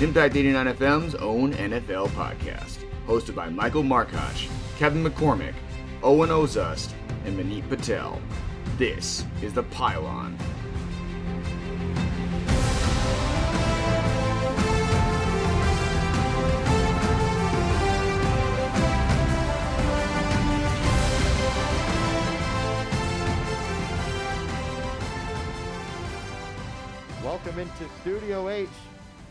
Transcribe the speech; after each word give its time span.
Impact 0.00 0.36
89 0.36 0.66
FM's 0.76 1.14
own 1.16 1.52
NFL 1.54 2.06
podcast, 2.10 2.84
hosted 3.08 3.34
by 3.34 3.48
Michael 3.48 3.82
Markoch, 3.82 4.48
Kevin 4.78 5.02
McCormick, 5.02 5.54
Owen 6.04 6.30
Oszust, 6.30 6.92
and 7.24 7.36
Manit 7.36 7.68
Patel. 7.68 8.20
This 8.76 9.24
is 9.42 9.52
The 9.52 9.64
Pylon. 9.64 10.38
Welcome 27.24 27.58
into 27.58 27.88
Studio 28.00 28.48
H 28.48 28.68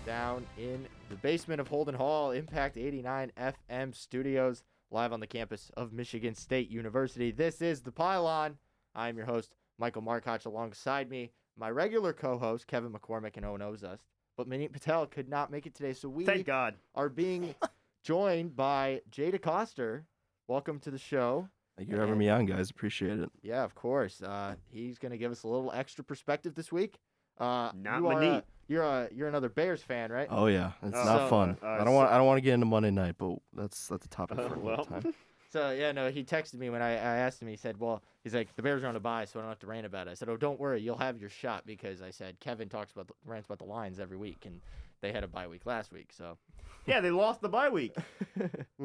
down 0.08 0.46
in 0.58 0.88
the 1.10 1.18
basement 1.18 1.60
of 1.60 1.68
Holden 1.68 1.94
Hall, 1.94 2.32
Impact 2.32 2.78
89 2.78 3.30
FM 3.38 3.94
studios, 3.94 4.64
live 4.90 5.12
on 5.12 5.20
the 5.20 5.28
campus 5.28 5.70
of 5.76 5.92
Michigan 5.92 6.34
State 6.34 6.70
University. 6.72 7.30
This 7.30 7.62
is 7.62 7.82
The 7.82 7.92
Pylon. 7.92 8.58
I'm 8.96 9.18
your 9.18 9.26
host, 9.26 9.54
Michael 9.78 10.02
Markoch, 10.02 10.46
alongside 10.46 11.10
me, 11.10 11.32
my 11.58 11.70
regular 11.70 12.14
co 12.14 12.38
host, 12.38 12.68
Kevin 12.68 12.94
McCormick 12.94 13.36
and 13.36 13.46
Owen 13.46 13.60
Oszust. 13.60 14.00
But 14.38 14.48
Manit 14.48 14.72
Patel 14.72 15.08
could 15.08 15.28
not 15.28 15.52
make 15.52 15.66
it 15.66 15.76
today, 15.76 15.92
so 15.92 16.08
we 16.08 16.24
Thank 16.24 16.48
God. 16.48 16.76
are 16.96 17.10
being 17.10 17.54
joined 18.04 18.56
by 18.56 19.02
Jada 19.12 19.42
Coster. 19.42 20.06
Welcome 20.48 20.80
to 20.80 20.92
the 20.92 20.98
show. 20.98 21.50
Thank 21.76 21.90
you 21.90 21.96
for 21.96 22.02
having 22.02 22.18
me 22.18 22.30
on, 22.30 22.46
guys. 22.46 22.70
Appreciate 22.70 23.20
it. 23.20 23.30
Yeah, 23.42 23.66
of 23.66 23.76
course. 23.76 24.22
Uh, 24.22 24.56
he's 24.70 25.00
going 25.00 25.12
to 25.12 25.18
give 25.18 25.34
us 25.34 25.44
a 25.44 25.50
little 25.50 25.72
extra 25.74 26.06
perspective 26.06 26.56
this 26.56 26.72
week. 26.72 26.98
Uh, 27.38 27.72
Not 27.76 28.00
you 28.00 28.08
are 28.08 28.16
Manit. 28.16 28.44
A, 28.68 28.72
you're 28.72 28.84
a 28.84 29.10
you're 29.14 29.28
another 29.28 29.50
Bears 29.50 29.82
fan, 29.82 30.12
right? 30.12 30.28
Oh 30.30 30.48
yeah, 30.48 30.72
it's 30.84 30.96
Oh, 30.98 31.04
not 31.04 31.18
so- 31.20 31.28
fun. 31.30 31.58
uh, 31.64 31.68
I 31.68 31.84
don't 31.84 31.94
want. 31.94 32.12
I 32.12 32.18
don't 32.18 32.28
want 32.28 32.38
to 32.38 32.42
get 32.42 32.54
into 32.54 32.66
Monday 32.66 32.92
night, 32.92 33.16
but 33.18 33.38
that's 33.54 33.88
that's 33.88 34.06
a 34.06 34.10
topic 34.10 34.38
Uh, 34.40 34.50
for 34.50 34.60
well. 34.60 34.86
another 34.90 35.02
time. 35.02 35.14
So 35.50 35.72
yeah, 35.72 35.94
no, 35.94 36.12
he 36.12 36.26
texted 36.26 36.56
me 36.56 36.70
when 36.70 36.82
I, 36.82 36.90
I 36.90 36.96
asked 37.20 37.42
him. 37.42 37.48
He 37.48 37.56
said, 37.56 37.80
"Well, 37.80 38.04
he's 38.22 38.36
like 38.36 38.54
the 38.58 38.62
Bears 38.62 38.84
are 38.84 38.88
on 38.88 38.98
a 38.98 39.00
bye, 39.00 39.24
so 39.24 39.40
I 39.40 39.44
don't 39.44 39.50
have 39.50 39.60
to 39.60 39.68
rant 39.68 39.86
about 39.86 40.10
it." 40.10 40.12
I 40.12 40.14
said, 40.14 40.28
"Oh, 40.28 40.36
don't 40.36 40.60
worry, 40.60 40.82
you'll 40.82 40.98
have 40.98 41.22
your 41.22 41.30
shot 41.30 41.66
because 41.66 42.02
I 42.02 42.10
said 42.12 42.38
Kevin 42.42 42.68
talks 42.68 42.92
about 42.92 43.08
the, 43.08 43.14
rants 43.24 43.46
about 43.46 43.60
the 43.60 43.64
Lions 43.64 43.98
every 43.98 44.18
week, 44.18 44.40
and 44.46 44.60
they 45.00 45.14
had 45.14 45.24
a 45.24 45.28
bye 45.30 45.48
week 45.48 45.66
last 45.66 45.94
week, 45.94 46.12
so 46.12 46.38
Yeah, 46.86 47.00
they 47.00 47.12
lost 47.12 47.40
the 47.40 47.48
bye 47.48 47.70
week. 47.70 47.96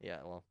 yeah, 0.00 0.18
well, 0.24 0.44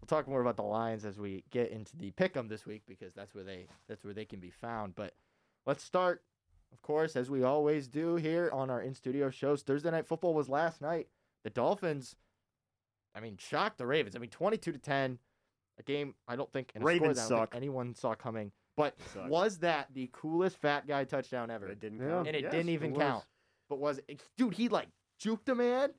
we'll 0.00 0.06
talk 0.08 0.26
more 0.28 0.40
about 0.40 0.56
the 0.56 0.62
Lions 0.62 1.04
as 1.04 1.18
we 1.18 1.44
get 1.50 1.70
into 1.70 1.96
the 1.96 2.10
pick'em 2.12 2.48
this 2.48 2.66
week 2.66 2.82
because 2.88 3.14
that's 3.14 3.34
where 3.34 3.44
they 3.44 3.66
that's 3.88 4.04
where 4.04 4.14
they 4.14 4.24
can 4.24 4.40
be 4.40 4.50
found. 4.50 4.94
But 4.96 5.14
let's 5.64 5.84
start, 5.84 6.22
of 6.76 6.82
course, 6.82 7.16
as 7.16 7.30
we 7.30 7.42
always 7.42 7.88
do 7.88 8.16
here 8.16 8.50
on 8.52 8.68
our 8.68 8.82
in 8.82 8.92
studio 8.94 9.30
shows. 9.30 9.62
Thursday 9.62 9.90
night 9.90 10.06
football 10.06 10.34
was 10.34 10.48
last 10.48 10.82
night. 10.82 11.08
The 11.42 11.48
Dolphins, 11.50 12.16
I 13.14 13.20
mean, 13.20 13.36
shocked 13.38 13.78
the 13.78 13.86
Ravens. 13.86 14.14
I 14.14 14.18
mean, 14.18 14.28
twenty-two 14.28 14.72
to 14.72 14.78
ten, 14.78 15.18
a 15.78 15.82
game 15.82 16.14
I 16.28 16.36
don't 16.36 16.52
think 16.52 16.72
Ravens 16.78 17.18
score 17.18 17.28
that 17.28 17.34
I 17.34 17.38
don't 17.38 17.50
think 17.50 17.56
anyone 17.56 17.94
saw 17.94 18.14
coming. 18.14 18.52
But 18.76 18.94
Suck. 19.14 19.30
was 19.30 19.58
that 19.60 19.88
the 19.94 20.10
coolest 20.12 20.58
fat 20.58 20.86
guy 20.86 21.04
touchdown 21.04 21.50
ever? 21.50 21.66
It 21.68 21.80
didn't 21.80 22.00
Yeah. 22.00 22.08
count. 22.08 22.26
and 22.28 22.36
it 22.36 22.42
Yes, 22.42 22.52
didn't 22.52 22.68
even 22.68 22.92
was. 22.92 23.00
count. 23.00 23.24
But 23.70 23.78
was 23.78 24.00
it, 24.06 24.20
dude? 24.36 24.52
He 24.52 24.68
like 24.68 24.88
juked 25.18 25.48
a 25.48 25.54
man. 25.54 25.90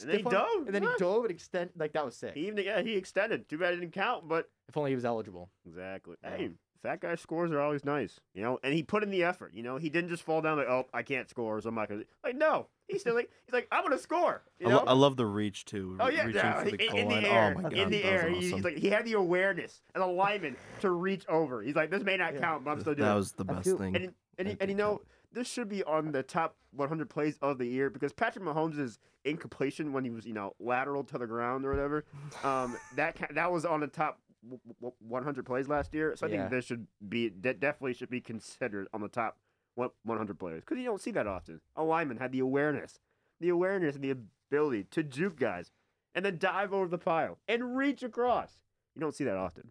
And 0.00 0.08
then 0.08 0.16
he 0.16 0.22
dove, 0.22 0.48
And 0.66 0.74
then 0.74 0.82
yeah. 0.82 0.92
he 0.92 0.96
dove 0.98 1.24
and 1.24 1.30
extend 1.30 1.70
like 1.76 1.92
that 1.92 2.04
was 2.06 2.16
sick. 2.16 2.32
He 2.34 2.46
even 2.46 2.64
yeah, 2.64 2.80
he 2.80 2.94
extended. 2.94 3.46
Too 3.50 3.58
bad 3.58 3.74
it 3.74 3.80
didn't 3.80 3.92
count, 3.92 4.26
but 4.26 4.48
If 4.68 4.76
only 4.78 4.90
he 4.92 4.94
was 4.94 5.04
eligible. 5.04 5.50
exactly. 5.66 6.16
Yeah. 6.22 6.36
Hey, 6.36 6.50
fat 6.82 7.00
guy 7.00 7.14
scores 7.14 7.50
are 7.52 7.60
always 7.60 7.84
nice, 7.84 8.20
you 8.34 8.42
know. 8.42 8.58
And 8.62 8.74
he 8.74 8.82
put 8.82 9.02
in 9.02 9.10
the 9.10 9.22
effort, 9.24 9.52
you 9.54 9.62
know. 9.62 9.76
He 9.76 9.88
didn't 9.88 10.10
just 10.10 10.22
fall 10.22 10.40
down 10.42 10.58
like, 10.58 10.68
oh, 10.68 10.86
I 10.92 11.02
can't 11.02 11.28
score, 11.30 11.60
so 11.60 11.68
I'm 11.68 11.74
not 11.74 11.88
gonna. 11.88 12.02
Like, 12.24 12.36
no, 12.36 12.66
he's 12.88 13.00
still 13.02 13.14
like, 13.14 13.30
he's 13.46 13.52
like, 13.52 13.68
I'm 13.72 13.82
gonna 13.84 13.98
score. 13.98 14.42
You 14.58 14.66
I, 14.66 14.70
know. 14.70 14.76
lo- 14.78 14.84
I 14.88 14.92
love 14.92 15.16
the 15.16 15.26
reach 15.26 15.64
too. 15.64 15.96
Oh 16.00 16.08
re- 16.08 16.14
yeah, 16.16 16.24
reaching 16.24 16.40
yeah, 16.42 16.62
for 16.64 16.70
the 16.70 16.86
in, 16.90 16.96
in 16.96 17.08
the 17.08 17.28
air, 17.28 17.54
Oh 17.56 17.60
my 17.60 17.68
god, 17.70 17.72
in 17.74 17.90
the 17.90 18.04
air. 18.04 18.30
was 18.30 18.38
He- 18.44 18.50
He's 18.52 18.64
like, 18.64 18.76
he 18.76 18.88
had 18.90 19.04
the 19.04 19.14
awareness 19.14 19.80
and 19.94 20.02
alignment 20.02 20.58
to 20.80 20.90
reach 20.90 21.24
over. 21.28 21.62
He's 21.62 21.76
like, 21.76 21.90
this 21.90 22.02
may 22.02 22.16
not 22.16 22.34
Yeah. 22.34 22.40
count, 22.40 22.64
but 22.64 22.72
I'm 22.72 22.80
still 22.80 22.94
doing. 22.94 23.06
that 23.06 23.12
it. 23.12 23.16
was 23.16 23.32
the 23.32 23.44
best 23.44 23.64
feel- 23.64 23.78
thing. 23.78 23.96
And 23.96 24.14
and, 24.38 24.48
I 24.48 24.50
and, 24.52 24.60
you 24.60 24.66
think 24.66 24.78
know 24.78 25.00
this 25.32 25.46
should 25.48 25.68
be 25.68 25.82
on 25.84 26.10
the 26.12 26.22
top 26.22 26.56
100 26.74 27.08
plays 27.08 27.38
of 27.42 27.58
the 27.58 27.66
year 27.66 27.90
because 27.90 28.12
Patrick 28.12 28.44
Mahomes' 28.44 28.98
incompletion 29.24 29.92
when 29.92 30.04
he 30.04 30.10
was 30.10 30.26
you 30.26 30.32
know 30.34 30.54
lateral 30.58 31.04
to 31.04 31.18
the 31.18 31.26
ground 31.26 31.64
or 31.64 31.70
whatever, 31.70 32.04
um, 32.42 32.76
that 32.96 33.14
ca- 33.16 33.28
that 33.34 33.50
was 33.52 33.64
on 33.64 33.80
the 33.80 33.86
top 33.86 34.18
w- 34.18 34.20
w- 34.22 34.31
100 34.42 35.44
plays 35.46 35.68
last 35.68 35.94
year. 35.94 36.14
So 36.16 36.26
I 36.26 36.30
Yeah. 36.30 36.36
think 36.42 36.50
this 36.50 36.64
should 36.64 36.86
be 37.08 37.28
that 37.28 37.60
definitely 37.60 37.94
should 37.94 38.10
be 38.10 38.20
considered 38.20 38.88
on 38.92 39.00
the 39.00 39.08
top 39.08 39.38
100 39.74 40.38
players 40.38 40.60
because 40.62 40.78
you 40.78 40.84
don't 40.84 41.00
see 41.00 41.10
that 41.12 41.26
often. 41.26 41.60
A 41.76 41.82
lineman 41.84 42.18
had 42.18 42.32
the 42.32 42.40
awareness, 42.40 43.00
the 43.40 43.48
awareness 43.48 43.94
and 43.94 44.04
the 44.04 44.10
ability 44.10 44.84
to 44.90 45.02
juke 45.02 45.38
guys 45.38 45.70
and 46.14 46.24
then 46.24 46.38
dive 46.38 46.72
over 46.72 46.88
the 46.88 46.98
pile 46.98 47.38
and 47.48 47.76
reach 47.76 48.02
across. 48.02 48.62
You 48.94 49.00
don't 49.00 49.14
see 49.14 49.24
that 49.24 49.36
often. 49.36 49.70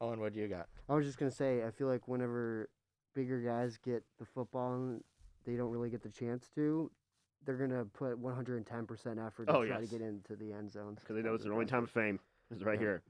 Owen, 0.00 0.20
what 0.20 0.32
do 0.32 0.40
you 0.40 0.48
got? 0.48 0.68
I 0.88 0.94
was 0.94 1.06
just 1.06 1.18
gonna 1.18 1.30
say, 1.30 1.64
I 1.64 1.70
feel 1.70 1.86
like 1.88 2.06
whenever 2.06 2.68
bigger 3.14 3.40
guys 3.40 3.78
get 3.78 4.04
the 4.18 4.24
football 4.26 4.74
and 4.74 5.02
they 5.44 5.56
don't 5.56 5.70
really 5.70 5.90
get 5.90 6.02
the 6.02 6.10
chance 6.10 6.48
to, 6.54 6.90
they're 7.44 7.56
gonna 7.56 7.84
put 7.86 8.20
110% 8.20 9.18
effort 9.26 9.46
to 9.46 9.56
Oh, 9.56 9.64
try 9.64 9.80
yes. 9.80 9.88
to 9.88 9.98
get 9.98 10.06
into 10.06 10.36
the 10.36 10.52
end 10.52 10.70
zones. 10.70 11.00
Because 11.00 11.16
they 11.16 11.22
know 11.22 11.34
it's 11.34 11.44
their 11.44 11.52
only 11.54 11.66
time 11.66 11.84
of 11.84 11.90
fame 11.90 12.20
is 12.50 12.62
right 12.64 12.74
Yeah. 12.74 12.80
here. 12.80 13.02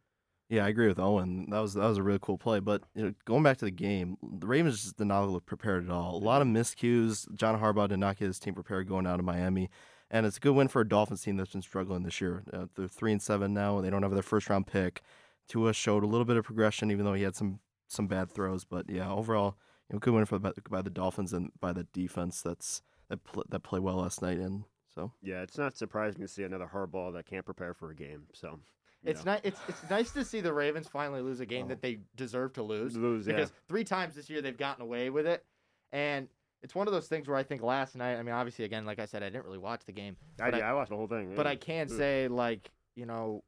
Yeah, 0.48 0.64
I 0.64 0.68
agree 0.68 0.88
with 0.88 0.98
Owen. 0.98 1.50
That 1.50 1.60
was 1.60 1.74
that 1.74 1.86
was 1.86 1.98
a 1.98 2.02
really 2.02 2.18
cool 2.22 2.38
play. 2.38 2.58
But 2.60 2.82
you 2.94 3.04
know, 3.04 3.14
going 3.26 3.42
back 3.42 3.58
to 3.58 3.66
the 3.66 3.70
game, 3.70 4.16
the 4.22 4.46
Ravens 4.46 4.82
just 4.82 4.96
did 4.96 5.06
not 5.06 5.28
look 5.28 5.44
prepared 5.44 5.84
at 5.84 5.90
all. 5.90 6.16
A 6.16 6.24
lot 6.24 6.40
of 6.40 6.48
miscues. 6.48 7.32
John 7.34 7.60
Harbaugh 7.60 7.88
did 7.88 7.98
not 7.98 8.18
get 8.18 8.26
his 8.26 8.38
team 8.38 8.54
prepared 8.54 8.88
going 8.88 9.06
out 9.06 9.18
of 9.18 9.26
Miami, 9.26 9.68
and 10.10 10.24
it's 10.24 10.38
a 10.38 10.40
good 10.40 10.54
win 10.54 10.68
for 10.68 10.80
a 10.80 10.88
Dolphins 10.88 11.22
team 11.22 11.36
that's 11.36 11.52
been 11.52 11.62
struggling 11.62 12.02
this 12.02 12.20
year. 12.20 12.44
Uh, 12.50 12.66
they're 12.74 12.88
three 12.88 13.12
and 13.12 13.20
seven 13.20 13.52
now. 13.52 13.80
They 13.80 13.90
don't 13.90 14.02
have 14.02 14.14
their 14.14 14.22
first 14.22 14.48
round 14.48 14.66
pick. 14.66 15.02
Tua 15.48 15.72
showed 15.74 16.02
a 16.02 16.06
little 16.06 16.24
bit 16.24 16.36
of 16.36 16.44
progression, 16.44 16.90
even 16.90 17.04
though 17.04 17.14
he 17.14 17.22
had 17.22 17.36
some 17.36 17.60
some 17.86 18.06
bad 18.06 18.30
throws. 18.30 18.64
But 18.64 18.88
yeah, 18.88 19.10
overall, 19.10 19.56
you 19.90 19.94
know, 19.94 20.00
good 20.00 20.14
win 20.14 20.24
for 20.24 20.38
the, 20.38 20.54
by 20.70 20.80
the 20.80 20.90
Dolphins 20.90 21.34
and 21.34 21.50
by 21.60 21.72
the 21.74 21.84
defense 21.84 22.40
that's 22.40 22.82
that 23.10 23.22
pl- 23.24 23.44
that 23.50 23.60
played 23.60 23.82
well 23.82 23.96
last 23.96 24.22
night. 24.22 24.38
And 24.38 24.64
so 24.94 25.12
Yeah, 25.22 25.42
it's 25.42 25.58
not 25.58 25.76
surprising 25.76 26.22
to 26.22 26.28
see 26.28 26.42
another 26.42 26.70
Harbaugh 26.72 27.12
that 27.12 27.26
can't 27.26 27.44
prepare 27.44 27.74
for 27.74 27.90
a 27.90 27.94
game. 27.94 28.24
So 28.32 28.60
It's 29.08 29.24
know. 29.24 29.32
nice. 29.32 29.40
It's 29.44 29.60
it's 29.68 29.90
nice 29.90 30.10
to 30.12 30.24
see 30.24 30.40
the 30.40 30.52
Ravens 30.52 30.88
finally 30.88 31.20
lose 31.22 31.40
a 31.40 31.46
game 31.46 31.66
Oh. 31.66 31.68
that 31.68 31.82
they 31.82 32.00
deserve 32.16 32.52
to 32.54 32.62
lose. 32.62 32.96
lose. 32.96 33.26
Yeah, 33.26 33.34
Because 33.36 33.52
three 33.68 33.84
times 33.84 34.14
this 34.14 34.28
year 34.30 34.40
they've 34.42 34.56
gotten 34.56 34.82
away 34.82 35.10
with 35.10 35.26
it, 35.26 35.44
and 35.92 36.28
it's 36.62 36.74
one 36.74 36.86
of 36.88 36.92
those 36.92 37.06
things 37.08 37.28
where 37.28 37.36
I 37.36 37.42
think 37.42 37.62
last 37.62 37.96
night. 37.96 38.16
I 38.16 38.22
mean, 38.22 38.34
obviously, 38.34 38.64
again, 38.64 38.84
like 38.84 38.98
I 38.98 39.06
said, 39.06 39.22
I 39.22 39.26
didn't 39.30 39.44
really 39.44 39.58
watch 39.58 39.84
the 39.84 39.92
game, 39.92 40.16
I, 40.40 40.50
but 40.50 40.62
I- 40.62 40.70
I 40.70 40.72
watched 40.74 40.90
the 40.90 40.96
whole 40.96 41.06
thing. 41.08 41.34
but 41.34 41.46
yeah. 41.46 41.52
I 41.52 41.56
can 41.56 41.88
say 41.88 42.28
like 42.28 42.70
you 42.96 43.06
know. 43.06 43.42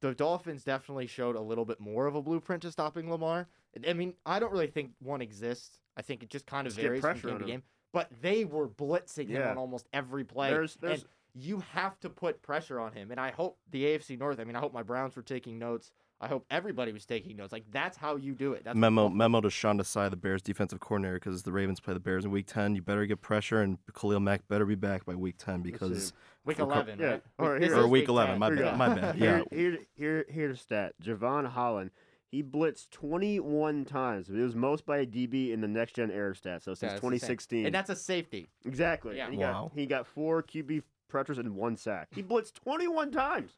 The 0.00 0.12
Dolphins 0.14 0.64
definitely 0.64 1.06
showed 1.06 1.36
a 1.36 1.40
little 1.40 1.64
bit 1.64 1.80
more 1.80 2.06
of 2.06 2.14
a 2.14 2.20
blueprint 2.22 2.62
to 2.62 2.70
stopping 2.72 3.10
Lamar. 3.10 3.48
I 3.88 3.92
mean, 3.94 4.14
I 4.26 4.38
don't 4.38 4.52
really 4.52 4.66
think 4.66 4.90
one 5.00 5.22
exists. 5.22 5.78
I 5.96 6.02
think 6.02 6.22
it 6.22 6.28
just 6.30 6.46
kind 6.46 6.66
of 6.66 6.74
Just 6.74 6.82
varies 6.82 7.00
from 7.00 7.30
game 7.30 7.38
to 7.38 7.44
game. 7.44 7.62
But 7.92 8.10
they 8.20 8.44
were 8.44 8.68
blitzing 8.68 9.28
him 9.28 9.46
on 9.46 9.56
almost 9.56 9.88
every 9.92 10.24
play. 10.24 10.50
there's 10.50 10.74
there's 10.76 11.02
and 11.02 11.08
you 11.34 11.62
have 11.72 11.98
to 12.00 12.08
put 12.08 12.42
pressure 12.42 12.78
on 12.80 12.92
him. 12.92 13.10
And 13.10 13.18
I 13.20 13.30
hope 13.32 13.58
the 13.70 13.84
AFC 13.84 14.18
North, 14.18 14.38
I 14.38 14.44
mean, 14.44 14.56
I 14.56 14.60
hope 14.60 14.72
my 14.72 14.82
Browns 14.84 15.16
were 15.16 15.22
taking 15.22 15.58
notes. 15.58 15.90
I 16.20 16.28
hope 16.28 16.46
everybody 16.48 16.92
was 16.92 17.04
taking 17.04 17.36
notes. 17.36 17.52
Like, 17.52 17.64
that's 17.72 17.96
how 17.96 18.14
you 18.16 18.34
do 18.34 18.52
it. 18.52 18.64
That's 18.64 18.76
memo 18.76 19.08
memo 19.08 19.40
to 19.40 19.50
Sean 19.50 19.78
Desai, 19.78 20.08
the 20.08 20.16
Bears 20.16 20.40
defensive 20.42 20.78
coordinator, 20.80 21.14
because 21.14 21.42
the 21.42 21.50
Ravens 21.52 21.80
play 21.80 21.92
the 21.92 22.00
Bears 22.00 22.24
in 22.24 22.30
Week 22.30 22.46
Ten. 22.46 22.76
You 22.76 22.82
better 22.82 23.04
get 23.04 23.20
pressure, 23.20 23.60
and 23.60 23.78
Khalil 23.94 24.20
Mack 24.20 24.46
better 24.48 24.64
be 24.64 24.76
back 24.76 25.04
by 25.04 25.16
Week 25.16 25.34
Ten 25.36 25.60
because 25.60 26.12
Week 26.44 26.56
for 26.56 26.66
co- 26.66 26.70
11, 26.72 26.98
yeah, 27.00 27.06
right? 27.08 27.22
or 27.38 27.58
This 27.58 27.68
here- 27.70 27.78
is 27.78 27.84
or 27.84 27.88
Week 27.88 28.08
Eleven. 28.08 28.38
10. 28.38 28.38
My 28.38 28.50
bad. 28.54 28.78
My 28.78 28.94
bad. 28.94 29.18
Yeah. 29.18 29.36
here, 29.38 29.44
here, 29.50 29.78
here, 29.96 30.26
here's 30.28 30.58
a 30.58 30.62
stat. 30.62 30.94
Jevon 31.02 31.46
Holland, 31.50 31.90
he 32.30 32.42
blitzed 32.44 32.90
21 32.90 33.84
times. 33.84 34.28
It 34.30 34.34
was 34.40 34.54
most 34.54 34.86
by 34.86 34.98
a 34.98 35.06
DB 35.06 35.50
in 35.52 35.60
the 35.60 35.68
next 35.68 35.94
gen 35.96 36.10
era 36.10 36.34
stat. 36.34 36.62
So 36.62 36.74
since 36.74 36.92
it's 36.92 37.00
the 37.00 37.06
same. 37.06 37.10
2016, 37.18 37.66
And 37.66 37.74
that's 37.74 37.90
a 37.90 37.96
safety. 37.96 38.48
exactly. 38.64 39.16
Yeah. 39.16 39.30
He 39.30 39.36
Wow. 39.36 39.68
got 39.74 39.78
he 39.78 39.86
got 39.86 40.06
four 40.06 40.42
QB 40.42 40.82
pressures 41.14 41.38
and 41.38 41.54
one 41.54 41.76
sack. 41.76 42.08
He 42.12 42.24
blitzed 42.24 42.54
21 42.54 43.12
times. 43.12 43.52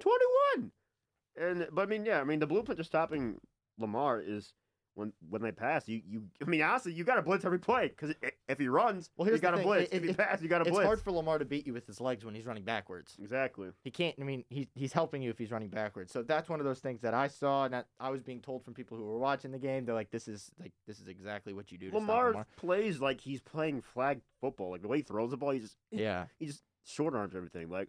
21. 0.00 0.70
And 1.36 1.68
but 1.72 1.82
I 1.82 1.86
mean, 1.86 2.04
yeah, 2.06 2.20
I 2.20 2.24
mean 2.24 2.38
the 2.38 2.46
blueprint 2.46 2.78
to 2.78 2.84
stopping 2.84 3.40
Lamar 3.78 4.20
is 4.20 4.54
when 4.94 5.12
when 5.28 5.42
they 5.42 5.50
pass, 5.50 5.88
you 5.88 6.00
you 6.08 6.22
I 6.40 6.44
mean 6.44 6.62
honestly, 6.62 6.92
you 6.92 7.02
got 7.02 7.16
to 7.16 7.22
blitz 7.22 7.44
every 7.44 7.58
play 7.58 7.88
because 7.88 8.14
if 8.48 8.58
he 8.60 8.68
runs, 8.68 9.10
Well, 9.16 9.26
you 9.26 9.32
here's 9.32 9.40
the 9.40 9.48
got 9.50 9.56
to 9.56 9.62
blitz. 9.64 9.92
it- 9.92 9.96
if 9.96 10.04
he 10.04 10.12
passes, 10.14 10.44
you 10.44 10.48
got 10.48 10.58
to 10.58 10.64
blitz. 10.64 10.78
It's 10.78 10.86
hard 10.86 11.00
for 11.02 11.10
Lamar 11.10 11.38
to 11.40 11.44
beat 11.44 11.66
you 11.66 11.72
with 11.72 11.88
his 11.88 12.00
legs 12.00 12.24
when 12.24 12.36
he's 12.36 12.46
running 12.46 12.62
backwards. 12.62 13.16
Exactly. 13.20 13.70
He 13.82 13.90
can't. 13.90 14.14
I 14.20 14.22
mean, 14.22 14.44
he, 14.48 14.68
he's 14.76 14.92
helping 14.92 15.22
you 15.22 15.30
if 15.30 15.38
he's 15.38 15.50
running 15.50 15.70
backwards. 15.70 16.12
So 16.12 16.22
that's 16.22 16.48
one 16.48 16.60
of 16.60 16.66
those 16.66 16.78
things 16.78 17.00
that 17.00 17.14
I 17.14 17.26
saw, 17.26 17.64
and 17.64 17.74
that 17.74 17.86
I 17.98 18.10
was 18.10 18.22
being 18.22 18.40
told 18.40 18.64
from 18.64 18.74
people 18.74 18.96
who 18.96 19.02
were 19.04 19.18
watching 19.18 19.50
the 19.50 19.58
game. 19.58 19.84
They're 19.84 19.96
like, 19.96 20.12
"This 20.12 20.28
is 20.28 20.52
like 20.60 20.70
this 20.86 21.00
is 21.00 21.08
exactly 21.08 21.52
what 21.52 21.72
you 21.72 21.78
do." 21.78 21.90
To 21.90 21.96
Lamar, 21.96 22.28
Lamar. 22.28 22.46
plays 22.56 23.00
like 23.00 23.20
he's 23.20 23.40
playing 23.40 23.80
flag 23.82 24.20
football. 24.40 24.70
Like 24.70 24.82
the 24.82 24.88
way 24.88 24.98
he 24.98 25.02
throws 25.02 25.32
the 25.32 25.36
ball, 25.36 25.50
he 25.50 25.58
just 25.58 25.76
Yeah. 25.90 26.26
he 26.38 26.46
just 26.46 26.62
short 26.84 27.14
arms 27.14 27.34
everything. 27.34 27.68
Like, 27.70 27.88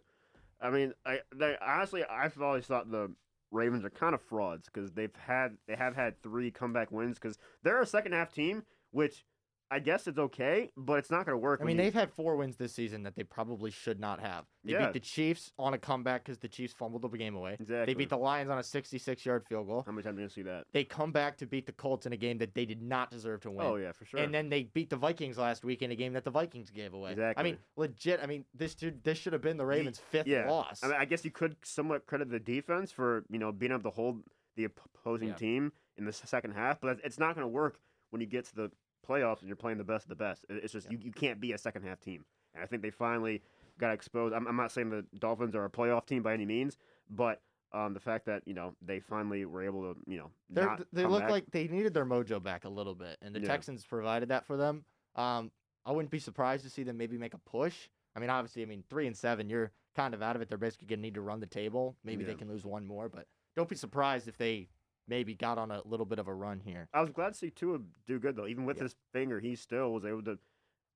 I 0.60 0.70
mean, 0.70 0.92
I 1.04 1.20
they, 1.34 1.56
honestly 1.64 2.04
I've 2.04 2.40
always 2.40 2.66
thought 2.66 2.90
the 2.90 3.12
Ravens 3.50 3.84
are 3.84 3.90
kind 3.90 4.14
of 4.14 4.22
frauds 4.22 4.68
because 4.72 4.92
they've 4.92 5.14
had 5.16 5.56
they 5.66 5.76
have 5.76 5.94
had 5.94 6.20
three 6.22 6.50
comeback 6.50 6.90
wins 6.90 7.18
because 7.18 7.38
they're 7.62 7.80
a 7.80 7.86
second 7.86 8.12
half 8.12 8.32
team, 8.32 8.64
which 8.90 9.24
I 9.68 9.80
guess 9.80 10.06
it's 10.06 10.18
okay, 10.18 10.70
but 10.76 11.00
it's 11.00 11.10
not 11.10 11.26
going 11.26 11.34
to 11.34 11.38
work. 11.38 11.60
I 11.60 11.64
mean, 11.64 11.76
you- 11.76 11.82
they've 11.82 11.94
had 11.94 12.12
four 12.12 12.36
wins 12.36 12.56
this 12.56 12.72
season 12.72 13.02
that 13.02 13.16
they 13.16 13.24
probably 13.24 13.70
should 13.72 13.98
not 13.98 14.20
have. 14.20 14.44
They 14.62 14.72
Yeah. 14.72 14.86
beat 14.86 14.92
the 14.92 15.00
Chiefs 15.00 15.50
on 15.58 15.74
a 15.74 15.78
comeback 15.78 16.24
because 16.24 16.38
the 16.38 16.48
Chiefs 16.48 16.72
fumbled 16.72 17.02
the 17.02 17.08
game 17.18 17.34
away. 17.34 17.54
exactly. 17.58 17.92
They 17.92 17.98
beat 17.98 18.10
the 18.10 18.16
Lions 18.16 18.48
on 18.48 18.58
a 18.58 18.62
66-yard 18.62 19.44
field 19.44 19.66
goal. 19.66 19.82
How 19.84 19.90
many 19.90 20.04
times 20.04 20.18
are 20.18 20.20
you 20.20 20.22
going 20.22 20.28
to 20.28 20.34
see 20.34 20.42
that? 20.42 20.66
They 20.72 20.84
come 20.84 21.10
back 21.10 21.36
to 21.38 21.46
beat 21.46 21.66
the 21.66 21.72
Colts 21.72 22.06
in 22.06 22.12
a 22.12 22.16
game 22.16 22.38
that 22.38 22.54
they 22.54 22.64
did 22.64 22.80
not 22.80 23.10
deserve 23.10 23.40
to 23.40 23.50
win. 23.50 23.66
Oh 23.66 23.74
yeah, 23.76 23.90
for 23.92 24.04
sure. 24.04 24.20
And 24.20 24.32
then 24.32 24.48
they 24.50 24.64
beat 24.64 24.88
the 24.90 24.96
Vikings 24.96 25.36
last 25.36 25.64
week 25.64 25.82
in 25.82 25.90
a 25.90 25.96
game 25.96 26.12
that 26.12 26.22
the 26.24 26.30
Vikings 26.30 26.70
gave 26.70 26.94
away. 26.94 27.10
Exactly. 27.12 27.40
I 27.40 27.44
mean, 27.44 27.58
legit. 27.76 28.20
I 28.22 28.26
mean, 28.26 28.44
this 28.54 28.74
dude, 28.76 29.02
this 29.02 29.18
should 29.18 29.32
have 29.32 29.42
been 29.42 29.56
the 29.56 29.66
Ravens' 29.66 29.98
fifth 29.98 30.28
yeah. 30.28 30.48
loss. 30.48 30.82
I, 30.84 30.88
mean, 30.88 30.96
I 30.96 31.04
guess 31.06 31.24
you 31.24 31.30
could 31.32 31.56
somewhat 31.64 32.06
credit 32.06 32.30
the 32.30 32.38
defense 32.38 32.92
for 32.92 33.24
you 33.30 33.38
know 33.40 33.50
being 33.50 33.72
able 33.72 33.82
to 33.82 33.90
hold 33.90 34.22
the 34.54 34.64
opposing 34.64 35.28
Yeah. 35.28 35.34
team 35.34 35.72
in 35.96 36.04
the 36.04 36.12
second 36.12 36.52
half, 36.52 36.80
but 36.80 36.98
it's 37.02 37.18
not 37.18 37.34
going 37.34 37.44
to 37.44 37.48
work 37.48 37.80
when 38.10 38.20
you 38.20 38.26
get 38.26 38.44
to 38.46 38.54
the 38.54 38.70
playoffs 39.06 39.40
and 39.40 39.48
you're 39.48 39.56
playing 39.56 39.78
the 39.78 39.84
best 39.84 40.04
of 40.04 40.08
the 40.10 40.14
best. 40.16 40.44
It's 40.48 40.72
just 40.72 40.86
Yeah. 40.90 40.98
you, 40.98 41.04
you 41.06 41.12
can't 41.12 41.40
be 41.40 41.52
a 41.52 41.58
second 41.58 41.82
half 41.84 42.00
team, 42.00 42.24
and 42.54 42.62
I 42.62 42.66
think 42.66 42.82
they 42.82 42.90
finally 42.90 43.42
got 43.78 43.92
exposed. 43.92 44.34
I'm, 44.34 44.46
I'm 44.46 44.56
not 44.56 44.72
saying 44.72 44.90
the 44.90 45.04
Dolphins 45.18 45.54
are 45.54 45.64
a 45.64 45.70
playoff 45.70 46.06
team 46.06 46.22
by 46.22 46.32
any 46.34 46.46
means, 46.46 46.78
but 47.10 47.42
um, 47.72 47.94
the 47.94 48.00
fact 48.00 48.26
that 48.26 48.42
you 48.46 48.54
know 48.54 48.74
they 48.80 49.00
finally 49.00 49.44
were 49.44 49.62
able 49.62 49.92
to 49.94 50.00
you 50.06 50.18
know 50.18 50.30
They're, 50.50 50.64
not 50.66 50.86
they 50.92 51.04
look 51.04 51.22
back- 51.22 51.30
like 51.30 51.50
they 51.50 51.66
needed 51.68 51.92
their 51.94 52.06
mojo 52.06 52.42
back 52.42 52.64
a 52.64 52.68
little 52.68 52.94
bit, 52.94 53.16
and 53.22 53.34
the 53.34 53.40
Yeah. 53.40 53.48
Texans 53.48 53.84
provided 53.84 54.28
that 54.30 54.46
for 54.46 54.56
them. 54.56 54.84
Um, 55.14 55.50
I 55.84 55.92
wouldn't 55.92 56.10
be 56.10 56.18
surprised 56.18 56.64
to 56.64 56.70
see 56.70 56.82
them 56.82 56.96
maybe 56.96 57.16
make 57.18 57.34
a 57.34 57.38
push. 57.38 57.88
I 58.14 58.18
mean, 58.20 58.30
obviously, 58.30 58.62
I 58.62 58.66
mean 58.66 58.82
three 58.88 59.06
and 59.06 59.16
seven, 59.16 59.48
you're 59.48 59.72
kind 59.94 60.14
of 60.14 60.22
out 60.22 60.36
of 60.36 60.42
it. 60.42 60.48
They're 60.48 60.58
basically 60.58 60.86
gonna 60.88 61.02
need 61.02 61.14
to 61.14 61.20
run 61.20 61.40
the 61.40 61.46
table. 61.46 61.96
Maybe 62.02 62.24
they 62.24 62.34
can 62.34 62.48
lose 62.48 62.64
one 62.64 62.86
more, 62.86 63.08
but 63.08 63.26
don't 63.54 63.68
be 63.68 63.76
surprised 63.76 64.26
if 64.28 64.36
they 64.38 64.68
maybe 65.08 65.34
got 65.34 65.58
on 65.58 65.70
a 65.70 65.82
little 65.84 66.06
bit 66.06 66.18
of 66.18 66.28
a 66.28 66.34
run 66.34 66.60
here. 66.60 66.88
I 66.92 67.00
was 67.00 67.10
glad 67.10 67.32
to 67.32 67.38
see 67.38 67.50
Tua 67.50 67.78
do 68.06 68.18
good 68.18 68.36
though. 68.36 68.46
Even 68.46 68.64
with 68.64 68.78
Yeah. 68.78 68.84
his 68.84 68.96
finger, 69.12 69.40
he 69.40 69.56
still 69.56 69.92
was 69.92 70.04
able 70.04 70.22
to 70.24 70.38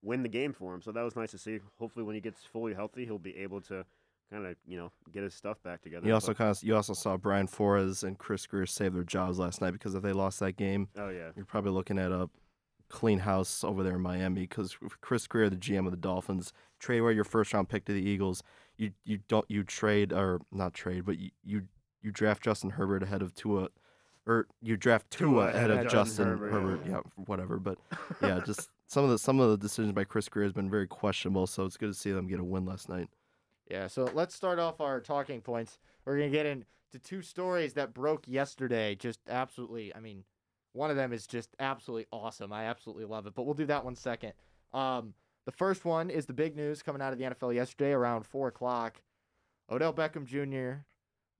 win 0.02 0.22
the 0.22 0.28
game 0.28 0.52
for 0.52 0.74
him. 0.74 0.82
So 0.82 0.92
that 0.92 1.02
was 1.02 1.16
nice 1.16 1.30
to 1.32 1.38
see. 1.38 1.60
Hopefully, 1.78 2.04
when 2.04 2.14
he 2.14 2.20
gets 2.20 2.44
fully 2.44 2.74
healthy, 2.74 3.04
he'll 3.04 3.18
be 3.18 3.36
able 3.36 3.60
to 3.62 3.84
kind 4.30 4.46
of 4.46 4.56
you 4.66 4.76
know 4.76 4.92
get 5.12 5.22
his 5.22 5.34
stuff 5.34 5.62
back 5.62 5.82
together. 5.82 6.06
You 6.06 6.14
also 6.14 6.34
kind 6.34 6.50
of 6.50 6.62
you 6.62 6.74
also 6.76 6.92
saw 6.92 7.16
Brian 7.16 7.46
Flores 7.46 8.02
and 8.04 8.18
Chris 8.18 8.46
Grier 8.46 8.66
save 8.66 8.94
their 8.94 9.04
jobs 9.04 9.38
last 9.38 9.60
night 9.60 9.72
because 9.72 9.94
if 9.94 10.02
they 10.02 10.12
lost 10.12 10.40
that 10.40 10.56
game, 10.56 10.88
oh 10.96 11.08
yeah, 11.08 11.30
you're 11.36 11.44
probably 11.44 11.72
looking 11.72 11.98
at 11.98 12.12
a 12.12 12.28
clean 12.88 13.20
house 13.20 13.62
over 13.62 13.84
there 13.84 13.94
in 13.94 14.00
Miami 14.00 14.40
because 14.42 14.76
Chris 15.00 15.26
Grier, 15.28 15.48
the 15.48 15.56
GM 15.56 15.84
of 15.86 15.92
the 15.92 15.96
Dolphins, 15.96 16.52
trade 16.80 16.98
away 16.98 17.12
your 17.12 17.22
first 17.24 17.52
round 17.52 17.68
pick 17.68 17.84
to 17.84 17.92
the 17.92 18.02
Eagles. 18.02 18.42
You 18.76 18.92
you 19.04 19.18
don't 19.28 19.48
you 19.50 19.62
trade 19.62 20.12
or 20.12 20.40
not 20.50 20.74
trade, 20.74 21.04
but 21.04 21.18
you 21.18 21.30
you, 21.44 21.62
you 22.02 22.10
draft 22.10 22.42
Justin 22.42 22.70
Herbert 22.70 23.02
ahead 23.02 23.22
of 23.22 23.34
Tua, 23.34 23.68
or 24.26 24.46
you 24.60 24.76
draft 24.76 25.10
Tua, 25.10 25.48
ahead 25.48 25.70
of 25.70 25.88
Justin 25.88 26.26
Herbert, 26.28 26.52
Herbert. 26.52 26.80
yeah. 26.84 26.92
Yeah. 26.92 27.00
whatever. 27.26 27.58
But 27.58 27.78
yeah, 28.22 28.40
just 28.44 28.68
some 28.86 29.04
of 29.04 29.10
the 29.10 29.18
some 29.18 29.40
of 29.40 29.50
the 29.50 29.56
decisions 29.56 29.92
by 29.92 30.04
Chris 30.04 30.28
Grier 30.28 30.44
has 30.44 30.52
been 30.52 30.70
very 30.70 30.86
questionable. 30.86 31.46
So 31.46 31.64
it's 31.64 31.76
good 31.76 31.92
to 31.92 31.98
see 31.98 32.12
them 32.12 32.26
get 32.28 32.40
a 32.40 32.44
win 32.44 32.64
last 32.66 32.88
night. 32.88 33.08
Yeah, 33.70 33.86
so 33.86 34.10
let's 34.14 34.34
start 34.34 34.58
off 34.58 34.80
our 34.80 35.00
talking 35.00 35.40
points. 35.40 35.78
We're 36.04 36.16
gonna 36.18 36.30
get 36.30 36.44
into 36.46 36.66
two 37.04 37.22
stories 37.22 37.74
that 37.74 37.94
broke 37.94 38.26
yesterday. 38.26 38.96
Just 38.96 39.20
absolutely, 39.28 39.94
I 39.94 40.00
mean, 40.00 40.24
one 40.72 40.90
of 40.90 40.96
them 40.96 41.12
is 41.12 41.26
just 41.26 41.54
absolutely 41.60 42.06
awesome. 42.12 42.52
I 42.52 42.64
absolutely 42.64 43.04
love 43.04 43.26
it. 43.26 43.34
But 43.34 43.44
we'll 43.44 43.54
do 43.54 43.66
that 43.66 43.84
one 43.84 43.94
second. 43.94 44.32
Um, 44.72 45.14
the 45.46 45.52
first 45.52 45.84
one 45.84 46.10
is 46.10 46.26
the 46.26 46.32
big 46.32 46.56
news 46.56 46.82
coming 46.82 47.00
out 47.00 47.12
of 47.12 47.18
the 47.18 47.24
NFL 47.24 47.54
yesterday 47.54 47.92
around 47.92 48.26
four 48.26 48.48
o'clock. 48.48 49.00
Odell 49.70 49.92
Beckham 49.94 50.24
Jr. 50.24 50.82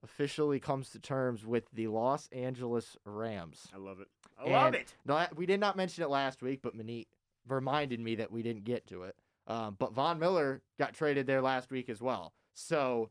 officially 0.03 0.59
comes 0.61 0.91
to 0.91 0.99
terms 0.99 1.45
with 1.45 1.65
the 1.73 1.87
Los 1.89 2.29
Angeles 2.33 2.97
Rams. 3.05 3.69
I 3.75 3.79
love 3.79 4.01
it. 4.01 4.09
I 4.39 4.49
love 4.51 4.75
it. 4.75 4.95
No, 5.05 5.27
we 5.37 5.47
did 5.47 5.61
not 5.61 5.77
mention 5.77 6.03
it 6.03 6.09
last 6.09 6.43
week, 6.43 6.61
but 6.63 6.75
Manit 6.77 7.07
reminded 7.47 8.01
me 8.01 8.15
that 8.17 8.31
we 8.33 8.43
didn't 8.43 8.65
get 8.65 8.87
to 8.89 9.03
it. 9.05 9.15
Um, 9.47 9.77
but 9.79 9.93
Von 9.93 10.19
Miller 10.19 10.63
got 10.79 10.95
traded 10.95 11.27
there 11.27 11.43
last 11.43 11.71
week 11.71 11.89
as 11.89 12.01
well. 12.01 12.33
So, 12.55 13.11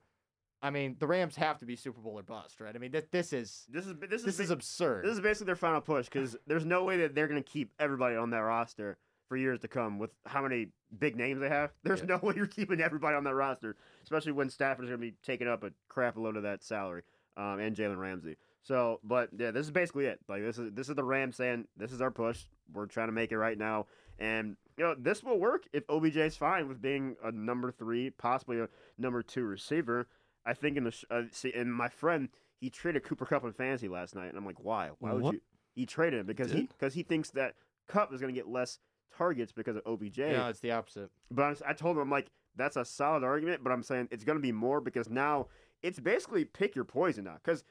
I 0.62 0.70
mean, 0.70 0.96
the 1.00 1.08
Rams 1.08 1.36
have 1.36 1.60
to 1.60 1.66
be 1.66 1.76
Super 1.76 2.00
Bowl 2.02 2.18
or 2.18 2.24
bust, 2.24 2.60
right? 2.62 2.76
I 2.76 2.80
mean, 2.80 2.92
th- 2.92 3.08
this 3.12 3.34
is 3.34 3.66
This 3.70 3.86
is 3.86 3.94
this, 4.00 4.10
this 4.24 4.24
is 4.36 4.40
is 4.40 4.48
ba- 4.48 4.54
absurd. 4.54 5.06
this 5.06 5.14
is 5.14 5.22
basically 5.22 5.46
their 5.48 5.56
final 5.56 5.82
push 5.82 6.06
because 6.06 6.36
there's 6.48 6.66
no 6.66 6.84
way 6.84 6.98
that 6.98 7.14
they're 7.16 7.28
gonna 7.28 7.42
keep 7.42 7.72
everybody 7.80 8.16
on 8.16 8.30
that 8.32 8.40
roster 8.40 8.98
for 9.30 9.38
years 9.38 9.60
to 9.62 9.68
come 9.70 9.98
with 10.00 10.10
how 10.26 10.42
many 10.42 10.68
big 10.98 11.16
names 11.16 11.40
they 11.40 11.48
have. 11.48 11.72
There's 11.84 12.02
Yeah. 12.02 12.08
no 12.08 12.18
way 12.18 12.34
you're 12.36 12.48
keeping 12.48 12.82
everybody 12.82 13.16
on 13.16 13.24
that 13.24 13.36
roster, 13.36 13.78
especially 14.04 14.34
when 14.34 14.50
Stafford's 14.50 14.90
gonna 14.90 14.98
be 14.98 15.14
taking 15.24 15.48
up 15.48 15.64
a 15.64 15.72
crap 15.88 16.18
load 16.18 16.36
of 16.36 16.44
that 16.44 16.64
salary, 16.64 17.04
um, 17.38 17.60
and 17.60 17.76
Jalen 17.76 17.98
Ramsey. 18.00 18.36
So, 18.64 19.00
but 19.04 19.30
yeah, 19.38 19.52
this 19.52 19.66
is 19.66 19.72
basically 19.72 20.06
it. 20.08 20.20
Like 20.28 20.42
this 20.42 20.58
is 20.58 20.74
this 20.74 20.90
is 20.90 20.96
the 20.96 21.04
Rams 21.04 21.38
saying 21.38 21.66
this 21.78 21.94
is 21.94 22.02
our 22.02 22.12
push. 22.12 22.44
We're 22.74 22.88
trying 22.88 23.08
to 23.08 23.14
make 23.14 23.32
it 23.32 23.38
right 23.38 23.58
now, 23.58 23.86
and 24.18 24.58
you 24.78 24.84
know 24.84 24.96
this 24.98 25.24
will 25.24 25.40
work 25.40 25.64
if 25.72 25.84
OBJ 25.90 26.18
is 26.18 26.36
fine 26.36 26.68
with 26.68 26.82
being 26.82 27.16
a 27.24 27.32
number 27.32 27.72
three, 27.72 28.10
possibly 28.10 28.60
a 28.60 28.68
number 28.98 29.22
two 29.24 29.44
receiver. 29.46 30.08
I 30.46 30.54
think 30.54 30.76
in 30.78 30.84
the 30.84 30.92
sh- 30.92 31.06
uh, 31.10 31.24
see, 31.32 31.54
and 31.54 31.74
my 31.74 31.88
friend 31.88 32.30
he 32.60 32.70
traded 32.70 33.04
Cooper 33.04 33.26
Kupp 33.26 33.46
in 33.46 33.54
fantasy 33.54 33.88
last 33.88 34.16
night, 34.16 34.28
and 34.28 34.38
I'm 34.38 34.46
like, 34.46 34.62
why? 34.64 34.90
Why 35.00 35.14
would 35.14 35.24
What? 35.24 35.34
you? 35.36 35.42
He 35.76 35.86
traded 35.86 36.20
him 36.22 36.26
because 36.26 36.52
he 36.52 36.64
because 36.64 36.94
he 36.94 37.04
thinks 37.04 37.30
that 37.32 37.56
Kupp 37.88 38.14
is 38.14 38.20
going 38.20 38.34
to 38.34 38.38
get 38.40 38.50
less 38.50 38.80
targets 39.18 39.52
because 39.52 39.76
of 39.76 39.84
OBJ. 39.86 40.20
no, 40.20 40.48
it's 40.50 40.60
the 40.60 40.72
opposite. 40.72 41.10
But 41.32 41.44
I'm, 41.44 41.56
I 41.68 41.74
told 41.74 41.98
him, 41.98 42.04
I'm 42.04 42.10
like, 42.10 42.32
that's 42.56 42.78
a 42.78 42.86
solid 42.86 43.24
argument, 43.24 43.64
but 43.64 43.72
I'm 43.72 43.84
saying 43.84 44.10
it's 44.12 44.24
going 44.24 44.38
to 44.38 44.42
be 44.42 44.52
more 44.52 44.82
because 44.82 45.10
now 45.10 45.48
it's 45.82 46.00
basically 46.00 46.46
pick 46.46 46.76
your 46.76 46.86
poison 46.86 47.26
now. 47.26 47.38
Because, 47.44 47.64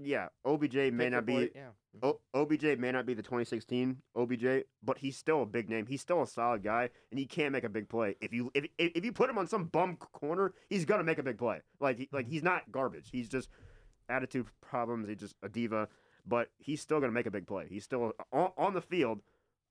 yeah, 0.00 0.28
OBJ 0.44 0.74
may 0.74 1.04
Pick 1.04 1.12
not 1.12 1.26
be. 1.26 1.50
yeah. 1.54 1.70
Mm-hmm. 1.96 2.06
O- 2.06 2.20
OBJ 2.34 2.78
may 2.78 2.90
not 2.92 3.04
be 3.04 3.14
the 3.14 3.22
2016 3.22 3.98
OBJ, 4.16 4.64
but 4.82 4.98
he's 4.98 5.16
still 5.16 5.42
a 5.42 5.46
big 5.46 5.68
name. 5.68 5.86
He's 5.86 6.00
still 6.00 6.22
a 6.22 6.26
solid 6.26 6.62
guy, 6.62 6.88
and 7.10 7.18
he 7.18 7.26
can't 7.26 7.52
make 7.52 7.64
a 7.64 7.68
big 7.68 7.88
play. 7.88 8.16
If 8.20 8.32
you 8.32 8.50
if, 8.54 8.64
if, 8.78 8.92
if 8.94 9.04
you 9.04 9.12
put 9.12 9.28
him 9.28 9.36
on 9.36 9.46
some 9.46 9.64
bum 9.64 9.96
corner, 9.96 10.54
he's 10.70 10.84
gonna 10.84 11.04
make 11.04 11.18
a 11.18 11.22
big 11.22 11.36
play. 11.36 11.60
Like 11.80 11.98
he, 11.98 12.08
like 12.12 12.24
mm-hmm. 12.24 12.32
he's 12.32 12.42
not 12.42 12.72
garbage. 12.72 13.08
He's 13.12 13.28
just 13.28 13.50
attitude 14.08 14.46
problems. 14.62 15.08
He's 15.08 15.18
just 15.18 15.36
a 15.42 15.48
diva, 15.48 15.88
but 16.26 16.48
he's 16.58 16.80
still 16.80 17.00
gonna 17.00 17.12
make 17.12 17.26
a 17.26 17.30
big 17.30 17.46
play. 17.46 17.66
He's 17.68 17.84
still 17.84 18.12
uh, 18.18 18.36
on, 18.36 18.52
on 18.56 18.74
the 18.74 18.80
field. 18.80 19.20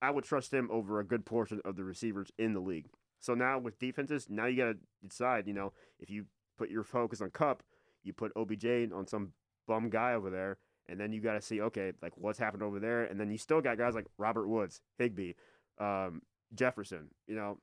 I 0.01 0.09
would 0.09 0.23
trust 0.23 0.53
him 0.53 0.69
over 0.71 0.99
a 0.99 1.05
good 1.05 1.25
portion 1.25 1.61
of 1.63 1.75
the 1.75 1.83
receivers 1.83 2.31
in 2.37 2.53
the 2.53 2.59
league. 2.59 2.87
So 3.19 3.35
now 3.35 3.59
with 3.59 3.79
defenses, 3.79 4.27
now 4.29 4.47
you 4.47 4.57
gotta 4.57 4.77
decide. 5.07 5.47
You 5.47 5.53
know, 5.53 5.73
if 5.99 6.09
you 6.09 6.25
put 6.57 6.69
your 6.69 6.83
focus 6.83 7.21
on 7.21 7.29
Kupp, 7.29 7.63
you 8.03 8.13
put 8.13 8.31
OBJ 8.35 8.91
on 8.93 9.07
some 9.07 9.33
bum 9.67 9.89
guy 9.89 10.13
over 10.13 10.29
there, 10.29 10.57
and 10.87 10.99
then 10.99 11.13
you 11.13 11.21
got 11.21 11.33
to 11.33 11.41
see 11.41 11.61
okay, 11.61 11.93
like 12.01 12.13
what's 12.17 12.39
happened 12.39 12.63
over 12.63 12.79
there, 12.79 13.03
and 13.03 13.19
then 13.19 13.31
you 13.31 13.37
still 13.37 13.61
got 13.61 13.77
guys 13.77 13.95
like 13.95 14.05
Robert 14.17 14.47
Woods, 14.47 14.81
Higbee, 14.97 15.33
um, 15.79 16.21
Jefferson. 16.53 17.09
You 17.27 17.35
know, 17.35 17.57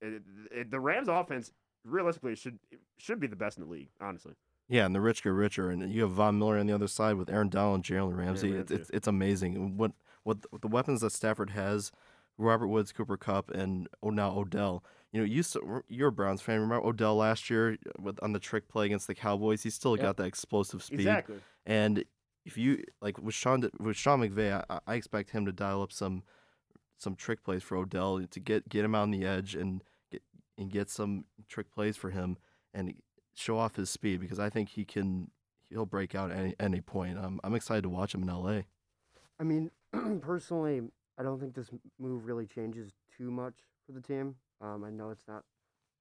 it, 0.00 0.22
it, 0.50 0.70
the 0.70 0.80
Rams' 0.80 1.08
offense 1.08 1.52
realistically 1.84 2.34
should 2.34 2.58
should 2.98 3.20
be 3.20 3.26
the 3.26 3.36
best 3.36 3.58
in 3.58 3.64
the 3.64 3.70
league, 3.70 3.90
honestly. 4.00 4.32
Yeah, 4.68 4.86
and 4.86 4.94
the 4.94 5.00
rich 5.00 5.22
get 5.22 5.30
richer, 5.30 5.70
and 5.70 5.92
you 5.92 6.02
have 6.02 6.12
Von 6.12 6.38
Miller 6.38 6.58
on 6.58 6.66
the 6.66 6.72
other 6.72 6.88
side 6.88 7.16
with 7.16 7.28
Aaron 7.28 7.48
Donald 7.48 7.76
and 7.76 7.84
Jalen 7.84 8.16
Ramsey. 8.16 8.52
It's, 8.52 8.70
Ramsey. 8.70 8.74
it's 8.82 8.90
it's 8.90 9.08
amazing 9.08 9.76
what 9.76 9.92
what 10.24 10.38
the 10.60 10.68
weapons 10.68 11.00
that 11.00 11.12
Stafford 11.12 11.50
has. 11.50 11.92
Robert 12.38 12.68
Woods, 12.68 12.90
Cooper 12.90 13.18
Kupp, 13.18 13.50
and 13.50 13.86
oh, 14.02 14.08
now 14.08 14.30
Odell. 14.30 14.82
You 15.12 15.20
know, 15.20 15.26
you 15.26 15.44
you're 15.88 16.08
a 16.08 16.12
Browns 16.12 16.40
fan. 16.40 16.60
Remember 16.60 16.86
Odell 16.86 17.16
last 17.16 17.50
year 17.50 17.72
uh, 17.86 17.90
with 18.00 18.18
on 18.22 18.32
the 18.32 18.38
trick 18.38 18.66
play 18.68 18.86
against 18.86 19.06
the 19.06 19.14
Cowboys? 19.14 19.62
He 19.62 19.70
still 19.70 19.96
Yep. 19.96 20.02
got 20.02 20.16
that 20.16 20.24
explosive 20.24 20.82
speed. 20.82 21.00
Exactly. 21.00 21.36
And 21.66 22.04
if 22.46 22.56
you 22.56 22.82
like 23.02 23.18
with 23.18 23.34
Sean 23.34 23.68
with 23.78 23.96
Sean 23.96 24.20
McVay, 24.20 24.64
I, 24.70 24.80
I 24.86 24.94
expect 24.94 25.30
him 25.30 25.44
to 25.46 25.52
dial 25.52 25.82
up 25.82 25.92
some 25.92 26.22
some 26.96 27.14
trick 27.14 27.42
plays 27.42 27.62
for 27.62 27.76
Odell 27.76 28.24
to 28.26 28.40
get 28.40 28.68
get 28.68 28.84
him 28.84 28.94
on 28.94 29.10
the 29.10 29.24
edge 29.26 29.54
and 29.54 29.82
get 30.10 30.22
and 30.56 30.70
get 30.70 30.88
some 30.88 31.26
trick 31.48 31.70
plays 31.70 31.96
for 31.96 32.10
him 32.10 32.38
and 32.72 32.94
show 33.34 33.58
off 33.58 33.76
his 33.76 33.90
speed 33.90 34.20
because 34.20 34.38
I 34.38 34.48
think 34.48 34.70
he 34.70 34.84
can 34.84 35.30
he'll 35.68 35.86
break 35.86 36.14
out 36.14 36.30
at 36.30 36.38
any 36.38 36.54
any 36.58 36.80
point. 36.80 37.18
I'm 37.18 37.38
I'm 37.44 37.54
excited 37.54 37.82
to 37.82 37.90
watch 37.90 38.14
him 38.14 38.22
in 38.22 38.30
L.A. 38.30 38.66
I 39.38 39.44
mean, 39.44 39.70
personally, 40.20 40.82
I 41.18 41.22
don't 41.22 41.40
think 41.40 41.54
this 41.54 41.70
move 41.98 42.26
really 42.26 42.46
changes 42.46 42.92
too 43.16 43.30
much 43.30 43.54
for 43.86 43.92
the 43.92 44.00
team. 44.00 44.36
Um, 44.60 44.84
I 44.84 44.90
know 44.90 45.10
it's 45.10 45.26
not. 45.26 45.44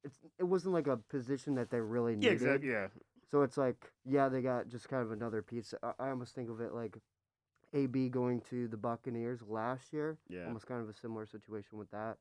It's 0.03 0.17
it 0.37 0.43
wasn't 0.43 0.73
like 0.73 0.87
a 0.87 0.97
position 0.97 1.55
that 1.55 1.69
they 1.69 1.79
really 1.79 2.15
needed. 2.15 2.25
Yeah, 2.25 2.31
exactly. 2.31 2.69
Yeah. 2.69 2.87
So 3.29 3.41
it's 3.43 3.57
like, 3.57 3.91
yeah, 4.05 4.29
they 4.29 4.41
got 4.41 4.67
just 4.69 4.89
kind 4.89 5.03
of 5.03 5.11
another 5.11 5.41
piece. 5.41 5.73
I, 5.83 5.91
I 5.99 6.09
almost 6.09 6.33
think 6.33 6.49
of 6.49 6.61
it 6.61 6.73
like 6.73 6.97
AB 7.73 8.09
going 8.09 8.41
to 8.49 8.67
the 8.67 8.77
Buccaneers 8.77 9.41
last 9.47 9.93
year. 9.93 10.17
Yeah. 10.29 10.45
Almost 10.45 10.67
kind 10.67 10.81
of 10.81 10.89
a 10.89 10.93
similar 10.93 11.25
situation 11.25 11.77
with 11.77 11.91
that. 11.91 12.17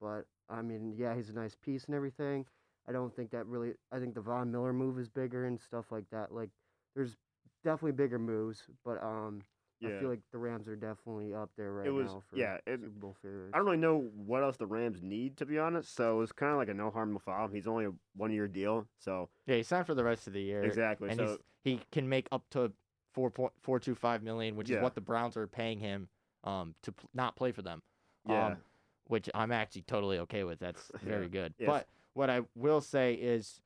But 0.00 0.26
I 0.50 0.62
mean, 0.62 0.94
yeah, 0.96 1.14
he's 1.14 1.30
a 1.30 1.34
nice 1.34 1.54
piece 1.54 1.84
and 1.84 1.94
everything. 1.94 2.46
I 2.86 2.92
don't 2.92 3.14
think 3.14 3.30
that 3.30 3.46
really. 3.46 3.72
I 3.92 3.98
think 3.98 4.14
the 4.14 4.20
Von 4.20 4.50
Miller 4.50 4.72
move 4.72 4.98
is 4.98 5.08
bigger 5.08 5.46
and 5.46 5.58
stuff 5.60 5.86
like 5.90 6.10
that. 6.10 6.32
Like, 6.32 6.50
there's 6.94 7.16
definitely 7.62 7.92
bigger 7.92 8.18
moves, 8.18 8.64
but 8.84 9.02
um, 9.02 9.40
Yeah. 9.80 9.90
I 9.90 9.98
feel 10.00 10.08
like 10.08 10.20
the 10.32 10.38
Rams 10.38 10.66
are 10.68 10.76
definitely 10.76 11.34
up 11.34 11.50
there 11.56 11.72
right 11.72 11.86
it 11.86 11.90
was 11.90 12.06
now 12.12 12.22
for 12.30 12.36
yeah. 12.36 12.56
It, 12.66 12.80
Super 12.80 12.88
Bowl 12.90 13.16
favorites. 13.20 13.50
I 13.54 13.58
don't 13.58 13.66
really 13.66 13.76
know 13.78 14.08
what 14.14 14.42
else 14.42 14.56
the 14.56 14.66
Rams 14.66 15.02
need 15.02 15.36
to 15.38 15.46
be 15.46 15.58
honest. 15.58 15.94
So 15.94 16.20
it's 16.20 16.32
kind 16.32 16.52
of 16.52 16.58
like 16.58 16.68
a 16.68 16.74
no 16.74 16.90
harm 16.90 17.12
no 17.12 17.18
foul. 17.18 17.48
He's 17.48 17.66
only 17.66 17.86
a 17.86 17.90
one 18.16 18.32
year 18.32 18.48
deal. 18.48 18.86
So 18.98 19.28
Yeah, 19.46 19.56
he 19.56 19.62
signed 19.62 19.86
for 19.86 19.94
the 19.94 20.04
rest 20.04 20.26
of 20.26 20.32
the 20.32 20.40
year. 20.42 20.62
exactly. 20.64 21.10
and 21.10 21.18
so 21.18 21.26
he's, 21.62 21.74
he 21.74 21.80
can 21.92 22.08
make 22.08 22.28
up 22.32 22.44
to 22.50 22.72
four 23.12 23.30
point 23.30 23.52
four 23.60 23.78
two 23.78 23.94
five 23.94 24.22
million, 24.22 24.56
which 24.56 24.70
Yeah. 24.70 24.78
is 24.78 24.82
what 24.82 24.94
the 24.94 25.00
Browns 25.00 25.36
are 25.36 25.46
paying 25.46 25.80
him 25.80 26.08
um 26.44 26.74
to 26.82 26.92
pl- 26.92 27.10
not 27.14 27.36
play 27.36 27.52
for 27.52 27.62
them. 27.62 27.82
yeah. 28.28 28.46
Um, 28.48 28.56
which 29.08 29.28
I'm 29.34 29.52
actually 29.52 29.82
totally 29.82 30.18
okay 30.20 30.44
with. 30.44 30.58
That's 30.60 30.90
very 31.02 31.24
Yeah. 31.24 31.28
good. 31.28 31.54
Yes. 31.58 31.66
But 31.68 31.86
what 32.14 32.30
I 32.30 32.40
will 32.54 32.80
say 32.80 33.12
is, 33.14 33.60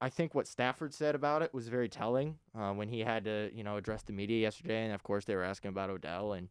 I 0.00 0.08
think 0.08 0.34
what 0.34 0.46
Stafford 0.46 0.94
said 0.94 1.14
about 1.14 1.42
it 1.42 1.52
was 1.52 1.68
very 1.68 1.88
telling 1.88 2.36
uh, 2.56 2.72
when 2.72 2.88
he 2.88 3.00
had 3.00 3.24
to, 3.24 3.50
you 3.52 3.64
know, 3.64 3.76
address 3.76 4.02
the 4.02 4.12
media 4.12 4.38
yesterday, 4.40 4.84
and 4.84 4.94
of 4.94 5.02
course 5.02 5.24
they 5.24 5.34
were 5.34 5.42
asking 5.42 5.70
about 5.70 5.90
Odell, 5.90 6.32
and 6.32 6.48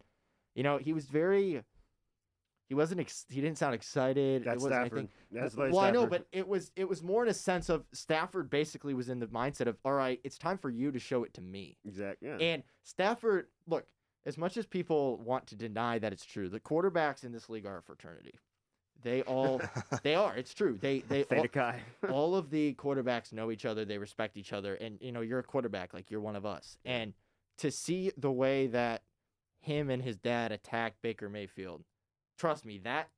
you 0.56 0.64
know 0.64 0.78
he 0.78 0.94
was 0.94 1.06
very. 1.06 1.62
He 2.68 2.76
wasn't. 2.76 3.00
Ex- 3.00 3.26
he 3.30 3.40
didn't 3.40 3.58
sound 3.58 3.74
excited. 3.74 4.44
That's 4.44 4.62
it 4.62 4.68
Stafford. 4.68 4.92
anything. 4.92 5.10
That's 5.32 5.56
well, 5.56 5.72
Larry 5.72 5.88
I 5.88 5.92
know, 5.92 6.08
but 6.08 6.28
it 6.34 6.46
was 6.46 6.72
it 6.76 6.90
was 6.90 7.02
more 7.02 7.24
in 7.24 7.30
a 7.30 7.34
sense 7.34 7.70
of 7.70 7.86
Stafford 7.94 8.50
basically 8.50 8.94
was 8.94 9.08
in 9.08 9.20
the 9.20 9.28
mindset 9.28 9.68
of, 9.68 9.78
all 9.86 9.94
right, 9.94 10.20
it's 10.26 10.38
time 10.38 10.58
for 10.58 10.70
you 10.70 10.92
to 10.92 11.00
show 11.00 11.24
it 11.24 11.34
to 11.36 11.42
me. 11.42 11.78
exactly. 11.86 12.28
Yeah. 12.28 12.36
And 12.36 12.64
Stafford, 12.84 13.48
look, 13.68 13.86
as 14.26 14.38
much 14.38 14.58
as 14.58 14.66
people 14.66 15.18
want 15.20 15.48
to 15.48 15.56
deny 15.56 15.98
that 16.00 16.12
it's 16.12 16.26
true, 16.26 16.50
the 16.50 16.60
quarterbacks 16.60 17.24
in 17.24 17.32
this 17.32 17.50
league 17.50 17.66
are 17.66 17.78
a 17.78 17.82
fraternity. 17.82 18.34
They 19.08 19.22
all 19.22 19.62
they 20.04 20.16
are. 20.16 20.36
It's 20.36 20.54
true. 20.54 20.78
They 20.82 21.00
they 21.00 21.24
all, 21.24 21.30
Theta 21.30 21.48
Chi. 21.48 21.80
all 22.12 22.36
of 22.36 22.50
the 22.50 22.74
quarterbacks 22.74 23.32
know 23.32 23.52
each 23.52 23.66
other. 23.66 23.86
They 23.86 23.98
respect 23.98 24.36
each 24.36 24.52
other, 24.52 24.76
and 24.76 24.98
you 25.02 25.14
know 25.14 25.22
you're 25.22 25.40
a 25.40 25.44
quarterback, 25.44 25.94
like 25.94 26.12
you're 26.12 26.20
one 26.22 26.36
of 26.36 26.46
us. 26.46 26.78
And 26.84 27.14
to 27.60 27.72
see 27.72 28.12
the 28.18 28.32
way 28.32 28.68
that 28.68 29.04
him 29.62 29.90
and 29.90 30.04
his 30.04 30.18
dad 30.18 30.52
attack 30.52 30.96
Baker 31.02 31.30
Mayfield, 31.30 31.84
trust 32.38 32.66
me, 32.66 32.80
that 32.80 33.10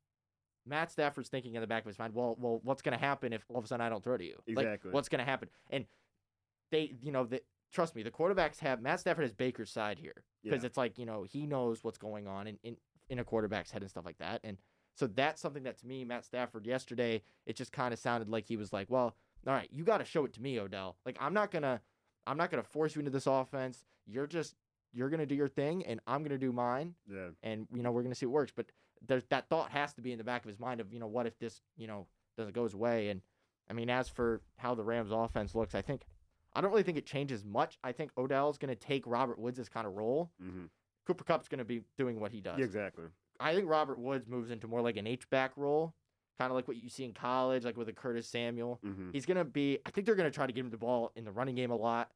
Matt 0.65 0.91
Stafford's 0.91 1.29
thinking 1.29 1.55
in 1.55 1.62
the 1.62 1.67
back 1.67 1.84
of 1.84 1.88
his 1.88 1.98
mind, 1.98 2.13
well, 2.13 2.36
well, 2.39 2.60
what's 2.63 2.81
going 2.84 2.98
to 2.98 3.03
happen 3.03 3.34
if 3.34 3.43
all 3.50 3.58
of 3.58 3.65
a 3.65 3.67
sudden 3.67 3.84
I 3.86 3.89
don't 3.89 4.03
throw 4.03 4.15
to 4.17 4.24
you? 4.24 4.36
Exactly. 4.46 4.89
Like, 4.89 4.93
what's 4.93 5.10
going 5.10 5.19
to 5.19 5.25
happen? 5.25 5.50
And 5.72 5.86
they, 6.72 6.93
you 7.01 7.12
know, 7.12 7.25
the, 7.25 7.41
trust 7.74 7.96
me, 7.96 8.03
the 8.03 8.12
quarterbacks 8.12 8.60
have 8.60 8.81
Matt 8.81 9.00
Stafford 9.00 9.24
has 9.24 9.34
Baker's 9.34 9.72
side 9.72 9.98
here 9.98 10.24
because 10.43 10.62
Yeah. 10.63 10.67
it's 10.67 10.77
like 10.77 10.98
you 11.00 11.05
know 11.05 11.24
he 11.24 11.48
knows 11.48 11.84
what's 11.84 11.98
going 11.98 12.27
on 12.27 12.46
in, 12.48 12.60
in 12.63 12.77
in 13.10 13.17
a 13.19 13.24
quarterback's 13.24 13.72
head 13.72 13.81
and 13.81 13.89
stuff 13.89 14.05
like 14.05 14.19
that. 14.19 14.39
And 14.43 14.58
so 15.00 15.08
that's 15.08 15.41
something 15.41 15.63
that 15.63 15.77
to 15.79 15.88
me, 15.88 16.03
Matt 16.03 16.25
Stafford 16.25 16.65
yesterday, 16.65 17.22
it 17.46 17.56
just 17.56 17.72
kind 17.72 17.94
of 17.94 18.00
sounded 18.00 18.27
like 18.27 18.46
he 18.46 18.58
was 18.58 18.74
like, 18.74 18.89
well, 18.89 19.15
all 19.48 19.53
right, 19.53 19.70
you 19.72 19.86
got 19.86 20.00
to 20.00 20.06
show 20.06 20.25
it 20.25 20.34
to 20.34 20.41
me, 20.41 20.60
Odell. 20.60 20.98
Like 21.06 21.18
I'm 21.22 21.34
not 21.34 21.51
gonna, 21.51 21.79
I'm 22.27 22.36
not 22.36 22.51
gonna 22.51 22.63
force 22.63 22.96
you 22.96 23.00
into 23.00 23.12
this 23.12 23.25
offense. 23.25 23.86
You're 24.06 24.27
just, 24.27 24.56
you're 24.91 25.10
gonna 25.10 25.25
do 25.25 25.36
your 25.36 25.48
thing, 25.48 25.86
and 25.86 26.01
I'm 26.06 26.22
gonna 26.22 26.38
do 26.38 26.51
mine, 26.51 26.96
yeah. 27.10 27.29
and 27.44 27.65
you 27.74 27.82
know 27.82 27.91
we're 27.91 28.03
gonna 28.03 28.13
see 28.13 28.25
what 28.25 28.34
works. 28.34 28.51
But 28.53 28.65
there's 29.08 29.24
that 29.29 29.48
thought 29.48 29.72
has 29.72 29.94
to 29.94 30.01
be 30.01 30.12
in 30.12 30.18
the 30.18 30.25
back 30.25 30.44
of 30.44 30.50
his 30.50 30.60
mind 30.60 30.82
of 30.82 30.91
you 30.91 31.00
know 31.00 31.08
what 31.08 31.25
if 31.25 31.39
this 31.39 31.62
you 31.77 31.88
know 31.88 32.06
doesn't 32.38 32.53
go 32.53 32.63
his 32.65 32.75
way. 32.75 33.08
And 33.10 33.22
I 33.70 33.74
mean, 33.74 33.89
as 33.89 34.10
for 34.10 34.41
how 34.58 34.75
the 34.75 34.84
Rams 34.84 35.12
offense 35.12 35.56
looks, 35.56 35.75
I 35.75 35.82
think. 35.82 36.03
I 36.51 36.62
don't 36.62 36.72
really 36.72 36.84
think 36.84 36.98
it 36.98 37.06
changes 37.06 37.46
much. 37.46 37.77
I 37.84 37.91
think 37.91 38.10
Odell's 38.18 38.58
going 38.58 38.74
to 38.74 38.75
take 38.75 39.03
Robert 39.06 39.38
Woods' 39.38 39.70
kind 39.70 39.86
of 39.86 39.94
role. 39.94 40.32
Mm-hmm. 40.44 40.63
Cooper 41.06 41.24
Kupp's 41.24 41.48
going 41.48 41.60
to 41.60 41.63
be 41.63 41.82
doing 41.96 42.20
what 42.20 42.32
he 42.32 42.41
does. 42.41 42.60
Exactly. 42.60 43.06
I 43.39 43.55
think 43.55 43.69
Robert 43.69 44.00
Woods 44.00 44.27
moves 44.27 44.51
into 44.51 44.67
more 44.67 44.81
like 44.81 44.98
an 44.98 45.08
H 45.08 45.29
back 45.29 45.51
role, 45.55 45.93
kind 46.39 46.51
of 46.51 46.55
like 46.55 46.67
what 46.67 46.77
you 46.77 46.89
see 46.89 47.05
in 47.05 47.13
college, 47.13 47.63
like 47.63 47.77
with 47.77 47.89
a 47.89 47.93
Curtis 47.93 48.27
Samuel. 48.27 48.79
Mm-hmm. 48.86 49.12
He's 49.12 49.25
gonna 49.25 49.46
be. 49.46 49.79
I 49.86 49.91
think 49.91 50.05
they're 50.05 50.15
gonna 50.15 50.31
try 50.31 50.48
to 50.48 50.53
give 50.53 50.65
him 50.65 50.72
the 50.72 50.77
ball 50.77 51.12
in 51.15 51.24
the 51.25 51.31
running 51.31 51.55
game 51.55 51.72
a 51.72 51.75
lot. 51.75 52.12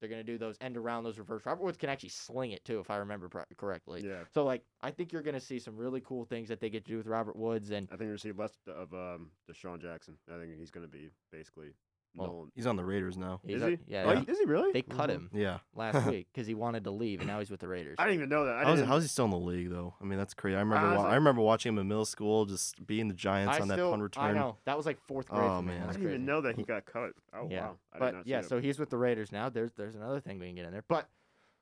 They're 0.00 0.08
gonna 0.08 0.22
do 0.22 0.38
those 0.38 0.56
end 0.60 0.76
around, 0.76 1.02
those 1.02 1.18
reverse. 1.18 1.42
Robert 1.44 1.64
Woods 1.64 1.76
can 1.76 1.88
actually 1.88 2.10
sling 2.10 2.52
it 2.52 2.64
too, 2.64 2.78
if 2.78 2.88
I 2.88 2.96
remember 2.98 3.28
pro- 3.28 3.42
correctly. 3.56 4.02
Yeah. 4.06 4.22
So 4.32 4.44
like, 4.44 4.62
I 4.80 4.92
think 4.92 5.12
you're 5.12 5.22
gonna 5.22 5.40
see 5.40 5.58
some 5.58 5.76
really 5.76 6.00
cool 6.00 6.24
things 6.24 6.48
that 6.48 6.60
they 6.60 6.70
get 6.70 6.84
to 6.84 6.92
do 6.92 6.96
with 6.98 7.06
Robert 7.06 7.34
Woods, 7.34 7.70
and 7.70 7.88
I 7.92 7.96
think 7.96 8.10
we 8.10 8.18
see 8.18 8.32
less 8.32 8.52
of 8.68 8.92
um, 8.94 9.30
DeSean 9.50 9.80
Jackson. 9.82 10.16
I 10.32 10.38
think 10.38 10.56
he's 10.56 10.70
going 10.70 10.86
to 10.86 10.92
be 10.92 11.10
basically 11.32 11.70
Well, 12.16 12.26
known. 12.28 12.52
He's 12.54 12.66
on 12.66 12.76
the 12.76 12.84
Raiders 12.84 13.16
now. 13.16 13.40
he's 13.44 13.56
Is 13.56 13.62
a- 13.62 13.70
he? 13.70 13.78
yeah, 13.86 14.04
Oh, 14.06 14.14
they, 14.20 14.32
is 14.32 14.38
he 14.38 14.44
really? 14.46 14.72
they 14.72 14.82
cut 14.82 15.08
him 15.10 15.30
Yeah. 15.32 15.58
last 15.74 16.06
week 16.10 16.26
because 16.32 16.46
he 16.46 16.54
wanted 16.54 16.84
to 16.84 16.90
leave, 16.90 17.20
and 17.20 17.28
now 17.28 17.38
he's 17.38 17.50
with 17.50 17.60
the 17.60 17.68
Raiders. 17.68 17.96
I 17.98 18.04
didn't 18.04 18.16
even 18.16 18.28
know 18.28 18.44
that. 18.46 18.56
I 18.56 18.64
How's, 18.64 18.78
didn't, 18.78 18.88
how's 18.88 19.02
he 19.02 19.08
still 19.08 19.26
in 19.26 19.30
the 19.30 19.36
league 19.38 19.70
though? 19.70 19.94
I 20.00 20.04
mean, 20.04 20.18
that's 20.18 20.34
crazy. 20.34 20.56
I 20.56 20.60
remember. 20.60 20.86
Uh, 20.88 20.96
wa- 20.96 21.02
so- 21.04 21.08
I 21.08 21.14
remember 21.14 21.42
watching 21.42 21.72
him 21.74 21.78
in 21.78 21.86
middle 21.88 22.04
school, 22.06 22.44
just 22.46 22.84
being 22.86 23.08
the 23.08 23.14
Giants 23.14 23.58
I 23.58 23.60
on 23.60 23.68
that 23.68 23.74
still, 23.74 23.90
punt 23.90 24.02
return. 24.02 24.24
I 24.24 24.32
know 24.32 24.56
that 24.64 24.76
was 24.76 24.86
like 24.86 24.98
fourth 25.06 25.28
grade. 25.28 25.42
Oh, 25.44 25.56
for 25.58 25.62
me. 25.62 25.68
man. 25.72 25.82
I 25.82 25.86
That's 25.86 25.96
didn't 25.96 26.10
even 26.10 26.20
crazy. 26.22 26.26
know 26.26 26.40
that 26.40 26.56
he 26.56 26.62
got 26.64 26.84
cut. 26.86 27.10
Oh 27.34 27.46
Yeah. 27.50 27.60
wow! 27.68 27.76
I 27.92 27.96
did 27.96 28.00
but 28.00 28.14
not 28.14 28.24
see 28.24 28.30
yeah, 28.30 28.40
that. 28.40 28.48
so 28.48 28.60
he's 28.60 28.78
with 28.78 28.90
the 28.90 28.98
Raiders 28.98 29.30
now. 29.30 29.48
There's 29.48 29.72
there's 29.72 29.94
another 29.94 30.20
thing 30.20 30.38
we 30.38 30.46
can 30.46 30.56
get 30.56 30.64
in 30.64 30.72
there. 30.72 30.84
But 30.88 31.08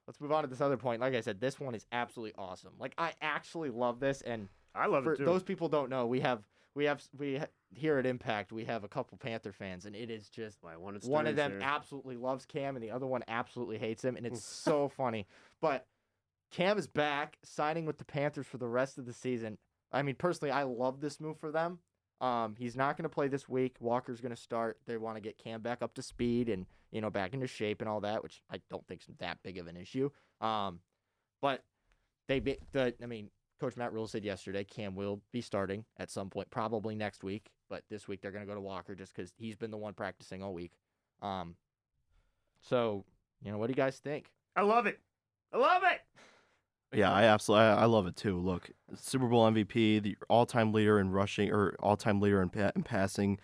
let's 0.06 0.20
move 0.20 0.32
on 0.32 0.42
to 0.44 0.48
this 0.48 0.60
other 0.60 0.76
point. 0.76 1.00
Like 1.00 1.14
I 1.14 1.20
said, 1.20 1.40
this 1.40 1.58
one 1.60 1.74
is 1.74 1.84
absolutely 1.92 2.34
awesome. 2.38 2.72
Like 2.78 2.94
I 2.96 3.12
actually 3.20 3.70
love 3.70 4.00
this, 4.00 4.22
and 4.22 4.48
I 4.74 4.86
love 4.86 5.04
for 5.04 5.14
it 5.14 5.18
too. 5.18 5.24
those 5.24 5.42
people 5.42 5.68
don't 5.68 5.90
know, 5.90 6.06
we 6.06 6.20
have 6.20 6.42
we 6.76 6.84
have 6.84 7.02
we 7.18 7.40
here 7.74 7.98
at 7.98 8.06
Impact 8.06 8.52
we 8.52 8.64
have 8.66 8.84
a 8.84 8.88
couple 8.88 9.18
Panther 9.18 9.50
fans, 9.50 9.86
and 9.86 9.96
it 9.96 10.10
is 10.10 10.28
just 10.28 10.58
Why, 10.60 10.76
one, 10.76 11.26
of 11.26 11.34
them 11.34 11.60
absolutely 11.62 12.16
loves 12.16 12.44
Cam, 12.44 12.76
and 12.76 12.82
the 12.82 12.90
other 12.90 13.06
one 13.06 13.24
absolutely 13.26 13.78
hates 13.78 14.04
him, 14.04 14.16
and 14.16 14.26
it's 14.26 14.44
so 14.44 14.88
funny. 14.88 15.26
But 15.60 15.86
Cam 16.52 16.78
is 16.78 16.86
back, 16.86 17.38
signing 17.42 17.86
with 17.86 17.98
the 17.98 18.04
Panthers 18.04 18.46
for 18.46 18.58
the 18.58 18.68
rest 18.68 18.98
of 18.98 19.06
the 19.06 19.12
season. 19.12 19.58
I 19.90 20.02
mean, 20.02 20.14
personally, 20.16 20.52
I 20.52 20.64
love 20.64 21.00
this 21.00 21.18
move 21.18 21.40
for 21.40 21.50
them. 21.50 21.78
Um, 22.20 22.54
he's 22.58 22.76
not 22.76 22.96
going 22.96 23.04
to 23.04 23.14
play 23.14 23.28
this 23.28 23.48
week. 23.48 23.76
Walker's 23.80 24.20
going 24.20 24.34
to 24.34 24.40
start. 24.40 24.78
They 24.86 24.96
want 24.96 25.16
to 25.16 25.22
get 25.22 25.38
Cam 25.38 25.62
back 25.62 25.82
up 25.82 25.94
to 25.94 26.02
speed 26.02 26.48
and 26.48 26.66
you 26.92 27.00
know 27.00 27.10
back 27.10 27.32
into 27.32 27.46
shape 27.46 27.80
and 27.80 27.88
all 27.88 28.00
that, 28.00 28.22
which 28.22 28.42
I 28.50 28.60
don't 28.70 28.86
think 28.86 29.00
is 29.00 29.08
that 29.18 29.38
big 29.42 29.58
of 29.58 29.66
an 29.66 29.76
issue. 29.76 30.10
Um, 30.40 30.80
but 31.40 31.62
they 32.28 32.40
the 32.40 32.94
I 33.02 33.06
mean, 33.06 33.30
Coach 33.60 33.76
Matt 33.76 33.92
Rhule 33.92 34.06
said 34.06 34.24
yesterday 34.24 34.64
Cam 34.64 34.94
will 34.94 35.20
be 35.32 35.40
starting 35.40 35.84
at 35.98 36.10
some 36.10 36.28
point, 36.28 36.50
probably 36.50 36.94
next 36.94 37.24
week. 37.24 37.50
But 37.68 37.82
this 37.90 38.06
week 38.06 38.20
they're 38.20 38.30
going 38.30 38.44
to 38.44 38.48
go 38.48 38.54
to 38.54 38.60
Walker 38.60 38.94
just 38.94 39.14
because 39.14 39.32
he's 39.36 39.56
been 39.56 39.70
the 39.70 39.76
one 39.76 39.94
practicing 39.94 40.42
all 40.42 40.54
week. 40.54 40.72
Um, 41.22 41.56
so 42.60 43.04
you 43.42 43.50
know, 43.50 43.58
what 43.58 43.68
do 43.68 43.72
you 43.72 43.76
guys 43.76 43.98
think? 43.98 44.30
I 44.54 44.62
love 44.62 44.86
it. 44.86 44.98
I 45.52 45.58
love 45.58 45.82
it. 45.84 46.00
Yeah, 46.96 47.12
I 47.12 47.24
absolutely, 47.24 47.66
I, 47.66 47.82
I 47.82 47.84
love 47.86 48.06
it 48.06 48.16
too. 48.16 48.38
Look, 48.38 48.70
Super 48.94 49.26
Bowl 49.26 49.50
MVP, 49.50 50.02
the 50.02 50.16
all-time 50.28 50.72
leader 50.72 51.00
in 51.00 51.10
rushing 51.10 51.50
or 51.52 51.74
all-time 51.80 52.20
leader 52.20 52.40
in, 52.40 52.48
pa- 52.48 52.70
in 52.76 52.82
passing, 52.84 53.38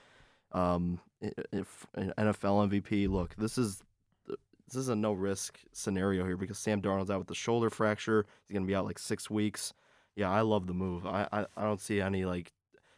um, 0.52 1.00
if 1.20 1.86
an 1.94 2.12
NFL 2.16 2.70
MVP. 2.70 3.08
Look, 3.08 3.34
this 3.36 3.58
is 3.58 3.82
this 4.26 4.76
is 4.76 4.88
a 4.88 4.96
no-risk 4.96 5.58
scenario 5.72 6.24
here 6.24 6.36
because 6.36 6.58
Sam 6.58 6.80
Darnold's 6.80 7.10
out 7.10 7.18
with 7.18 7.28
the 7.28 7.34
shoulder 7.34 7.68
fracture. 7.68 8.26
He's 8.46 8.54
gonna 8.54 8.66
be 8.66 8.74
out 8.74 8.86
like 8.86 8.98
six 8.98 9.28
weeks. 9.28 9.74
Yeah, 10.16 10.30
I 10.30 10.40
love 10.42 10.66
the 10.66 10.74
move. 10.74 11.06
I 11.06 11.26
I, 11.32 11.46
I 11.56 11.62
don't 11.64 11.80
see 11.80 12.00
any 12.00 12.24
like, 12.24 12.52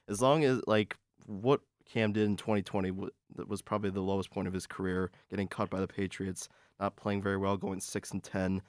as 0.08 0.20
long 0.20 0.44
as 0.44 0.60
like 0.66 0.96
what 1.26 1.60
Cam 1.86 2.12
did 2.12 2.24
in 2.24 2.36
2020 2.36 2.90
wa- 2.90 3.08
that 3.36 3.48
was 3.48 3.62
probably 3.62 3.90
the 3.90 4.00
lowest 4.00 4.30
point 4.30 4.48
of 4.48 4.54
his 4.54 4.66
career, 4.66 5.10
getting 5.30 5.48
cut 5.48 5.70
by 5.70 5.80
the 5.80 5.86
Patriots, 5.88 6.48
not 6.80 6.96
playing 6.96 7.22
very 7.22 7.36
well, 7.36 7.56
going 7.56 7.80
six 7.80 8.10
and 8.10 8.22
ten. 8.22 8.62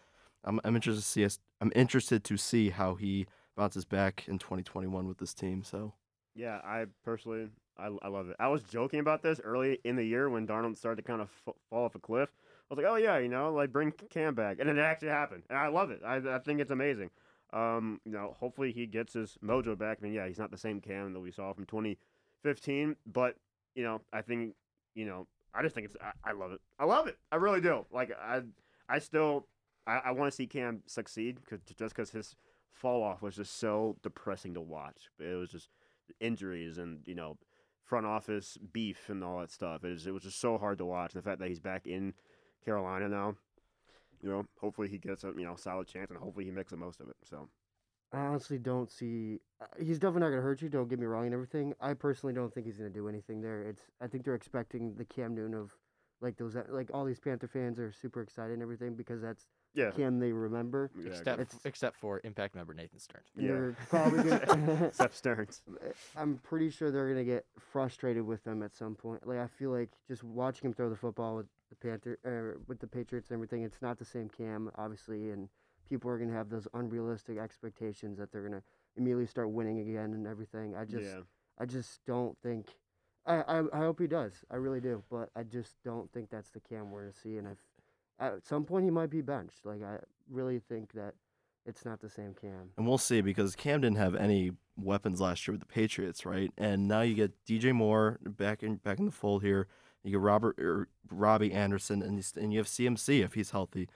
I'm, 0.43 0.59
I'm 0.63 0.75
interested 0.75 1.01
to 1.01 1.07
see. 1.07 1.39
I'm 1.61 1.71
interested 1.75 2.23
to 2.25 2.37
see 2.37 2.69
how 2.69 2.95
he 2.95 3.25
bounces 3.55 3.85
back 3.85 4.25
in 4.27 4.37
2021 4.37 5.07
with 5.07 5.17
this 5.17 5.33
team. 5.33 5.63
So 5.63 5.93
Yeah, 6.35 6.59
I 6.63 6.85
personally, 7.03 7.49
I, 7.77 7.89
I 8.01 8.07
love 8.09 8.29
it. 8.29 8.35
I 8.39 8.47
was 8.49 8.61
joking 8.63 8.99
about 8.99 9.23
this 9.23 9.39
early 9.43 9.79
in 9.83 9.95
the 9.95 10.03
year 10.03 10.29
when 10.29 10.45
Darnold 10.45 10.77
started 10.77 11.01
to 11.01 11.07
kind 11.07 11.21
of 11.21 11.29
f- 11.47 11.55
fall 11.69 11.85
off 11.85 11.95
a 11.95 11.99
cliff. 11.99 12.29
I 12.69 12.73
was 12.73 12.77
like, 12.83 12.91
oh 12.91 12.95
yeah, 12.95 13.17
you 13.17 13.29
know, 13.29 13.53
like 13.53 13.71
bring 13.71 13.91
Cam 14.09 14.35
back, 14.35 14.57
and 14.59 14.69
it 14.69 14.77
actually 14.77 15.09
happened, 15.09 15.43
and 15.49 15.57
I 15.57 15.67
love 15.67 15.91
it. 15.91 16.01
I, 16.05 16.17
I 16.17 16.39
think 16.39 16.59
it's 16.59 16.71
amazing. 16.71 17.09
Um, 17.55 18.01
you 18.05 18.12
know, 18.12 18.35
hopefully 18.38 18.74
he 18.74 18.85
gets 18.85 19.13
his 19.13 19.38
mojo 19.43 19.77
back. 19.77 20.00
I 20.01 20.03
mean, 20.03 20.13
yeah, 20.13 20.27
he's 20.27 20.38
not 20.38 20.51
the 20.51 20.57
same 20.57 20.81
Cam 20.81 21.13
that 21.13 21.21
we 21.21 21.31
saw 21.31 21.53
from 21.53 21.65
2015, 21.65 22.97
but 23.07 23.38
you 23.75 23.83
know, 23.83 24.01
I 24.12 24.21
think, 24.21 24.55
you 24.93 25.05
know, 25.05 25.25
I 25.53 25.62
just 25.62 25.74
think 25.74 25.85
it's, 25.85 25.95
I, 26.01 26.29
I 26.29 26.33
love 26.33 26.51
it. 26.51 26.59
I 26.77 26.83
love 26.83 27.07
it. 27.07 27.17
I 27.31 27.38
really 27.38 27.62
do. 27.62 27.85
Like 27.91 28.12
I, 28.21 28.41
I 28.89 29.00
still, 29.00 29.47
I, 29.88 30.01
I 30.05 30.12
want 30.12 30.31
to 30.31 30.35
see 30.35 30.47
Cam 30.47 30.83
succeed 30.85 31.39
cause, 31.50 31.59
just 31.77 31.95
because 31.95 32.09
his 32.09 32.35
fall 32.74 33.01
off 33.03 33.21
was 33.21 33.38
just 33.38 33.57
so 33.57 33.95
depressing 34.03 34.53
to 34.55 34.62
watch. 34.62 35.09
It 35.17 35.35
was 35.35 35.50
just 35.50 35.69
injuries 36.19 36.77
and 36.77 37.00
you 37.05 37.15
know 37.15 37.38
front 37.85 38.05
office 38.05 38.57
beef 38.74 39.09
and 39.09 39.24
all 39.24 39.39
that 39.39 39.51
stuff. 39.51 39.85
It 39.85 39.91
was, 39.91 40.07
it 40.07 40.13
was 40.13 40.24
just 40.24 40.41
so 40.41 40.57
hard 40.57 40.79
to 40.79 40.85
watch. 40.85 41.13
And 41.13 41.24
the 41.24 41.27
fact 41.27 41.39
that 41.39 41.47
he's 41.47 41.59
back 41.59 41.88
in 41.88 42.13
Carolina 42.65 43.07
now, 43.07 43.35
you 44.22 44.29
know, 44.29 44.45
hopefully 44.60 44.88
he 44.88 44.98
gets 44.98 45.24
a 45.24 45.34
you 45.38 45.45
know 45.45 45.55
solid 45.55 45.88
chance 45.88 46.10
and 46.10 46.19
hopefully 46.19 46.45
he 46.45 46.51
makes 46.51 46.72
the 46.72 46.77
most 46.77 47.00
of 47.01 47.10
it. 47.10 47.15
So 47.24 47.48
I 48.13 48.19
honestly 48.19 48.57
don't 48.57 48.91
see. 48.91 49.39
Uh, 49.62 49.65
he's 49.77 50.00
definitely 50.00 50.22
not 50.22 50.27
going 50.29 50.39
to 50.39 50.43
hurt 50.43 50.62
you. 50.62 50.69
Don't 50.69 50.88
get 50.88 51.00
me 51.00 51.05
wrong 51.05 51.25
and 51.25 51.34
everything. 51.34 51.74
I 51.81 51.93
personally 51.93 52.34
don't 52.34 52.53
think 52.53 52.65
he's 52.65 52.77
going 52.77 52.91
to 52.91 52.93
do 52.93 53.07
anything 53.10 53.41
there. 53.41 53.63
It's. 53.63 53.81
I 54.01 54.07
think 54.07 54.24
they're 54.24 54.36
expecting 54.36 54.95
the 54.95 55.05
Cam 55.05 55.36
Newton 55.36 55.53
of, 55.53 55.75
like 56.22 56.38
those. 56.38 56.55
Like 56.69 56.89
all 56.93 57.03
these 57.05 57.19
Panther 57.19 57.48
fans 57.48 57.79
are 57.79 57.91
super 57.91 58.22
excited 58.22 58.53
and 58.53 58.62
everything 58.62 58.95
because 58.95 59.22
that's 59.22 59.48
yeah, 59.74 59.91
Cam 59.91 60.19
they 60.19 60.31
remember. 60.31 60.89
yeah, 60.98 61.10
except 61.10 61.41
It's- 61.41 61.60
except 61.65 61.98
for 61.98 62.22
Impact 62.24 62.55
member 62.55 62.74
Nathan 62.74 63.00
Stearns. 63.00 63.27
Yeah. 63.36 63.48
They're 63.50 63.75
probably 63.89 64.24
gonna. 64.24 64.86
except 64.88 65.15
Stearns. 65.15 65.62
I'm 66.15 66.38
pretty 66.38 66.69
sure 66.69 66.91
they're 66.91 67.10
gonna 67.10 67.25
get 67.25 67.45
frustrated 67.60 68.25
with 68.25 68.45
him 68.48 68.63
at 68.63 68.74
some 68.75 68.95
point. 68.95 69.27
Like 69.27 69.39
I 69.39 69.48
feel 69.48 69.72
like 69.72 69.89
just 70.07 70.24
watching 70.24 70.67
him 70.67 70.74
throw 70.74 70.89
the 70.89 70.95
football 70.95 71.36
with 71.36 71.48
the 71.69 71.75
Panther, 71.75 72.19
uh, 72.25 72.60
with 72.67 72.79
the 72.79 72.88
Patriots 72.88 73.29
and 73.29 73.36
everything. 73.38 73.63
It's 73.63 73.81
not 73.81 73.98
the 73.98 74.05
same 74.05 74.29
Cam, 74.29 74.72
obviously, 74.77 75.31
and 75.31 75.50
people 75.89 76.10
are 76.10 76.17
gonna 76.17 76.34
have 76.34 76.50
those 76.50 76.67
unrealistic 76.74 77.38
expectations 77.38 78.17
that 78.17 78.31
they're 78.31 78.43
gonna 78.43 78.63
immediately 78.95 79.27
start 79.27 79.50
winning 79.51 79.79
again 79.79 80.13
and 80.13 80.27
everything. 80.27 80.75
I 80.75 80.86
just, 80.86 81.05
yeah, 81.05 81.22
I 81.60 81.65
just 81.65 82.00
don't 82.05 82.38
think. 82.41 82.67
I, 83.25 83.41
I, 83.41 83.63
I 83.74 83.77
hope 83.79 84.00
he 84.00 84.07
does. 84.07 84.34
I 84.51 84.57
really 84.57 84.79
do, 84.79 85.03
but 85.10 85.29
I 85.36 85.43
just 85.43 85.77
don't 85.84 86.12
think 86.13 86.29
that's 86.29 86.51
the 86.51 86.60
Cam 86.60 86.91
we're 86.91 87.01
gonna 87.01 87.13
see. 87.13 87.38
And 87.38 87.48
if 87.48 87.57
at 88.19 88.45
some 88.45 88.63
point 88.65 88.86
he 88.86 88.91
might 88.91 89.10
be 89.10 89.22
benched, 89.22 89.65
like 89.65 89.81
I 89.84 89.98
really 90.29 90.60
think 90.60 90.93
that 90.93 91.15
it's 91.65 91.84
not 91.86 92.00
the 92.00 92.10
same 92.10 92.36
Cam. 92.39 92.69
and 92.77 92.88
we'll 92.88 93.00
see 93.00 93.22
because 93.22 93.55
Cam 93.55 93.81
didn't 93.81 93.98
have 93.98 94.15
any 94.15 94.51
weapons 94.77 95.19
last 95.19 95.48
year 95.48 95.53
with 95.53 95.62
the 95.62 95.65
Patriots, 95.65 96.25
right? 96.25 96.51
And 96.57 96.88
now 96.88 97.01
you 97.01 97.15
get 97.15 97.43
DJ 97.45 97.74
Moore 97.74 98.19
back 98.24 98.62
in 98.62 98.75
back 98.75 99.00
in 99.00 99.05
the 99.05 99.12
fold 99.12 99.41
here. 99.43 99.67
You 100.05 100.12
get 100.12 100.21
Robert 100.21 100.59
or 100.59 100.88
Robbie 101.09 101.51
Anderson, 101.51 102.01
and 102.01 102.17
you, 102.17 102.24
and 102.41 102.53
you 102.53 102.59
have 102.59 102.67
CMC 102.67 103.24
if 103.24 103.33
he's 103.33 103.51
healthy. 103.51 103.89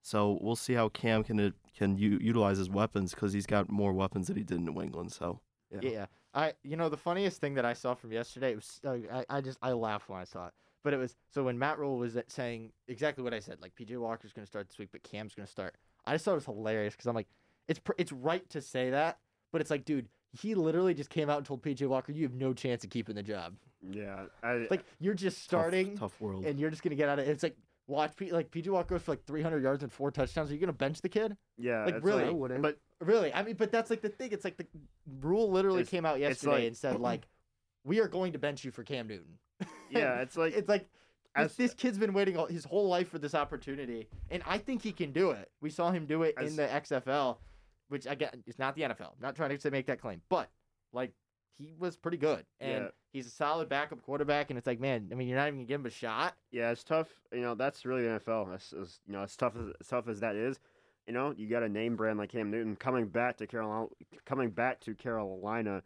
So 0.00 0.38
we'll 0.40 0.56
see 0.56 0.74
how 0.74 0.88
Cam 0.88 1.24
can 1.24 1.40
uh, 1.40 1.50
can 1.76 1.98
u- 1.98 2.18
utilize 2.22 2.58
his 2.58 2.70
weapons 2.70 3.12
because 3.12 3.32
he's 3.32 3.46
got 3.46 3.68
more 3.68 3.92
weapons 3.92 4.28
than 4.28 4.36
he 4.36 4.44
did 4.44 4.58
in 4.58 4.64
New 4.64 4.80
England. 4.80 5.12
So 5.12 5.40
yeah. 5.70 5.80
Yeah. 5.82 6.06
I 6.32 6.52
you 6.62 6.76
know 6.76 6.88
the 6.88 6.96
funniest 6.96 7.40
thing 7.40 7.54
that 7.54 7.64
I 7.64 7.72
saw 7.72 7.94
from 7.94 8.12
yesterday 8.12 8.54
was 8.54 8.80
uh, 8.86 8.96
I, 9.12 9.24
I 9.28 9.40
just 9.40 9.58
I 9.62 9.72
laughed 9.72 10.08
when 10.08 10.20
I 10.20 10.24
saw 10.24 10.46
it. 10.46 10.52
But 10.84 10.94
it 10.94 10.98
was 10.98 11.16
so 11.34 11.42
when 11.42 11.58
Matt 11.58 11.80
Rhule 11.80 11.98
was 11.98 12.16
saying 12.28 12.70
exactly 12.86 13.24
what 13.24 13.34
I 13.34 13.40
said, 13.40 13.58
like 13.60 13.74
PJ 13.74 13.98
Walker's 13.98 14.32
going 14.32 14.44
to 14.44 14.48
start 14.48 14.68
this 14.68 14.78
week, 14.78 14.90
but 14.92 15.02
Cam's 15.02 15.34
going 15.34 15.46
to 15.46 15.50
start. 15.50 15.74
I 16.04 16.12
just 16.12 16.24
thought 16.24 16.32
it 16.32 16.34
was 16.36 16.44
hilarious 16.44 16.94
because 16.94 17.08
I'm 17.08 17.16
like, 17.16 17.26
it's 17.66 17.80
pr- 17.80 17.92
it's 17.98 18.12
right 18.12 18.48
to 18.50 18.60
say 18.62 18.90
that, 18.90 19.18
but 19.50 19.60
it's 19.60 19.70
like, 19.70 19.84
dude, 19.84 20.08
he 20.30 20.54
literally 20.54 20.94
just 20.94 21.10
came 21.10 21.28
out 21.28 21.38
and 21.38 21.46
told 21.46 21.62
PJ 21.62 21.84
Walker, 21.88 22.12
you 22.12 22.22
have 22.22 22.34
no 22.34 22.52
chance 22.52 22.84
of 22.84 22.90
keeping 22.90 23.16
the 23.16 23.22
job. 23.24 23.54
Yeah, 23.82 24.24
I, 24.42 24.66
Like 24.70 24.84
you're 24.98 25.14
just 25.14 25.42
starting 25.42 25.96
tough, 25.96 26.20
world. 26.20 26.44
and 26.44 26.58
you're 26.58 26.70
just 26.70 26.82
going 26.82 26.90
to 26.90 26.96
get 26.96 27.08
out 27.08 27.18
of 27.18 27.26
it. 27.28 27.30
It's 27.30 27.42
like 27.42 27.56
watch 27.86 28.16
P- 28.16 28.32
like 28.32 28.50
PJ 28.50 28.68
Walk 28.68 28.88
goes 28.88 29.02
for 29.02 29.12
like 29.12 29.24
300 29.26 29.62
yards 29.62 29.82
and 29.82 29.92
four 29.92 30.10
touchdowns. 30.10 30.50
Are 30.50 30.54
you 30.54 30.60
going 30.60 30.68
to 30.68 30.72
bench 30.72 31.00
the 31.02 31.08
kid? 31.08 31.36
yeah, 31.58 31.84
like, 31.84 31.94
it's 31.96 32.04
really? 32.04 32.24
I 32.24 32.30
wouldn't. 32.30 32.62
But 32.62 32.78
Really? 33.00 33.32
I 33.34 33.42
mean, 33.42 33.56
but 33.56 33.70
that's 33.70 33.90
like 33.90 34.00
the 34.00 34.08
thing. 34.08 34.32
It's 34.32 34.44
like 34.44 34.56
the 34.56 34.66
rule 35.20 35.50
literally 35.50 35.84
came 35.84 36.06
out 36.06 36.18
yesterday 36.18 36.52
like- 36.52 36.64
and 36.68 36.76
said 36.76 36.98
like, 36.98 37.26
we 37.84 38.00
are 38.00 38.08
going 38.08 38.32
to 38.32 38.38
bench 38.38 38.64
you 38.64 38.70
for 38.70 38.82
Cam 38.82 39.06
Newton. 39.06 39.38
yeah, 39.90 40.20
it's 40.20 40.36
like 40.36 40.54
it's 40.54 40.68
like 40.68 40.88
this, 41.36 41.44
as- 41.44 41.56
this 41.56 41.74
kid's 41.74 41.98
been 41.98 42.14
waiting 42.14 42.36
all, 42.38 42.46
his 42.46 42.64
whole 42.64 42.88
life 42.88 43.10
for 43.10 43.18
this 43.18 43.34
opportunity, 43.34 44.08
and 44.30 44.42
I 44.46 44.58
think 44.58 44.82
he 44.82 44.92
can 44.92 45.12
do 45.12 45.30
it. 45.32 45.50
We 45.60 45.68
saw 45.70 45.90
him 45.90 46.06
do 46.06 46.22
it 46.22 46.34
As- 46.38 46.50
in 46.50 46.56
the 46.56 46.66
XFL, 46.66 47.36
which 47.88 48.06
again 48.06 48.42
is 48.46 48.58
not 48.58 48.74
the 48.74 48.82
NFL. 48.82 49.12
I'm 49.12 49.20
not 49.22 49.36
trying 49.36 49.56
to 49.56 49.70
make 49.70 49.86
that 49.86 50.00
claim, 50.00 50.22
but 50.30 50.48
like 50.92 51.12
he 51.58 51.74
was 51.78 51.96
pretty 51.96 52.16
good, 52.18 52.44
and 52.60 52.84
Yeah. 52.84 52.88
he's 53.12 53.26
a 53.26 53.30
solid 53.30 53.68
backup 53.68 54.02
quarterback. 54.02 54.50
And 54.50 54.58
it's 54.58 54.66
like, 54.66 54.80
man, 54.80 55.08
I 55.10 55.14
mean, 55.14 55.28
you're 55.28 55.38
not 55.38 55.48
even 55.48 55.60
gonna 55.60 55.66
give 55.66 55.80
him 55.80 55.86
a 55.86 55.90
shot. 55.90 56.34
Yeah, 56.50 56.70
it's 56.70 56.84
tough. 56.84 57.08
You 57.32 57.40
know, 57.40 57.54
that's 57.54 57.84
really 57.84 58.02
the 58.02 58.20
NFL. 58.20 58.54
As, 58.54 58.72
as 58.80 59.00
you 59.06 59.12
know, 59.14 59.22
as 59.22 59.36
tough 59.36 59.56
as, 59.56 59.72
as 59.80 59.86
tough 59.88 60.08
as 60.08 60.20
that 60.20 60.36
is, 60.36 60.60
you 61.06 61.12
know, 61.14 61.32
you 61.36 61.48
got 61.48 61.62
a 61.62 61.68
name 61.68 61.96
brand 61.96 62.18
like 62.18 62.30
Cam 62.30 62.50
Newton 62.50 62.76
coming 62.76 63.06
back 63.08 63.36
to 63.38 63.46
Carolina. 63.46 63.86
Coming 64.24 64.50
back 64.50 64.80
to 64.80 64.94
Carolina, 64.94 65.82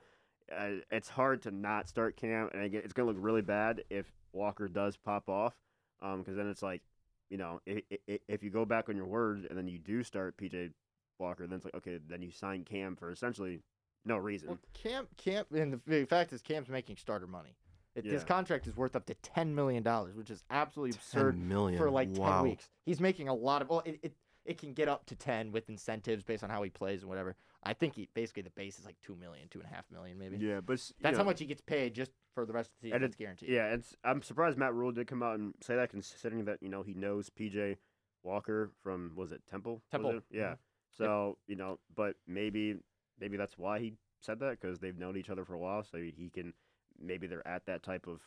uh, 0.51 0.71
it's 0.91 1.09
hard 1.09 1.43
to 1.43 1.51
not 1.51 1.89
start 1.89 2.17
Cam, 2.17 2.49
and 2.53 2.63
again, 2.65 2.83
it's 2.85 2.93
gonna 2.93 3.09
look 3.09 3.17
really 3.21 3.43
bad 3.43 3.85
if 3.91 4.11
Walker 4.33 4.67
does 4.69 4.97
pop 4.97 5.29
off, 5.29 5.55
because 6.01 6.37
then 6.37 6.49
it's 6.49 6.63
like, 6.63 6.83
you 7.29 7.37
know, 7.37 7.61
if, 7.67 7.83
if 8.27 8.43
you 8.43 8.51
go 8.51 8.65
back 8.65 8.89
on 8.89 8.97
your 8.97 9.07
word 9.07 9.47
and 9.49 9.57
then 9.57 9.69
you 9.69 9.79
do 9.79 10.03
start 10.03 10.37
PJ 10.37 10.73
Walker, 11.19 11.47
then 11.47 11.57
it's 11.57 11.65
like, 11.65 11.75
okay, 11.77 11.99
then 12.09 12.23
you 12.23 12.31
sign 12.33 12.65
Cam 12.65 12.97
for 12.97 13.13
essentially 13.13 13.61
no 14.05 14.17
reason. 14.17 14.49
Well, 14.49 14.59
Camp, 14.75 15.09
Cam, 15.17 15.45
and 15.55 15.81
the, 15.87 16.05
fact 16.07 16.33
is, 16.33 16.43
Camp's 16.43 16.69
making 16.69 16.97
starter 16.97 17.27
money. 17.27 17.57
It, 17.95 18.05
His 18.05 18.25
contract 18.25 18.67
is 18.67 18.77
worth 18.77 18.95
up 18.95 19.05
to 19.07 19.15
ten 19.15 19.55
million 19.55 19.83
dollars, 19.83 20.15
which 20.15 20.31
is 20.31 20.45
absolutely 20.51 20.95
absurd. 20.97 21.33
10 21.35 21.49
million 21.49 21.79
for 21.79 21.91
like 21.91 22.09
wow. 22.13 22.37
10 22.37 22.51
weeks. 22.51 22.69
He's 22.87 23.01
making 23.01 23.29
a 23.29 23.35
lot 23.35 23.63
of 23.63 23.69
well 23.69 23.83
it, 23.85 23.99
it 24.03 24.15
it 24.45 24.59
can 24.59 24.73
get 24.73 24.89
up 24.89 25.05
to 25.07 25.15
10 25.15 25.53
with 25.53 25.69
incentives 25.69 26.25
based 26.25 26.43
on 26.43 26.51
how 26.51 26.63
he 26.63 26.71
plays 26.71 27.01
and 27.01 27.09
whatever. 27.09 27.37
I 27.63 27.75
think 27.75 27.95
he 27.95 28.09
basically 28.15 28.43
the 28.43 28.51
base 28.51 28.79
is 28.79 28.87
like 28.87 28.97
2 29.03 29.17
million, 29.17 29.49
two 29.49 29.61
and 29.61 29.69
a 29.71 29.75
half 29.75 29.85
million 29.91 30.19
maybe. 30.19 30.39
yeah, 30.39 30.61
but 30.61 30.81
That's 31.01 31.19
how 31.19 31.25
much 31.25 31.41
he 31.41 31.47
gets 31.47 31.61
paid 31.61 31.95
just 31.95 32.11
for 32.35 32.47
the 32.47 32.53
rest 32.53 32.71
of 32.71 32.75
the 32.81 32.87
season. 32.87 32.97
And 32.97 33.05
It's 33.05 33.17
guaranteed. 33.17 33.49
Yeah, 33.49 33.75
it's 33.75 33.97
I'm 34.05 34.23
surprised 34.23 34.57
Matt 34.57 34.73
Rhule 34.73 34.93
did 34.93 35.07
come 35.07 35.23
out 35.23 35.39
and 35.39 35.55
say 35.61 35.77
that, 35.77 35.91
considering 35.91 36.45
that 36.47 36.59
you 36.63 36.69
know 36.69 36.83
he 36.83 36.95
knows 36.95 37.29
PJ 37.29 37.77
Walker 38.23 38.71
from 38.83 39.13
was 39.15 39.33
it 39.33 39.43
Temple? 39.51 39.83
Temple, 39.91 40.19
it? 40.19 40.23
Yeah. 40.31 40.53
mhm. 40.53 40.57
So 40.97 41.39
you 41.47 41.57
know, 41.57 41.79
but 41.95 42.15
maybe 42.27 42.77
maybe 43.21 43.37
that's 43.37 43.59
why 43.59 43.79
he 43.79 43.95
said 44.21 44.39
that 44.41 44.61
because 44.61 44.79
they've 44.79 44.99
known 44.99 45.17
each 45.17 45.31
other 45.31 45.45
for 45.45 45.55
a 45.55 45.59
while, 45.59 45.85
so 45.85 45.99
he 45.99 46.31
can 46.33 46.53
maybe 47.01 47.27
they're 47.27 47.47
at 47.47 47.67
that 47.67 47.83
type 47.83 48.07
of 48.07 48.21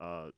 uh, 0.00 0.30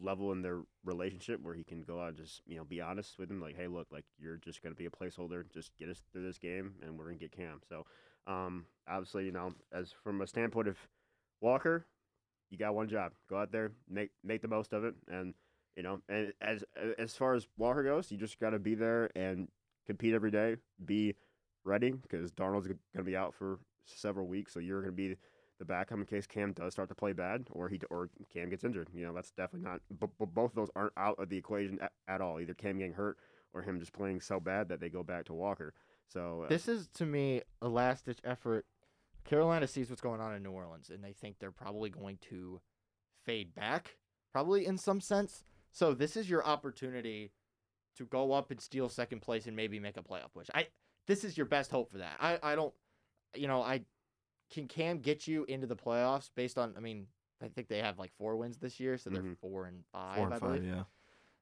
level 0.00 0.32
in 0.32 0.42
their 0.42 0.60
relationship 0.84 1.40
where 1.42 1.54
he 1.54 1.64
can 1.64 1.82
go 1.82 2.00
out 2.00 2.08
and 2.08 2.16
just 2.16 2.42
you 2.46 2.56
know 2.56 2.64
be 2.64 2.80
honest 2.80 3.18
with 3.18 3.30
him, 3.30 3.40
like, 3.40 3.56
hey, 3.56 3.66
look, 3.66 3.86
like 3.90 4.04
you're 4.18 4.36
just 4.36 4.62
gonna 4.62 4.74
be 4.74 4.86
a 4.86 4.90
placeholder, 4.90 5.44
just 5.52 5.76
get 5.76 5.88
us 5.88 6.02
through 6.12 6.24
this 6.24 6.38
game, 6.38 6.74
and 6.82 6.98
we're 6.98 7.06
gonna 7.06 7.16
get 7.16 7.32
Cam. 7.32 7.60
So 7.68 7.86
um, 8.26 8.66
obviously, 8.88 9.24
you 9.24 9.32
know, 9.32 9.54
as 9.72 9.92
from 10.02 10.20
a 10.20 10.26
standpoint 10.26 10.68
of 10.68 10.76
Walker, 11.40 11.86
you 12.50 12.58
got 12.58 12.74
one 12.74 12.88
job. 12.88 13.12
Go 13.28 13.36
out 13.36 13.52
there, 13.52 13.72
make 13.88 14.10
make 14.24 14.42
the 14.42 14.48
most 14.48 14.72
of 14.72 14.84
it, 14.84 14.94
and 15.08 15.34
you 15.76 15.82
know, 15.82 16.00
and 16.08 16.32
as 16.40 16.64
as 16.98 17.14
far 17.14 17.34
as 17.34 17.46
Walker 17.56 17.82
goes, 17.82 18.10
you 18.10 18.16
just 18.16 18.40
got 18.40 18.50
to 18.50 18.58
be 18.58 18.74
there 18.74 19.10
and 19.14 19.48
compete 19.86 20.14
every 20.14 20.30
day. 20.30 20.56
Be 20.84 21.14
ready 21.66 21.90
because 21.90 22.30
Darnold's 22.32 22.66
going 22.66 22.78
to 22.96 23.02
be 23.02 23.16
out 23.16 23.34
for 23.34 23.58
several 23.84 24.26
weeks, 24.26 24.52
so 24.52 24.60
you're 24.60 24.80
going 24.80 24.92
to 24.92 24.96
be 24.96 25.16
the 25.58 25.64
backup 25.64 25.98
in 25.98 26.04
case 26.04 26.26
Cam 26.26 26.52
does 26.52 26.72
start 26.74 26.88
to 26.88 26.94
play 26.94 27.12
bad 27.12 27.46
or 27.50 27.68
he 27.68 27.80
or 27.90 28.10
Cam 28.32 28.50
gets 28.50 28.64
injured. 28.64 28.88
You 28.94 29.06
know, 29.06 29.14
that's 29.14 29.30
definitely 29.30 29.68
not. 29.68 29.80
But, 29.98 30.10
but 30.18 30.34
both 30.34 30.50
of 30.50 30.56
those 30.56 30.70
aren't 30.76 30.92
out 30.96 31.18
of 31.18 31.28
the 31.28 31.36
equation 31.36 31.78
at, 31.80 31.92
at 32.08 32.20
all. 32.20 32.40
Either 32.40 32.54
Cam 32.54 32.78
getting 32.78 32.92
hurt 32.92 33.16
or 33.54 33.62
him 33.62 33.80
just 33.80 33.92
playing 33.92 34.20
so 34.20 34.38
bad 34.38 34.68
that 34.68 34.80
they 34.80 34.88
go 34.90 35.02
back 35.02 35.24
to 35.26 35.32
Walker. 35.34 35.72
So 36.08 36.42
uh, 36.44 36.48
This 36.48 36.68
is 36.68 36.88
to 36.94 37.06
me 37.06 37.42
a 37.62 37.68
last 37.68 38.04
ditch 38.04 38.18
effort. 38.22 38.66
Carolina 39.24 39.66
sees 39.66 39.88
what's 39.88 40.02
going 40.02 40.20
on 40.20 40.34
in 40.34 40.42
New 40.42 40.52
Orleans 40.52 40.90
and 40.90 41.02
they 41.02 41.12
think 41.12 41.38
they're 41.38 41.50
probably 41.50 41.90
going 41.90 42.18
to 42.28 42.60
fade 43.24 43.54
back, 43.54 43.96
probably 44.32 44.66
in 44.66 44.78
some 44.78 45.00
sense. 45.00 45.42
So 45.72 45.94
this 45.94 46.16
is 46.16 46.30
your 46.30 46.46
opportunity 46.46 47.32
to 47.96 48.04
go 48.04 48.32
up 48.32 48.50
and 48.50 48.60
steal 48.60 48.88
second 48.88 49.20
place 49.20 49.46
and 49.46 49.56
maybe 49.56 49.80
make 49.80 49.96
a 49.96 50.02
playoff 50.02 50.32
push. 50.34 50.48
I 50.54 50.66
this 51.06 51.24
is 51.24 51.36
your 51.36 51.46
best 51.46 51.70
hope 51.70 51.90
for 51.90 51.98
that. 51.98 52.16
I 52.20 52.38
I 52.42 52.54
don't 52.54 52.74
you 53.34 53.48
know, 53.48 53.62
I 53.62 53.82
can 54.50 54.68
Cam 54.68 54.98
get 55.00 55.26
you 55.26 55.44
into 55.44 55.66
the 55.66 55.76
playoffs 55.76 56.30
based 56.34 56.56
on 56.58 56.74
I 56.76 56.80
mean, 56.80 57.06
I 57.42 57.48
think 57.48 57.68
they 57.68 57.78
have 57.78 57.98
like 57.98 58.12
four 58.16 58.36
wins 58.36 58.58
this 58.58 58.78
year, 58.80 58.96
so 58.98 59.10
they're 59.10 59.22
Mhm. 59.22 59.38
four 59.38 59.66
and 59.66 59.84
five, 59.92 60.16
Four 60.16 60.28
I 60.28 60.30
and 60.30 60.40
believe. 60.40 60.62
five, 60.62 60.64
yeah. 60.64 60.84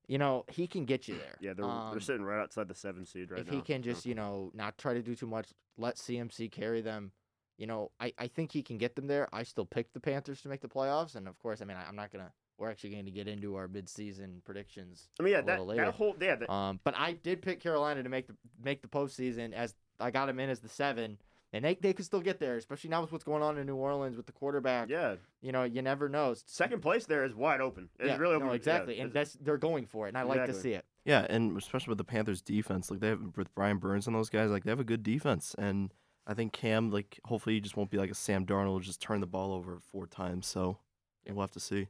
You 0.07 0.19
know, 0.19 0.45
he 0.49 0.67
can 0.67 0.85
get 0.85 1.09
you 1.09 1.17
there. 1.17 1.37
yeah, 1.41 1.55
they're 1.55 1.65
Um, 1.65 1.91
they're 1.93 2.01
sitting 2.01 2.25
right 2.25 2.41
outside 2.41 2.69
the 2.69 2.75
seven 2.75 3.07
seed 3.07 3.31
right 3.31 3.41
if 3.41 3.47
now. 3.47 3.53
he 3.55 3.63
can 3.63 3.83
so. 3.83 3.85
just 3.91 4.05
you 4.07 4.15
know 4.15 4.51
not 4.55 4.77
try 4.77 4.93
to 4.95 5.03
do 5.03 5.15
too 5.15 5.27
much 5.27 5.53
let 5.77 5.97
cmc 5.97 6.51
carry 6.53 6.81
them 6.81 7.11
you 7.57 7.67
know 7.67 7.91
i, 8.01 8.13
I 8.19 8.29
think 8.29 8.53
he 8.53 8.63
can 8.63 8.79
get 8.79 8.95
them 8.97 9.07
there 9.07 9.29
i 9.33 9.43
still 9.43 9.65
picked 9.65 9.93
the 9.95 9.99
panthers 10.01 10.41
to 10.43 10.49
make 10.49 10.61
the 10.61 10.69
playoffs 10.69 11.17
and 11.17 11.27
of 11.27 11.39
course 11.41 11.61
i 11.61 11.65
mean 11.65 11.77
I, 11.77 11.87
i'm 11.89 11.97
not 11.97 12.11
gonna 12.13 12.33
we're 12.59 12.71
actually 12.71 12.91
going 12.91 13.05
to 13.05 13.11
get 13.11 13.29
into 13.29 13.57
our 13.57 13.69
midseason 13.69 14.45
predictions 14.45 15.09
I 15.19 15.23
mean, 15.23 15.33
yeah, 15.33 15.39
a 15.41 15.43
that, 15.45 15.53
little 15.53 15.67
later. 15.67 15.85
that 15.85 15.95
whole 15.95 16.15
yeah, 16.21 16.37
that, 16.37 16.51
um 16.53 16.81
but 16.85 16.95
i 16.97 17.13
did 17.13 17.43
pick 17.43 17.61
carolina 17.61 18.03
to 18.03 18.09
make 18.09 18.27
the 18.27 18.35
make 18.63 18.83
the 18.83 18.89
postseason 18.89 19.53
as 19.53 19.75
i 20.01 20.11
got 20.11 20.29
him 20.29 20.39
in 20.41 20.51
as 20.51 20.61
the 20.61 20.69
seven 20.69 21.19
and 21.53 21.65
they, 21.65 21.77
they 21.77 21.93
could 21.93 22.05
still 22.05 22.21
get 22.21 22.41
there 22.41 22.57
especially 22.57 22.91
now 22.91 23.01
with 23.01 23.13
what's 23.13 23.25
going 23.25 23.43
on 23.43 23.59
in 23.59 23.67
new 23.67 23.77
orleans 23.77 24.17
with 24.17 24.27
the 24.27 24.33
quarterback 24.33 24.89
yeah, 24.89 25.17
you 25.41 25.53
know 25.53 25.63
you 25.65 25.83
never 25.83 26.09
know 26.09 26.35
second 26.47 26.81
place 26.83 27.07
there 27.07 27.25
is 27.25 27.35
wide 27.35 27.61
open. 27.61 27.89
It's 27.99 28.09
yeah, 28.09 28.17
really 28.17 28.39
no, 28.39 28.45
open. 28.47 28.57
exactly 28.57 28.97
Yeah, 28.97 29.05
and 29.05 29.13
that's 29.13 29.35
they're 29.35 29.57
going 29.57 29.87
for 29.87 30.07
it 30.07 30.11
and 30.11 30.19
i 30.19 30.23
like 30.23 30.47
to 30.47 30.55
see 30.55 30.73
it 30.73 30.85
Yeah, 31.05 31.27
and 31.29 31.57
especially 31.59 31.91
with 31.91 31.99
the 31.99 32.05
Panthers 32.05 32.41
defense, 32.41 32.91
like 32.91 33.01
they 33.01 33.09
have 33.09 33.37
with 33.37 33.55
Brian 33.55 33.77
Burns 33.77 34.07
and 34.07 34.17
those 34.17 34.31
guys, 34.31 34.51
like 34.51 34.65
they 34.65 34.71
have 34.71 34.81
a 34.81 34.85
good 34.85 35.03
defense. 35.03 35.55
And 35.59 35.93
I 36.27 36.33
think 36.33 36.55
Cam, 36.55 36.91
like 36.91 37.21
hopefully 37.27 37.57
he 37.57 37.61
just 37.61 37.77
won't 37.77 37.91
be 37.91 37.99
like 37.99 38.11
a 38.11 38.15
Sam 38.15 38.47
Darnold, 38.47 38.81
just 38.83 39.03
turn 39.03 39.21
the 39.21 39.27
ball 39.27 39.53
over 39.53 39.79
four 39.93 40.07
times. 40.07 40.47
So 40.47 40.79
we'll 41.29 41.43
have 41.43 41.51
to 41.51 41.61
see. 41.61 41.89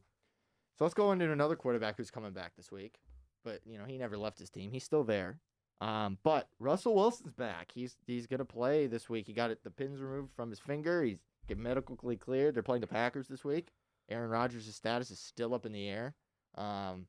So 0.76 0.84
let's 0.84 0.94
go 0.94 1.12
into 1.12 1.30
another 1.30 1.56
quarterback 1.56 1.96
who's 1.96 2.10
coming 2.10 2.32
back 2.32 2.56
this 2.56 2.72
week. 2.72 2.98
But 3.44 3.60
you 3.66 3.78
know, 3.78 3.84
he 3.84 3.98
never 3.98 4.16
left 4.16 4.38
his 4.38 4.50
team. 4.50 4.72
He's 4.72 4.84
still 4.84 5.04
there. 5.04 5.38
Um, 5.80 6.18
but 6.22 6.48
Russell 6.58 6.94
Wilson's 6.94 7.32
back. 7.32 7.70
He's 7.74 7.96
he's 8.06 8.26
gonna 8.26 8.44
play 8.44 8.86
this 8.86 9.08
week. 9.08 9.26
He 9.26 9.32
got 9.32 9.50
it 9.50 9.62
the 9.62 9.70
pins 9.70 10.00
removed 10.00 10.32
from 10.34 10.50
his 10.50 10.58
finger. 10.58 11.02
He's 11.02 11.18
get 11.46 11.58
medically 11.58 12.16
cleared. 12.16 12.54
They're 12.54 12.62
playing 12.62 12.80
the 12.80 12.86
Packers 12.86 13.28
this 13.28 13.44
week. 13.44 13.68
Aaron 14.08 14.30
Rodgers' 14.30 14.72
status 14.74 15.10
is 15.10 15.18
still 15.18 15.54
up 15.54 15.66
in 15.66 15.72
the 15.72 15.88
air. 15.88 16.14
Um, 16.56 17.06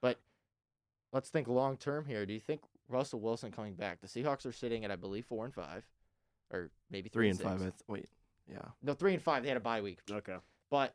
but 0.00 0.20
let's 1.12 1.28
think 1.30 1.48
long 1.48 1.76
term 1.76 2.06
here. 2.06 2.26
Do 2.26 2.32
you 2.32 2.40
think 2.40 2.62
Russell 2.88 3.20
Wilson 3.20 3.52
coming 3.52 3.74
back? 3.74 4.00
The 4.00 4.06
Seahawks 4.08 4.46
are 4.46 4.52
sitting 4.52 4.84
at 4.84 4.90
I 4.90 4.96
believe 4.96 5.26
four 5.26 5.44
and 5.44 5.54
five, 5.54 5.84
or 6.50 6.70
maybe 6.90 7.08
Three 7.08 7.30
three, 7.30 7.30
and 7.30 7.40
five. 7.40 7.60
Six. 7.60 7.78
th- 7.78 7.88
wait, 7.88 8.08
yeah. 8.50 8.68
No, 8.82 8.94
three 8.94 9.14
and 9.14 9.22
five. 9.22 9.42
They 9.42 9.48
had 9.48 9.58
a 9.58 9.60
bye 9.60 9.80
week. 9.80 9.98
okay. 10.10 10.36
But 10.70 10.94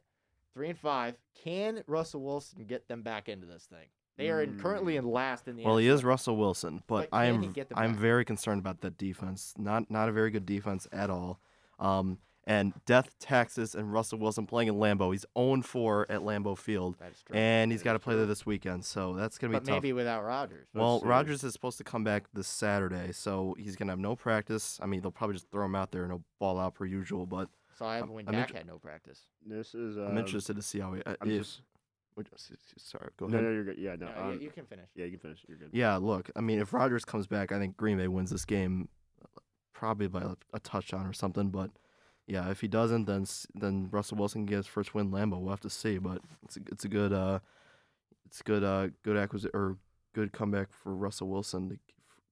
three 0.53 0.69
and 0.69 0.77
five, 0.77 1.15
can 1.43 1.83
Russell 1.87 2.21
Wilson 2.21 2.65
get 2.65 2.87
them 2.87 3.01
back 3.01 3.29
into 3.29 3.45
this 3.45 3.65
thing? 3.65 3.87
They 4.17 4.29
are 4.29 4.43
in, 4.43 4.59
currently 4.59 4.95
in 4.95 5.05
last 5.05 5.47
in 5.47 5.55
the. 5.55 5.63
Well, 5.63 5.77
he 5.77 5.87
is 5.87 6.03
Russell 6.03 6.37
Wilson, 6.37 6.83
but, 6.87 7.09
But 7.09 7.17
I 7.17 7.25
am 7.25 7.41
he 7.41 7.47
get 7.47 7.69
them 7.69 7.79
I'm 7.79 7.95
very 7.95 8.23
concerned 8.23 8.59
about 8.59 8.81
that 8.81 8.97
defense. 8.97 9.53
Not 9.57 9.89
not 9.89 10.07
a 10.07 10.11
very 10.11 10.29
good 10.29 10.45
defense 10.45 10.87
at 10.91 11.09
all. 11.09 11.39
Um, 11.79 12.19
and 12.45 12.73
death 12.85 13.17
taxes 13.19 13.73
and 13.73 13.91
Russell 13.93 14.19
Wilson 14.19 14.45
playing 14.45 14.67
in 14.67 14.75
Lambeau. 14.75 15.11
He's 15.13 15.25
0-4 15.37 16.05
at 16.09 16.21
Lambeau 16.21 16.57
Field, 16.57 16.97
That 16.99 17.11
is 17.13 17.21
true. 17.25 17.35
and 17.35 17.71
he's 17.71 17.81
got 17.81 17.93
to 17.93 17.99
play 17.99 18.15
there 18.15 18.25
this 18.25 18.45
weekend. 18.45 18.83
So 18.83 19.13
that's 19.13 19.37
gonna 19.37 19.51
be 19.51 19.55
but 19.59 19.65
tough. 19.65 19.75
maybe 19.75 19.93
without 19.93 20.23
Rodgers. 20.23 20.67
Well, 20.73 20.99
see. 20.99 21.07
Rodgers 21.07 21.43
is 21.43 21.53
supposed 21.53 21.77
to 21.77 21.83
come 21.85 22.03
back 22.03 22.25
this 22.33 22.47
Saturday, 22.47 23.13
so 23.13 23.55
he's 23.57 23.75
gonna 23.75 23.91
have 23.93 23.99
no 23.99 24.15
practice. 24.15 24.79
I 24.83 24.85
mean, 24.87 25.01
they'll 25.01 25.11
probably 25.11 25.35
just 25.35 25.49
throw 25.51 25.65
him 25.65 25.75
out 25.75 25.91
there 25.91 26.03
and 26.03 26.11
he'll 26.11 26.23
ball 26.39 26.59
out 26.59 26.75
per 26.75 26.85
usual. 26.85 27.25
But 27.25 27.49
So 27.77 27.85
I 27.85 27.97
have 27.97 28.09
when 28.09 28.27
I'm 28.27 28.33
Dak 28.33 28.49
inter- 28.49 28.57
had 28.59 28.67
no 28.67 28.77
practice. 28.77 29.21
This 29.45 29.73
is. 29.73 29.97
Um, 29.97 30.07
I'm 30.09 30.17
interested 30.17 30.55
to 30.55 30.61
see 30.61 30.79
how 30.79 30.93
he. 30.93 31.01
Uh, 31.03 31.15
I'm 31.21 31.29
if, 31.31 31.39
just. 31.43 31.61
which- 32.15 32.27
s- 32.33 32.51
s- 32.53 32.73
sorry, 32.83 33.09
go 33.17 33.27
No, 33.27 33.37
ahead. 33.37 33.43
no, 33.49 33.53
you're 33.53 33.63
good. 33.63 33.77
Yeah, 33.77 33.95
no. 33.95 34.05
No, 34.07 34.11
you- 34.29 34.31
um, 34.35 34.41
you 34.41 34.49
can 34.51 34.65
finish. 34.65 34.89
yeah, 34.95 35.05
you 35.05 35.11
can 35.11 35.19
finish. 35.19 35.39
You're 35.47 35.57
good. 35.57 35.69
Yeah, 35.71 35.95
look, 35.97 36.29
I 36.35 36.41
mean, 36.41 36.59
if 36.59 36.73
Rodgers 36.73 37.05
comes 37.05 37.27
back, 37.27 37.51
I 37.51 37.59
think 37.59 37.75
Green 37.77 37.97
Bay 37.97 38.07
wins 38.07 38.29
this 38.29 38.45
game, 38.45 38.89
probably 39.73 40.07
by 40.07 40.21
a, 40.21 40.35
a 40.53 40.59
touchdown 40.59 41.05
or 41.07 41.13
something. 41.13 41.49
But 41.49 41.71
yeah, 42.27 42.49
if 42.51 42.61
he 42.61 42.67
doesn't, 42.67 43.05
then 43.05 43.23
s- 43.23 43.47
then 43.55 43.89
Russell 43.91 44.17
Wilson 44.17 44.41
can 44.41 44.45
get 44.47 44.57
his 44.57 44.67
first 44.67 44.93
win. 44.93 45.11
Lambeau. 45.11 45.39
We'll 45.39 45.49
have 45.49 45.59
to 45.61 45.69
see, 45.69 45.97
but 45.97 46.21
it's 46.43 46.57
a, 46.57 46.59
it's 46.71 46.85
a 46.85 46.89
good 46.89 47.11
uh, 47.13 47.39
it's 48.25 48.41
good 48.41 48.63
uh, 48.63 48.89
good 49.03 49.17
acquisition 49.17 49.51
or 49.55 49.77
good 50.13 50.31
comeback 50.31 50.71
for 50.71 50.95
Russell 50.95 51.27
Wilson 51.29 51.69
to 51.69 51.77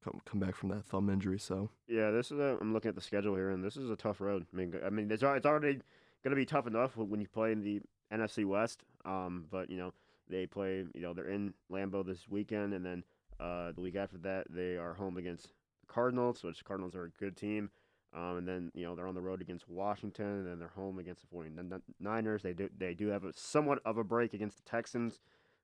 come 0.04 0.22
come 0.26 0.40
back 0.40 0.56
from 0.56 0.70
that 0.70 0.86
thumb 0.86 1.10
injury. 1.10 1.40
So 1.40 1.70
Yeah, 1.88 2.12
this 2.12 2.32
is 2.32 2.40
a. 2.40 2.58
I'm 2.60 2.74
looking 2.74 2.90
at 2.90 2.96
the 2.96 3.02
schedule 3.02 3.36
here, 3.36 3.50
and 3.50 3.64
this 3.64 3.78
is 3.78 3.90
a 3.90 3.96
tough 3.96 4.22
road. 4.22 4.46
I 4.54 4.58
mean, 4.58 4.74
I 4.86 4.90
mean, 4.90 5.12
it's 5.12 5.24
it's 5.24 5.46
already 5.46 5.80
going 6.24 6.32
to 6.32 6.36
be 6.36 6.46
tough 6.46 6.68
enough 6.68 6.96
when 6.98 7.20
you 7.20 7.28
play 7.28 7.52
in 7.52 7.62
the 7.62 7.82
NFC 8.14 8.46
West. 8.46 8.84
Um, 9.06 9.46
but 9.50 9.70
you 9.70 9.78
know 9.78 9.94
they 10.30 10.46
play. 10.46 10.86
You 10.94 11.02
know 11.02 11.14
they're 11.14 11.30
in 11.30 11.54
Lambeau 11.72 12.06
this 12.06 12.28
weekend, 12.30 12.74
and 12.74 12.86
then 12.86 13.04
uh, 13.40 13.72
the 13.72 13.82
week 13.82 13.96
after 13.96 14.18
that 14.20 14.48
they 14.50 14.78
are 14.78 14.94
home 14.94 15.18
against 15.18 15.50
the 15.82 15.88
Cardinals, 15.88 16.44
which 16.44 16.60
the 16.60 16.64
Cardinals 16.64 16.96
are 16.96 17.06
a 17.06 17.10
good 17.10 17.36
team. 17.36 17.70
Um, 18.14 18.38
and 18.38 18.48
then 18.48 18.72
you 18.74 18.84
know 18.86 18.96
they're 18.96 19.08
on 19.08 19.16
the 19.16 19.22
road 19.22 19.42
against 19.42 19.70
Washington, 19.70 20.26
and 20.26 20.48
then 20.48 20.60
they're 20.60 20.68
home 20.68 21.00
against 21.00 21.22
the 21.22 21.36
49ers. 21.36 22.42
They 22.42 22.54
do 22.54 22.70
they 22.78 22.94
do 22.94 23.08
have 23.08 23.24
a 23.24 23.32
somewhat 23.34 23.80
of 23.86 23.98
a 23.98 24.04
break 24.04 24.34
against 24.34 24.58
the 24.58 24.70
Texans, 24.70 25.22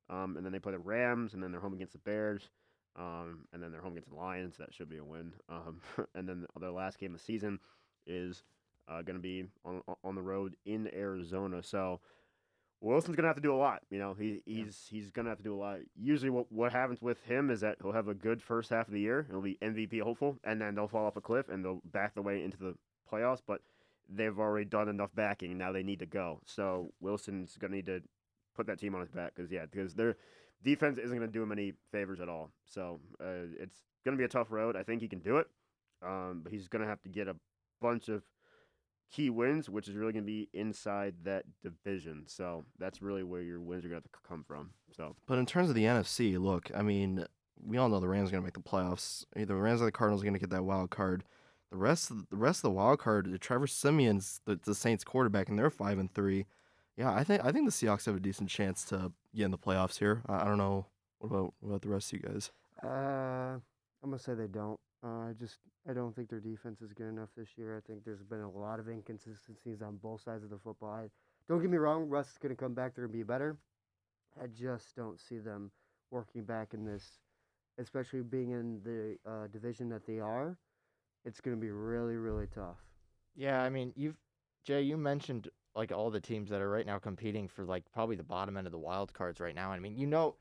um, 0.09 0.37
and 0.37 0.45
then 0.45 0.53
they 0.53 0.59
play 0.59 0.71
the 0.71 0.79
Rams, 0.79 1.33
and 1.33 1.43
then 1.43 1.51
they're 1.51 1.61
home 1.61 1.73
against 1.73 1.93
the 1.93 1.99
Bears. 1.99 2.49
Um, 2.97 3.45
and 3.53 3.61
then 3.61 3.71
they're 3.71 3.81
home 3.81 3.93
against 3.93 4.09
the 4.09 4.15
Lions. 4.15 4.57
That 4.57 4.73
should 4.73 4.89
be 4.89 4.97
a 4.97 5.03
win. 5.03 5.33
Um, 5.49 5.81
and 6.15 6.27
then 6.27 6.45
their 6.59 6.71
last 6.71 6.99
game 6.99 7.13
of 7.13 7.19
the 7.19 7.23
season 7.23 7.59
is 8.05 8.43
uh, 8.87 9.01
going 9.01 9.15
to 9.15 9.21
be 9.21 9.45
on 9.65 9.81
on 10.03 10.15
the 10.15 10.21
road 10.21 10.55
in 10.65 10.89
Arizona. 10.93 11.61
So 11.61 11.99
Wilson's 12.81 13.15
going 13.15 13.23
to 13.23 13.29
have 13.29 13.35
to 13.35 13.41
do 13.41 13.53
a 13.53 13.57
lot. 13.57 13.81
You 13.89 13.99
know, 13.99 14.13
he 14.13 14.41
he's 14.45 14.87
he's 14.89 15.11
going 15.11 15.25
to 15.25 15.29
have 15.29 15.39
to 15.39 15.43
do 15.43 15.55
a 15.55 15.57
lot. 15.59 15.79
Usually, 15.95 16.29
what 16.29 16.51
what 16.51 16.71
happens 16.71 17.01
with 17.01 17.21
him 17.23 17.49
is 17.49 17.61
that 17.61 17.77
he'll 17.81 17.91
have 17.91 18.07
a 18.07 18.13
good 18.13 18.41
first 18.41 18.69
half 18.69 18.87
of 18.87 18.93
the 18.93 18.99
year. 18.99 19.25
He'll 19.29 19.41
be 19.41 19.57
MVP 19.61 20.01
hopeful, 20.01 20.37
and 20.43 20.61
then 20.61 20.75
they'll 20.75 20.87
fall 20.87 21.05
off 21.05 21.17
a 21.17 21.21
cliff 21.21 21.49
and 21.49 21.63
they'll 21.63 21.81
back 21.85 22.15
the 22.15 22.21
way 22.21 22.43
into 22.43 22.57
the 22.57 22.75
playoffs. 23.11 23.41
But 23.45 23.61
they've 24.09 24.37
already 24.37 24.65
done 24.65 24.89
enough 24.89 25.09
backing. 25.15 25.57
Now 25.57 25.71
they 25.71 25.83
need 25.83 25.99
to 25.99 26.05
go. 26.05 26.41
So 26.45 26.93
Wilson's 26.99 27.57
going 27.57 27.71
to 27.71 27.77
need 27.77 27.85
to 27.87 28.01
put 28.55 28.67
that 28.67 28.79
team 28.79 28.95
on 28.95 29.01
his 29.01 29.11
back 29.11 29.33
because 29.35 29.51
yeah, 29.51 29.65
because 29.69 29.95
their 29.95 30.17
defense 30.63 30.97
isn't 30.97 31.15
going 31.15 31.27
to 31.27 31.33
do 31.33 31.43
him 31.43 31.51
any 31.51 31.73
favors 31.91 32.19
at 32.19 32.29
all. 32.29 32.51
So 32.65 32.99
uh, 33.21 33.47
it's 33.59 33.81
going 34.05 34.17
to 34.17 34.21
be 34.21 34.25
a 34.25 34.29
tough 34.29 34.51
road. 34.51 34.75
I 34.75 34.83
think 34.83 35.01
he 35.01 35.07
can 35.07 35.19
do 35.19 35.37
it, 35.37 35.47
um, 36.05 36.41
but 36.43 36.51
he's 36.51 36.67
going 36.67 36.81
to 36.81 36.87
have 36.87 37.01
to 37.03 37.09
get 37.09 37.27
a 37.27 37.35
bunch 37.81 38.09
of 38.09 38.23
key 39.11 39.29
wins, 39.29 39.69
which 39.69 39.87
is 39.87 39.95
really 39.95 40.13
going 40.13 40.25
to 40.25 40.31
be 40.31 40.49
inside 40.53 41.15
that 41.23 41.45
division. 41.63 42.23
So 42.27 42.65
that's 42.77 43.01
really 43.01 43.23
where 43.23 43.41
your 43.41 43.59
wins 43.59 43.85
are 43.85 43.89
going 43.89 44.01
to 44.01 44.09
come 44.27 44.43
from. 44.45 44.71
So 44.95 45.15
But 45.27 45.37
in 45.37 45.45
terms 45.45 45.69
of 45.69 45.75
the 45.75 45.85
NFC, 45.85 46.39
look, 46.39 46.69
I 46.75 46.81
mean, 46.81 47.25
we 47.63 47.77
all 47.77 47.89
know 47.89 47.99
the 47.99 48.07
Rams 48.07 48.29
are 48.29 48.31
going 48.31 48.43
to 48.43 48.47
make 48.47 48.53
the 48.53 48.69
playoffs. 48.69 49.25
Either 49.35 49.55
the 49.55 49.61
Rams 49.61 49.81
or 49.81 49.85
the 49.85 49.91
Cardinals 49.91 50.21
are 50.21 50.25
going 50.25 50.33
to 50.33 50.39
get 50.39 50.49
that 50.49 50.65
wild 50.65 50.89
card. 50.89 51.23
The 51.71 51.77
rest, 51.77 52.11
of, 52.11 52.29
the 52.29 52.37
rest 52.37 52.59
of 52.59 52.63
the 52.63 52.71
wild 52.71 52.99
card, 52.99 53.37
Trevor 53.41 53.67
Siemian's 53.67 54.39
the, 54.45 54.57
the 54.63 54.75
Saints 54.75 55.03
quarterback, 55.03 55.49
and 55.49 55.59
they're 55.59 55.69
five 55.69 55.97
and 55.97 56.13
three. 56.13 56.45
Yeah, 56.97 57.13
I 57.13 57.23
think 57.23 57.45
I 57.45 57.51
think 57.51 57.65
the 57.65 57.71
Seahawks 57.71 58.07
have 58.07 58.15
a 58.15 58.19
decent 58.19 58.49
chance 58.49 58.83
to 58.85 59.11
get 59.35 59.45
in 59.45 59.51
the 59.51 59.57
playoffs 59.57 59.99
here. 59.99 60.23
I, 60.27 60.41
I 60.41 60.43
don't 60.45 60.57
know 60.57 60.87
what 61.19 61.29
about 61.29 61.53
what 61.59 61.69
about 61.69 61.81
the 61.83 61.89
rest 61.89 62.11
of 62.11 62.19
you 62.19 62.27
guys. 62.27 62.51
Uh, 62.83 63.59
I'm 64.03 64.09
gonna 64.09 64.19
say 64.19 64.33
they 64.33 64.47
don't. 64.47 64.79
Uh, 65.03 65.29
I 65.29 65.33
just 65.39 65.59
I 65.87 65.93
don't 65.93 66.15
think 66.15 66.29
their 66.29 66.39
defense 66.39 66.81
is 66.81 66.93
good 66.93 67.07
enough 67.07 67.29
this 67.37 67.49
year. 67.55 67.77
I 67.77 67.81
think 67.87 68.03
there's 68.03 68.23
been 68.23 68.41
a 68.41 68.49
lot 68.49 68.79
of 68.79 68.89
inconsistencies 68.89 69.83
on 69.83 69.97
both 69.97 70.21
sides 70.21 70.43
of 70.43 70.49
the 70.49 70.57
football. 70.57 70.91
I, 70.91 71.09
don't 71.47 71.61
get 71.61 71.69
me 71.69 71.77
wrong, 71.77 72.09
Russ 72.09 72.31
is 72.31 72.37
gonna 72.41 72.55
come 72.55 72.73
back 72.73 72.95
there 72.95 73.05
and 73.05 73.13
be 73.13 73.23
better. 73.23 73.57
I 74.41 74.47
just 74.47 74.95
don't 74.95 75.19
see 75.19 75.37
them 75.37 75.71
working 76.11 76.43
back 76.43 76.73
in 76.73 76.83
this, 76.83 77.19
especially 77.77 78.21
being 78.21 78.51
in 78.51 78.81
the 78.83 79.17
uh, 79.29 79.47
division 79.47 79.87
that 79.89 80.05
they 80.05 80.19
are. 80.19 80.57
It's 81.25 81.41
gonna 81.41 81.57
be 81.57 81.69
really 81.69 82.15
really 82.15 82.47
tough. 82.53 82.77
Yeah, 83.35 83.61
I 83.61 83.69
mean, 83.69 83.93
you've 83.95 84.17
Jay, 84.65 84.81
you 84.81 84.97
mentioned 84.97 85.47
like 85.77 85.91
all 85.91 86.09
the 86.09 86.19
teams 86.19 86.49
that 86.49 86.59
are 86.61 86.69
right 86.69 86.85
now 86.85 86.97
competing 86.99 87.47
for 87.47 87.63
like 87.65 87.83
probably 87.93 88.15
the 88.15 88.23
bottom 88.23 88.57
end 88.57 88.67
of 88.67 88.71
the 88.73 88.79
wild 88.79 89.13
cards 89.13 89.39
right 89.39 89.55
now. 89.55 89.71
I 89.71 89.79
mean, 89.79 89.95
you 89.95 90.07
know, 90.07 90.35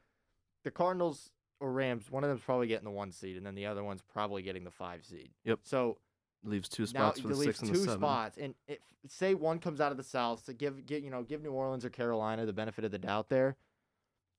the 0.64 0.70
Cardinals 0.70 1.30
or 1.60 1.70
Rams, 1.72 2.10
one 2.10 2.24
of 2.24 2.28
them's 2.30 2.40
probably 2.42 2.66
getting 2.66 2.84
the 2.84 2.90
one 2.90 3.12
seed, 3.12 3.36
and 3.36 3.46
then 3.46 3.54
the 3.54 3.66
other 3.66 3.84
one's 3.84 4.02
probably 4.02 4.42
getting 4.42 4.64
the 4.64 4.70
five 4.70 5.04
seed. 5.04 5.30
Yep. 5.44 5.60
So 5.62 5.98
Leaves 6.44 6.68
two 6.68 6.82
now 6.84 6.86
spots 7.10 7.20
for 7.20 7.28
the 7.28 7.34
leaves 7.34 7.58
six 7.58 7.60
and 7.60 7.68
two 7.68 7.78
the 7.78 7.84
seven. 7.84 7.98
spots, 8.00 8.38
and 8.38 8.54
if 8.68 8.78
say 9.08 9.34
one 9.34 9.58
comes 9.58 9.80
out 9.80 9.90
of 9.90 9.96
the 9.98 10.04
South, 10.04 10.42
so 10.44 10.52
give 10.52 10.84
give 10.86 11.02
you 11.02 11.10
know 11.10 11.22
give 11.22 11.42
New 11.42 11.50
Orleans 11.52 11.84
or 11.84 11.90
Carolina 11.90 12.46
the 12.46 12.52
benefit 12.52 12.84
of 12.84 12.90
the 12.90 12.98
doubt 12.98 13.28
there. 13.28 13.56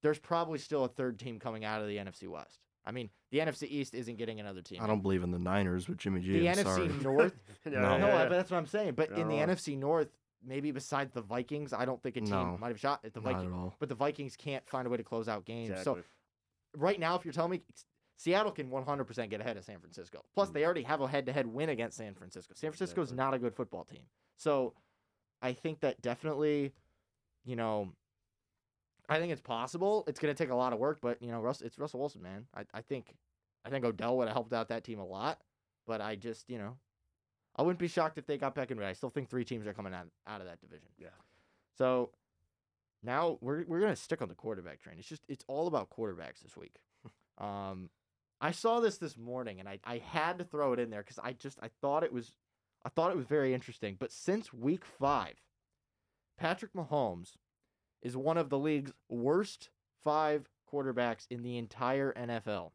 There's 0.04 0.20
probably 0.20 0.60
still 0.60 0.86
a 0.86 0.88
third 0.88 1.20
team 1.20 1.40
coming 1.40 1.66
out 1.66 1.82
of 1.82 1.88
the 1.88 1.98
NFC 1.98 2.28
West. 2.28 2.60
I 2.86 2.92
mean, 2.92 3.10
the 3.32 3.40
NFC 3.40 3.64
East 3.64 3.94
isn't 3.94 4.18
getting 4.18 4.40
another 4.40 4.62
team. 4.62 4.80
I 4.82 4.88
don't 4.88 5.02
believe 5.02 5.24
in 5.24 5.32
the 5.32 5.40
Niners 5.40 5.90
with 5.90 5.98
Jimmy 5.98 6.22
G. 6.22 6.40
the 6.40 6.50
I'm 6.50 6.56
NFC 6.58 6.64
sorry. 6.64 6.88
North 7.02 7.34
yeah, 7.66 7.72
No. 7.80 7.98
no, 7.98 8.08
yeah, 8.08 8.16
I- 8.16 8.24
yeah. 8.24 8.30
but 8.30 8.36
that's 8.38 8.52
what 8.52 8.58
I'm 8.58 8.68
saying. 8.68 8.94
But 8.96 9.10
in 9.12 9.28
the 9.28 9.36
No. 9.38 9.48
NFC 9.48 9.78
North, 9.78 10.08
maybe 10.46 10.72
besides 10.72 11.14
the 11.14 11.22
Vikings, 11.22 11.74
I 11.74 11.86
don't 11.86 12.02
think 12.02 12.18
a 12.18 12.22
team 12.22 12.30
No. 12.30 12.58
might 12.60 12.70
have 12.70 12.80
shot 12.80 13.04
at 13.04 13.14
the 13.14 13.20
Vikings. 13.20 13.52
at. 13.54 13.80
But 13.80 13.90
the 13.90 13.96
Vikings 13.96 14.36
can't 14.36 14.68
find 14.68 14.86
a 14.88 14.90
way 14.90 14.98
to 14.98 15.04
close 15.04 15.28
out 15.28 15.46
games. 15.46 15.70
exactly. 15.70 16.02
So 16.02 16.08
right 16.80 17.00
now, 17.00 17.16
if 17.16 17.26
you're 17.26 17.34
telling 17.34 17.52
me 17.52 17.62
Seattle 18.18 18.52
can 18.52 18.70
100% 18.72 19.30
get 19.30 19.42
ahead 19.42 19.58
of 19.58 19.64
San 19.64 19.80
Francisco, 19.80 20.24
plus 20.34 20.50
Mm. 20.50 20.54
they 20.54 20.66
already 20.66 20.84
have 20.84 21.02
a 21.02 21.08
head-to-head 21.08 21.46
win 21.48 21.70
against 21.70 21.98
San 21.98 22.14
Francisco. 22.16 22.54
San 22.56 22.72
Francisco 22.72 23.02
is 23.02 23.12
not 23.14 23.34
a 23.34 23.40
good 23.40 23.56
football 23.56 23.84
team. 23.84 24.08
So 24.38 24.74
I 25.42 25.54
think 25.54 25.82
that 25.82 26.02
definitely, 26.02 26.74
you 27.46 27.56
know, 27.56 27.94
I 29.10 29.20
think 29.20 29.32
it's 29.32 29.42
possible. 29.42 30.04
It's 30.08 30.20
going 30.20 30.34
to 30.34 30.44
take 30.44 30.52
a 30.52 30.56
lot 30.56 30.74
of 30.74 30.80
work, 30.80 31.00
but 31.02 31.22
you 31.22 31.32
know, 31.32 31.40
Russ, 31.42 31.62
it's 31.62 31.78
Russell 31.80 32.00
Wilson, 32.00 32.22
man. 32.22 32.48
I, 32.54 32.66
I 32.74 32.82
think, 32.82 33.16
I 33.64 33.70
think 33.70 33.86
Odell 33.86 34.18
would 34.18 34.28
have 34.28 34.36
helped 34.36 34.52
out 34.54 34.68
that 34.70 34.84
team 34.84 35.00
a 35.00 35.06
lot, 35.06 35.42
but 35.86 36.02
I 36.02 36.16
just, 36.16 36.50
you 36.50 36.58
know, 36.58 36.78
I 37.58 37.64
wouldn't 37.64 37.80
be 37.80 37.88
shocked 37.88 38.18
if 38.18 38.28
they 38.28 38.38
got 38.38 38.56
back 38.56 38.72
in. 38.72 38.82
I 38.82 38.94
still 38.94 39.10
think 39.10 39.30
three 39.30 39.46
teams 39.46 39.66
are 39.66 39.74
coming 39.74 39.94
out 39.94 40.08
out 40.28 40.42
of 40.42 40.48
that 40.48 40.62
division. 40.62 40.90
Yeah. 40.98 41.08
So 41.78 42.12
now 43.04 43.38
we're 43.42 43.66
we're 43.68 43.80
gonna 43.80 43.96
stick 43.96 44.22
on 44.22 44.30
the 44.30 44.36
quarterback 44.36 44.82
train. 44.82 44.98
It's 45.00 45.08
just 45.08 45.24
it's 45.28 45.46
all 45.48 45.68
about 45.68 45.90
quarterbacks 45.90 46.42
this 46.44 46.56
week. 46.56 46.76
um, 47.38 47.90
I 48.40 48.52
saw 48.52 48.80
this 48.80 48.98
this 48.98 49.18
morning 49.18 49.60
and 49.60 49.68
I 49.68 49.80
I 49.84 49.98
had 49.98 50.38
to 50.40 50.44
throw 50.44 50.74
it 50.74 50.80
in 50.80 50.90
there 50.90 51.02
because 51.02 51.20
I 51.20 51.34
just 51.34 51.58
I 51.62 51.70
thought 51.82 52.04
it 52.04 52.14
was 52.14 52.34
I 52.86 52.90
thought 52.90 53.12
it 53.12 53.18
was 53.18 53.26
very 53.26 53.54
interesting. 53.54 53.96
But 54.00 54.12
since 54.12 54.54
week 54.54 54.86
five, 54.86 55.36
Patrick 56.38 56.74
Mahomes 56.74 57.34
is 58.02 58.16
one 58.16 58.38
of 58.38 58.50
the 58.50 58.60
league's 58.60 58.94
worst 59.10 59.70
five 60.04 60.48
quarterbacks 60.72 61.26
in 61.30 61.44
the 61.44 61.58
entire 61.58 62.14
NFL. 62.14 62.72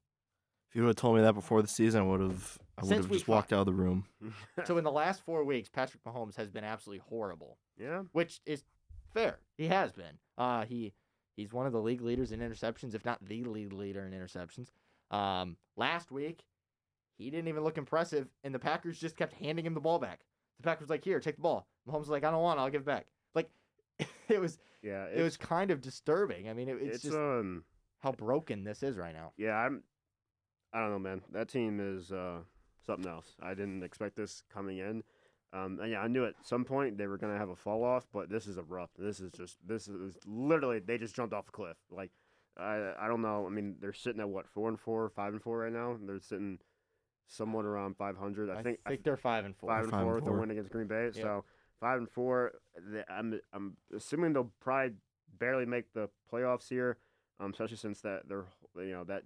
If 0.73 0.77
you 0.77 0.83
would 0.85 0.89
have 0.89 0.97
told 0.97 1.17
me 1.17 1.21
that 1.23 1.35
before 1.35 1.61
the 1.61 1.69
season, 1.69 2.01
I 2.01 2.05
would 2.07 2.21
have 2.23 2.59
I 2.79 2.81
would 2.81 2.89
Since 2.89 3.05
have 3.05 3.11
week 3.11 3.19
just 3.21 3.29
walked 3.29 3.51
five. 3.51 3.59
out 3.59 3.61
of 3.61 3.67
the 3.67 3.75
room. 3.75 4.07
so 4.65 4.79
in 4.79 4.85
the 4.85 4.91
last 4.91 5.23
four 5.23 5.45
weeks, 5.45 5.69
Patrick 5.69 6.03
Mahomes 6.03 6.35
has 6.37 6.49
been 6.51 6.65
absolutely 6.65 7.05
horrible. 7.11 7.59
yeah, 7.79 8.05
which 8.13 8.41
is 8.47 8.65
fair. 9.13 9.39
He 9.59 9.69
has 9.69 9.93
been. 9.93 10.17
Uh, 10.39 10.65
he 10.65 10.95
he's 11.37 11.53
one 11.53 11.67
of 11.67 11.73
the 11.75 11.81
league 11.83 12.01
leaders 12.01 12.33
in 12.33 12.41
interceptions, 12.41 12.95
if 12.95 13.05
not 13.05 13.23
the 13.23 13.45
league 13.45 13.75
leader 13.75 14.03
in 14.07 14.13
interceptions. 14.13 14.71
Um, 15.15 15.59
last 15.77 16.11
week, 16.11 16.43
he 17.19 17.29
didn't 17.29 17.49
even 17.49 17.65
look 17.65 17.77
impressive, 17.77 18.29
and 18.43 18.55
the 18.55 18.59
Packers 18.59 18.99
just 18.99 19.15
kept 19.15 19.35
handing 19.35 19.67
him 19.67 19.75
the 19.75 19.81
ball 19.81 19.99
back. 19.99 20.21
The 20.57 20.63
Packers 20.63 20.89
were 20.89 20.95
like, 20.95 21.05
"Here, 21.05 21.21
take 21.21 21.37
the 21.37 21.43
ball." 21.43 21.69
Mahomes 21.87 21.99
was 21.99 22.09
like, 22.09 22.25
"I 22.25 22.31
don't 22.31 22.41
want. 22.43 22.59
it, 22.59 22.63
I'll 22.63 22.71
give 22.71 22.81
it 22.81 22.87
back." 22.87 23.09
Like, 23.35 23.51
it 24.29 24.41
was 24.41 24.59
yeah. 24.83 25.05
it 25.15 25.23
was 25.23 25.37
kind 25.37 25.71
of 25.71 25.83
disturbing. 25.83 26.49
I 26.49 26.55
mean, 26.55 26.71
it, 26.71 26.79
it's, 26.81 26.95
it's 26.95 27.05
just 27.05 27.15
um 27.15 27.65
how 27.99 28.13
broken 28.13 28.65
this 28.65 28.83
is 28.83 28.97
right 28.97 29.13
now. 29.15 29.33
yeah. 29.37 29.55
I'm 29.55 29.83
I 30.73 30.81
don't 30.81 30.91
know, 30.91 30.99
man. 30.99 31.23
That 31.33 31.49
team 31.49 31.81
is 31.81 32.13
uh 32.13 32.39
something 32.85 33.11
else. 33.11 33.37
I 33.43 33.55
didn't 33.55 33.83
expect 33.83 34.17
this 34.17 34.43
coming 34.53 34.79
in. 34.79 35.03
Um, 35.55 35.79
and 35.83 35.91
yeah, 35.91 36.01
I 36.01 36.09
knew 36.09 36.25
at 36.25 36.35
some 36.43 36.65
point 36.65 36.97
they 36.97 37.07
were 37.07 37.19
gonna 37.19 37.37
have 37.39 37.51
a 37.51 37.57
fall 37.57 37.85
off, 37.85 38.07
but 38.13 38.31
this 38.31 38.47
is 38.47 38.57
abrupt. 38.57 38.97
This 38.99 39.21
is 39.21 39.31
just 39.33 39.57
this 39.67 39.87
is 39.89 40.17
literally 40.27 40.79
they 40.79 40.97
just 40.99 41.15
jumped 41.15 41.35
off 41.35 41.49
a 41.49 41.53
cliff. 41.53 41.77
Like 41.91 42.11
I 42.57 42.93
I 42.99 43.09
don't 43.09 43.23
know. 43.23 43.47
I 43.47 43.51
mean, 43.51 43.77
they're 43.81 43.93
sitting 43.93 44.21
at 44.21 44.29
what 44.29 44.49
four 44.49 44.69
and 44.69 44.81
four, 44.81 45.09
five 45.11 45.33
and 45.35 45.43
four 45.43 45.59
right 45.59 45.73
now. 45.73 45.97
They're 46.03 46.21
sitting 46.21 46.59
somewhat 47.27 47.65
around 47.67 47.97
five 47.97 48.17
hundred. 48.17 48.51
I, 48.51 48.63
think 48.63 48.79
I 48.87 48.99
they're 49.03 49.17
five 49.17 49.45
and 49.45 49.57
four. 49.57 49.69
five 49.71 49.83
and 49.85 49.91
Five 49.91 50.01
and 50.01 50.07
four 50.07 50.15
with 50.17 50.25
the 50.25 50.31
four. 50.31 50.41
win 50.41 50.51
against 50.51 50.71
Green 50.71 50.87
Bay. 50.87 51.11
Yeah. 51.15 51.23
So 51.23 51.45
five 51.81 51.99
and 51.99 52.11
four. 52.11 52.53
the- 52.75 53.11
I'm 53.13 53.39
I'm 53.53 53.77
assuming 53.95 54.33
they'll 54.33 54.53
probably 54.61 54.97
barely 55.39 55.67
make 55.67 55.93
the 55.93 56.09
playoffs 56.33 56.69
here, 56.69 56.99
um, 57.41 57.51
especially 57.53 57.77
since 57.77 58.01
that 58.03 58.23
they're 58.29 58.47
you 58.77 58.93
know 58.93 59.05
that 59.05 59.23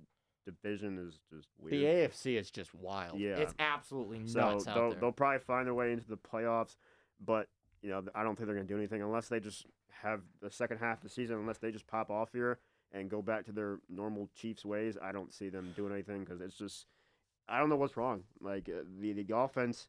division 0.47 0.99
is 0.99 1.19
just 1.31 1.49
weird. 1.59 1.73
The 1.73 1.85
AFC 1.85 2.39
is 2.39 2.51
just 2.51 2.75
wild. 2.75 3.19
Yeah. 3.19 3.37
it's 3.37 3.55
absolutely 3.59 4.27
so 4.27 4.41
nuts 4.41 4.67
out 4.67 4.75
they'll 4.75 5.01
they'll 5.01 5.13
probably 5.13 5.41
find 5.41 5.67
their 5.67 5.75
way 5.75 5.93
into 5.93 6.09
the 6.09 6.17
playoffs, 6.17 6.77
but 7.25 7.49
you 7.83 7.91
know 7.91 8.03
I 8.15 8.23
don't 8.23 8.37
think 8.37 8.47
they're 8.47 8.57
gonna 8.57 8.69
do 8.69 8.77
anything 8.79 9.03
unless 9.03 9.29
they 9.29 9.41
just 9.41 9.67
have 10.03 10.21
the 10.41 10.51
second 10.51 10.79
half 10.79 10.99
of 10.99 11.03
the 11.03 11.09
season. 11.11 11.37
Unless 11.37 11.59
they 11.59 11.71
just 11.71 11.87
pop 11.87 12.11
off 12.11 12.31
here 12.33 12.59
and 12.93 13.11
go 13.11 13.21
back 13.21 13.45
to 13.47 13.53
their 13.53 13.79
normal 13.89 14.29
Chiefs 14.35 14.65
ways, 14.65 14.97
I 15.03 15.13
don't 15.13 15.33
see 15.33 15.49
them 15.49 15.73
doing 15.77 15.93
anything 15.93 16.21
because 16.25 16.41
it's 16.41 16.57
just 16.57 16.87
I 17.49 17.59
don't 17.59 17.69
know 17.69 17.77
what's 17.77 17.97
wrong. 17.97 18.23
Like 18.41 18.69
uh, 18.69 18.83
the 19.01 19.13
the 19.13 19.37
offense. 19.37 19.89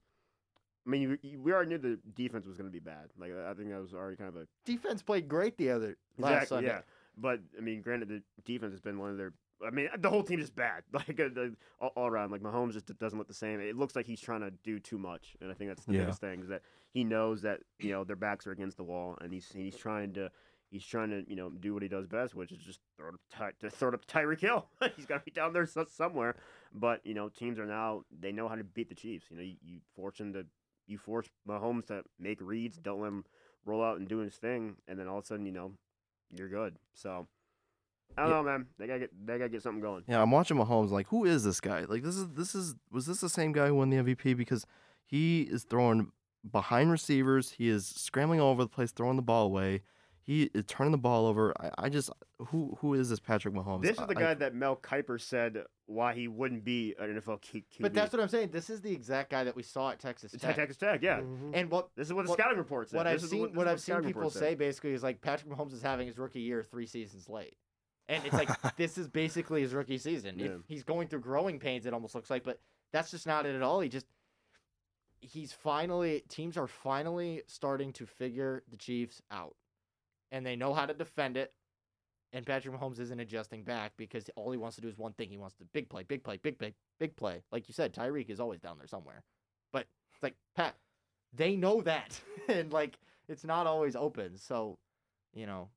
I 0.85 0.89
mean, 0.89 1.01
you, 1.01 1.17
you, 1.21 1.41
we 1.41 1.51
already 1.51 1.69
knew 1.71 1.77
the 1.77 1.99
defense 2.15 2.45
was 2.47 2.55
going 2.55 2.69
to 2.69 2.71
be 2.71 2.79
bad. 2.79 3.09
Like 3.19 3.33
I 3.33 3.53
think 3.53 3.69
that 3.69 3.81
was 3.81 3.93
already 3.93 4.15
kind 4.15 4.29
of 4.29 4.37
a 4.37 4.47
Defense 4.65 5.01
played 5.01 5.27
great 5.27 5.57
the 5.57 5.69
other 5.71 5.97
last 6.17 6.43
exactly 6.43 6.47
Sunday. 6.47 6.69
yeah. 6.69 6.81
But 7.17 7.41
I 7.57 7.61
mean, 7.61 7.81
granted, 7.81 8.07
the 8.09 8.21
defense 8.45 8.71
has 8.71 8.79
been 8.79 8.97
one 8.97 9.09
of 9.11 9.17
their 9.17 9.33
I 9.65 9.71
mean, 9.71 9.89
the 9.97 10.09
whole 10.09 10.23
team 10.23 10.39
is 10.39 10.49
bad. 10.51 10.83
Like 10.93 11.19
uh, 11.19 11.29
the, 11.33 11.55
all, 11.79 11.91
all 11.95 12.07
around, 12.07 12.31
like 12.31 12.41
Mahomes 12.41 12.73
just 12.73 12.95
doesn't 12.99 13.17
look 13.17 13.27
the 13.27 13.33
same. 13.33 13.59
It 13.59 13.75
looks 13.75 13.95
like 13.95 14.05
he's 14.05 14.21
trying 14.21 14.41
to 14.41 14.51
do 14.63 14.79
too 14.79 14.97
much, 14.97 15.35
and 15.41 15.49
I 15.51 15.53
think 15.55 15.69
that's 15.71 15.85
the 15.85 15.93
Yeah. 15.93 15.99
biggest 16.01 16.21
thing 16.21 16.41
is 16.41 16.47
that 16.49 16.61
he 16.91 17.03
knows 17.03 17.41
that 17.41 17.61
you 17.79 17.91
know 17.91 18.03
their 18.03 18.15
backs 18.15 18.45
are 18.47 18.51
against 18.51 18.77
the 18.77 18.83
wall, 18.83 19.17
and 19.21 19.33
he's 19.33 19.51
he's 19.51 19.75
trying 19.75 20.13
to 20.13 20.29
he's 20.69 20.85
trying 20.85 21.09
to 21.09 21.23
you 21.27 21.35
know 21.35 21.49
do 21.49 21.73
what 21.73 21.81
he 21.83 21.89
does 21.89 22.05
best, 22.07 22.35
which 22.35 22.51
is 22.51 22.59
just 22.59 22.79
throw 22.97 23.09
up 23.09 23.15
Ty, 23.31 23.51
to 23.61 23.69
throw 23.69 23.89
up 23.89 24.05
Tyreek 24.05 24.41
Hill. 24.41 24.67
he's 24.95 25.05
got 25.05 25.19
to 25.19 25.23
be 25.25 25.31
down 25.31 25.53
there 25.53 25.65
so- 25.65 25.85
somewhere. 25.89 26.35
But 26.73 27.05
you 27.05 27.13
know, 27.15 27.29
teams 27.29 27.57
are 27.57 27.65
now 27.65 28.03
they 28.11 28.31
know 28.31 28.47
how 28.47 28.55
to 28.55 28.63
beat 28.63 28.89
the 28.89 28.95
Chiefs. 28.95 29.25
You 29.31 29.37
know, 29.37 29.43
you, 29.43 29.55
you 29.63 29.79
force 29.95 30.19
him 30.19 30.33
to 30.33 30.45
you 30.85 30.97
force 30.97 31.27
Mahomes 31.47 31.87
to 31.87 32.03
make 32.19 32.39
reads, 32.41 32.77
don't 32.77 33.01
let 33.01 33.07
him 33.07 33.25
roll 33.65 33.83
out 33.83 33.97
and 33.99 34.07
do 34.07 34.19
his 34.19 34.35
thing, 34.35 34.75
and 34.87 34.97
then 34.99 35.07
all 35.07 35.17
of 35.17 35.23
a 35.23 35.27
sudden 35.27 35.45
you 35.45 35.51
know 35.51 35.71
you're 36.31 36.49
good. 36.49 36.77
So. 36.93 37.27
I 38.15 38.21
don't 38.23 38.29
Yeah. 38.31 38.35
know, 38.37 38.43
man. 38.43 38.67
They 38.77 38.87
gotta 38.87 38.99
get 38.99 39.25
they 39.27 39.37
gotta 39.37 39.49
get 39.49 39.61
something 39.63 39.81
going. 39.81 40.03
Yeah, 40.07 40.21
I'm 40.21 40.31
watching 40.31 40.57
Mahomes. 40.57 40.89
Like, 40.91 41.07
who 41.07 41.25
is 41.25 41.43
this 41.43 41.59
guy? 41.59 41.85
Like, 41.85 42.03
this 42.03 42.15
is 42.15 42.29
this 42.29 42.55
is 42.55 42.75
was 42.91 43.05
this 43.05 43.21
the 43.21 43.29
same 43.29 43.51
guy 43.51 43.67
who 43.67 43.75
won 43.75 43.89
the 43.89 43.97
MVP? 43.97 44.35
Because 44.35 44.65
he 45.05 45.41
is 45.43 45.63
throwing 45.63 46.11
behind 46.49 46.91
receivers. 46.91 47.51
He 47.51 47.69
is 47.69 47.85
scrambling 47.85 48.39
all 48.39 48.51
over 48.51 48.63
the 48.63 48.69
place, 48.69 48.91
throwing 48.91 49.15
the 49.17 49.21
ball 49.21 49.45
away. 49.45 49.81
He 50.21 50.49
is 50.53 50.63
turning 50.67 50.91
the 50.91 50.97
ball 50.97 51.25
over. 51.25 51.53
I, 51.59 51.85
I 51.85 51.89
just 51.89 52.09
who 52.47 52.75
who 52.81 52.93
is 52.95 53.09
this 53.09 53.19
Patrick 53.19 53.53
Mahomes? 53.53 53.83
This 53.83 53.91
is 53.99 54.07
the 54.07 54.17
I- 54.17 54.21
guy 54.21 54.33
that 54.33 54.53
Mel 54.55 54.75
Kiper 54.75 55.19
said 55.21 55.63
why 55.85 56.13
he 56.13 56.27
wouldn't 56.27 56.65
be 56.65 56.95
an 56.99 57.15
NFL 57.15 57.39
Q- 57.41 57.61
QB. 57.61 57.81
But 57.81 57.93
that's 57.93 58.11
what 58.11 58.21
I'm 58.21 58.27
saying. 58.27 58.49
This 58.49 58.69
is 58.69 58.81
the 58.81 58.91
exact 58.91 59.29
guy 59.29 59.45
that 59.45 59.55
we 59.55 59.63
saw 59.63 59.91
at 59.91 59.99
Texas 59.99 60.33
It's 60.33 60.43
Tech. 60.43 60.57
Texas 60.57 60.75
Tech, 60.75 61.01
yeah. 61.01 61.21
Mhm. 61.21 61.51
And 61.53 61.71
what 61.71 61.89
This 61.95 62.07
is 62.07 62.13
what 62.13 62.25
the 62.25 62.31
what- 62.31 62.39
scouting 62.39 62.57
report 62.57 62.89
said. 62.89 62.97
what 62.97 63.07
I've 63.07 63.21
seen 63.21 63.43
this 63.43 63.51
is 63.51 63.55
what 63.55 63.67
I've 63.69 63.79
seen 63.79 64.01
people 64.03 64.29
say 64.29 64.53
basically 64.55 64.91
is 64.91 65.01
like 65.03 65.21
Patrick 65.21 65.49
Mahomes 65.53 65.71
is 65.71 65.81
having 65.81 66.07
his 66.07 66.17
rookie 66.17 66.41
year 66.41 66.61
three 66.61 66.87
seasons 66.87 67.29
late. 67.29 67.55
And 68.09 68.23
it's 68.25 68.33
like 68.33 68.49
this 68.77 68.97
is 68.97 69.07
basically 69.07 69.61
his 69.61 69.73
rookie 69.73 69.97
season. 69.97 70.39
Yeah. 70.39 70.55
he's 70.67 70.83
going 70.83 71.07
through 71.07 71.21
growing 71.21 71.59
pains, 71.59 71.85
it 71.85 71.93
almost 71.93 72.15
looks 72.15 72.29
like, 72.29 72.43
but 72.43 72.59
that's 72.91 73.11
just 73.11 73.27
not 73.27 73.45
it 73.45 73.55
at 73.55 73.61
all. 73.61 73.79
He 73.79 73.89
just 73.89 74.05
he's 75.19 75.51
finally 75.51 76.23
teams 76.29 76.57
are 76.57 76.67
finally 76.67 77.43
starting 77.47 77.91
to 77.93 78.05
figure 78.05 78.63
the 78.69 78.77
Chiefs 78.77 79.21
out. 79.31 79.55
And 80.31 80.45
they 80.45 80.55
know 80.55 80.73
how 80.73 80.85
to 80.85 80.93
defend 80.93 81.37
it. 81.37 81.53
And 82.33 82.45
Patrick 82.45 82.75
Mahomes 82.75 82.99
isn't 82.99 83.19
adjusting 83.19 83.63
back 83.63 83.93
because 83.95 84.29
all 84.35 84.51
he 84.51 84.57
wants 84.57 84.75
to 84.75 84.81
do 84.81 84.89
is 84.89 84.97
one 84.97 85.13
thing. 85.13 85.29
He 85.29 85.37
wants 85.37 85.55
to 85.55 85.65
big 85.73 85.89
play, 85.89 86.03
big 86.03 86.23
play, 86.23 86.37
big 86.43 86.59
play, 86.59 86.73
big 86.99 87.15
play. 87.15 87.41
Like 87.51 87.69
you 87.69 87.73
said, 87.73 87.93
Tyreek 87.93 88.29
is 88.29 88.41
always 88.41 88.59
down 88.59 88.77
there 88.77 88.87
somewhere. 88.87 89.23
But 89.71 89.87
it's 90.13 90.21
like, 90.21 90.35
Pat, 90.55 90.75
they 91.33 91.55
know 91.55 91.81
that. 91.81 92.19
and 92.49 92.71
like 92.73 92.99
it's 93.29 93.45
not 93.45 93.67
always 93.67 93.95
open. 93.95 94.37
So, 94.37 94.77
you 95.33 95.45
know, 95.45 95.69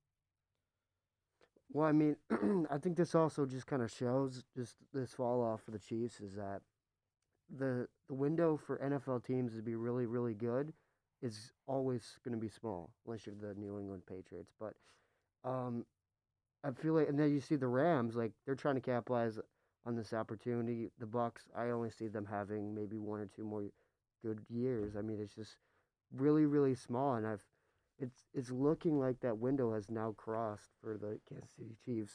Well, 1.73 1.87
I 1.87 1.93
mean, 1.93 2.17
I 2.71 2.79
think 2.79 2.97
this 2.97 3.15
also 3.15 3.47
just 3.47 3.67
kind 3.67 3.83
of 3.83 3.91
shows 3.91 4.45
just 4.57 4.77
this 4.93 5.13
fall 5.13 5.43
off 5.43 5.63
for 5.63 5.71
the 5.71 5.79
Chiefs 5.79 6.21
is 6.21 6.35
that 6.35 6.63
the 7.57 7.89
the 8.09 8.15
window 8.15 8.57
for 8.57 8.79
NFL 8.79 9.25
teams 9.25 9.55
to 9.57 9.63
be 9.63 9.75
really 9.75 10.07
really 10.07 10.35
good 10.35 10.73
is 11.23 11.53
always 11.67 12.19
going 12.25 12.35
to 12.35 12.41
be 12.41 12.49
small 12.49 12.91
unless 13.07 13.27
you're 13.27 13.35
the 13.35 13.55
New 13.55 13.79
England 13.79 14.03
Patriots. 14.07 14.53
But 14.59 14.75
um, 15.45 15.85
I 16.65 16.71
feel 16.73 16.95
like, 16.95 17.09
and 17.09 17.19
then 17.19 17.31
you 17.33 17.41
see 17.41 17.57
the 17.57 17.69
Rams 17.69 18.17
like 18.17 18.33
they're 18.47 18.55
trying 18.55 18.77
to 18.77 18.81
capitalize 18.81 19.39
on 19.87 19.97
this 19.97 20.13
opportunity. 20.13 20.91
The 20.99 21.07
Bucs, 21.07 21.49
I 21.57 21.71
only 21.71 21.91
see 21.91 22.09
them 22.09 22.27
having 22.27 22.75
maybe 22.75 22.99
one 22.99 23.21
or 23.21 23.27
two 23.27 23.45
more 23.45 23.65
good 24.25 24.41
years. 24.49 24.97
I 24.97 25.03
mean, 25.03 25.21
it's 25.21 25.35
just 25.35 25.57
really 26.17 26.47
really 26.47 26.75
small, 26.75 27.15
and 27.15 27.27
I've 27.27 27.45
it's 28.01 28.25
it's 28.35 28.51
looking 28.51 28.99
like 28.99 29.21
that 29.21 29.39
window 29.39 29.73
has 29.75 29.91
now 29.91 30.13
crossed 30.17 30.71
for 30.83 30.97
the 30.99 31.19
Kansas 31.29 31.51
City 31.57 31.77
Chiefs. 31.85 32.15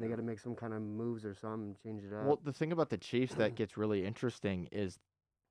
They 0.00 0.08
got 0.08 0.16
to 0.16 0.22
make 0.22 0.40
some 0.40 0.54
kind 0.54 0.72
of 0.72 0.80
moves 0.80 1.26
or 1.26 1.34
something, 1.34 1.76
change 1.82 2.04
it 2.04 2.14
up. 2.14 2.24
well, 2.24 2.40
the 2.42 2.54
thing 2.54 2.72
about 2.72 2.88
the 2.88 2.96
Chiefs 2.96 3.34
that 3.34 3.54
gets 3.56 3.76
really 3.76 4.04
interesting 4.06 4.66
is 4.72 4.98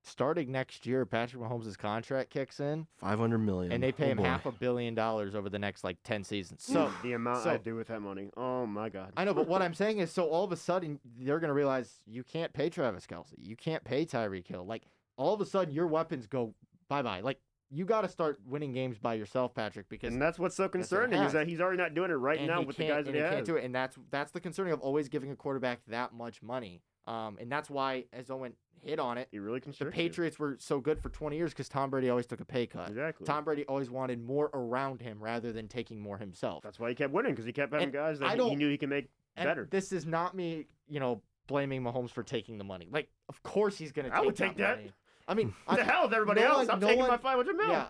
starting 0.02 0.50
next 0.52 0.84
year, 0.86 1.06
Patrick 1.06 1.40
Mahomes' 1.42 1.78
contract 1.78 2.30
kicks 2.30 2.58
in, 2.60 2.86
500 2.98 3.38
million. 3.38 3.72
and 3.72 3.82
they 3.82 3.92
pay 3.92 4.06
Oh, 4.06 4.10
him 4.10 4.16
boy. 4.18 4.24
half 4.24 4.44
a 4.44 4.52
billion 4.52 4.94
dollars 4.94 5.34
over 5.36 5.48
the 5.48 5.58
next 5.58 5.84
like 5.84 5.96
ten 6.02 6.24
seasons. 6.24 6.64
So 6.64 6.90
the 7.02 7.12
amount 7.12 7.44
so- 7.44 7.50
I 7.50 7.56
do 7.58 7.76
with 7.76 7.86
that 7.88 8.00
money. 8.00 8.30
Oh 8.36 8.66
my 8.66 8.88
god. 8.88 9.12
I 9.16 9.24
know, 9.24 9.34
but 9.34 9.46
what 9.46 9.62
I'm 9.62 9.72
saying 9.72 9.98
is, 10.00 10.10
so 10.10 10.24
all 10.28 10.44
of 10.44 10.50
a 10.52 10.56
sudden 10.56 10.98
they're 11.20 11.38
gonna 11.40 11.54
realize 11.54 12.00
you 12.04 12.24
can't 12.24 12.52
pay 12.52 12.68
Travis 12.68 13.06
Kelce, 13.06 13.32
you 13.38 13.54
can't 13.56 13.84
pay 13.84 14.04
Tyreek 14.04 14.46
Hill. 14.48 14.66
Like 14.66 14.82
all 15.16 15.32
of 15.32 15.40
a 15.40 15.46
sudden 15.46 15.72
your 15.72 15.86
weapons 15.86 16.26
go 16.26 16.54
bye 16.88 17.02
bye. 17.02 17.20
Like 17.20 17.38
you 17.74 17.84
got 17.84 18.02
to 18.02 18.08
start 18.08 18.38
winning 18.46 18.72
games 18.72 18.98
by 18.98 19.14
yourself, 19.14 19.54
Patrick, 19.54 19.88
because 19.88 20.12
and 20.12 20.22
that's 20.22 20.38
what's 20.38 20.54
so 20.56 20.68
concerning 20.68 21.18
has. 21.18 21.28
is 21.28 21.32
that 21.32 21.48
he's 21.48 21.60
already 21.60 21.78
not 21.78 21.94
doing 21.94 22.10
it 22.10 22.14
right 22.14 22.38
and 22.38 22.46
now 22.46 22.62
with 22.62 22.76
the 22.76 22.84
guys 22.86 23.04
that 23.06 23.14
and 23.14 23.16
he 23.16 23.22
he 23.22 23.28
can't 23.28 23.44
do 23.44 23.56
it, 23.56 23.64
and 23.64 23.74
that's 23.74 23.96
that's 24.10 24.30
the 24.32 24.40
concerning 24.40 24.72
of 24.72 24.80
always 24.80 25.08
giving 25.08 25.30
a 25.30 25.36
quarterback 25.36 25.80
that 25.88 26.12
much 26.14 26.42
money. 26.42 26.80
Um, 27.06 27.36
and 27.40 27.50
that's 27.52 27.68
why, 27.68 28.04
as 28.12 28.30
Owen 28.30 28.54
hit 28.80 28.98
on 28.98 29.18
it, 29.18 29.28
He 29.30 29.38
really 29.38 29.58
the 29.60 29.64
constricts 29.64 29.96
you. 29.96 30.02
Patriots 30.08 30.38
were 30.38 30.56
so 30.60 30.80
good 30.80 30.98
for 31.00 31.08
20 31.10 31.36
years 31.36 31.50
because 31.52 31.68
Tom 31.68 31.90
Brady 31.90 32.08
always 32.10 32.26
took 32.26 32.40
a 32.40 32.44
pay 32.44 32.66
cut. 32.66 32.88
Exactly. 32.88 33.26
Tom 33.26 33.44
Brady 33.44 33.64
always 33.66 33.90
wanted 33.90 34.22
more 34.22 34.50
around 34.54 35.00
him 35.02 35.22
rather 35.22 35.52
than 35.52 35.68
taking 35.68 36.00
more 36.00 36.16
himself. 36.18 36.62
That's 36.62 36.78
why 36.78 36.88
he 36.90 36.94
kept 36.94 37.12
winning 37.12 37.32
because 37.32 37.44
he 37.44 37.52
kept 37.52 37.72
having 37.72 37.84
And 37.84 37.92
guys 37.92 38.20
that 38.20 38.38
he- 38.40 38.54
knew 38.56 38.70
he 38.70 38.78
could 38.78 38.88
make 38.90 39.08
better. 39.36 39.66
this 39.70 39.92
is 39.92 40.06
not 40.06 40.34
me, 40.34 40.66
you 40.88 41.00
know, 41.00 41.20
blaming 41.46 41.82
Mahomes 41.82 42.10
for 42.10 42.22
taking 42.22 42.56
the 42.56 42.64
money. 42.64 42.88
Like, 42.90 43.08
of 43.28 43.42
course 43.42 43.76
he's 43.76 43.92
gonna. 43.92 44.08
I 44.12 44.16
take 44.18 44.24
would 44.24 44.36
take 44.36 44.56
that. 44.58 44.78
money. 44.78 44.92
I 45.26 45.34
mean, 45.34 45.54
What 45.64 45.76
the 45.78 45.82
I- 45.82 45.84
hell 45.84 46.06
is 46.06 46.12
everybody 46.12 46.40
no 46.42 46.46
else? 46.48 46.56
one- 46.68 46.70
I'm 46.70 46.80
no 46.80 46.86
taking 46.86 47.02
my 47.02 47.08
one- 47.10 47.18
500 47.18 47.56
mil. 47.56 47.68
Yeah, 47.68 47.86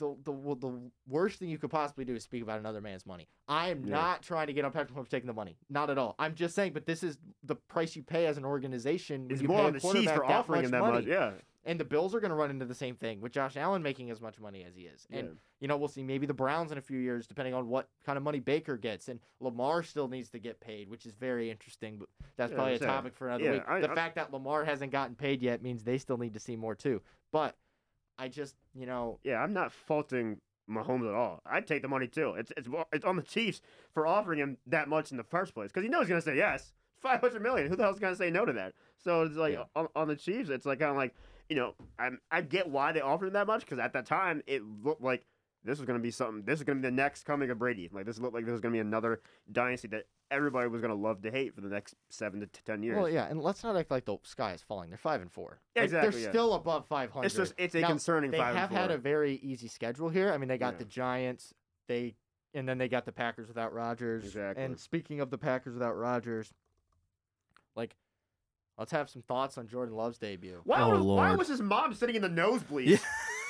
the 0.00 0.16
the 0.24 0.32
the 0.56 0.90
worst 1.08 1.38
thing 1.38 1.48
you 1.48 1.58
could 1.58 1.70
possibly 1.70 2.04
do 2.04 2.14
is 2.16 2.24
speak 2.24 2.42
about 2.42 2.58
another 2.58 2.80
man's 2.80 3.06
money. 3.06 3.28
I 3.46 3.68
am 3.70 3.84
Yeah. 3.84 3.94
not 3.94 4.22
trying 4.22 4.48
to 4.48 4.52
get 4.52 4.64
on 4.64 4.72
Patrick 4.72 4.98
Mahomes 4.98 5.08
taking 5.08 5.28
the 5.28 5.32
money, 5.32 5.56
not 5.68 5.88
at 5.90 5.98
all. 5.98 6.16
I'm 6.18 6.34
just 6.34 6.54
saying, 6.56 6.72
but 6.72 6.86
this 6.86 7.04
is 7.04 7.18
the 7.44 7.54
price 7.54 7.94
you 7.94 8.02
pay 8.02 8.26
as 8.26 8.36
an 8.36 8.44
organization. 8.44 9.28
It's 9.30 9.42
more 9.42 9.60
on 9.62 9.72
the 9.74 9.80
quarterback 9.80 10.16
for 10.16 10.22
that 10.26 10.32
offering 10.34 10.64
him 10.64 10.70
that 10.72 10.80
money. 10.80 10.96
much. 10.96 11.04
Yeah. 11.06 11.32
And 11.62 11.78
the 11.78 11.84
Bills 11.84 12.14
are 12.14 12.20
going 12.20 12.30
to 12.30 12.34
run 12.36 12.48
into 12.48 12.64
the 12.64 12.74
same 12.74 12.96
thing 12.96 13.20
with 13.20 13.32
Josh 13.32 13.54
Allen 13.58 13.82
making 13.82 14.10
as 14.10 14.18
much 14.18 14.40
money 14.40 14.64
as 14.64 14.74
he 14.74 14.82
is. 14.84 15.06
And 15.10 15.26
yeah. 15.28 15.32
you 15.60 15.68
know, 15.68 15.76
we'll 15.76 15.88
see 15.88 16.02
maybe 16.02 16.26
the 16.26 16.32
Browns 16.32 16.72
in 16.72 16.78
a 16.78 16.80
few 16.80 16.98
years, 16.98 17.26
depending 17.26 17.52
on 17.52 17.68
what 17.68 17.90
kind 18.06 18.16
of 18.16 18.22
money 18.22 18.40
Baker 18.40 18.78
gets. 18.78 19.08
And 19.08 19.20
Lamar 19.40 19.82
still 19.82 20.08
needs 20.08 20.30
to 20.30 20.38
get 20.38 20.58
paid, 20.60 20.88
which 20.88 21.04
is 21.04 21.12
very 21.12 21.50
interesting. 21.50 21.98
But 21.98 22.08
that's 22.38 22.50
Yeah, 22.50 22.56
probably 22.56 22.74
a 22.76 22.78
topic 22.78 23.14
for 23.14 23.28
another 23.28 23.44
yeah, 23.44 23.52
week. 23.52 23.62
I- 23.68 23.80
the 23.80 23.90
I- 23.90 23.94
fact 23.94 24.14
that 24.14 24.32
Lamar 24.32 24.64
hasn't 24.64 24.90
gotten 24.90 25.14
paid 25.14 25.42
yet 25.42 25.62
means 25.62 25.84
they 25.84 25.98
still 25.98 26.16
need 26.16 26.32
to 26.32 26.40
see 26.40 26.56
more 26.56 26.74
too. 26.74 27.02
But 27.30 27.56
I 28.20 28.28
just, 28.28 28.54
you 28.74 28.86
know, 28.86 29.18
Yeah, 29.24 29.42
I'm 29.42 29.52
not 29.52 29.72
faulting 29.72 30.40
Mahomes 30.70 31.08
at 31.08 31.14
all. 31.14 31.40
I'd 31.46 31.66
take 31.66 31.82
the 31.82 31.88
money 31.88 32.06
too. 32.06 32.34
It's 32.36 32.52
it's 32.56 32.68
it's 32.92 33.04
on 33.04 33.16
the 33.16 33.22
Chiefs 33.22 33.60
for 33.92 34.06
offering 34.06 34.38
him 34.38 34.58
that 34.66 34.88
much 34.88 35.10
in 35.10 35.16
the 35.16 35.24
first 35.24 35.54
place 35.54 35.68
because 35.70 35.82
he 35.82 35.88
knows 35.88 36.02
he's 36.02 36.10
gonna 36.10 36.20
say 36.22 36.36
yes. 36.36 36.72
Five 37.00 37.20
hundred 37.20 37.42
million. 37.42 37.68
Who 37.68 37.76
the 37.76 37.82
hell's 37.82 37.98
gonna 37.98 38.14
say 38.14 38.30
no 38.30 38.44
to 38.44 38.52
that? 38.52 38.74
So 38.98 39.22
it's 39.22 39.36
like 39.36 39.54
Yeah. 39.54 39.64
on, 39.74 39.88
on 39.96 40.08
the 40.08 40.16
Chiefs, 40.16 40.50
it's 40.50 40.66
like 40.66 40.78
kind 40.78 40.90
of 40.90 40.96
like 40.96 41.14
you 41.48 41.56
know 41.56 41.74
I 41.98 42.10
I 42.30 42.42
get 42.42 42.68
why 42.68 42.92
they 42.92 43.00
offered 43.00 43.26
him 43.28 43.32
that 43.32 43.46
much 43.46 43.62
because 43.62 43.78
at 43.78 43.92
that 43.94 44.06
time 44.06 44.42
it 44.46 44.62
looked 44.84 45.02
like 45.02 45.24
this 45.64 45.78
was 45.78 45.86
gonna 45.86 45.98
be 45.98 46.10
something. 46.10 46.42
This 46.44 46.58
is 46.60 46.64
gonna 46.64 46.80
be 46.80 46.88
the 46.88 46.92
next 46.92 47.24
coming 47.24 47.50
of 47.50 47.58
Brady. 47.58 47.88
Like 47.92 48.06
this 48.06 48.18
looked 48.18 48.34
like 48.34 48.44
this 48.44 48.52
was 48.52 48.60
gonna 48.60 48.72
be 48.72 48.78
another 48.80 49.20
dynasty 49.50 49.88
that 49.88 50.04
everybody 50.30 50.68
was 50.68 50.80
gonna 50.80 50.94
love 50.94 51.22
to 51.22 51.30
hate 51.30 51.54
for 51.54 51.60
the 51.60 51.68
next 51.68 51.94
seven 52.08 52.40
to 52.40 52.46
t- 52.46 52.60
ten 52.64 52.82
years. 52.82 52.96
well, 52.96 53.08
yeah. 53.08 53.26
And 53.28 53.42
let's 53.42 53.62
not 53.64 53.76
act 53.76 53.90
like 53.90 54.04
the 54.04 54.16
sky 54.22 54.52
is 54.52 54.62
falling. 54.62 54.88
They're 54.90 54.96
five 54.98 55.20
and 55.20 55.30
four. 55.30 55.58
Like, 55.76 55.84
Exactly, 55.84 56.10
They're 56.12 56.20
yeah. 56.20 56.28
still 56.30 56.54
above 56.54 56.86
five 56.86 57.10
hundred. 57.10 57.26
it's 57.26 57.34
just 57.34 57.54
it's 57.58 57.74
a 57.74 57.80
Now, 57.80 57.88
concerning 57.88 58.30
they 58.30 58.38
five 58.38 58.54
have 58.54 58.70
and 58.70 58.78
had 58.78 58.90
a 58.90 58.98
very 58.98 59.34
easy 59.42 59.68
schedule 59.68 60.08
here. 60.08 60.32
I 60.32 60.38
mean, 60.38 60.48
they 60.48 60.58
got 60.58 60.74
Yeah. 60.74 60.78
the 60.78 60.84
Giants, 60.86 61.52
they 61.88 62.14
and 62.54 62.68
then 62.68 62.78
they 62.78 62.88
got 62.88 63.04
the 63.04 63.12
Packers 63.12 63.46
without 63.48 63.72
Rodgers. 63.72 64.24
Exactly. 64.24 64.64
And 64.64 64.78
speaking 64.78 65.20
of 65.20 65.30
the 65.30 65.38
Packers 65.38 65.74
without 65.74 65.92
Rodgers, 65.96 66.52
like 67.76 67.96
let's 68.78 68.92
have 68.92 69.10
some 69.10 69.22
thoughts 69.22 69.58
on 69.58 69.68
Jordan 69.68 69.94
Love's 69.94 70.18
debut. 70.18 70.60
Why, 70.64 70.80
Oh, 70.80 70.90
was, 70.90 71.02
why 71.02 71.34
was 71.34 71.48
his 71.48 71.60
mom 71.60 71.92
sitting 71.94 72.16
in 72.16 72.22
the 72.22 72.28
nosebleeds? 72.30 72.86
Yeah. 72.86 72.96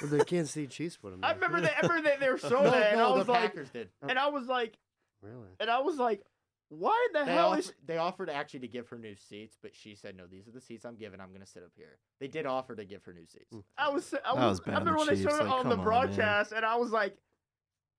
Well, 0.00 0.10
the 0.10 0.24
Kansas 0.24 0.52
City 0.52 0.66
Chiefs 0.66 0.96
put 0.96 1.12
him. 1.12 1.20
I 1.22 1.32
there. 1.32 1.36
remember 1.42 1.60
they, 1.60 1.72
ever 1.82 1.94
remember 1.94 2.10
they, 2.10 2.16
they 2.26 2.30
were 2.30 2.38
showing 2.50 2.64
no, 2.64 2.70
that, 2.70 2.92
and 2.92 3.00
I 3.00 3.10
was 3.10 3.26
the 3.26 3.32
like, 3.32 3.42
Packers 3.42 3.70
did. 3.70 3.88
and 4.08 4.18
I 4.18 4.28
was 4.28 4.46
like, 4.46 4.78
Really? 5.22 5.48
and 5.60 5.68
I 5.70 5.80
was 5.80 5.96
like, 5.98 6.22
why 6.70 7.08
the 7.12 7.24
They, 7.24 7.32
hell 7.32 7.48
offer, 7.50 7.58
is? 7.58 7.72
they 7.84 7.96
offered 7.98 8.30
actually 8.30 8.60
to 8.60 8.68
give 8.68 8.88
her 8.90 8.98
new 8.98 9.16
seats, 9.16 9.56
but 9.60 9.74
she 9.74 9.96
said, 9.96 10.16
"No, 10.16 10.26
these 10.28 10.46
are 10.46 10.52
the 10.52 10.60
seats 10.60 10.84
I'm 10.84 10.94
giving. 10.94 11.20
I'm 11.20 11.30
going 11.30 11.40
to 11.40 11.46
sit 11.46 11.64
up 11.64 11.72
here." 11.76 11.98
They 12.20 12.28
did 12.28 12.46
offer 12.46 12.76
to 12.76 12.84
give 12.84 13.04
her 13.06 13.12
new 13.12 13.26
seats. 13.26 13.52
Mm. 13.52 13.64
I 13.76 13.88
was, 13.90 14.14
I 14.24 14.32
was, 14.32 14.40
was 14.40 14.60
bad 14.60 14.74
I 14.76 14.78
remember 14.78 14.98
when 14.98 15.08
they 15.08 15.16
showed 15.20 15.40
it 15.40 15.46
like, 15.46 15.50
on 15.52 15.68
the 15.68 15.70
come 15.70 15.70
on, 15.72 15.76
man. 15.78 15.84
broadcast, 15.84 16.52
and 16.52 16.64
I 16.64 16.76
was 16.76 16.92
like, 16.92 17.16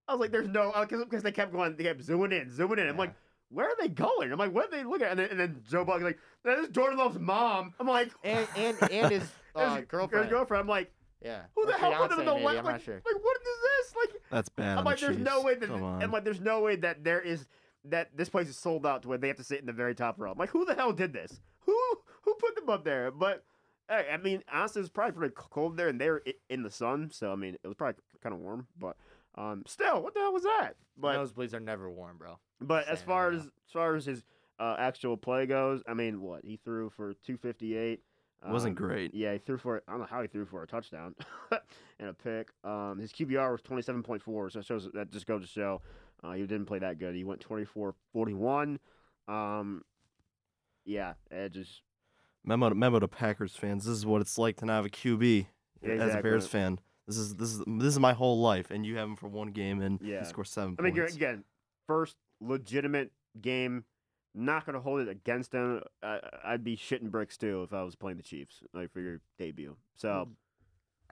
I 0.07 0.13
was 0.13 0.21
like, 0.21 0.31
there's 0.31 0.47
no, 0.47 0.71
because 0.79 1.03
because 1.03 1.21
they 1.21 1.33
kept 1.33 1.51
going, 1.51 1.75
they 1.75 1.83
kept 1.83 2.01
zooming 2.01 2.31
in, 2.31 2.49
zooming 2.49 2.79
in. 2.79 2.87
I'm 2.87 2.95
Yeah. 2.95 2.99
like, 3.01 3.13
where 3.49 3.65
are 3.67 3.75
they 3.77 3.89
going? 3.89 4.31
I'm 4.31 4.39
like, 4.39 4.53
what 4.53 4.67
are 4.67 4.71
they 4.77 4.85
looking 4.85 5.03
at? 5.05 5.11
And 5.11 5.19
then, 5.19 5.29
and 5.31 5.39
then 5.41 5.61
Joe 5.69 5.83
Buck 5.83 6.01
like, 6.01 6.17
that 6.45 6.57
is 6.59 6.69
Jordan 6.69 6.97
Love's 6.97 7.19
mom. 7.19 7.73
I'm 7.77 7.87
like, 7.87 8.11
And 8.23 8.47
and 8.55 8.77
and 8.89 9.11
his 9.11 9.23
uh, 9.55 9.75
his 9.75 9.85
girlfriend. 9.89 10.29
girlfriend. 10.29 10.61
I'm 10.61 10.67
like, 10.69 10.89
Yeah. 11.21 11.41
who 11.55 11.65
the 11.65 11.73
hell 11.73 11.93
put 11.93 12.09
them 12.09 12.19
in 12.21 12.25
the 12.25 12.33
maybe, 12.33 12.45
left? 12.45 12.59
I'm 12.59 12.65
Like, 12.65 12.73
not 12.75 12.81
sure. 12.81 12.95
like, 13.05 13.23
what 13.23 13.37
is 13.37 13.57
this? 13.63 13.95
Like, 13.95 14.21
That's 14.31 14.49
bad. 14.49 14.77
I'm 14.77 14.85
like, 14.85 14.99
the 14.99 15.07
there's 15.07 15.17
no 15.19 15.41
way 15.41 15.55
that, 15.55 15.67
Come 15.69 15.83
on. 15.83 16.01
I'm 16.03 16.11
like, 16.11 16.23
there's 16.23 16.41
no 16.41 16.61
way 16.61 16.75
that 16.77 17.03
there 17.03 17.21
is 17.21 17.47
that 17.85 18.15
this 18.15 18.29
place 18.29 18.47
is 18.47 18.57
sold 18.57 18.85
out 18.85 19.01
to 19.03 19.07
where 19.07 19.17
they 19.17 19.27
have 19.27 19.37
to 19.37 19.43
sit 19.43 19.59
in 19.59 19.65
the 19.65 19.73
very 19.73 19.95
top 19.95 20.19
row. 20.19 20.31
I'm 20.31 20.37
like, 20.37 20.49
who 20.51 20.65
the 20.65 20.75
hell 20.75 20.93
did 20.93 21.13
this? 21.13 21.41
Who 21.65 21.77
who 22.23 22.33
put 22.35 22.55
them 22.55 22.69
up 22.69 22.83
there? 22.83 23.11
But 23.11 23.43
hey, 23.89 24.07
I 24.11 24.17
mean, 24.17 24.43
honestly, 24.51 24.81
it's 24.81 24.89
probably 24.89 25.13
pretty 25.13 25.33
cold 25.35 25.77
there, 25.77 25.87
and 25.89 25.99
they're 25.99 26.21
in 26.49 26.63
the 26.63 26.71
sun, 26.71 27.09
so 27.11 27.31
I 27.31 27.35
mean, 27.35 27.55
it 27.63 27.67
was 27.67 27.75
probably 27.75 28.01
kind 28.21 28.33
of 28.33 28.39
warm. 28.41 28.67
But 28.79 28.95
um, 29.35 29.63
still, 29.67 30.01
what 30.03 30.13
the 30.13 30.19
hell 30.21 30.33
was 30.33 30.43
that? 30.43 30.75
But 30.97 31.17
Nosebleeds 31.17 31.53
are 31.53 31.59
never 31.59 31.89
warm, 31.89 32.17
bro. 32.17 32.37
but 32.59 32.87
as 32.87 33.01
far 33.01 33.31
as 33.31 33.41
as 33.45 33.71
far 33.73 33.95
as 33.95 34.05
his 34.05 34.23
uh, 34.59 34.75
actual 34.77 35.17
play 35.17 35.45
goes, 35.47 35.81
I 35.87 35.93
mean, 35.95 36.21
what 36.21 36.43
he 36.45 36.57
threw 36.63 36.89
for 36.91 37.13
258. 37.25 38.01
Wasn't 38.47 38.71
Um, 38.79 38.87
great. 38.87 39.13
Yeah, 39.13 39.33
he 39.33 39.39
threw 39.39 39.57
for 39.57 39.81
I 39.87 39.91
don't 39.91 40.01
know 40.01 40.07
how 40.07 40.21
he 40.21 40.27
threw 40.27 40.45
for 40.45 40.63
a 40.63 40.67
touchdown 40.67 41.15
and 41.99 42.09
a 42.09 42.13
pick. 42.13 42.49
Um, 42.63 42.97
his 42.99 43.11
QBR 43.13 43.51
was 43.51 43.61
27.4, 43.61 44.51
so 44.51 44.59
that 44.59 44.65
shows 44.65 44.89
that 44.93 45.11
just 45.11 45.27
goes 45.27 45.41
to 45.41 45.47
show 45.47 45.81
uh, 46.23 46.33
he 46.33 46.41
didn't 46.41 46.65
play 46.65 46.79
that 46.79 46.97
good. 46.99 47.13
He 47.15 47.23
went 47.23 47.45
24-41. 47.47 48.79
Um, 49.27 49.83
yeah, 50.85 51.13
it 51.29 51.51
just 51.53 51.81
Memo 52.43 52.69
to, 52.69 52.75
memo 52.75 52.99
to 52.99 53.07
Packers 53.07 53.55
fans. 53.55 53.85
This 53.85 53.95
is 53.97 54.05
what 54.05 54.21
it's 54.21 54.37
like 54.37 54.57
to 54.57 54.65
not 54.65 54.77
have 54.77 54.85
a 54.85 54.89
QB 54.89 55.45
Yeah, 55.83 55.89
as 55.93 56.15
a. 56.15 56.21
Bears 56.21 56.47
fan. 56.47 56.79
This 57.07 57.17
is 57.17 57.35
this 57.35 57.49
is 57.53 57.63
this 57.67 57.93
is 57.93 57.99
my 57.99 58.13
whole 58.13 58.39
life, 58.39 58.71
and 58.71 58.85
you 58.85 58.97
have 58.97 59.07
him 59.07 59.15
for 59.15 59.27
one 59.27 59.51
game 59.51 59.81
and 59.81 59.99
Yeah. 60.01 60.19
he 60.19 60.25
scores 60.25 60.49
seven 60.49 60.75
I 60.79 60.81
mean, 60.81 60.95
points. 60.95 61.15
again, 61.15 61.43
first 61.87 62.15
legitimate 62.39 63.11
game. 63.39 63.85
Not 64.33 64.65
gonna 64.65 64.79
hold 64.79 65.01
it 65.01 65.09
against 65.09 65.51
them. 65.51 65.81
I, 66.01 66.19
I'd 66.43 66.63
be 66.63 66.77
shitting 66.77 67.11
bricks 67.11 67.37
too 67.37 67.63
if 67.63 67.73
I 67.73 67.83
was 67.83 67.95
playing 67.95 68.17
the 68.17 68.23
Chiefs, 68.23 68.63
like 68.73 68.91
for 68.91 69.01
your 69.01 69.19
debut. 69.37 69.75
So 69.95 70.29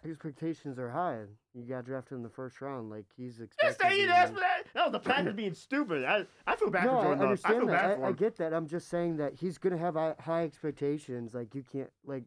Expectations 0.05 0.79
are 0.79 0.89
high. 0.89 1.23
You 1.53 1.63
got 1.63 1.83
drafted 1.85 2.17
in 2.17 2.23
the 2.23 2.29
first 2.29 2.61
round. 2.61 2.89
Like 2.89 3.05
he's 3.17 3.37
just 3.37 3.53
expected. 3.53 3.81
say 3.81 4.01
you 4.01 4.07
asked 4.09 4.33
for 4.33 4.39
that. 4.39 4.63
That 4.73 4.85
was 4.85 4.91
the 4.93 4.99
Packers 4.99 5.33
being 5.33 5.53
stupid. 5.53 6.05
I, 6.05 6.25
I 6.47 6.55
feel 6.55 6.69
bad 6.69 6.85
no, 6.85 6.91
for 6.91 6.97
I 6.99 7.03
Jordan 7.03 7.19
Love. 7.19 7.19
I 7.19 7.23
understand 7.23 7.57
feel 7.57 7.67
bad 7.67 7.89
that. 7.89 7.97
for 7.97 8.05
I, 8.05 8.09
I 8.09 8.11
get 8.13 8.37
that. 8.37 8.53
I'm 8.53 8.67
just 8.67 8.87
saying 8.87 9.17
that 9.17 9.35
he's 9.35 9.57
gonna 9.57 9.77
have 9.77 9.95
high, 9.95 10.15
high 10.19 10.43
expectations. 10.43 11.33
Like 11.33 11.53
you 11.53 11.63
can't 11.69 11.89
like. 12.05 12.23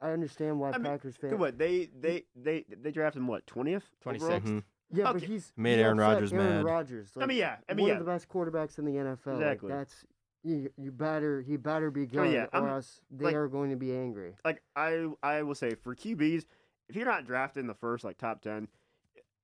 I 0.00 0.10
understand 0.10 0.60
why 0.60 0.70
I 0.70 0.78
mean, 0.78 0.84
Packers 0.84 1.16
fans. 1.16 1.34
What 1.34 1.58
they 1.58 1.88
they 1.98 2.24
they 2.36 2.64
they 2.68 2.90
drafted 2.92 3.20
him 3.20 3.26
what 3.26 3.46
twentieth? 3.46 3.84
26th. 4.04 4.42
Mhm. 4.42 4.62
Yeah, 4.92 5.12
but 5.12 5.22
he's 5.22 5.52
Made 5.56 5.76
he 5.76 5.82
Aaron 5.82 5.98
upset 5.98 6.14
Rodgers 6.14 6.32
Aaron 6.32 6.46
mad. 6.46 6.64
Rodgers. 6.64 7.10
I 7.18 7.26
mean, 7.26 7.38
yeah. 7.38 7.56
I 7.68 7.74
mean, 7.74 7.84
one 7.84 7.88
yeah. 7.88 7.98
of 7.98 8.04
the 8.04 8.10
best 8.10 8.28
quarterbacks 8.28 8.78
in 8.78 8.84
the 8.84 8.92
NFL. 8.92 9.34
Exactly. 9.34 9.70
Like, 9.70 9.78
that's 9.78 10.06
you. 10.42 10.70
You 10.76 10.90
better 10.92 11.40
he 11.40 11.56
better 11.56 11.90
be 11.90 12.02
oh, 12.02 12.06
good, 12.06 12.20
I 12.20 12.24
mean, 12.24 12.32
yeah, 12.32 12.46
or 12.52 12.60
I'm- 12.60 12.68
else 12.68 13.00
they 13.10 13.26
like- 13.26 13.34
are 13.34 13.48
going 13.48 13.70
to 13.70 13.76
be 13.76 13.94
angry. 13.94 14.34
like 14.44 14.62
I 14.76 15.08
I 15.22 15.42
will 15.42 15.54
say 15.54 15.74
for 15.74 15.94
QBs, 15.94 16.44
if 16.88 16.96
you're 16.96 17.06
not 17.06 17.26
drafted 17.26 17.60
in 17.62 17.66
the 17.66 17.74
first 17.74 18.04
like 18.04 18.18
top 18.18 18.42
ten, 18.42 18.68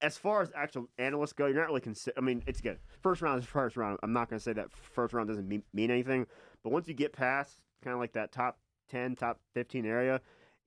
as 0.00 0.16
far 0.16 0.42
as 0.42 0.50
actual 0.54 0.88
analysts 0.98 1.32
go, 1.32 1.46
you're 1.46 1.56
not 1.56 1.68
really 1.68 1.80
consider. 1.80 2.16
I 2.18 2.20
mean, 2.20 2.42
it's 2.46 2.60
good. 2.60 2.78
First 3.02 3.22
round 3.22 3.40
is 3.40 3.46
first 3.46 3.76
round. 3.76 3.98
I'm 4.02 4.12
not 4.12 4.28
gonna 4.28 4.40
say 4.40 4.52
that 4.52 4.70
first 4.70 5.14
round 5.14 5.28
doesn't 5.28 5.48
mean, 5.48 5.62
mean 5.72 5.90
anything, 5.90 6.26
but 6.62 6.72
once 6.72 6.88
you 6.88 6.94
get 6.94 7.12
past 7.12 7.60
kind 7.82 7.94
of 7.94 8.00
like 8.00 8.12
that 8.12 8.32
top 8.32 8.58
ten, 8.90 9.14
top 9.14 9.40
fifteen 9.54 9.86
area, 9.86 10.20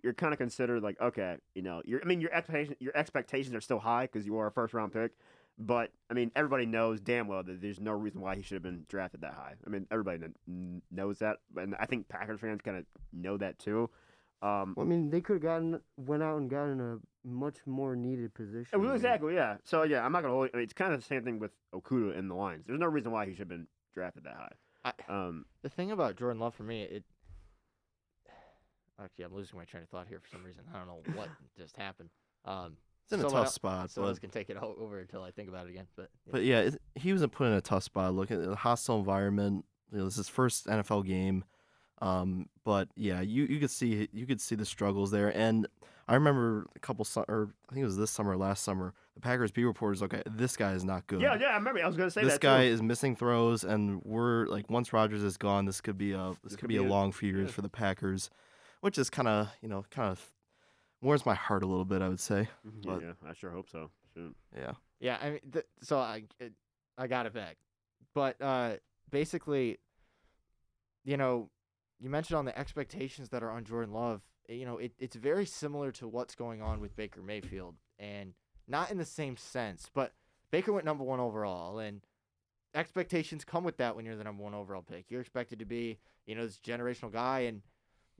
you're 0.03 0.13
kind 0.13 0.33
of 0.33 0.39
considered 0.39 0.81
like 0.83 0.99
okay, 1.01 1.37
you 1.55 1.61
know, 1.61 1.81
your 1.85 2.01
I 2.01 2.05
mean 2.05 2.21
your 2.21 2.33
expectation 2.33 2.75
your 2.79 2.95
expectations 2.95 3.55
are 3.55 3.61
still 3.61 3.79
high 3.79 4.03
because 4.03 4.25
you 4.25 4.37
are 4.37 4.47
a 4.47 4.51
first 4.51 4.73
round 4.73 4.93
pick. 4.93 5.11
But 5.57 5.91
I 6.09 6.13
mean, 6.15 6.31
everybody 6.35 6.65
knows 6.65 6.99
damn 7.01 7.27
well 7.27 7.43
that 7.43 7.61
there's 7.61 7.79
no 7.79 7.91
reason 7.91 8.21
why 8.21 8.35
he 8.35 8.41
should 8.41 8.55
have 8.55 8.63
been 8.63 8.85
drafted 8.89 9.21
that 9.21 9.33
high. 9.33 9.53
I 9.65 9.69
mean, 9.69 9.85
everybody 9.91 10.19
kn- 10.47 10.81
knows 10.89 11.19
that, 11.19 11.37
and 11.55 11.75
I 11.79 11.85
think 11.85 12.07
Packers 12.07 12.39
fans 12.39 12.61
kind 12.63 12.77
of 12.77 12.85
know 13.13 13.37
that 13.37 13.59
too. 13.59 13.89
Um, 14.41 14.73
Well, 14.75 14.87
I 14.87 14.89
mean, 14.89 15.11
they 15.11 15.21
could 15.21 15.33
have 15.33 15.41
gotten 15.43 15.79
went 15.97 16.23
out 16.23 16.37
and 16.37 16.49
gotten 16.49 16.79
a 16.81 17.27
much 17.27 17.57
more 17.67 17.95
needed 17.95 18.33
position. 18.33 18.81
Well, 18.81 18.93
exactly, 18.95 19.35
yeah. 19.35 19.57
So 19.63 19.83
yeah, 19.83 20.03
I'm 20.03 20.11
not 20.11 20.21
gonna 20.21 20.33
hold. 20.33 20.49
I 20.53 20.57
mean, 20.57 20.63
it's 20.63 20.73
kind 20.73 20.93
of 20.93 20.99
the 21.01 21.05
same 21.05 21.23
thing 21.23 21.37
with 21.37 21.51
Okudah 21.75 22.17
in 22.17 22.27
the 22.27 22.33
lines. 22.35 22.63
There's 22.65 22.79
no 22.79 22.87
reason 22.87 23.11
why 23.11 23.25
he 23.25 23.31
should 23.33 23.39
have 23.39 23.49
been 23.49 23.67
drafted 23.93 24.23
that 24.23 24.35
high. 24.35 24.93
I, 25.07 25.13
Um, 25.13 25.45
the 25.61 25.69
thing 25.69 25.91
about 25.91 26.15
Jordan 26.15 26.39
Love 26.39 26.55
for 26.55 26.63
me, 26.63 26.81
it 26.83 27.03
actually 29.03 29.25
I'm 29.25 29.33
losing 29.33 29.57
my 29.57 29.65
train 29.65 29.83
of 29.83 29.89
thought 29.89 30.07
here 30.07 30.19
for 30.19 30.27
some 30.27 30.43
reason. 30.43 30.63
I 30.73 30.77
don't 30.77 30.87
know 30.87 31.01
what 31.15 31.29
just 31.57 31.75
happened. 31.77 32.09
Um, 32.45 32.77
It's 33.05 33.13
in 33.13 33.19
a 33.19 33.23
tough 33.23 33.33
el- 33.33 33.45
spot, 33.47 33.91
Someone 33.91 34.07
but 34.07 34.11
else 34.11 34.19
can 34.19 34.29
take 34.29 34.49
it 34.49 34.57
o- 34.61 34.75
over 34.79 34.99
until 34.99 35.23
I 35.23 35.31
think 35.31 35.49
about 35.49 35.67
it 35.67 35.71
again. 35.71 35.87
But, 35.95 36.09
yeah. 36.25 36.31
But 36.31 36.43
yeah, 36.43 36.59
it, 36.59 36.81
he 36.95 37.11
wasn't 37.11 37.31
put 37.31 37.47
in 37.47 37.53
a 37.53 37.61
tough 37.61 37.83
spot. 37.83 38.13
Look 38.13 38.31
at 38.31 38.43
the 38.43 38.55
hostile 38.55 38.99
environment. 38.99 39.65
You 39.91 39.99
know, 39.99 40.05
this 40.05 40.13
is 40.13 40.17
his 40.17 40.29
first 40.29 40.67
NFL 40.67 41.05
game. 41.05 41.43
Um, 42.01 42.47
but 42.63 42.89
yeah, 42.95 43.21
you, 43.21 43.43
you 43.43 43.59
could 43.59 43.69
see 43.69 44.09
you 44.11 44.25
could 44.25 44.41
see 44.41 44.55
the 44.55 44.65
struggles 44.65 45.11
there. 45.11 45.29
And 45.35 45.67
I 46.07 46.15
remember 46.15 46.67
a 46.75 46.79
couple 46.79 47.05
su- 47.05 47.25
or 47.27 47.53
I 47.69 47.73
think 47.73 47.83
it 47.83 47.85
was 47.85 47.97
this 47.97 48.11
summer, 48.11 48.31
or 48.31 48.37
last 48.37 48.63
summer, 48.63 48.93
the 49.13 49.21
Packers 49.21 49.51
beat 49.51 49.65
reporters. 49.65 50.01
Okay, 50.03 50.21
this 50.25 50.57
guy 50.57 50.73
is 50.73 50.83
not 50.83 51.07
good. 51.07 51.21
yeah, 51.21 51.37
yeah, 51.39 51.47
I 51.47 51.55
remember. 51.55 51.81
I 51.81 51.87
was 51.87 51.95
gonna 51.95 52.11
say 52.11 52.23
this 52.23 52.33
that 52.33 52.41
guy 52.41 52.65
too. 52.65 52.73
is 52.73 52.81
missing 52.81 53.15
throws, 53.15 53.63
and 53.63 54.01
we're 54.03 54.47
like 54.47 54.69
once 54.69 54.93
Rodgers 54.93 55.23
is 55.23 55.37
gone, 55.37 55.65
this 55.65 55.79
could 55.79 55.97
be 55.97 56.13
a 56.13 56.33
this, 56.43 56.55
could, 56.55 56.67
be, 56.67 56.77
a 56.77 56.83
long 56.83 57.11
few 57.11 57.29
years 57.29 57.49
yeah. 57.49 57.53
for 57.53 57.61
the 57.61 57.69
Packers, 57.69 58.29
which 58.81 58.97
is 58.97 59.09
kind 59.09 59.27
of 59.27 59.49
you 59.61 59.69
know 59.69 59.85
kind 59.89 60.11
of 60.11 60.21
warms 61.01 61.25
my 61.25 61.33
heart 61.35 61.63
a 61.63 61.67
little 61.67 61.85
bit. 61.85 62.01
I 62.01 62.09
would 62.09 62.19
say, 62.19 62.47
Yeah, 62.63 62.71
but- 62.83 63.01
yeah, 63.01 63.13
I 63.27 63.33
sure 63.33 63.49
hope 63.51 63.69
so. 63.69 63.89
Shoot. 64.13 64.35
yeah. 64.55 64.73
Yeah, 64.99 65.17
I 65.21 65.29
mean, 65.31 65.39
th- 65.51 65.65
so 65.81 65.97
I 65.97 66.23
it, 66.39 66.53
I 66.97 67.07
got 67.07 67.25
it 67.25 67.33
back, 67.33 67.57
but 68.13 68.39
uh, 68.41 68.73
basically, 69.09 69.79
you 71.03 71.17
know, 71.17 71.49
you 71.99 72.09
mentioned 72.09 72.37
on 72.37 72.45
the 72.45 72.57
expectations 72.57 73.29
that 73.29 73.41
are 73.41 73.49
on 73.49 73.63
Jordan 73.63 73.93
Love. 73.93 74.21
eh, 74.49 74.53
You 74.53 74.65
know, 74.65 74.77
it, 74.77 74.91
it's 74.99 75.15
very 75.15 75.45
similar 75.45 75.91
to 75.93 76.07
what's 76.07 76.35
going 76.35 76.61
on 76.61 76.79
with 76.81 76.95
Baker 76.95 77.21
Mayfield, 77.23 77.75
and 77.97 78.33
not 78.67 78.91
in 78.91 78.97
the 78.99 79.05
same 79.05 79.37
sense, 79.37 79.89
but 79.93 80.13
Baker 80.51 80.71
went 80.71 80.85
number 80.85 81.03
one 81.03 81.19
overall, 81.19 81.79
and 81.79 82.01
expectations 82.75 83.43
come 83.43 83.63
with 83.63 83.77
that 83.77 83.95
when 83.95 84.05
you're 84.05 84.15
the 84.15 84.23
number 84.23 84.43
one 84.43 84.53
overall 84.53 84.81
pick. 84.83 85.05
You're 85.09 85.21
expected 85.21 85.59
to 85.59 85.65
be, 85.65 85.97
you 86.25 86.35
know, 86.35 86.45
this 86.45 86.59
generational 86.59 87.11
guy, 87.11 87.39
and 87.41 87.61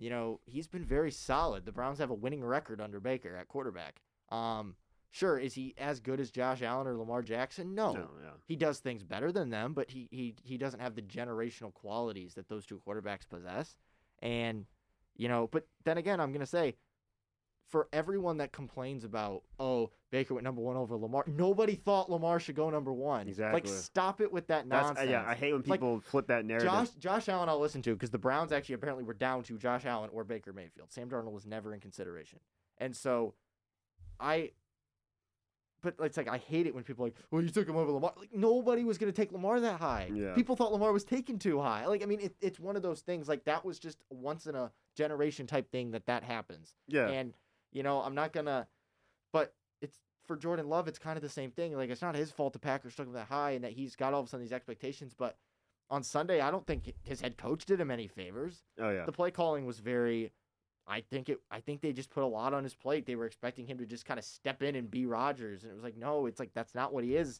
you 0.02 0.10
know 0.10 0.42
he's 0.46 0.68
been 0.68 0.84
very 0.84 1.12
solid. 1.12 1.66
The 1.66 1.72
Browns 1.72 2.00
have 2.00 2.10
a 2.10 2.14
winning 2.16 2.44
record 2.44 2.82
under 2.82 3.00
Baker 3.00 3.38
at 3.38 3.48
quarterback. 3.48 4.02
Um, 4.30 4.76
Sure, 5.14 5.38
is 5.38 5.54
he 5.54 5.74
as 5.78 6.00
good 6.00 6.22
as 6.22 6.32
Josh 6.32 6.62
Allen 6.62 6.88
or 6.88 6.96
Lamar 6.96 7.22
Jackson? 7.22 7.76
No. 7.76 7.92
No, 7.94 8.10
yeah. 8.24 8.30
He 8.46 8.56
does 8.56 8.80
things 8.80 9.04
better 9.04 9.30
than 9.34 9.50
them, 9.50 9.74
but 9.74 9.92
he, 9.92 10.08
he 10.10 10.36
he 10.42 10.58
doesn't 10.58 10.80
have 10.80 10.96
the 10.96 11.02
generational 11.02 11.74
qualities 11.74 12.34
that 12.36 12.48
those 12.48 12.66
two 12.66 12.82
quarterbacks 12.88 13.28
possess. 13.30 13.76
And 14.22 14.66
you 15.18 15.28
know, 15.28 15.48
but 15.52 15.68
then 15.84 15.98
again, 15.98 16.22
I'm 16.22 16.32
gonna 16.32 16.46
say, 16.46 16.76
for 17.72 17.88
everyone 17.94 18.38
that 18.38 18.52
complains 18.52 19.04
about, 19.04 19.44
oh, 19.60 19.90
Baker 20.12 20.34
went 20.34 20.44
number 20.44 20.62
one 20.62 20.76
over 20.76 20.96
Lamar, 20.98 21.24
nobody 21.26 21.74
thought 21.76 22.10
Lamar 22.12 22.40
should 22.40 22.56
go 22.56 22.70
number 22.70 22.92
one. 22.92 23.28
Exactly. 23.30 23.62
Like, 23.62 23.68
stop 23.68 24.20
it 24.22 24.32
with 24.32 24.48
that 24.48 24.68
That's, 24.70 24.84
uh, 24.84 24.88
nonsense. 24.90 25.10
yeah, 25.10 25.24
I 25.26 25.34
hate 25.36 25.54
when 25.54 25.62
Like, 25.66 25.80
people 25.80 26.02
flip 26.02 26.28
that 26.28 26.46
narrative. 26.46 26.70
Josh 26.70 26.90
Josh 27.00 27.30
Allen, 27.30 27.48
I'll 27.50 27.60
listen 27.60 27.82
to 27.84 27.94
because 27.94 28.10
the 28.12 28.18
Browns 28.20 28.52
actually 28.52 28.76
apparently 28.76 29.06
were 29.06 29.14
down 29.14 29.44
to 29.44 29.58
Josh 29.58 29.86
Allen 29.86 30.10
or 30.14 30.24
Baker 30.26 30.52
Mayfield. 30.54 30.92
Sam 30.92 31.10
Darnold 31.10 31.32
was 31.32 31.46
never 31.46 31.74
in 31.74 31.80
consideration, 31.80 32.40
and 32.78 32.96
so 32.96 33.34
I. 34.20 34.52
But 35.84 35.96
it's 36.02 36.16
like 36.16 36.28
I 36.28 36.38
hate 36.38 36.68
it 36.68 36.76
when 36.76 36.84
people 36.84 37.06
are 37.06 37.08
like, 37.08 37.16
"Well, 37.32 37.42
you 37.42 37.50
took 37.50 37.68
him 37.68 37.76
over 37.76 37.92
Lamar." 37.92 38.14
Like 38.16 38.32
nobody 38.36 38.84
was 38.84 39.00
going 39.00 39.12
to 39.12 39.16
take 39.20 39.32
Lamar 39.32 39.60
that 39.62 39.80
high. 39.80 40.12
Yeah. 40.14 40.36
People 40.36 40.56
thought 40.56 40.72
Lamar 40.72 40.92
was 40.92 41.04
taken 41.04 41.40
too 41.40 41.60
high. 41.60 41.88
Like 41.88 42.04
I 42.04 42.06
mean, 42.06 42.20
it, 42.20 42.36
it's 42.40 42.60
one 42.60 42.76
of 42.76 42.84
those 42.84 43.02
things. 43.02 43.28
Like 43.28 43.46
that 43.46 43.66
was 43.66 43.80
just 43.80 43.98
once 44.12 44.46
in 44.46 44.54
a 44.54 44.72
generation 44.96 45.48
type 45.48 45.72
thing 45.72 45.90
that 45.92 46.06
that 46.06 46.24
happens. 46.24 46.76
yeah, 46.88 47.08
And 47.08 47.34
you 47.72 47.84
know, 47.84 48.02
I'm 48.02 48.16
not 48.16 48.34
gonna, 48.34 48.68
but 49.34 49.54
it's 49.82 49.98
for 50.26 50.36
Jordan 50.36 50.70
Love. 50.70 50.88
It's 50.88 51.00
kind 51.00 51.18
of 51.18 51.24
the 51.24 51.30
same 51.30 51.52
thing. 51.52 51.76
Like 51.76 51.90
it's 51.90 52.02
not 52.02 52.16
his 52.16 52.32
fault 52.32 52.54
the 52.54 52.60
Packers 52.60 52.96
took 52.96 53.08
him 53.08 53.14
that 53.14 53.28
high 53.28 53.52
and 53.52 53.64
that 53.64 53.72
he's 53.74 53.96
got 53.96 54.14
all 54.14 54.22
of 54.22 54.28
a 54.28 54.30
sudden 54.30 54.46
these 54.46 54.54
expectations. 54.54 55.14
But 55.18 55.38
on 55.90 56.04
Sunday, 56.04 56.40
I 56.42 56.52
don't 56.52 56.66
think 56.66 56.94
his 57.04 57.22
head 57.22 57.38
coach 57.38 57.66
did 57.66 57.80
him 57.80 57.92
any 57.92 58.08
favors. 58.08 58.64
oh 58.80 58.90
yeah, 58.90 59.06
The 59.06 59.12
play 59.12 59.32
calling 59.32 59.66
was 59.66 59.80
very. 59.80 60.32
I 60.88 61.02
think 61.02 61.30
it. 61.30 61.40
I 61.52 61.60
think 61.60 61.82
they 61.82 61.94
just 61.94 62.10
put 62.10 62.24
a 62.24 62.28
lot 62.28 62.54
on 62.54 62.64
his 62.64 62.74
plate. 62.76 63.06
They 63.06 63.16
were 63.16 63.26
expecting 63.26 63.68
him 63.68 63.78
to 63.78 63.86
just 63.86 64.06
kind 64.06 64.18
of 64.18 64.26
step 64.26 64.64
in 64.64 64.76
and 64.76 64.90
be 64.90 65.06
Rodgers, 65.06 65.64
and 65.64 65.72
it 65.72 65.76
was 65.76 65.84
like, 65.84 65.96
no, 65.96 66.26
it's 66.26 66.40
like 66.40 66.54
that's 66.54 66.74
not 66.74 66.92
what 66.94 67.04
he 67.04 67.16
is. 67.16 67.40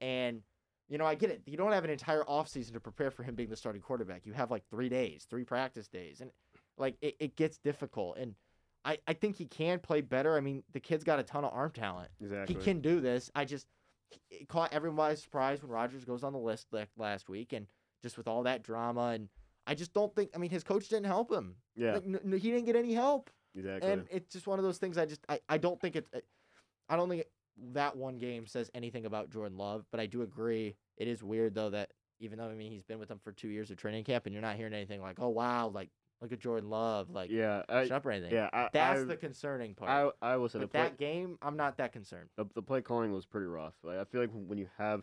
And 0.00 0.42
you 0.88 0.98
know, 0.98 1.06
I 1.06 1.14
get 1.14 1.30
it. 1.30 1.42
You 1.46 1.56
don't 1.56 1.70
have 1.72 1.84
an 1.84 1.90
entire 1.90 2.24
offseason 2.24 2.72
to 2.72 2.80
prepare 2.80 3.12
for 3.12 3.22
him 3.22 3.36
being 3.36 3.48
the 3.48 3.56
starting 3.56 3.80
quarterback. 3.80 4.26
You 4.26 4.32
have 4.32 4.50
like 4.50 4.64
three 4.68 4.88
days, 4.88 5.24
three 5.30 5.44
practice 5.44 5.86
days, 5.86 6.20
and 6.20 6.32
like 6.76 6.96
it, 7.00 7.14
it 7.20 7.36
gets 7.36 7.58
difficult. 7.58 8.16
And 8.18 8.34
I, 8.84 8.98
I 9.06 9.12
think 9.12 9.36
he 9.36 9.44
can 9.46 9.78
play 9.78 10.00
better. 10.00 10.36
I 10.36 10.40
mean, 10.40 10.62
the 10.72 10.80
kid's 10.80 11.04
got 11.04 11.18
a 11.18 11.22
ton 11.22 11.44
of 11.44 11.52
arm 11.52 11.70
talent. 11.70 12.10
exactly. 12.20 12.54
He 12.54 12.60
can 12.60 12.80
do 12.80 13.00
this. 13.00 13.30
I 13.34 13.44
just 13.44 13.66
it 14.30 14.48
caught 14.48 14.72
everyone 14.72 14.96
by 14.96 15.14
surprise 15.14 15.62
when 15.62 15.70
Rodgers 15.70 16.04
goes 16.04 16.24
on 16.24 16.32
the 16.32 16.38
list 16.38 16.66
like 16.72 16.88
last 16.96 17.28
week, 17.28 17.52
and 17.52 17.66
just 18.02 18.16
with 18.16 18.26
all 18.26 18.42
that 18.44 18.62
drama, 18.62 19.08
and 19.14 19.28
I 19.66 19.74
just 19.74 19.92
don't 19.92 20.14
think. 20.14 20.30
I 20.34 20.38
mean, 20.38 20.50
his 20.50 20.64
coach 20.64 20.88
didn't 20.88 21.06
help 21.06 21.30
him. 21.30 21.56
Yeah, 21.76 21.94
Like, 21.94 22.04
n- 22.06 22.20
n- 22.24 22.32
he 22.38 22.50
didn't 22.50 22.66
get 22.66 22.74
any 22.76 22.94
help, 22.94 23.30
exactly. 23.54 23.90
and 23.92 24.06
it's 24.10 24.32
just 24.32 24.46
one 24.46 24.58
of 24.58 24.64
those 24.64 24.78
things. 24.78 24.96
I 24.98 25.04
just 25.06 25.20
I, 25.28 25.40
I 25.48 25.58
don't 25.58 25.80
think 25.80 25.96
it's. 25.96 26.10
I 26.88 26.96
don't 26.96 27.08
think 27.08 27.24
that 27.74 27.96
one 27.96 28.16
game 28.18 28.46
says 28.46 28.70
anything 28.74 29.04
about 29.04 29.30
Jordan 29.30 29.58
Love, 29.58 29.84
but 29.90 30.00
I 30.00 30.06
do 30.06 30.22
agree. 30.22 30.74
It 30.96 31.06
is 31.06 31.22
weird 31.22 31.54
though 31.54 31.70
that 31.70 31.90
even 32.18 32.38
though 32.38 32.48
I 32.48 32.54
mean 32.54 32.72
he's 32.72 32.82
been 32.82 32.98
with 32.98 33.08
them 33.08 33.20
for 33.22 33.32
two 33.32 33.48
years 33.48 33.70
of 33.70 33.76
training 33.76 34.04
camp, 34.04 34.26
and 34.26 34.32
you're 34.32 34.42
not 34.42 34.56
hearing 34.56 34.72
anything 34.74 35.00
like, 35.02 35.20
oh 35.20 35.28
wow, 35.28 35.68
like 35.68 35.90
look 36.20 36.32
at 36.32 36.40
Jordan 36.40 36.70
Love, 36.70 37.10
like 37.10 37.30
yeah, 37.30 37.62
I, 37.68 37.84
up 37.84 38.04
or 38.04 38.10
anything. 38.10 38.32
yeah, 38.32 38.48
I, 38.52 38.68
That's 38.72 39.00
I, 39.02 39.04
the 39.04 39.16
concerning 39.16 39.74
part. 39.74 39.90
I, 40.22 40.32
I 40.32 40.36
will 40.36 40.48
say 40.48 40.58
With 40.58 40.70
play, 40.70 40.82
that 40.82 40.98
game, 40.98 41.38
I'm 41.42 41.56
not 41.56 41.76
that 41.78 41.92
concerned. 41.92 42.28
the, 42.36 42.46
the 42.54 42.62
play 42.62 42.82
calling 42.82 43.12
was 43.12 43.26
pretty 43.26 43.46
rough. 43.46 43.74
Like, 43.82 43.98
I 43.98 44.04
feel 44.04 44.20
like 44.20 44.30
when 44.32 44.58
you 44.58 44.68
have 44.78 45.02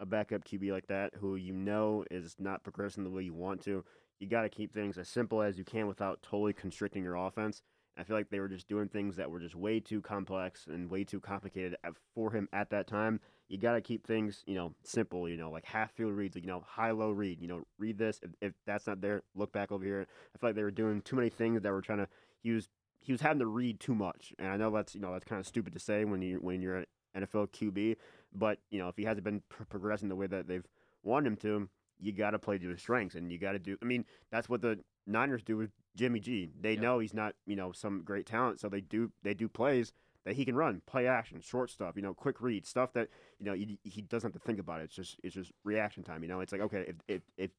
a 0.00 0.06
backup 0.06 0.44
QB 0.44 0.70
like 0.70 0.86
that, 0.88 1.12
who 1.20 1.36
you 1.36 1.52
know 1.52 2.04
is 2.10 2.36
not 2.38 2.62
progressing 2.62 3.04
the 3.04 3.10
way 3.10 3.22
you 3.22 3.34
want 3.34 3.62
to, 3.64 3.84
you 4.20 4.26
got 4.28 4.42
to 4.42 4.48
keep 4.48 4.72
things 4.72 4.98
as 4.98 5.08
simple 5.08 5.42
as 5.42 5.58
you 5.58 5.64
can 5.64 5.86
without 5.86 6.22
totally 6.22 6.52
constricting 6.52 7.02
your 7.02 7.16
offense. 7.16 7.62
I 7.96 8.04
feel 8.04 8.16
like 8.16 8.30
they 8.30 8.38
were 8.38 8.48
just 8.48 8.68
doing 8.68 8.88
things 8.88 9.16
that 9.16 9.28
were 9.30 9.40
just 9.40 9.56
way 9.56 9.80
too 9.80 10.00
complex 10.00 10.66
and 10.68 10.88
way 10.88 11.02
too 11.02 11.18
complicated 11.18 11.76
for 12.14 12.30
him 12.30 12.48
at 12.52 12.70
that 12.70 12.86
time. 12.86 13.20
You 13.48 13.58
got 13.58 13.72
to 13.74 13.80
keep 13.80 14.06
things, 14.06 14.42
you 14.46 14.54
know, 14.54 14.74
simple. 14.84 15.28
You 15.28 15.36
know, 15.36 15.50
like 15.50 15.64
half 15.64 15.92
field 15.92 16.12
reads, 16.12 16.36
you 16.36 16.42
know, 16.42 16.62
high 16.66 16.90
low 16.90 17.10
read. 17.10 17.40
You 17.40 17.48
know, 17.48 17.62
read 17.78 17.98
this. 17.98 18.20
If, 18.22 18.30
if 18.40 18.52
that's 18.66 18.86
not 18.86 19.00
there, 19.00 19.22
look 19.34 19.52
back 19.52 19.72
over 19.72 19.84
here. 19.84 20.06
I 20.34 20.38
feel 20.38 20.50
like 20.50 20.56
they 20.56 20.62
were 20.62 20.70
doing 20.70 21.00
too 21.02 21.16
many 21.16 21.30
things 21.30 21.62
that 21.62 21.72
were 21.72 21.80
trying 21.82 21.98
to. 21.98 22.08
He 22.42 22.50
was 22.52 22.68
he 23.00 23.12
was 23.12 23.20
having 23.20 23.38
to 23.38 23.46
read 23.46 23.80
too 23.80 23.94
much, 23.94 24.32
and 24.38 24.48
I 24.48 24.56
know 24.56 24.70
that's 24.70 24.94
you 24.94 25.00
know 25.00 25.12
that's 25.12 25.24
kind 25.24 25.40
of 25.40 25.46
stupid 25.46 25.72
to 25.72 25.78
say 25.78 26.04
when 26.04 26.20
you 26.22 26.36
when 26.36 26.60
you're 26.60 26.76
an 26.76 26.86
NFL 27.16 27.48
QB, 27.48 27.96
but 28.34 28.58
you 28.70 28.78
know 28.78 28.88
if 28.88 28.96
he 28.96 29.04
hasn't 29.04 29.24
been 29.24 29.42
pr- 29.48 29.64
progressing 29.64 30.08
the 30.08 30.16
way 30.16 30.26
that 30.26 30.46
they've 30.46 30.66
wanted 31.02 31.28
him 31.28 31.36
to, 31.36 31.68
you 32.00 32.12
got 32.12 32.32
to 32.32 32.38
play 32.38 32.58
to 32.58 32.68
his 32.68 32.80
strengths, 32.80 33.14
and 33.14 33.32
you 33.32 33.38
got 33.38 33.52
to 33.52 33.58
do. 33.58 33.76
I 33.80 33.84
mean, 33.86 34.04
that's 34.30 34.48
what 34.48 34.60
the 34.60 34.80
Niners 35.06 35.42
do 35.42 35.56
with 35.56 35.70
Jimmy 35.96 36.20
G. 36.20 36.50
They 36.60 36.72
Yep. 36.72 36.82
know 36.82 36.98
he's 36.98 37.14
not 37.14 37.34
you 37.46 37.56
know 37.56 37.72
some 37.72 38.02
great 38.04 38.26
talent, 38.26 38.60
so 38.60 38.68
they 38.68 38.80
do 38.82 39.10
they 39.22 39.32
do 39.34 39.48
plays 39.48 39.92
that 40.28 40.36
he 40.36 40.44
can 40.44 40.54
run, 40.54 40.82
play 40.84 41.06
action, 41.06 41.40
short 41.40 41.70
stuff, 41.70 41.96
you 41.96 42.02
know, 42.02 42.12
quick 42.12 42.42
read, 42.42 42.66
stuff 42.66 42.92
that 42.92 43.08
you 43.38 43.46
know 43.46 43.54
he, 43.54 43.78
he 43.82 44.02
doesn't 44.02 44.34
have 44.34 44.38
to 44.38 44.46
think 44.46 44.58
about 44.58 44.80
it. 44.80 44.84
It's 44.84 44.94
just 44.94 45.16
it's 45.24 45.34
just 45.34 45.52
reaction 45.64 46.02
time. 46.02 46.22
You 46.22 46.28
know, 46.28 46.40
it's 46.40 46.52
like 46.52 46.60
okay, 46.60 46.84
if 46.86 46.96
if 47.08 47.22
if 47.38 47.50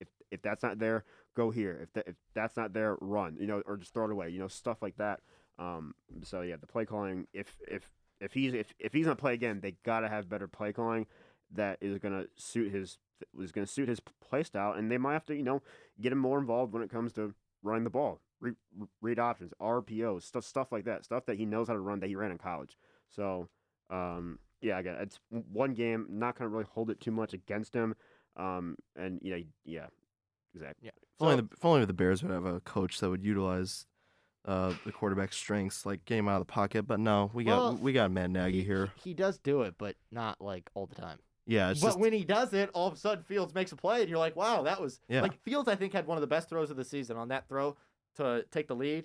if, 0.00 0.08
if 0.30 0.42
that's 0.42 0.62
not 0.62 0.78
there, 0.78 1.04
go 1.34 1.50
here. 1.50 1.80
If 1.82 1.94
that 1.94 2.08
if 2.08 2.16
that's 2.34 2.58
not 2.58 2.74
there, 2.74 2.98
run. 3.00 3.38
You 3.40 3.46
know, 3.46 3.62
or 3.64 3.78
just 3.78 3.94
throw 3.94 4.04
it 4.04 4.12
away. 4.12 4.28
You 4.28 4.38
know, 4.38 4.48
stuff 4.48 4.82
like 4.82 4.98
that. 4.98 5.20
Um, 5.58 5.94
so 6.22 6.42
yeah, 6.42 6.56
the 6.60 6.66
play 6.66 6.84
calling. 6.84 7.26
If 7.32 7.56
if 7.66 7.88
if 8.20 8.34
he's 8.34 8.52
if, 8.52 8.74
if 8.78 8.92
he's 8.92 9.06
gonna 9.06 9.16
play 9.16 9.32
again, 9.32 9.60
they 9.62 9.76
gotta 9.82 10.10
have 10.10 10.28
better 10.28 10.46
play 10.46 10.74
calling 10.74 11.06
that 11.54 11.78
is 11.80 11.98
gonna 11.98 12.26
suit 12.36 12.70
his 12.70 12.98
is 13.40 13.50
gonna 13.50 13.66
suit 13.66 13.88
his 13.88 14.00
play 14.00 14.42
style, 14.42 14.72
and 14.72 14.90
they 14.90 14.98
might 14.98 15.14
have 15.14 15.24
to 15.26 15.34
you 15.34 15.42
know 15.42 15.62
get 15.98 16.12
him 16.12 16.18
more 16.18 16.38
involved 16.38 16.74
when 16.74 16.82
it 16.82 16.90
comes 16.90 17.14
to 17.14 17.32
running 17.62 17.84
the 17.84 17.90
ball, 17.90 18.20
read, 18.40 18.54
read 19.00 19.18
options, 19.18 19.52
RPOs, 19.60 20.22
stuff 20.22 20.44
stuff 20.44 20.72
like 20.72 20.84
that, 20.84 21.04
stuff 21.04 21.26
that 21.26 21.36
he 21.36 21.44
knows 21.46 21.68
how 21.68 21.74
to 21.74 21.80
run 21.80 22.00
that 22.00 22.08
he 22.08 22.16
ran 22.16 22.30
in 22.30 22.38
college. 22.38 22.76
So 23.08 23.48
um, 23.90 24.38
yeah, 24.60 24.78
again, 24.78 24.96
it's 25.00 25.18
one 25.30 25.74
game. 25.74 26.06
Not 26.10 26.36
gonna 26.38 26.50
really 26.50 26.66
hold 26.70 26.90
it 26.90 27.00
too 27.00 27.10
much 27.10 27.32
against 27.32 27.74
him. 27.74 27.94
Um, 28.36 28.76
and 28.96 29.18
yeah, 29.22 29.36
yeah, 29.64 29.86
exactly. 30.54 30.86
Yeah. 30.86 30.90
If 31.18 31.22
only, 31.22 31.36
the, 31.36 31.48
if 31.52 31.64
only 31.64 31.84
the 31.84 31.92
Bears 31.92 32.22
would 32.22 32.32
have 32.32 32.46
a 32.46 32.60
coach 32.60 33.00
that 33.00 33.10
would 33.10 33.24
utilize 33.24 33.86
uh, 34.46 34.72
the 34.86 34.92
quarterback's 34.92 35.36
strengths, 35.36 35.84
like 35.84 36.04
get 36.04 36.18
him 36.18 36.28
out 36.28 36.40
of 36.40 36.46
the 36.46 36.52
pocket. 36.52 36.86
But 36.86 37.00
no, 37.00 37.30
we 37.34 37.44
got 37.44 37.58
Well, 37.58 37.78
we 37.80 37.92
got 37.92 38.10
Matt 38.10 38.30
Nagy 38.30 38.58
he, 38.58 38.64
here. 38.64 38.90
He 39.02 39.14
does 39.14 39.38
do 39.38 39.62
it, 39.62 39.74
but 39.78 39.96
not 40.10 40.40
like 40.40 40.70
all 40.74 40.86
the 40.86 40.94
time. 40.94 41.18
Yeah, 41.46 41.70
it's 41.70 41.80
but 41.80 41.88
just 41.88 41.98
when 41.98 42.12
he 42.12 42.24
does 42.24 42.52
it, 42.52 42.70
all 42.74 42.86
of 42.86 42.94
a 42.94 42.96
sudden 42.96 43.24
Fields 43.24 43.54
makes 43.54 43.72
a 43.72 43.76
play, 43.76 44.00
and 44.00 44.08
you're 44.08 44.18
like, 44.18 44.36
"Wow, 44.36 44.62
that 44.62 44.80
was 44.80 45.00
Yeah. 45.08 45.22
like 45.22 45.40
Fields." 45.42 45.68
I 45.68 45.74
think 45.74 45.92
had 45.92 46.06
one 46.06 46.16
of 46.16 46.20
the 46.20 46.26
best 46.26 46.48
throws 46.48 46.70
of 46.70 46.76
the 46.76 46.84
season 46.84 47.16
on 47.16 47.28
that 47.28 47.48
throw 47.48 47.76
to 48.20 48.44
take 48.50 48.68
the 48.68 48.76
lead, 48.76 49.04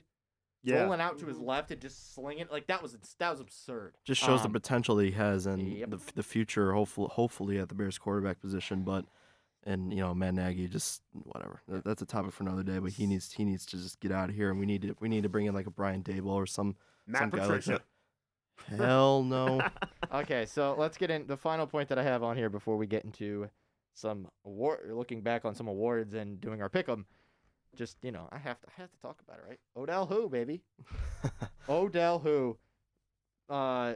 Yeah, 0.64 0.84
rolling 0.84 1.02
out 1.02 1.18
to 1.20 1.26
his 1.26 1.40
left 1.40 1.72
and 1.72 1.82
just 1.82 2.14
slinging 2.14 2.46
like 2.52 2.68
that 2.68 2.82
was 2.82 2.98
that 3.20 3.30
was 3.32 3.40
absurd. 3.40 3.96
just 4.04 4.22
shows 4.22 4.42
the 4.42 4.48
Um, 4.48 4.54
potential 4.54 4.96
that 4.98 5.06
he 5.06 5.12
has 5.12 5.46
and 5.46 5.62
yep. 5.78 5.90
the 5.90 6.00
the 6.16 6.24
future. 6.24 6.74
Hopefully, 6.74 7.10
hopefully 7.12 7.60
at 7.60 7.70
the 7.70 7.76
Bears 7.76 7.98
quarterback 7.98 8.40
position, 8.40 8.84
but. 8.84 9.06
And 9.68 9.92
you 9.92 10.00
know, 10.00 10.14
Matt 10.14 10.36
Nagy, 10.36 10.68
just 10.68 11.02
whatever. 11.12 11.60
That- 11.68 11.84
That's 11.84 12.00
a 12.04 12.06
topic 12.06 12.34
for 12.34 12.44
another 12.44 12.62
day. 12.62 12.78
But 12.78 12.92
he 12.92 13.08
needs 13.08 13.32
he 13.32 13.44
needs 13.44 13.66
to 13.66 13.78
just 13.78 14.00
get 14.00 14.12
out 14.12 14.30
of 14.30 14.36
here, 14.36 14.52
and 14.52 14.60
we 14.60 14.68
need 14.68 14.84
to 14.84 14.96
we 15.00 15.10
need 15.10 15.24
to 15.24 15.30
bring 15.30 15.48
in 15.48 15.56
like 15.56 15.66
a 15.66 15.72
Brian 15.72 16.04
Daboll 16.04 16.36
or 16.36 16.46
some 16.46 16.76
Matt 17.08 17.22
some 17.22 17.30
guy 17.32 17.46
like 17.48 17.64
that. 17.64 17.82
Hell 18.68 19.24
no. 19.24 19.62
Okay, 20.14 20.46
so 20.46 20.76
let's 20.78 20.98
get 20.98 21.10
in 21.10 21.26
the 21.26 21.36
final 21.36 21.66
point 21.66 21.90
that 21.90 21.98
I 21.98 22.04
have 22.04 22.22
on 22.22 22.38
here 22.38 22.48
before 22.50 22.78
we 22.78 22.86
get 22.86 23.04
into 23.06 23.50
some 23.96 24.28
award, 24.46 24.88
looking 24.94 25.22
back 25.22 25.46
on 25.46 25.56
some 25.56 25.68
awards 25.68 26.14
and 26.14 26.40
doing 26.40 26.62
our 26.62 26.70
pick 26.70 26.88
'em. 26.88 27.08
Just 27.76 27.98
you 28.02 28.12
know, 28.12 28.28
I 28.32 28.38
have 28.38 28.60
to 28.62 28.68
I 28.68 28.82
have 28.82 28.92
to 28.92 29.00
talk 29.00 29.20
about 29.28 29.40
it, 29.40 29.46
right? 29.48 29.60
Odell 29.78 30.06
who 30.06 30.30
baby, 30.30 30.62
Odell 31.70 32.20
who. 32.20 32.58
Uh, 33.50 33.96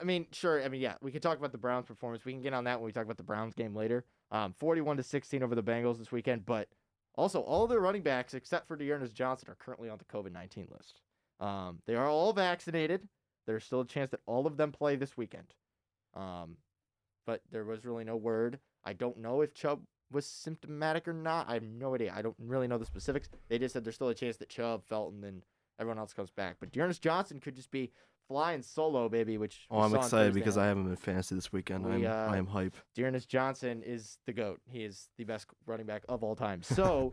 I 0.00 0.04
mean, 0.04 0.26
sure. 0.32 0.62
I 0.62 0.68
mean, 0.68 0.80
yeah, 0.80 0.94
we 1.00 1.10
can 1.10 1.20
talk 1.20 1.38
about 1.38 1.52
the 1.52 1.58
Browns' 1.58 1.86
performance. 1.86 2.24
We 2.24 2.32
can 2.32 2.40
get 2.40 2.54
on 2.54 2.64
that 2.64 2.78
when 2.80 2.86
we 2.86 2.92
talk 2.92 3.04
about 3.04 3.16
the 3.16 3.22
Browns 3.22 3.54
game 3.54 3.74
later. 3.74 4.04
Um, 4.30 4.54
forty-one 4.58 4.96
to 4.96 5.02
sixteen 5.02 5.42
over 5.42 5.54
the 5.54 5.62
Bengals 5.62 5.98
this 5.98 6.12
weekend, 6.12 6.46
but 6.46 6.68
also 7.14 7.40
all 7.40 7.66
their 7.66 7.80
running 7.80 8.02
backs 8.02 8.34
except 8.34 8.68
for 8.68 8.76
D'Ernest 8.76 9.14
Johnson 9.14 9.50
are 9.50 9.56
currently 9.56 9.88
on 9.88 9.98
the 9.98 10.04
COVID 10.04 10.32
nineteen 10.32 10.68
list. 10.70 11.00
Um, 11.40 11.80
they 11.86 11.94
are 11.94 12.08
all 12.08 12.32
vaccinated. 12.32 13.08
There's 13.46 13.64
still 13.64 13.80
a 13.80 13.86
chance 13.86 14.10
that 14.10 14.20
all 14.26 14.46
of 14.46 14.56
them 14.56 14.72
play 14.72 14.96
this 14.96 15.16
weekend. 15.16 15.54
Um, 16.14 16.56
but 17.26 17.42
there 17.50 17.64
was 17.64 17.84
really 17.84 18.04
no 18.04 18.16
word. 18.16 18.58
I 18.84 18.92
don't 18.92 19.18
know 19.18 19.40
if 19.42 19.54
Chubb 19.54 19.82
was 20.10 20.26
symptomatic 20.26 21.06
or 21.06 21.12
not. 21.12 21.48
I 21.48 21.54
have 21.54 21.62
no 21.62 21.94
idea. 21.94 22.12
I 22.14 22.22
don't 22.22 22.36
really 22.38 22.68
know 22.68 22.78
the 22.78 22.86
specifics. 22.86 23.28
They 23.48 23.58
just 23.58 23.72
said 23.72 23.84
there's 23.84 23.96
still 23.96 24.08
a 24.08 24.14
chance 24.14 24.36
that 24.38 24.48
Chubb, 24.48 24.84
Felton, 24.84 25.24
and 25.24 25.42
everyone 25.78 25.98
else 25.98 26.12
comes 26.12 26.30
back. 26.30 26.56
But 26.60 26.72
D'Ernest 26.72 27.02
Johnson 27.02 27.40
could 27.40 27.54
just 27.54 27.70
be 27.70 27.92
flying 28.26 28.62
solo, 28.62 29.08
baby. 29.08 29.38
Which 29.38 29.66
Oh, 29.70 29.80
I'm 29.80 29.94
excited 29.94 30.34
because 30.34 30.56
night. 30.56 30.64
I 30.64 30.68
haven't 30.68 30.84
been 30.84 30.96
fantasy 30.96 31.34
this 31.34 31.52
weekend. 31.52 31.84
We, 31.84 32.06
I'm 32.06 32.30
uh, 32.30 32.32
I 32.32 32.36
am 32.36 32.46
hype. 32.46 32.74
D'Ernest 32.94 33.28
Johnson 33.28 33.82
is 33.82 34.18
the 34.26 34.32
goat. 34.32 34.60
He 34.70 34.84
is 34.84 35.08
the 35.16 35.24
best 35.24 35.46
running 35.66 35.86
back 35.86 36.02
of 36.08 36.22
all 36.22 36.36
time. 36.36 36.62
So, 36.62 37.12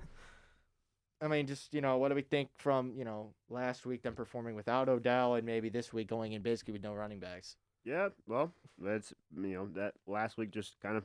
I 1.22 1.28
mean, 1.28 1.48
just 1.48 1.74
you 1.74 1.82
know, 1.82 1.98
what 1.98 2.10
do 2.10 2.16
we 2.16 2.22
think 2.22 2.50
from 2.56 2.94
you 2.96 3.06
know 3.06 3.34
last 3.50 3.86
week 3.86 4.04
them 4.04 4.16
performing 4.16 4.56
without 4.56 4.90
Odell 4.90 5.36
and 5.36 5.46
maybe 5.46 5.70
this 5.70 5.92
week 5.94 6.08
going 6.08 6.34
in 6.34 6.42
basically 6.42 6.74
with 6.74 6.84
no 6.84 6.94
running 6.94 7.20
backs? 7.20 7.56
Yeah, 7.84 8.10
well, 8.28 8.52
that's 8.80 9.14
you 9.36 9.54
know 9.54 9.68
that 9.76 9.94
last 10.08 10.38
week 10.38 10.52
just 10.52 10.80
kind 10.82 10.98
of 10.98 11.04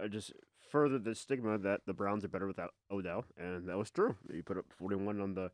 uh, 0.00 0.08
just 0.08 0.32
furthered 0.68 1.04
the 1.04 1.14
stigma 1.14 1.58
that 1.58 1.82
the 1.86 1.94
Browns 1.94 2.24
are 2.24 2.28
better 2.28 2.46
without 2.46 2.74
Odell, 2.90 3.24
and 3.36 3.68
that 3.68 3.76
was 3.78 3.90
true. 3.90 4.16
You 4.32 4.42
put 4.42 4.58
up 4.58 4.66
41 4.78 5.20
on 5.20 5.34
the 5.34 5.50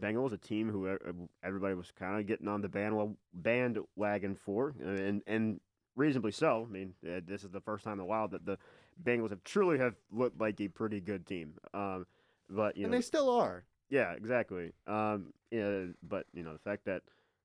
Bengals, 0.00 0.32
a 0.32 0.36
team 0.36 0.70
who 0.70 0.92
e- 0.92 1.28
everybody 1.42 1.74
was 1.74 1.90
kind 1.90 2.20
of 2.20 2.26
getting 2.26 2.48
on 2.48 2.60
the 2.60 2.68
bandwa- 2.68 3.16
bandwagon 3.32 4.34
for, 4.36 4.74
and 4.82 5.22
and 5.26 5.60
reasonably 5.94 6.32
so. 6.32 6.66
I 6.68 6.72
mean, 6.72 6.94
uh, 7.06 7.20
this 7.26 7.44
is 7.44 7.50
the 7.50 7.60
first 7.60 7.84
time 7.84 7.94
in 7.94 8.00
a 8.00 8.04
while 8.04 8.28
that 8.28 8.44
the 8.44 8.58
Bengals 9.02 9.30
have 9.30 9.42
truly 9.44 9.78
have 9.78 9.94
looked 10.10 10.38
like 10.40 10.60
a 10.60 10.68
pretty 10.68 11.00
good 11.00 11.26
team. 11.26 11.54
Um, 11.72 12.06
but 12.50 12.76
you 12.76 12.84
and 12.84 12.92
know, 12.92 12.98
they 12.98 13.02
still 13.02 13.30
are. 13.30 13.64
yeah, 13.88 14.12
exactly. 14.12 14.72
Um, 14.86 15.32
yeah, 15.50 15.84
but 16.02 16.26
you 16.34 16.42
know 16.42 16.52
the 16.52 16.58
fact 16.58 16.84
that 16.84 17.02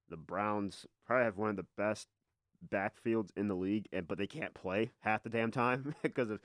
the 0.09 0.17
Browns 0.17 0.85
probably 1.05 1.23
have 1.25 1.37
one 1.37 1.49
of 1.51 1.55
the 1.55 1.65
best 1.77 2.09
backfields 2.69 3.29
in 3.37 3.47
the 3.47 3.55
league, 3.55 3.87
and 3.93 4.07
but 4.07 4.17
they 4.17 4.27
can't 4.27 4.53
play 4.53 4.91
half 4.99 5.23
the 5.23 5.29
damn 5.29 5.51
time 5.51 5.95
because 6.03 6.29
of 6.29 6.39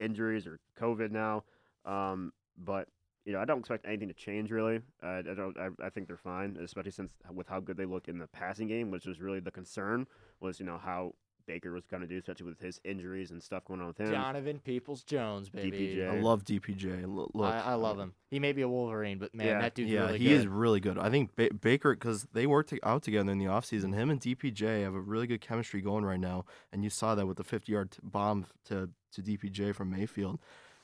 injuries 0.00 0.46
or 0.46 0.58
COVID 0.80 1.10
now. 1.10 1.44
Um, 1.84 2.32
but 2.58 2.88
you 3.24 3.32
know, 3.32 3.40
I 3.40 3.44
don't 3.44 3.58
expect 3.58 3.86
anything 3.86 4.08
to 4.08 4.14
change 4.14 4.50
really. 4.50 4.80
I, 5.02 5.18
I 5.18 5.22
don't. 5.22 5.56
I, 5.58 5.68
I 5.84 5.90
think 5.90 6.06
they're 6.06 6.16
fine, 6.16 6.56
especially 6.62 6.90
since 6.90 7.12
with 7.32 7.46
how 7.46 7.60
good 7.60 7.76
they 7.76 7.84
looked 7.84 8.08
in 8.08 8.18
the 8.18 8.26
passing 8.26 8.68
game, 8.68 8.90
which 8.90 9.06
was 9.06 9.20
really 9.20 9.40
the 9.40 9.50
concern. 9.50 10.06
Was 10.40 10.58
you 10.58 10.66
know 10.66 10.78
how 10.82 11.14
Baker 11.50 11.72
was 11.72 11.84
going 11.86 12.00
to 12.02 12.06
do, 12.06 12.16
especially 12.18 12.46
with 12.46 12.60
his 12.60 12.80
injuries 12.84 13.32
and 13.32 13.42
stuff 13.42 13.64
going 13.64 13.80
on 13.80 13.88
with 13.88 13.98
him. 13.98 14.12
Donovan 14.12 14.60
Peoples 14.60 15.02
Jones, 15.02 15.48
baby. 15.50 15.96
DPJ. 15.96 16.08
I 16.08 16.20
love 16.20 16.44
DPJ. 16.44 17.02
Lo- 17.08 17.28
Look, 17.34 17.52
I, 17.52 17.58
I 17.60 17.74
love 17.74 17.98
him. 17.98 18.12
He 18.30 18.38
may 18.38 18.52
be 18.52 18.62
a 18.62 18.68
Wolverine, 18.68 19.18
but 19.18 19.34
man, 19.34 19.46
Yeah. 19.48 19.60
that 19.60 19.74
dude's 19.74 19.90
yeah, 19.90 20.06
really 20.06 20.18
he 20.18 20.24
good. 20.26 20.32
is 20.40 20.46
really 20.46 20.78
good. 20.78 20.96
I 20.96 21.10
think 21.10 21.34
ba- 21.34 21.50
Baker, 21.60 21.94
because 21.94 22.28
they 22.32 22.46
worked 22.46 22.72
out 22.84 23.02
together 23.02 23.32
in 23.32 23.38
the 23.38 23.46
offseason, 23.46 23.92
him 23.94 24.10
and 24.10 24.20
DPJ 24.20 24.84
have 24.84 24.94
a 24.94 25.00
really 25.00 25.26
good 25.26 25.40
chemistry 25.40 25.80
going 25.80 26.04
right 26.04 26.20
now. 26.20 26.44
And 26.72 26.84
you 26.84 26.90
saw 26.90 27.16
that 27.16 27.26
with 27.26 27.36
the 27.36 27.44
50 27.44 27.72
yard 27.72 27.90
t- 27.90 27.98
bomb 28.04 28.46
to, 28.66 28.90
to 29.14 29.22
DPJ 29.22 29.74
from 29.74 29.90
Mayfield. 29.90 30.38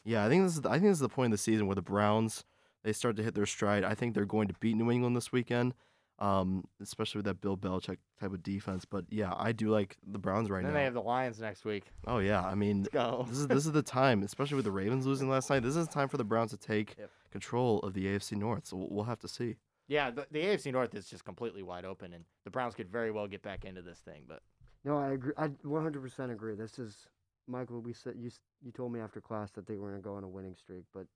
Yeah, 0.04 0.24
I 0.24 0.28
think 0.28 0.42
this 0.42 0.54
is 0.56 0.62
the, 0.62 0.68
I 0.70 0.74
think 0.80 0.86
this 0.90 0.96
is 0.96 1.00
the 1.00 1.08
point 1.08 1.32
of 1.32 1.38
the 1.38 1.42
season 1.42 1.66
where 1.68 1.76
the 1.76 1.82
Browns 1.82 2.44
they 2.82 2.92
start 2.92 3.16
to 3.16 3.22
hit 3.22 3.34
their 3.34 3.46
stride. 3.46 3.84
I 3.84 3.94
think 3.94 4.14
they're 4.14 4.24
going 4.24 4.48
to 4.48 4.54
beat 4.60 4.76
New 4.76 4.90
England 4.90 5.16
this 5.16 5.30
weekend, 5.32 5.74
um, 6.18 6.64
especially 6.80 7.18
with 7.18 7.26
that 7.26 7.40
Bill 7.40 7.56
Belichick 7.56 7.98
type 8.20 8.32
of 8.32 8.42
defense. 8.42 8.84
But 8.84 9.04
yeah, 9.10 9.32
I 9.36 9.52
do 9.52 9.68
like 9.70 9.96
the 10.06 10.18
Browns 10.18 10.48
right 10.50 10.58
then 10.62 10.64
now. 10.64 10.68
Then 10.68 10.80
they 10.80 10.84
have 10.84 10.94
the 10.94 11.02
Lions 11.02 11.40
next 11.40 11.64
week. 11.64 11.84
oh 12.06 12.18
yeah, 12.18 12.42
I 12.42 12.54
mean 12.54 12.80
Let's 12.80 12.88
go. 12.88 13.26
this 13.28 13.38
is 13.38 13.48
this 13.48 13.66
is 13.66 13.72
the 13.72 13.82
time, 13.82 14.22
especially 14.22 14.56
with 14.56 14.64
the 14.64 14.70
Ravens 14.72 15.06
losing 15.06 15.28
last 15.28 15.50
night. 15.50 15.62
This 15.62 15.76
is 15.76 15.86
the 15.86 15.92
time 15.92 16.08
for 16.08 16.16
the 16.16 16.24
Browns 16.24 16.50
to 16.52 16.56
take 16.56 16.96
Yep. 16.98 17.10
control 17.30 17.80
of 17.80 17.92
the 17.94 18.06
AFC 18.06 18.32
North. 18.36 18.66
So 18.66 18.76
we'll, 18.76 18.88
we'll 18.90 19.04
have 19.04 19.20
to 19.20 19.28
see. 19.28 19.56
yeah, 19.88 20.10
the, 20.10 20.26
the 20.30 20.40
AFC 20.42 20.72
North 20.72 20.94
is 20.94 21.06
just 21.08 21.24
completely 21.24 21.62
wide 21.62 21.84
open, 21.84 22.12
and 22.12 22.24
the 22.44 22.50
Browns 22.50 22.74
could 22.74 22.88
very 22.90 23.10
well 23.10 23.26
get 23.26 23.42
back 23.42 23.64
into 23.64 23.82
this 23.82 23.98
thing. 23.98 24.22
But 24.26 24.40
No, 24.84 24.96
I 24.98 25.10
agree. 25.12 25.32
I 25.36 25.48
100% 25.48 26.30
agree. 26.32 26.54
This 26.54 26.78
is 26.78 27.08
Michael. 27.46 27.80
We 27.80 27.92
said 27.92 28.14
you 28.16 28.30
you 28.64 28.72
told 28.72 28.92
me 28.92 29.00
after 29.00 29.20
class 29.20 29.50
that 29.52 29.66
they 29.66 29.76
were 29.76 29.90
going 29.90 30.02
to 30.02 30.08
go 30.08 30.14
on 30.14 30.24
a 30.24 30.28
winning 30.28 30.56
streak, 30.56 30.84
but 30.94 31.06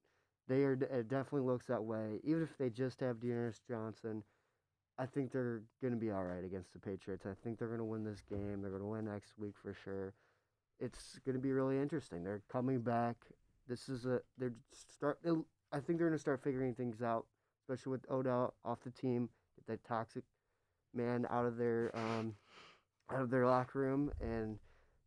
they 0.47 0.63
are. 0.65 0.75
It 0.75 1.09
definitely 1.09 1.47
looks 1.51 1.67
that 1.67 1.83
way. 1.83 2.21
Even 2.23 2.43
if 2.43 2.57
they 2.59 2.69
just 2.71 3.01
have 3.01 3.19
D'Ernest 3.21 3.63
Johnson, 3.67 4.23
I 5.01 5.07
think 5.07 5.33
they're 5.33 5.63
going 5.81 5.95
to 5.95 5.99
be 5.99 6.11
all 6.11 6.25
right 6.25 6.45
against 6.45 6.75
the 6.75 6.79
Patriots. 6.79 7.25
I 7.25 7.33
think 7.43 7.59
they're 7.59 7.69
going 7.69 7.79
to 7.79 7.85
win 7.85 8.05
this 8.05 8.21
game. 8.29 8.61
They're 8.61 8.71
going 8.71 8.83
to 8.83 8.89
win 8.89 9.07
next 9.07 9.33
week 9.39 9.55
for 9.63 9.73
sure. 9.73 10.13
It's 10.79 11.19
going 11.25 11.37
to 11.37 11.41
be 11.41 11.53
really 11.53 11.79
interesting. 11.79 12.23
They're 12.23 12.43
coming 12.53 12.81
back. 12.81 13.17
This 13.67 13.89
is 13.89 14.05
a 14.05 14.21
they're 14.37 14.53
start. 14.73 15.19
they'll- 15.25 15.47
I 15.73 15.79
think 15.79 15.99
they're 15.99 16.09
going 16.09 16.19
to 16.19 16.21
start 16.21 16.43
figuring 16.43 16.75
things 16.75 17.01
out, 17.01 17.27
especially 17.63 17.93
with 17.93 18.11
Odell 18.11 18.55
off 18.65 18.81
the 18.83 18.91
team. 18.91 19.29
Get 19.57 19.67
that 19.69 19.85
toxic 19.89 20.25
man 20.93 21.27
out 21.31 21.47
of 21.47 21.57
their 21.57 21.93
um, 21.95 22.35
out 23.11 23.23
of 23.23 23.31
their 23.31 23.47
locker 23.47 23.79
room 23.79 24.11
and 24.21 24.59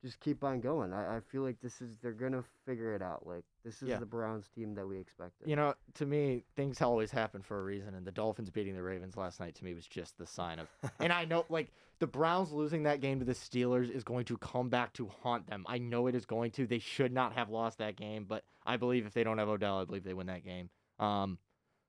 just 0.03 0.19
keep 0.19 0.43
on 0.43 0.59
going. 0.59 0.91
I, 0.93 1.17
I 1.17 1.19
feel 1.21 1.41
like 1.43 1.61
this 1.61 1.81
is 1.81 1.89
they're 2.01 2.11
gonna 2.11 2.43
figure 2.65 2.93
it 2.93 3.01
out. 3.01 3.25
Like 3.25 3.45
this 3.63 3.81
is 3.81 3.89
Yeah. 3.89 3.97
the 3.97 4.05
Browns 4.05 4.49
team 4.53 4.75
that 4.75 4.85
we 4.85 4.97
expected. 4.99 5.47
You 5.47 5.55
know, 5.55 5.73
to 5.95 6.05
me, 6.05 6.43
things 6.55 6.81
always 6.81 7.09
happen 7.11 7.41
for 7.41 7.59
a 7.59 7.63
reason, 7.63 7.95
and 7.95 8.05
the 8.05 8.11
Dolphins 8.11 8.49
beating 8.49 8.75
the 8.75 8.83
Ravens 8.83 9.15
last 9.15 9.39
night 9.39 9.55
to 9.55 9.63
me 9.63 9.73
was 9.73 9.87
just 9.87 10.17
the 10.17 10.27
sign 10.27 10.59
of. 10.59 10.67
and 10.99 11.13
I 11.13 11.23
know, 11.25 11.45
like, 11.49 11.71
the 11.99 12.07
Browns 12.07 12.51
losing 12.51 12.83
that 12.83 12.99
game 12.99 13.19
to 13.19 13.25
the 13.25 13.33
Steelers 13.33 13.89
is 13.89 14.03
going 14.03 14.25
to 14.25 14.37
come 14.37 14.67
back 14.69 14.91
to 14.93 15.09
haunt 15.21 15.47
them. 15.47 15.63
I 15.67 15.77
know 15.77 16.07
it 16.07 16.15
is 16.15 16.25
going 16.25 16.51
to. 16.51 16.67
They 16.67 16.79
should 16.79 17.13
not 17.13 17.33
have 17.33 17.49
lost 17.49 17.77
that 17.77 17.95
game, 17.95 18.25
but 18.27 18.43
I 18.65 18.75
believe 18.75 19.05
if 19.05 19.13
they 19.13 19.23
don't 19.23 19.37
have 19.37 19.47
Odell, 19.47 19.79
I 19.79 19.85
believe 19.85 20.03
they 20.03 20.13
win 20.13 20.27
that 20.27 20.43
game. 20.43 20.69
Um, 20.99 21.37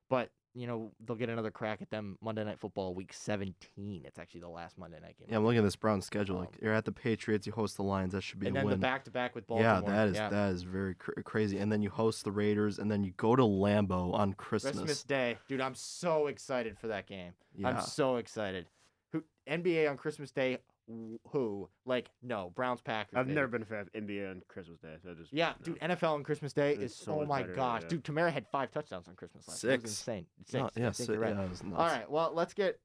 but 0.09 0.29
you 0.55 0.67
know, 0.67 0.91
they'll 1.05 1.17
get 1.17 1.29
another 1.29 1.51
crack 1.51 1.81
at 1.81 1.89
them 1.89 2.17
Monday 2.21 2.43
Night 2.45 2.59
Football, 2.59 2.95
Week 2.95 3.11
17. 3.11 4.03
It's 4.05 4.17
actually 4.17 4.39
the 4.39 4.47
last 4.47 4.77
Monday 4.77 4.99
night 5.01 5.17
game. 5.19 5.27
Yeah, 5.29 5.35
I'm 5.37 5.43
looking 5.43 5.57
at 5.59 5.63
this 5.65 5.75
Browns 5.75 6.05
schedule. 6.05 6.37
Like 6.37 6.47
Um, 6.47 6.55
you're 6.61 6.73
at 6.73 6.85
the 6.85 6.93
Patriots, 6.93 7.45
you 7.45 7.51
host 7.53 7.75
the 7.75 7.83
Lions. 7.83 8.13
That 8.13 8.21
should 8.21 8.39
be 8.39 8.47
and 8.47 8.55
a 8.55 8.61
then 8.61 8.69
the 8.69 8.77
back 8.77 9.03
to 9.03 9.11
back 9.11 9.35
with 9.35 9.45
Baltimore. 9.47 9.71
yeah, 9.71 9.81
that 9.81 10.07
is 10.07 10.13
that 10.15 10.51
is 10.53 10.63
very 10.63 10.95
cr- 10.95 11.19
crazy. 11.21 11.57
And 11.57 11.69
then 11.71 11.81
you 11.81 11.89
host 11.89 12.23
the 12.23 12.31
Raiders, 12.31 12.79
and 12.79 12.89
then 12.89 13.03
you 13.03 13.11
go 13.17 13.35
to 13.35 13.43
Lambeau 13.43 14.13
on 14.13 14.33
Christmas. 14.33 14.77
Christmas 14.77 15.03
Day, 15.03 15.37
dude. 15.47 15.59
I'm 15.61 15.75
so 15.75 16.27
excited 16.27 16.79
for 16.79 16.87
that 16.87 17.05
game. 17.05 17.33
Yeah, 17.55 17.67
I'm 17.69 17.81
so 17.81 18.15
excited. 18.15 18.67
Who 19.11 19.23
NBA 19.49 19.89
on 19.89 19.97
Christmas 19.97 20.31
Day? 20.31 20.59
Wh- 20.87 21.15
Who? 21.31 21.69
Like 21.85 22.09
no 22.21 22.51
Browns 22.55 22.81
Packers. 22.81 23.17
I've 23.17 23.25
baby. 23.27 23.35
never 23.35 23.47
been 23.47 23.61
a 23.61 23.65
fan 23.65 23.79
of 23.81 23.91
NBA 23.93 24.29
on 24.29 24.41
Christmas 24.47 24.79
Day, 24.79 24.95
so 25.03 25.11
I 25.11 25.13
just 25.15 25.33
Yeah, 25.33 25.53
no. 25.59 25.73
dude. 25.73 25.79
NFL 25.79 26.13
on 26.13 26.23
Christmas 26.23 26.53
Day 26.53 26.73
It's 26.73 26.83
is 26.93 26.95
so 26.95 27.21
oh 27.21 27.25
my 27.25 27.41
better, 27.41 27.53
gosh, 27.55 27.81
yeah. 27.83 27.87
dude. 27.89 28.03
Kamara 28.03 28.31
had 28.31 28.45
five 28.51 28.71
touchdowns 28.71 29.07
on 29.07 29.15
Christmas 29.15 29.47
last. 29.47 29.63
night. 29.63 29.73
It 29.73 29.81
was 29.81 29.91
Six. 29.91 30.01
insane. 30.01 30.25
Six. 30.45 30.53
No, 30.53 30.65
I 30.65 30.69
yeah, 30.75 30.91
think 30.91 31.09
si- 31.09 31.17
right. 31.17 31.35
yeah, 31.35 31.43
it 31.43 31.49
was 31.49 31.63
nuts. 31.63 31.75
All 31.79 31.87
right. 31.87 32.09
Well, 32.11 32.31
let's 32.33 32.53
get 32.53 32.79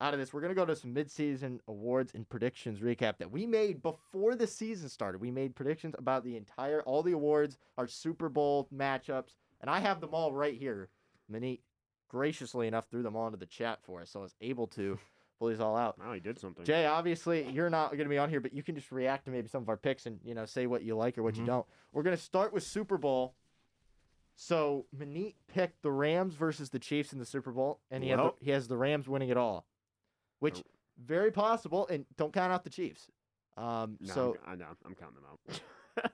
out 0.00 0.14
of 0.14 0.20
this. 0.20 0.32
We're 0.32 0.40
gonna 0.40 0.54
go 0.54 0.66
to 0.66 0.74
some 0.76 0.94
midseason 0.94 1.58
awards 1.68 2.12
and 2.14 2.28
predictions 2.28 2.80
recap 2.80 3.18
that 3.18 3.30
we 3.30 3.46
made 3.46 3.82
before 3.82 4.34
the 4.34 4.46
season 4.46 4.88
started. 4.88 5.20
We 5.20 5.30
made 5.30 5.54
predictions 5.54 5.94
about 5.98 6.24
the 6.24 6.36
entire 6.36 6.82
all 6.82 7.02
the 7.02 7.12
awards, 7.12 7.56
our 7.78 7.86
Super 7.86 8.28
Bowl 8.28 8.68
matchups, 8.74 9.34
and 9.60 9.70
I 9.70 9.80
have 9.80 10.00
them 10.00 10.10
all 10.12 10.32
right 10.32 10.56
here. 10.58 10.88
Minnie 11.28 11.60
graciously 12.08 12.66
enough 12.66 12.86
threw 12.90 13.02
them 13.02 13.16
all 13.16 13.26
into 13.26 13.38
the 13.38 13.46
chat 13.46 13.78
for 13.82 14.00
us, 14.02 14.10
so 14.10 14.20
I 14.20 14.22
was 14.24 14.34
able 14.40 14.66
to 14.68 14.98
pull 15.42 15.48
these 15.50 15.60
all 15.60 15.76
out. 15.76 15.98
Wow, 15.98 16.12
he 16.12 16.20
did 16.20 16.38
something. 16.38 16.64
Jay, 16.64 16.86
obviously 16.86 17.48
you're 17.50 17.68
not 17.68 17.88
going 17.90 18.04
to 18.04 18.08
be 18.08 18.18
on 18.18 18.30
here, 18.30 18.40
but 18.40 18.52
you 18.52 18.62
can 18.62 18.76
just 18.76 18.92
react 18.92 19.24
to 19.24 19.32
maybe 19.32 19.48
some 19.48 19.60
of 19.62 19.68
our 19.68 19.76
picks 19.76 20.06
and 20.06 20.20
you 20.24 20.34
know 20.34 20.44
say 20.46 20.66
what 20.68 20.82
you 20.84 20.96
like 20.96 21.18
or 21.18 21.22
what 21.24 21.34
you 21.36 21.42
Mhm. 21.42 21.46
don't. 21.46 21.66
We're 21.92 22.04
going 22.04 22.16
to 22.16 22.22
start 22.22 22.52
with 22.52 22.62
Super 22.62 22.96
Bowl. 22.96 23.34
So 24.34 24.86
Manit 24.96 25.34
picked 25.48 25.82
the 25.82 25.90
Rams 25.90 26.34
versus 26.34 26.70
the 26.70 26.78
Chiefs 26.78 27.12
in 27.12 27.18
the 27.18 27.26
Super 27.26 27.50
Bowl, 27.50 27.80
and 27.90 28.02
he 28.02 28.10
had 28.10 28.18
Well- 28.20 28.36
the, 28.38 28.44
he 28.44 28.50
has 28.52 28.68
the 28.68 28.76
Rams 28.76 29.08
winning 29.08 29.28
it 29.30 29.36
all, 29.36 29.66
which 30.38 30.62
very 30.96 31.30
possible. 31.32 31.86
And 31.88 32.06
don't 32.16 32.32
count 32.32 32.52
out 32.52 32.62
the 32.64 32.70
Chiefs. 32.70 33.08
Um, 33.56 33.98
no, 34.00 34.14
so 34.14 34.36
I'm, 34.46 34.52
I 34.52 34.56
know, 34.56 34.66
I'm 34.86 34.94
counting 34.94 35.16
them 35.16 35.24
out. 35.30 35.60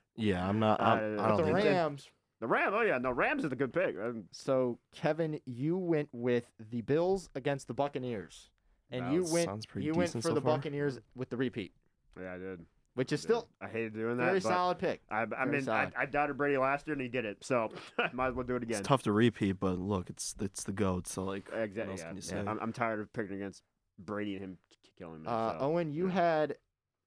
Yeah, 0.16 0.48
I'm 0.48 0.58
not. 0.58 0.80
Uh, 0.80 0.84
I'm, 0.84 1.16
but 1.16 1.22
I 1.22 1.28
but 1.28 1.36
don't 1.36 1.46
the 1.46 1.52
think. 1.52 1.64
that- 1.64 1.70
Rams. 1.70 2.08
the 2.40 2.46
Rams, 2.48 2.74
oh 2.76 2.80
yeah, 2.80 2.98
no, 2.98 3.12
Rams 3.12 3.44
is 3.44 3.52
a 3.52 3.56
good 3.56 3.72
pick. 3.72 3.94
Um, 3.96 4.24
So 4.32 4.80
Kevin, 4.92 5.38
you 5.44 5.76
went 5.78 6.08
with 6.10 6.50
the 6.70 6.80
Bills 6.80 7.30
against 7.36 7.68
the 7.68 7.74
Buccaneers, 7.74 8.50
and 8.90 9.12
you 9.12 9.24
went 9.32 9.46
sounds 9.46 9.66
pretty 9.66 9.86
you 9.86 9.92
went 9.94 10.08
decent 10.08 10.22
for 10.22 10.28
so 10.30 10.34
the 10.34 10.40
far. 10.40 10.56
Buccaneers 10.56 10.98
with 11.14 11.28
the 11.30 11.36
repeat, 11.36 11.72
yeah, 12.20 12.34
I 12.34 12.38
did. 12.38 12.64
which 12.94 13.12
is 13.12 13.20
I 13.20 13.22
still 13.24 13.48
I 13.60 13.68
hated 13.68 13.94
doing 13.94 14.16
that. 14.16 14.24
very 14.24 14.40
but 14.40 14.48
solid 14.48 14.78
pick. 14.78 15.02
I, 15.10 15.22
I 15.22 15.24
Very 15.26 15.46
mean, 15.50 15.60
I, 15.62 15.64
solid. 15.64 15.92
I 15.98 16.06
doubted 16.06 16.36
Brady 16.36 16.56
last 16.58 16.86
year 16.86 16.94
and 16.94 17.02
he 17.02 17.08
did 17.08 17.24
it, 17.24 17.38
so 17.42 17.70
might 18.12 18.28
as 18.28 18.34
well 18.34 18.46
do 18.46 18.56
it 18.56 18.62
again. 18.62 18.78
It's 18.78 18.88
tough 18.88 19.02
to 19.04 19.12
repeat, 19.12 19.60
but 19.60 19.78
look, 19.78 20.10
it's 20.10 20.34
it's 20.40 20.64
the 20.64 20.72
goat. 20.72 21.06
So 21.06 21.24
like, 21.24 21.48
Exactly. 21.54 21.92
else 21.92 22.00
Yeah. 22.00 22.06
can 22.08 22.16
you 22.16 22.22
yeah. 22.24 22.30
say? 22.30 22.38
I'm, 22.50 22.58
I'm 22.60 22.72
tired 22.72 23.00
of 23.00 23.12
picking 23.12 23.36
against 23.36 23.62
Brady 23.98 24.34
and 24.36 24.44
him 24.44 24.58
k- 24.70 24.90
killing 24.98 25.22
me. 25.22 25.28
Uh, 25.28 25.52
so, 25.52 25.58
Owen, 25.66 25.92
you 25.92 26.06
yeah. 26.06 26.12
had 26.14 26.56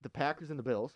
the 0.03 0.09
Packers 0.09 0.49
and 0.49 0.57
the 0.59 0.63
Bills, 0.63 0.93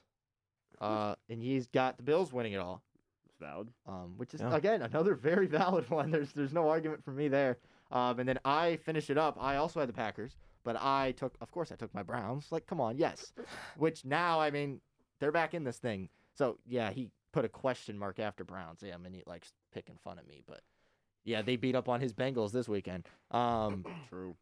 uh, 0.81 1.15
and 1.29 1.41
he's 1.41 1.67
got 1.67 1.97
the 1.97 2.03
Bills 2.03 2.31
winning 2.33 2.53
it 2.53 2.57
all, 2.59 2.81
It's 3.27 3.37
valid. 3.39 3.69
um, 3.87 4.13
which 4.17 4.33
is 4.33 4.41
Yeah. 4.41 4.55
again 4.55 4.81
another 4.81 5.15
very 5.15 5.47
valid 5.61 5.89
one. 5.89 6.11
There's 6.11 6.31
there's 6.33 6.53
no 6.53 6.69
argument 6.69 7.03
for 7.03 7.11
me 7.11 7.27
there. 7.27 7.57
Um, 7.91 8.19
and 8.19 8.27
then 8.27 8.39
I 8.43 8.77
finish 8.77 9.09
it 9.11 9.17
up. 9.17 9.37
I 9.39 9.57
also 9.57 9.79
had 9.79 9.87
the 9.87 9.93
Packers, 9.93 10.35
but 10.65 10.75
I 10.81 11.13
took, 11.13 11.35
of 11.39 11.51
course, 11.51 11.71
I 11.71 11.75
took 11.75 11.93
my 11.93 12.03
Browns. 12.03 12.47
Like, 12.51 12.65
come 12.65 12.81
on, 12.81 12.97
yes. 12.97 13.31
Which 13.77 14.03
now, 14.03 14.41
I 14.41 14.51
mean, 14.51 14.81
they're 15.21 15.31
back 15.31 15.53
in 15.53 15.63
this 15.63 15.77
thing. 15.77 16.09
So 16.33 16.57
yeah, 16.65 16.91
he 16.91 17.09
put 17.31 17.45
a 17.45 17.49
question 17.49 17.97
mark 17.97 18.19
after 18.19 18.43
Browns. 18.43 18.79
Yeah, 18.83 18.95
I 18.95 18.97
mean, 18.97 19.13
he 19.13 19.23
likes 19.25 19.53
picking 19.73 19.95
fun 20.03 20.19
at 20.19 20.27
me, 20.27 20.41
but 20.45 20.59
yeah, 21.23 21.41
they 21.41 21.55
beat 21.55 21.75
up 21.75 21.87
on 21.87 22.01
his 22.01 22.13
Bengals 22.13 22.51
this 22.51 22.67
weekend. 22.67 23.07
Um, 23.31 23.85
True. 24.09 24.35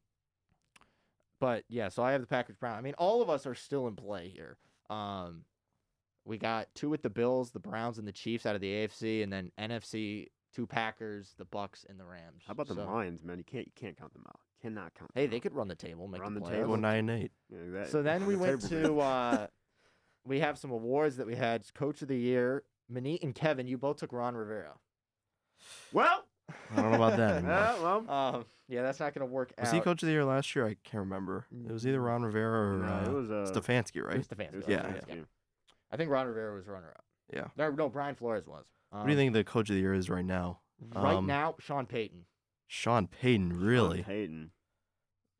But 1.39 1.65
yeah, 1.67 1.89
so 1.89 2.03
I 2.03 2.13
have 2.13 2.21
the 2.21 2.27
Packers 2.27 2.55
Brown. 2.55 2.77
I 2.77 2.81
mean, 2.81 2.93
all 2.97 3.21
of 3.21 3.29
us 3.29 3.45
are 3.45 3.55
still 3.55 3.87
in 3.87 3.95
play 3.95 4.29
here. 4.29 4.57
Um, 4.89 5.43
we 6.25 6.37
got 6.37 6.67
two 6.73 6.89
with 6.89 7.01
the 7.01 7.09
Bills, 7.09 7.51
the 7.51 7.59
Browns, 7.59 7.97
and 7.97 8.07
the 8.07 8.13
Chiefs 8.13 8.45
out 8.45 8.55
of 8.55 8.61
the 8.61 8.71
AFC, 8.71 9.23
and 9.23 9.31
then 9.33 9.51
NFC 9.59 10.27
two 10.55 10.65
Packers, 10.65 11.33
the 11.37 11.45
Bucs, 11.45 11.83
and 11.89 11.99
the 11.99 12.05
Rams. 12.05 12.43
How 12.47 12.51
about 12.53 12.67
the 12.69 12.75
So- 12.75 12.85
Lions, 12.85 13.23
man? 13.23 13.37
You 13.39 13.43
can't 13.43 13.65
you 13.65 13.73
can't 13.75 13.97
count 13.97 14.13
them 14.13 14.23
out. 14.27 14.39
Cannot 14.63 14.93
count. 14.95 15.11
Hey, 15.13 15.27
they 15.27 15.39
could 15.41 15.53
run 15.53 15.67
the 15.67 15.75
table, 15.75 16.07
make 16.07 16.21
Run 16.21 16.33
the, 16.33 16.39
the 16.39 16.45
playoffs. 16.45 16.51
table. 16.51 16.67
go 16.69 16.75
nine 16.77 17.09
eight. 17.09 17.31
Yeah, 17.49 17.57
that- 17.73 17.89
So 17.89 18.01
then 18.01 18.25
we 18.27 18.33
the 18.35 18.39
went 18.39 18.61
table 18.61 18.83
to 18.83 18.99
uh, 19.01 19.47
we 20.25 20.39
have 20.39 20.57
some 20.57 20.71
awards 20.71 21.17
that 21.17 21.27
we 21.27 21.35
had. 21.35 21.63
Coach 21.75 22.01
of 22.01 22.07
the 22.07 22.17
Year, 22.17 22.63
Manit 22.91 23.21
and 23.23 23.35
Kevin. 23.35 23.67
You 23.67 23.77
both 23.77 23.97
took 23.97 24.13
Ron 24.13 24.35
Rivera. 24.35 24.73
well, 25.91 26.23
I 26.71 26.81
don't 26.81 26.91
know 26.91 26.95
about 26.97 27.17
that 27.17 27.31
anymore. 27.37 27.51
yeah, 27.51 27.81
well, 27.81 28.09
Um, 28.09 28.45
yeah, 28.69 28.81
that's 28.83 28.99
not 28.99 29.13
gonna 29.13 29.25
work 29.25 29.53
Was 29.59 29.67
out. 29.69 29.73
he 29.75 29.81
coach 29.81 30.01
of 30.03 30.07
the 30.07 30.13
year 30.13 30.25
last 30.25 30.55
year? 30.55 30.65
I 30.65 30.75
can't 30.83 31.01
remember. 31.03 31.45
It 31.67 31.71
was 31.71 31.85
either 31.85 32.01
Ron 32.01 32.23
Rivera 32.23 32.73
or 32.75 32.77
no, 32.79 32.87
uh, 32.93 33.03
it 33.05 33.13
was 33.13 33.31
uh, 33.31 33.51
Stefanski, 33.53 33.97
It 33.97 34.03
right? 34.05 34.17
was 34.17 34.27
it 34.27 34.37
Stefanski. 34.37 34.55
was 34.55 34.65
Yeah. 34.67 34.81
Stefanski. 34.83 35.25
I 35.91 35.97
think 35.97 36.09
Ron 36.09 36.27
Rivera 36.27 36.55
was 36.55 36.67
runner 36.67 36.89
up. 36.95 37.03
Yeah. 37.33 37.47
No, 37.57 37.69
no, 37.71 37.89
Brian 37.89 38.15
Flores 38.15 38.47
was. 38.47 38.65
What 38.89 39.05
do 39.05 39.07
you 39.09 39.13
Um, 39.13 39.17
think 39.17 39.33
the 39.33 39.43
coach 39.43 39.69
of 39.69 39.75
the 39.75 39.81
year 39.81 39.93
is 39.93 40.09
right 40.09 40.25
now? 40.25 40.59
Right 40.95 41.15
Um, 41.15 41.25
now, 41.27 41.55
Sean 41.59 41.85
Payton. 41.85 42.25
Sean 42.73 43.05
Payton, 43.05 43.59
really? 43.61 43.97
Sean 43.99 44.05
Payton. 44.05 44.51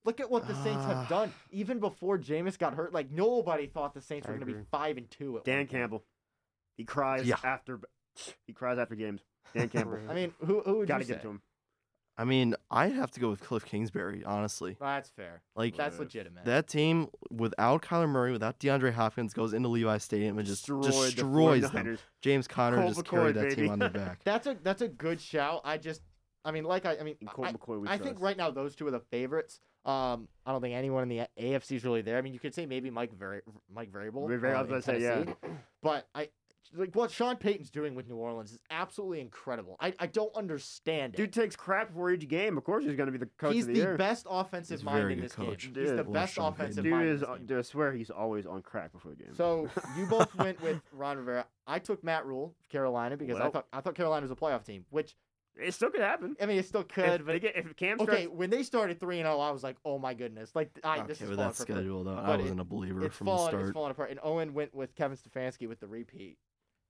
Look 0.06 0.20
at 0.20 0.30
what 0.30 0.48
the 0.48 0.54
Saints 0.54 0.86
have 0.86 0.98
Ah. 0.98 1.06
done. 1.10 1.34
Even 1.50 1.80
before 1.80 2.20
Jameis 2.20 2.60
got 2.60 2.76
hurt, 2.76 2.94
like 2.94 3.10
nobody 3.10 3.66
thought 3.66 3.96
the 3.96 4.02
Saints 4.02 4.28
I 4.28 4.32
were 4.32 4.38
going 4.38 4.42
to 4.42 4.46
be 4.46 4.52
agree. 4.52 4.66
five 4.70 4.98
and 4.98 5.10
two. 5.10 5.38
At 5.38 5.44
Dan 5.46 5.60
one. 5.60 5.68
Campbell. 5.68 6.04
He 6.78 6.84
cries 6.86 7.26
Yeah. 7.26 7.38
after 7.44 7.80
he 8.46 8.54
cries 8.54 8.78
after 8.78 8.94
games. 8.96 9.22
Dan 9.56 9.68
Campbell. 9.70 9.98
I 10.08 10.14
mean, 10.14 10.34
who 10.46 10.62
who 10.62 10.78
would 10.80 10.88
Got 10.88 11.00
to 11.00 11.04
you 11.06 11.08
get 11.08 11.18
say? 11.18 11.22
to 11.24 11.30
him. 11.30 11.42
I 12.16 12.26
mean, 12.26 12.54
I'd 12.70 12.92
have 12.92 13.10
to 13.12 13.20
go 13.20 13.32
with 13.32 13.40
Cliff 13.40 13.66
Kingsbury, 13.66 14.24
honestly. 14.24 14.78
That's 14.80 15.10
fair. 15.10 15.42
Like 15.56 15.76
That's 15.76 15.98
legitimate. 15.98 16.46
that 16.46 16.68
team 16.68 17.08
without 17.32 17.82
Kyler 17.82 18.08
Murray, 18.08 18.32
without 18.32 18.60
DeAndre 18.60 18.94
Hopkins, 18.94 19.34
goes 19.34 19.54
into 19.56 19.70
Levi 19.70 19.98
Stadium 19.98 20.38
and 20.38 20.46
just 20.48 20.62
Destroyed 20.68 20.84
the 20.84 20.92
destroys 21.16 21.72
them. 21.72 21.86
49ers. 21.88 22.00
James 22.22 22.48
Conner 22.48 22.78
Colt 22.78 22.90
just 22.90 23.00
McCoy, 23.00 23.10
carried 23.10 23.36
that 23.38 23.44
baby. 23.50 23.56
team 23.64 23.72
on 23.72 23.80
their 23.80 23.90
back. 23.90 24.20
that's 24.24 24.46
a 24.46 24.56
that's 24.62 24.84
a 24.84 24.88
good 24.88 25.20
shout. 25.20 25.62
I 25.64 25.80
just, 25.80 26.02
I 26.46 26.52
mean, 26.52 26.64
like 26.66 26.86
I, 26.86 26.98
I 27.00 27.04
mean, 27.04 27.16
Colt 27.26 27.48
I, 27.48 27.54
McCoy 27.54 27.82
we 27.82 27.88
I 27.88 27.98
think 27.98 28.20
right 28.20 28.38
now 28.38 28.52
those 28.52 28.76
two 28.76 28.88
are 28.88 28.92
the 28.92 29.00
favorites. 29.00 29.60
Um, 29.86 30.28
I 30.46 30.52
don't 30.52 30.62
think 30.62 30.76
anyone 30.76 31.04
in 31.04 31.10
the 31.10 31.28
AFC 31.40 31.74
is 31.74 31.84
really 31.84 32.02
there. 32.02 32.18
I 32.18 32.22
mean, 32.22 32.34
you 32.34 32.40
could 32.40 32.54
say 32.54 32.66
maybe 32.66 32.90
Mike 32.90 33.14
Vari- 33.18 33.42
Mike 33.74 33.92
Vrabel. 33.92 34.28
Very- 34.40 34.54
I 34.54 34.62
was 34.62 34.70
gonna 34.70 34.82
say, 34.82 35.02
yeah. 35.02 35.26
But 35.82 36.08
I 36.16 36.30
like 36.76 36.96
what 36.96 37.12
Sean 37.12 37.36
Payton's 37.36 37.70
doing 37.70 37.96
with 37.96 38.08
New 38.08 38.16
Orleans 38.16 38.52
is 38.52 38.60
absolutely 38.72 39.22
incredible. 39.22 39.78
I, 39.80 39.94
I 40.00 40.08
don't 40.08 40.36
understand 40.36 41.14
it. 41.14 41.18
Dude 41.18 41.34
takes 41.34 41.56
crap 41.56 41.90
before 41.90 42.12
each 42.12 42.28
game. 42.28 42.58
Of 42.58 42.64
course, 42.64 42.84
he's 42.84 42.96
going 42.96 43.08
to 43.08 43.12
be 43.12 43.18
the 43.18 43.30
coach 43.38 43.54
he's 43.54 43.64
of 43.64 43.68
the, 43.70 43.74
the, 43.74 43.80
year. 43.80 43.98
best 43.98 44.26
offensive 44.30 44.80
He's 44.80 44.86
mind 44.86 45.12
in 45.12 45.22
this 45.22 45.34
coach. 45.34 45.72
game. 45.74 45.74
He's 45.76 45.92
the 45.92 45.98
Dude. 46.04 46.14
Best 46.14 46.34
Sean 46.34 46.52
offensive 46.52 46.84
Payton. 46.84 46.98
mind. 46.98 47.04
Dude 47.04 47.10
in 47.10 47.16
is, 47.16 47.20
this 47.22 47.30
game. 47.30 47.46
dude, 47.46 47.60
I 47.60 47.62
swear 47.62 47.94
he's 47.94 48.10
always 48.10 48.46
on 48.46 48.62
crack 48.62 48.92
before 48.92 49.12
the 49.12 49.18
game. 49.24 49.36
So 49.36 49.70
you 49.98 50.06
both 50.06 50.34
went 50.36 50.62
with 50.62 50.82
Ron 50.92 51.18
Rivera. 51.18 51.46
I 51.68 51.80
took 51.80 52.04
Matt 52.04 52.26
Rhule 52.26 52.56
of 52.60 52.70
Carolina 52.70 53.18
because 53.18 53.40
I 53.40 53.50
thought 53.50 53.68
I 53.72 53.82
thought 53.82 53.96
Carolina 53.96 54.24
was 54.24 54.32
a 54.32 54.36
playoff 54.36 54.66
team, 54.66 54.86
which 54.90 55.16
it 55.56 55.74
still 55.74 55.90
could 55.92 56.02
happen. 56.02 56.36
I 56.42 56.46
mean 56.46 56.58
it 56.58 56.66
still 56.66 56.84
could, 56.84 57.22
they 57.26 57.34
but 57.34 57.42
get, 57.42 57.56
if 57.56 57.76
Cam 57.76 57.98
starts... 57.98 58.12
okay, 58.14 58.28
when 58.28 58.50
they 58.50 58.64
started 58.64 59.00
three 59.00 59.20
and 59.20 59.26
zero, 59.28 59.40
I 59.40 59.52
was 59.52 59.64
like, 59.64 59.78
oh 59.86 60.00
my 60.00 60.14
goodness, 60.14 60.52
like 60.56 60.72
I 60.84 61.02
this 61.06 61.18
okay, 61.22 61.24
is 61.26 61.30
with 61.30 61.38
falling 61.38 61.50
that 61.52 61.56
for 61.56 61.66
Cliff. 61.66 61.78
schedule, 61.78 62.04
though, 62.04 62.18
I 62.18 62.26
But 62.26 62.40
it- 62.40 62.44
wasn't 62.44 62.60
a 62.62 62.64
believer 62.66 63.06
It's 63.06 63.16
from 63.16 63.26
the 63.26 63.32
falling, 63.32 63.50
start. 63.52 63.64
it's 63.64 63.72
falling 63.74 63.92
apart. 63.92 64.12
And 64.12 64.20
Owen 64.24 64.54
went 64.54 64.74
with 64.74 64.96
Kevin 64.96 65.18
Stefanski 65.18 65.68
with 65.68 65.80
the 65.80 65.88
repeat, 65.88 66.38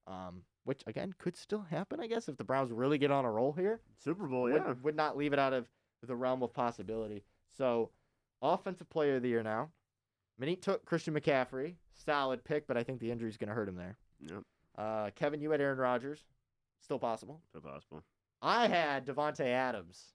um, 0.08 0.44
which 0.64 0.84
again 0.88 1.14
could 1.18 1.36
still 1.36 1.62
happen, 1.62 2.00
I 2.00 2.08
guess, 2.08 2.28
if 2.30 2.38
the 2.38 2.44
Browns 2.44 2.72
really 2.72 2.98
get 2.98 3.12
on 3.12 3.26
a 3.26 3.32
roll 3.32 3.52
here. 3.54 3.82
Super 3.98 4.28
Bowl, 4.28 4.44
would, 4.44 4.54
yeah. 4.54 4.74
would 4.82 4.96
not 4.96 5.18
leave 5.18 5.34
it 5.34 5.40
out 5.40 5.54
of 5.54 5.68
the 6.02 6.16
realm 6.16 6.42
of 6.44 6.54
possibility. 6.54 7.24
So, 7.58 7.92
offensive 8.42 8.90
player 8.90 9.16
of 9.18 9.22
the 9.22 9.30
year 9.30 9.44
now. 9.44 9.70
Manit 10.42 10.62
took 10.62 10.84
Christian 10.86 11.14
McCaffrey, 11.14 11.76
solid 11.94 12.44
pick, 12.44 12.66
but 12.68 12.76
I 12.76 12.84
think 12.84 13.00
the 13.00 13.12
injury 13.12 13.30
is 13.30 13.38
going 13.38 13.50
to 13.50 13.54
hurt 13.54 13.70
him 13.70 13.76
there. 13.76 13.98
Yep, 14.20 14.44
Uh, 14.78 15.10
Kevin, 15.16 15.40
you 15.42 15.52
had 15.52 15.62
Aaron 15.62 15.78
Rodgers, 15.78 16.24
still 16.80 16.98
possible. 16.98 17.40
still 17.50 17.62
possible. 17.62 18.04
I 18.44 18.68
had 18.68 19.06
Davante 19.08 19.46
Adams, 19.46 20.14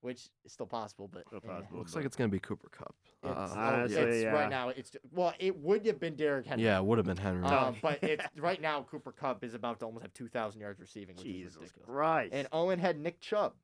which 0.00 0.28
is 0.44 0.52
still 0.52 0.66
possible, 0.66 1.08
but 1.12 1.24
Still 1.26 1.40
eh, 1.44 1.48
possible. 1.48 1.78
Looks 1.78 1.92
but- 1.92 1.98
like 1.98 2.06
it's 2.06 2.16
gonna 2.16 2.28
be 2.28 2.38
Cooper 2.38 2.68
Kupp. 2.70 2.94
It's, 3.22 3.32
Uh, 3.32 3.54
Honestly, 3.56 3.96
it's 4.00 4.22
yeah. 4.22 4.28
right 4.30 4.48
now. 4.48 4.68
It's 4.68 4.92
well, 5.10 5.34
it 5.40 5.56
would 5.58 5.84
have 5.86 5.98
been 5.98 6.14
Derrick 6.14 6.46
Henry. 6.46 6.64
yeah, 6.64 6.78
it 6.78 6.84
would 6.84 6.98
have 6.98 7.06
been 7.06 7.16
Henry. 7.16 7.42
Um, 7.44 7.74
but 7.82 7.98
it's 8.04 8.24
right 8.36 8.60
now. 8.60 8.82
Cooper 8.88 9.10
Kupp 9.10 9.42
is 9.42 9.54
about 9.54 9.80
to 9.80 9.86
almost 9.86 10.02
have 10.02 10.12
two 10.14 10.28
thousand 10.28 10.60
yards 10.60 10.78
receiving, 10.78 11.16
which 11.16 11.26
is 11.26 11.32
Jesus 11.32 11.56
ridiculous. 11.56 11.86
Christ. 11.86 12.34
And 12.34 12.46
Owen 12.52 12.78
had 12.78 13.00
Nick 13.00 13.20
Chubb, 13.20 13.54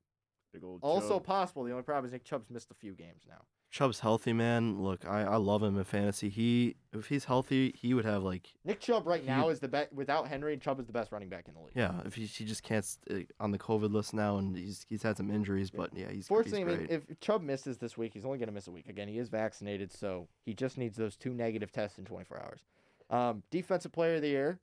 Big 0.52 0.64
old 0.64 0.80
also 0.82 1.16
Chubb. 1.18 1.24
possible. 1.26 1.62
The 1.64 1.70
only 1.70 1.84
problem 1.84 2.06
is 2.06 2.12
Nick 2.12 2.24
Chubb's 2.24 2.50
missed 2.50 2.70
a 2.72 2.74
few 2.74 2.94
games 2.94 3.22
now. 3.28 3.42
Chubb's 3.72 4.00
healthy, 4.00 4.34
man. 4.34 4.82
Look, 4.82 5.06
I, 5.08 5.22
I 5.22 5.36
love 5.36 5.62
him 5.62 5.78
in 5.78 5.84
fantasy. 5.84 6.28
He 6.28 6.76
if 6.92 7.06
he's 7.06 7.24
healthy, 7.24 7.74
he 7.74 7.94
would 7.94 8.04
have 8.04 8.22
like 8.22 8.52
Nick 8.66 8.80
Chubb 8.80 9.06
right 9.06 9.22
He- 9.22 9.26
now 9.26 9.48
is 9.48 9.60
the 9.60 9.66
best 9.68 9.94
without 9.94 10.28
Henry. 10.28 10.54
Chubb 10.58 10.78
is 10.78 10.84
the 10.86 10.92
best 10.92 11.10
running 11.10 11.30
back 11.30 11.48
in 11.48 11.54
the 11.54 11.60
league. 11.60 11.72
yeah. 11.74 11.94
If 12.04 12.14
he, 12.14 12.26
he 12.26 12.44
just 12.44 12.62
can't 12.62 12.84
st- 12.84 13.28
uh, 13.40 13.42
on 13.42 13.50
the 13.50 13.58
COVID 13.58 13.90
list 13.90 14.12
now, 14.12 14.36
and 14.36 14.54
he's 14.54 14.84
he's 14.90 15.02
had 15.02 15.16
some 15.16 15.30
injuries, 15.30 15.70
but 15.70 15.88
yeah, 15.96 16.10
he's 16.10 16.28
Fortunately, 16.28 16.60
he's 16.64 16.68
I 16.68 16.76
mean, 16.82 16.86
if 17.10 17.18
Chubb 17.20 17.40
misses 17.42 17.78
this 17.78 17.96
week, 17.96 18.12
he's 18.12 18.26
only 18.26 18.36
going 18.36 18.48
to 18.48 18.54
miss 18.54 18.66
a 18.66 18.70
week. 18.70 18.90
Again, 18.90 19.08
he 19.08 19.16
is 19.18 19.30
vaccinated, 19.30 19.90
so 19.90 20.28
he 20.44 20.52
just 20.52 20.76
needs 20.76 20.98
those 20.98 21.16
two 21.16 21.32
negative 21.32 21.72
tests 21.72 21.96
in 21.98 22.04
24 22.04 22.42
hours. 22.42 22.60
Um, 23.08 23.42
defensive 23.50 23.92
player 23.92 24.16
of 24.16 24.22
the 24.22 24.28
year, 24.28 24.58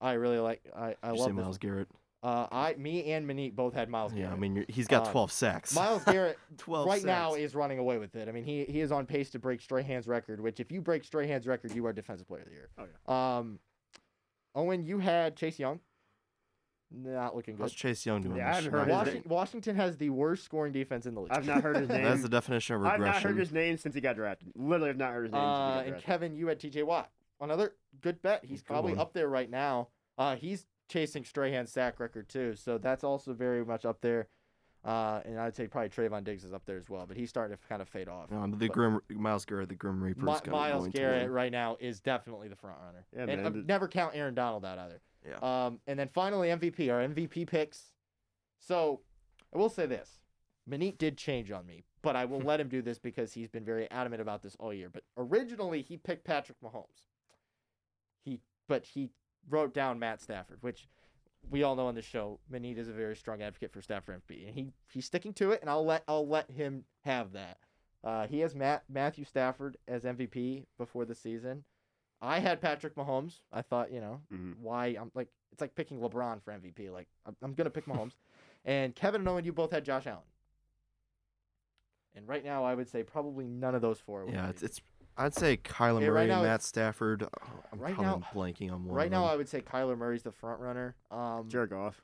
I 0.00 0.12
really 0.12 0.38
like. 0.38 0.62
I, 0.74 0.94
I 1.02 1.10
Did 1.10 1.20
love. 1.20 1.34
Myles 1.34 1.58
Garrett. 1.58 1.88
Uh, 2.22 2.46
I, 2.52 2.74
me, 2.76 3.12
and 3.12 3.26
Manit 3.26 3.56
both 3.56 3.72
had 3.72 3.88
Myles. 3.88 4.12
Garrett. 4.12 4.28
Yeah, 4.28 4.34
I 4.34 4.38
mean 4.38 4.54
you're, 4.54 4.66
he's 4.68 4.86
got 4.86 5.08
Uh, 5.08 5.12
12 5.12 5.32
sacks. 5.32 5.74
Myles 5.74 6.04
Garrett 6.06 6.38
12 6.58 6.86
right 6.86 7.02
now 7.04 7.30
sacks. 7.30 7.40
is 7.42 7.54
running 7.54 7.78
away 7.78 7.96
with 7.96 8.14
it. 8.14 8.28
I 8.28 8.32
mean, 8.32 8.44
he 8.44 8.64
he 8.66 8.80
is 8.80 8.92
on 8.92 9.06
pace 9.06 9.30
to 9.30 9.38
break 9.38 9.60
Strahan's 9.62 10.06
record. 10.06 10.38
Which, 10.40 10.60
if 10.60 10.70
you 10.70 10.82
break 10.82 11.04
Strahan's 11.04 11.46
record, 11.46 11.74
you 11.74 11.86
are 11.86 11.92
defensive 11.94 12.28
player 12.28 12.42
of 12.42 12.48
the 12.48 12.52
year. 12.54 12.68
Oh, 12.78 12.84
yeah. 13.08 13.38
Um, 13.38 13.58
Owen, 14.54 14.84
you 14.84 14.98
had 14.98 15.34
Chase 15.36 15.58
Young. 15.58 15.80
Not 16.92 17.36
looking 17.36 17.56
How's 17.56 17.70
good. 17.70 17.76
Chase 17.78 18.04
Young 18.04 18.20
doing? 18.20 18.36
Yeah, 18.36 18.50
I 18.50 18.54
haven't 18.56 18.64
year? 18.64 18.80
heard 18.80 18.88
his 18.88 18.92
Washington, 18.96 19.22
Washington 19.30 19.76
has 19.76 19.96
the 19.96 20.10
worst 20.10 20.44
scoring 20.44 20.72
defense 20.72 21.06
in 21.06 21.14
the 21.14 21.20
league. 21.20 21.30
I've 21.32 21.46
not 21.46 21.62
heard 21.62 21.76
his 21.76 21.88
name. 21.88 22.02
That's 22.02 22.22
the 22.22 22.28
definition 22.28 22.74
of 22.76 22.82
regression. 22.82 23.04
I've 23.04 23.14
not 23.14 23.22
heard 23.22 23.38
his 23.38 23.52
name 23.52 23.76
since 23.76 23.94
he 23.94 24.00
got 24.00 24.16
drafted. 24.16 24.48
Literally, 24.56 24.90
I've 24.90 24.96
not 24.96 25.12
heard 25.12 25.24
his 25.26 25.32
name 25.32 25.40
Uh, 25.40 25.46
since 25.46 25.74
he 25.74 25.78
and 25.78 25.84
got 25.84 25.90
drafted. 25.90 26.06
Kevin, 26.06 26.36
you 26.36 26.48
had 26.48 26.58
T.J. 26.58 26.82
Watt. 26.82 27.10
Another 27.40 27.74
good 28.02 28.20
bet. 28.20 28.44
He's 28.44 28.60
Good 28.60 28.66
probably 28.66 28.92
one. 28.92 29.00
up 29.00 29.12
there 29.14 29.28
right 29.28 29.48
now. 29.48 29.88
Uh, 30.18 30.34
he's 30.34 30.66
chasing 30.90 31.24
Strahan's 31.24 31.72
sack 31.72 31.98
record 32.00 32.28
too, 32.28 32.54
so 32.56 32.76
that's 32.76 33.04
also 33.04 33.32
very 33.32 33.64
much 33.64 33.84
up 33.86 34.00
there. 34.02 34.28
Uh, 34.84 35.20
and 35.26 35.38
I'd 35.38 35.54
say 35.54 35.66
probably 35.66 35.90
Trevon 35.90 36.24
Diggs 36.24 36.42
is 36.42 36.54
up 36.54 36.64
there 36.64 36.78
as 36.78 36.88
well, 36.88 37.04
but 37.06 37.16
he's 37.16 37.28
starting 37.28 37.54
to 37.56 37.62
kind 37.68 37.82
of 37.82 37.88
fade 37.88 38.08
off. 38.08 38.32
Um, 38.32 38.52
the 38.52 38.66
But- 38.66 38.72
Grim 38.72 39.00
Myles 39.10 39.44
Garrett, 39.44 39.68
the 39.68 39.74
Grim 39.74 40.02
Reaper. 40.02 40.20
Mi- 40.24 40.50
Myles 40.50 40.88
Garrett 40.88 41.30
right 41.30 41.52
now 41.52 41.76
is 41.80 42.00
definitely 42.00 42.48
the 42.48 42.56
front 42.56 42.78
runner. 42.80 43.04
Yeah, 43.12 43.18
and 43.20 43.26
man, 43.28 43.46
uh, 43.46 43.50
but- 43.50 43.66
never 43.66 43.88
count 43.88 44.14
Aaron 44.16 44.34
Donald 44.34 44.64
out 44.64 44.78
either. 44.78 45.00
Yeah. 45.26 45.66
Um, 45.66 45.80
and 45.86 45.98
then 45.98 46.08
finally 46.08 46.48
MVP, 46.48 46.88
our 46.90 47.00
MVP 47.02 47.44
picks. 47.46 47.92
So 48.58 49.02
I 49.54 49.58
will 49.58 49.68
say 49.68 49.84
this: 49.84 50.18
Manit 50.66 50.96
did 50.96 51.18
change 51.18 51.50
on 51.50 51.66
me, 51.66 51.84
but 52.00 52.16
I 52.16 52.24
will 52.24 52.40
let 52.40 52.58
him 52.58 52.68
do 52.68 52.80
this 52.80 52.98
because 52.98 53.34
he's 53.34 53.48
been 53.50 53.64
very 53.66 53.90
adamant 53.90 54.22
about 54.22 54.42
this 54.42 54.56
all 54.58 54.72
year. 54.72 54.88
But 54.88 55.04
originally 55.18 55.82
he 55.82 55.98
picked 55.98 56.24
Patrick 56.24 56.58
Mahomes. 56.62 57.04
He, 58.24 58.40
but 58.66 58.84
he 58.86 59.10
wrote 59.48 59.74
down 59.74 59.98
Matt 59.98 60.20
Stafford, 60.20 60.58
which 60.62 60.88
we 61.50 61.62
all 61.62 61.74
know 61.76 61.86
on 61.86 61.94
the 61.94 62.02
show. 62.02 62.38
Manit 62.52 62.76
is 62.78 62.88
a 62.88 62.92
very 62.92 63.16
strong 63.16 63.42
advocate 63.42 63.72
for 63.72 63.80
Stafford 63.82 64.20
MVP, 64.28 64.46
and 64.46 64.54
he 64.54 64.72
he's 64.92 65.06
sticking 65.06 65.32
to 65.34 65.50
it. 65.52 65.60
And 65.60 65.70
I'll 65.70 65.84
let 65.84 66.04
I'll 66.08 66.26
let 66.28 66.50
him 66.50 66.84
have 67.04 67.32
that. 67.32 67.58
Uh, 68.02 68.26
he 68.26 68.40
has 68.40 68.54
Matt 68.54 68.84
Matthew 68.88 69.24
Stafford 69.24 69.76
as 69.88 70.04
MVP 70.04 70.66
before 70.78 71.04
the 71.04 71.14
season. 71.14 71.64
I 72.22 72.38
had 72.38 72.60
Patrick 72.60 72.94
Mahomes. 72.96 73.40
I 73.52 73.62
thought, 73.62 73.90
you 73.90 74.00
know, 74.00 74.20
Mhm. 74.32 74.56
why 74.58 74.88
I'm 74.88 75.10
like 75.14 75.28
it's 75.52 75.60
like 75.60 75.74
picking 75.74 75.98
LeBron 76.00 76.42
for 76.42 76.52
MVP. 76.52 76.90
Like 76.90 77.08
I'm, 77.26 77.36
I'm 77.42 77.54
gonna 77.54 77.70
pick 77.70 77.86
Mahomes. 77.86 78.12
and 78.64 78.94
Kevin 78.94 79.22
and 79.22 79.28
Owen, 79.28 79.44
you 79.44 79.52
both 79.52 79.70
had 79.72 79.84
Josh 79.84 80.06
Allen. 80.06 80.22
And 82.14 82.26
right 82.28 82.44
now, 82.44 82.64
I 82.64 82.74
would 82.74 82.88
say 82.88 83.02
probably 83.02 83.46
none 83.46 83.74
of 83.74 83.82
those 83.82 84.00
four. 84.00 84.24
would 84.24 84.34
Yeah, 84.34 84.48
it's, 84.50 84.62
it's 84.62 84.80
I'd 85.20 85.34
say 85.34 85.56
Kyler 85.58 86.00
Yeah, 86.00 86.06
Murray, 86.08 86.10
right 86.10 86.28
now 86.28 86.42
Matt 86.42 86.62
Stafford. 86.62 87.22
oh, 87.24 87.28
I'm 87.72 87.78
right 87.78 87.98
now- 87.98 88.22
blanking 88.34 88.72
on 88.72 88.84
one. 88.84 88.94
right 88.96 89.10
now. 89.10 89.24
I 89.24 89.36
would 89.36 89.48
say 89.48 89.60
Kyler 89.60 89.96
Murray's 89.96 90.22
the 90.22 90.32
front 90.32 90.60
runner. 90.60 90.96
Um, 91.10 91.48
Jared 91.48 91.70
Goff. 91.70 92.02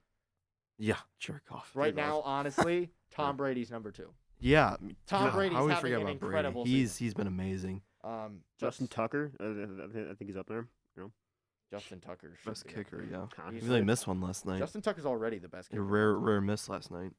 yeah, 0.79 0.97
jerk 1.19 1.43
off. 1.51 1.71
right 1.75 1.85
Jared 1.95 1.97
now, 1.97 2.17
Goff. 2.17 2.23
honestly, 2.27 2.91
Tom 3.11 3.37
Brady's 3.37 3.71
number 3.71 3.91
two. 3.91 4.11
Yeah, 4.39 4.77
Tom 5.07 5.29
God, 5.29 5.35
Brady's 5.35 5.57
How 5.57 5.65
we 5.65 5.71
having 5.73 5.81
forget 5.95 6.01
an 6.03 6.17
about 6.17 6.55
Brady? 6.55 6.71
He's 6.71 6.93
season. 6.93 7.05
he's 7.07 7.15
been 7.15 7.27
amazing. 7.27 7.83
Um, 8.05 8.41
Justin 8.61 8.87
Just- 8.87 8.93
Tucker. 8.97 9.33
I, 9.41 9.45
I, 9.45 10.11
I 10.11 10.15
think- 10.15 10.27
he's 10.29 10.37
up 10.37 10.47
there. 10.47 10.67
You 10.97 11.05
know? 11.05 11.13
Justin 11.73 12.01
Tucker. 12.01 12.33
Best 12.45 12.67
be 12.67 12.73
kicker, 12.75 13.05
yeah. 13.11 13.27
He 13.51 13.59
really 13.67 13.83
missed 13.83 14.07
one 14.07 14.21
last 14.21 14.47
night. 14.47 14.59
Justin 14.59 14.83
Tucker's 14.83 15.07
already 15.07 15.39
the 15.39 15.49
best 15.49 15.73
A 15.75 15.81
rare 15.81 16.15
rare 16.15 16.41
miss 16.41 16.69
last 16.69 16.91
night. 16.91 17.13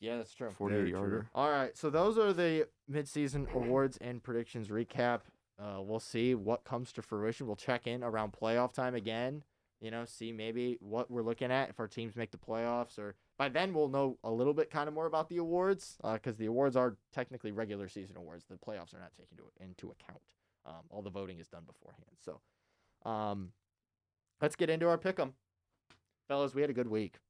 Yeah, 0.00 0.18
that's 0.18 0.32
true. 0.32 0.50
48 0.50 0.86
yarder. 0.88 1.26
All 1.34 1.50
right, 1.50 1.76
so 1.76 1.90
those 1.90 2.16
are 2.18 2.32
the 2.32 2.68
midseason 2.88 3.52
awards 3.52 3.96
and 3.96 4.22
predictions 4.22 4.68
recap. 4.68 5.22
Uh, 5.58 5.80
we'll 5.82 6.00
see 6.00 6.34
what 6.34 6.64
comes 6.64 6.92
to 6.92 7.02
fruition. 7.02 7.46
We'll 7.46 7.56
check 7.56 7.86
in 7.86 8.04
around 8.04 8.32
playoff 8.32 8.72
time 8.72 8.94
again. 8.94 9.42
You 9.80 9.90
know, 9.92 10.04
see 10.04 10.32
maybe 10.32 10.76
what 10.80 11.10
we're 11.10 11.22
looking 11.22 11.52
at 11.52 11.68
if 11.70 11.78
our 11.78 11.86
teams 11.86 12.16
make 12.16 12.30
the 12.32 12.36
playoffs, 12.36 12.98
or 12.98 13.14
by 13.36 13.48
then 13.48 13.72
we'll 13.72 13.88
know 13.88 14.18
a 14.24 14.30
little 14.30 14.52
bit 14.54 14.70
kind 14.70 14.88
of 14.88 14.94
more 14.94 15.06
about 15.06 15.28
the 15.28 15.36
awards 15.36 15.96
because 16.02 16.36
the 16.36 16.46
awards 16.46 16.74
are 16.74 16.96
technically 17.12 17.52
regular 17.52 17.88
season 17.88 18.16
awards. 18.16 18.44
The 18.48 18.56
playoffs 18.56 18.92
are 18.94 18.98
not 18.98 19.14
taken 19.14 19.38
into, 19.38 19.44
into 19.60 19.92
account. 19.92 20.20
Um, 20.66 20.82
all 20.90 21.02
the 21.02 21.10
voting 21.10 21.38
is 21.38 21.46
done 21.48 21.62
beforehand. 21.64 22.04
So, 22.24 22.40
um, 23.08 23.52
let's 24.42 24.56
get 24.56 24.68
into 24.68 24.88
our 24.88 24.98
pick 24.98 25.18
'em, 25.20 25.34
fellas. 26.26 26.54
We 26.54 26.60
had 26.60 26.70
a 26.70 26.74
good 26.74 26.88
week. 26.88 27.20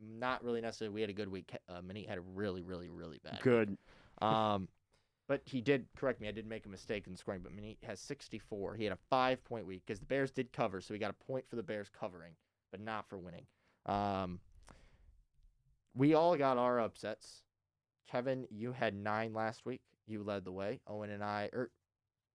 Not 0.00 0.42
really 0.42 0.60
necessarily. 0.60 0.94
We 0.94 1.00
had 1.02 1.10
a 1.10 1.14
good 1.14 1.28
week. 1.28 1.52
Uh, 1.68 1.80
Manit 1.82 2.08
had 2.08 2.18
a 2.18 2.22
really, 2.22 2.62
really, 2.62 2.88
really 2.88 3.20
bad. 3.22 3.34
week. 3.34 3.42
Good. 3.42 3.78
Um, 4.20 4.68
but 5.32 5.40
he 5.46 5.62
did 5.62 5.86
correct 5.96 6.20
me. 6.20 6.28
I 6.28 6.30
did 6.30 6.46
make 6.46 6.66
a 6.66 6.68
mistake 6.68 7.06
in 7.06 7.16
scoring. 7.16 7.40
But 7.42 7.56
Manit 7.56 7.78
has 7.84 7.98
64. 8.00 8.74
He 8.74 8.84
had 8.84 8.92
a 8.92 8.98
five 9.08 9.42
point 9.46 9.66
week 9.66 9.80
because 9.86 9.98
the 9.98 10.04
Bears 10.04 10.30
did 10.30 10.52
cover, 10.52 10.82
so 10.82 10.92
he 10.92 11.00
got 11.00 11.08
a 11.10 11.24
point 11.24 11.48
for 11.48 11.56
the 11.56 11.62
Bears 11.62 11.88
covering, 11.88 12.34
but 12.70 12.82
not 12.82 13.08
for 13.08 13.16
winning. 13.16 13.46
Um, 13.86 14.40
we 15.94 16.12
all 16.12 16.36
got 16.36 16.58
our 16.58 16.78
upsets. 16.78 17.44
Kevin, 18.10 18.46
you 18.50 18.72
had 18.72 18.94
nine 18.94 19.32
last 19.32 19.64
week. 19.64 19.80
You 20.06 20.22
led 20.22 20.44
the 20.44 20.52
way. 20.52 20.80
Owen 20.86 21.08
and 21.08 21.24
I, 21.24 21.48
or 21.54 21.70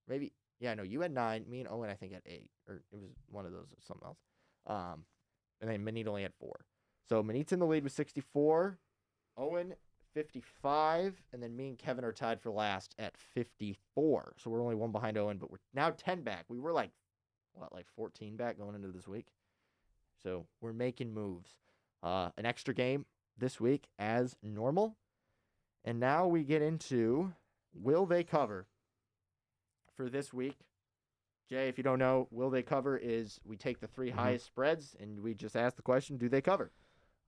maybe, 0.07 0.33
yeah, 0.59 0.73
no, 0.73 0.81
you 0.81 1.01
had 1.01 1.13
nine. 1.13 1.45
Me 1.47 1.59
and 1.59 1.69
Owen, 1.69 1.91
I 1.91 1.93
think, 1.93 2.13
had 2.13 2.23
eight, 2.25 2.49
or 2.67 2.81
it 2.91 2.99
was 2.99 3.11
one 3.29 3.45
of 3.45 3.51
those 3.51 3.67
or 3.71 3.81
something 3.85 4.07
else. 4.07 4.17
Um, 4.65 5.03
and 5.61 5.69
then 5.69 5.85
Manit 5.85 6.07
only 6.07 6.23
had 6.23 6.33
four. 6.39 6.65
So 7.07 7.21
Manit's 7.21 7.51
in 7.51 7.59
the 7.59 7.67
lead 7.67 7.83
with 7.83 7.93
64. 7.93 8.79
Owen 9.37 9.75
55, 10.17 11.21
and 11.31 11.43
then 11.43 11.55
me 11.55 11.67
and 11.69 11.77
Kevin 11.77 12.03
are 12.03 12.11
tied 12.11 12.41
for 12.41 12.49
last 12.49 12.95
at 12.97 13.15
54. 13.35 14.33
So 14.37 14.49
we're 14.49 14.63
only 14.63 14.73
one 14.73 14.91
behind 14.91 15.15
Owen, 15.15 15.37
but 15.37 15.51
we're 15.51 15.59
now 15.75 15.91
10 15.91 16.23
back. 16.23 16.45
We 16.49 16.57
were 16.57 16.73
like, 16.73 16.89
what, 17.53 17.71
like 17.71 17.85
14 17.95 18.35
back 18.35 18.57
going 18.57 18.73
into 18.73 18.87
this 18.87 19.07
week? 19.07 19.27
So 20.23 20.47
we're 20.59 20.73
making 20.73 21.13
moves. 21.13 21.51
Uh, 22.01 22.29
an 22.35 22.47
extra 22.47 22.73
game 22.73 23.05
this 23.37 23.59
week 23.61 23.89
as 23.99 24.35
normal. 24.41 24.95
And 25.85 25.99
now 25.99 26.25
we 26.25 26.43
get 26.43 26.63
into 26.63 27.33
will 27.75 28.07
they 28.07 28.23
cover 28.23 28.65
for 29.95 30.09
this 30.09 30.33
week? 30.33 30.57
Jay, 31.47 31.67
if 31.69 31.77
you 31.77 31.83
don't 31.83 31.99
know, 31.99 32.27
will 32.31 32.49
they 32.49 32.63
cover 32.63 32.97
is 32.97 33.39
we 33.45 33.55
take 33.55 33.79
the 33.81 33.87
3 33.87 34.09
Mhm. 34.09 34.15
highest 34.15 34.45
spreads 34.47 34.95
and 34.99 35.19
we 35.21 35.35
just 35.35 35.55
ask 35.55 35.75
the 35.75 35.83
question, 35.83 36.17
do 36.17 36.27
they 36.27 36.41
cover? 36.41 36.71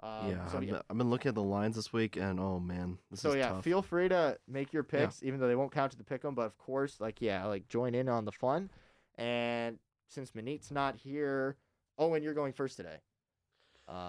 Um, 0.02 0.30
yeah, 0.30 0.46
so 0.48 0.58
I've, 0.58 0.64
yeah, 0.64 0.72
been- 0.74 0.82
I've 0.90 0.98
been 0.98 1.10
looking 1.10 1.30
at 1.30 1.36
the 1.36 1.44
lines 1.44 1.76
this 1.76 1.92
week, 1.92 2.16
and 2.16 2.40
oh 2.40 2.60
man, 2.60 2.98
this 3.12 3.20
so 3.20 3.34
yeah, 3.34 3.50
tough. 3.50 3.64
feel 3.66 3.82
free 3.82 4.08
to 4.08 4.38
make 4.48 4.72
your 4.72 4.86
Yeah. 4.94 5.02
picks, 5.06 5.22
even 5.24 5.40
though 5.42 5.48
they 5.48 5.56
won't 5.58 5.72
count 5.74 5.92
to 5.92 5.98
the 5.98 6.04
pick 6.06 6.24
'em. 6.24 6.36
But 6.36 6.46
of 6.46 6.58
course, 6.58 7.02
like 7.02 7.22
yeah, 7.22 7.46
like 7.46 7.68
join 7.68 7.94
in 7.96 8.08
on 8.08 8.24
the 8.26 8.32
fun. 8.32 8.70
And 9.16 9.78
since 10.08 10.34
Manit's 10.34 10.72
not 10.72 10.96
here, 10.96 11.58
Owen, 11.98 12.24
you're 12.24 12.34
going 12.34 12.54
first 12.54 12.78
today, 12.78 13.02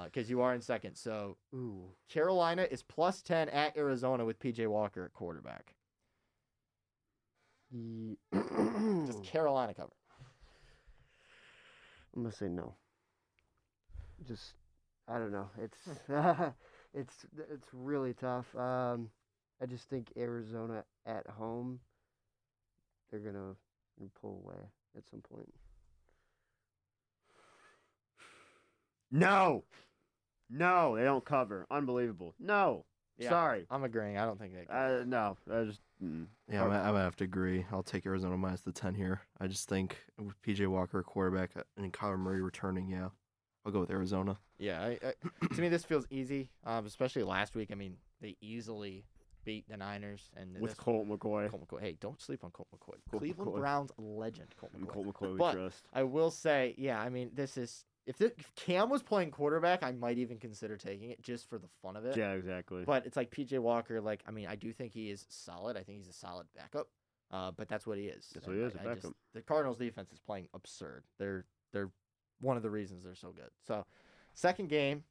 because 0.04 0.30
you 0.30 0.40
are 0.42 0.54
in 0.54 0.60
second. 0.60 0.94
So 0.94 1.36
Ooh. 1.52 1.90
Carolina 2.08 2.68
is 2.70 2.84
plus 2.84 3.20
ten 3.20 3.48
at 3.48 3.76
Arizona 3.76 4.24
with 4.24 4.38
PJ 4.38 4.68
Walker 4.68 5.04
at 5.04 5.12
quarterback. 5.12 5.74
Does 8.32 9.20
Carolina 9.24 9.74
cover? 9.74 9.90
I'm 12.14 12.22
gonna 12.22 12.34
say 12.34 12.48
no. 12.48 12.74
Just, 14.26 14.54
I 15.10 15.18
don't 15.18 15.32
know. 15.32 15.50
It's 15.60 15.78
it's 16.94 17.26
it's 17.50 17.68
really 17.72 18.14
tough. 18.14 18.54
Um, 18.56 19.10
I 19.60 19.66
just 19.66 19.88
think 19.88 20.12
Arizona 20.16 20.84
at 21.04 21.26
home, 21.26 21.80
they're 23.10 23.20
gonna 23.20 23.54
pull 24.20 24.42
away 24.44 24.62
at 24.96 25.08
some 25.10 25.20
point. 25.20 25.52
No. 29.10 29.64
No, 30.48 30.96
they 30.96 31.04
don't 31.04 31.24
cover. 31.24 31.66
Unbelievable. 31.70 32.34
No. 32.38 32.84
Yeah. 33.18 33.28
Sorry. 33.28 33.66
I'm 33.70 33.84
agreeing. 33.84 34.16
I 34.16 34.24
don't 34.24 34.38
think 34.38 34.54
they. 34.54 34.64
Cover. 34.64 35.00
Uh, 35.00 35.04
no. 35.04 35.36
I 35.52 35.64
just. 35.64 35.80
Mm. 36.02 36.26
Yeah, 36.50 36.64
I 36.64 36.68
might, 36.68 36.88
I 36.88 36.92
might 36.92 37.02
have 37.02 37.16
to 37.16 37.24
agree. 37.24 37.66
I'll 37.70 37.82
take 37.82 38.06
Arizona 38.06 38.36
minus 38.36 38.62
the 38.62 38.72
ten 38.72 38.94
here. 38.94 39.20
I 39.40 39.46
just 39.46 39.68
think 39.68 39.98
with 40.18 40.40
PJ 40.42 40.66
Walker 40.68 41.02
quarterback 41.02 41.50
uh, 41.56 41.62
and 41.76 41.92
Kyler 41.92 42.18
Murray 42.18 42.40
returning, 42.40 42.88
yeah, 42.88 43.08
I'll 43.64 43.72
go 43.72 43.80
with 43.80 43.90
Arizona. 43.90 44.38
Yeah, 44.60 44.80
I, 44.82 44.98
I, 45.04 45.54
to 45.54 45.60
me 45.60 45.68
this 45.68 45.84
feels 45.84 46.06
easy. 46.10 46.50
Um, 46.64 46.86
especially 46.86 47.22
last 47.24 47.54
week. 47.54 47.70
I 47.72 47.74
mean, 47.74 47.96
they 48.20 48.36
easily 48.40 49.04
beat 49.44 49.68
the 49.68 49.76
Niners 49.76 50.30
and 50.36 50.58
With 50.60 50.72
this- 50.72 50.78
Colt 50.78 51.08
McCoy. 51.08 51.50
Colt 51.50 51.66
McCoy. 51.66 51.80
Hey, 51.80 51.96
don't 52.00 52.20
sleep 52.20 52.44
on 52.44 52.50
Colt 52.50 52.68
McCoy. 52.74 52.96
Colt 53.10 53.20
Cleveland 53.22 53.50
McCoy. 53.50 53.58
Browns 53.58 53.90
legend 53.98 54.48
Colt 54.60 54.72
McCoy. 54.78 54.88
Colt 54.92 55.06
McCoy 55.06 55.36
But- 55.38 55.52
trust. 55.54 55.82
I 55.92 56.02
will 56.02 56.30
say, 56.30 56.74
yeah, 56.76 57.00
I 57.00 57.08
mean, 57.08 57.30
this 57.34 57.56
is 57.56 57.84
if, 58.06 58.18
the, 58.18 58.26
if 58.38 58.54
Cam 58.56 58.90
was 58.90 59.02
playing 59.02 59.30
quarterback, 59.30 59.82
I 59.82 59.92
might 59.92 60.18
even 60.18 60.38
consider 60.38 60.76
taking 60.76 61.10
it 61.10 61.22
just 61.22 61.48
for 61.48 61.58
the 61.58 61.68
fun 61.82 61.96
of 61.96 62.04
it. 62.04 62.16
Yeah, 62.16 62.32
exactly. 62.32 62.82
But 62.84 63.06
it's 63.06 63.16
like 63.16 63.30
PJ 63.30 63.58
Walker. 63.58 64.00
Like, 64.00 64.22
I 64.26 64.30
mean, 64.30 64.46
I 64.46 64.56
do 64.56 64.72
think 64.72 64.92
he 64.92 65.10
is 65.10 65.26
solid. 65.28 65.76
I 65.76 65.82
think 65.82 65.98
he's 65.98 66.08
a 66.08 66.12
solid 66.12 66.46
backup. 66.56 66.88
Uh, 67.30 67.52
but 67.52 67.68
that's 67.68 67.86
what 67.86 67.96
he 67.96 68.06
is. 68.06 68.26
That's 68.34 68.46
what 68.46 68.56
he 68.56 68.62
is, 68.62 68.72
I 68.74 68.94
just- 68.94 69.06
the 69.32 69.40
Cardinals 69.42 69.78
defense 69.78 70.12
is 70.12 70.18
playing 70.18 70.48
absurd. 70.52 71.04
They're 71.18 71.44
they're 71.72 71.90
one 72.40 72.56
of 72.56 72.62
the 72.64 72.70
reasons 72.70 73.04
they're 73.04 73.14
so 73.14 73.30
good. 73.30 73.50
So, 73.66 73.84
second 74.34 74.68
game, 74.68 75.04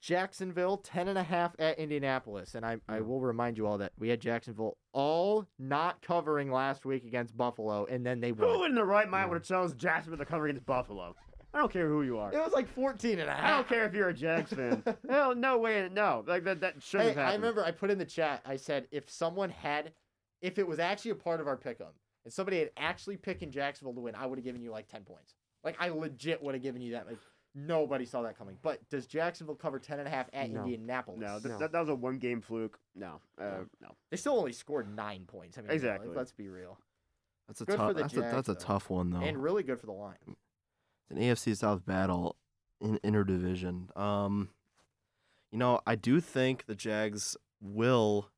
Jacksonville 0.00 0.76
ten 0.78 1.08
and 1.08 1.18
a 1.18 1.22
half 1.22 1.54
at 1.58 1.78
Indianapolis, 1.78 2.54
and 2.54 2.64
I 2.64 2.78
I 2.88 2.98
hmm. 2.98 3.08
will 3.08 3.20
remind 3.20 3.56
you 3.56 3.66
all 3.66 3.78
that 3.78 3.92
we 3.98 4.08
had 4.08 4.20
Jacksonville 4.20 4.76
all 4.92 5.46
not 5.58 6.02
covering 6.02 6.50
last 6.50 6.84
week 6.84 7.04
against 7.04 7.36
Buffalo, 7.36 7.86
and 7.86 8.04
then 8.06 8.20
they 8.20 8.32
won. 8.32 8.48
who 8.48 8.64
in 8.64 8.74
the 8.74 8.84
right 8.84 9.08
mind 9.08 9.28
would 9.30 9.36
have 9.36 9.44
chosen 9.44 9.76
Jacksonville 9.78 10.18
to 10.18 10.24
cover 10.24 10.46
against 10.46 10.66
Buffalo? 10.66 11.14
I 11.52 11.58
don't 11.58 11.72
care 11.72 11.88
who 11.88 12.02
you 12.02 12.18
are. 12.18 12.32
It 12.32 12.38
was 12.38 12.52
like 12.52 12.68
14 12.68 13.18
and 13.18 13.28
a 13.28 13.32
half. 13.32 13.44
I 13.44 13.50
don't 13.50 13.68
care 13.68 13.86
if 13.86 13.94
you're 13.94 14.10
a 14.10 14.14
Jags 14.14 14.52
fan. 14.52 14.82
Hell, 15.08 15.34
no 15.34 15.58
way, 15.58 15.88
no. 15.90 16.22
Like 16.26 16.44
that, 16.44 16.60
that 16.60 16.82
shouldn't 16.82 17.10
Hey, 17.10 17.14
happened. 17.14 17.32
I 17.32 17.34
remember 17.36 17.64
I 17.64 17.70
put 17.70 17.90
in 17.90 17.98
the 17.98 18.04
chat. 18.04 18.42
I 18.44 18.56
said 18.56 18.86
if 18.90 19.08
someone 19.08 19.50
had, 19.50 19.92
if 20.42 20.58
it 20.58 20.66
was 20.66 20.78
actually 20.78 21.12
a 21.12 21.16
part 21.16 21.40
of 21.40 21.46
our 21.46 21.56
pick 21.56 21.80
'em, 21.80 21.86
and 22.24 22.32
somebody 22.32 22.58
had 22.58 22.70
actually 22.76 23.16
picking 23.16 23.50
Jacksonville 23.50 23.94
to 23.94 24.00
win, 24.00 24.14
I 24.14 24.26
would 24.26 24.38
have 24.38 24.44
given 24.44 24.60
you 24.60 24.70
like 24.70 24.88
ten 24.88 25.02
points. 25.02 25.34
Like 25.64 25.76
I 25.80 25.88
legit 25.88 26.42
would 26.42 26.54
have 26.54 26.62
given 26.62 26.82
you 26.82 26.92
that. 26.92 27.06
Like 27.06 27.18
nobody 27.54 28.04
saw 28.04 28.22
that 28.22 28.36
coming. 28.38 28.56
But 28.62 28.88
does 28.90 29.06
Jacksonville 29.06 29.54
cover 29.56 29.78
ten 29.78 29.98
and 29.98 30.06
a 30.08 30.10
half 30.10 30.28
at 30.32 30.50
No. 30.50 30.60
Indianapolis? 30.64 31.20
No, 31.20 31.38
th- 31.38 31.44
No. 31.52 31.58
That, 31.58 31.72
that 31.72 31.80
was 31.80 31.88
a 31.88 31.94
one 31.94 32.18
game 32.18 32.40
fluke. 32.40 32.78
No, 32.94 33.20
uh, 33.40 33.64
no. 33.80 33.94
They 34.10 34.16
still 34.16 34.38
only 34.38 34.52
scored 34.52 34.94
nine 34.94 35.24
points. 35.26 35.58
I 35.58 35.62
mean, 35.62 35.66
you 35.66 35.70
know, 35.70 35.74
Exactly. 35.74 36.08
let's 36.14 36.32
be 36.32 36.48
real. 36.48 36.78
That's 37.46 37.60
a 37.60 37.64
Good 37.64 37.76
tough. 37.76 37.94
the 37.94 38.02
That's 38.02 38.14
a, 38.14 38.20
that's 38.20 38.48
a 38.50 38.54
tough 38.54 38.90
one 38.90 39.10
though. 39.10 39.20
And 39.20 39.42
really 39.42 39.62
good 39.62 39.80
for 39.80 39.86
the 39.86 39.92
Lions. 39.92 40.18
It's 40.26 41.10
an 41.10 41.16
AFC 41.18 41.56
South 41.56 41.86
battle 41.86 42.36
in 42.80 42.98
interdivision. 42.98 43.96
Um, 43.98 44.50
you 45.50 45.58
know, 45.58 45.80
I 45.86 45.94
do 45.94 46.20
think 46.20 46.66
the 46.66 46.74
Jags 46.74 47.36
will, 47.62 48.28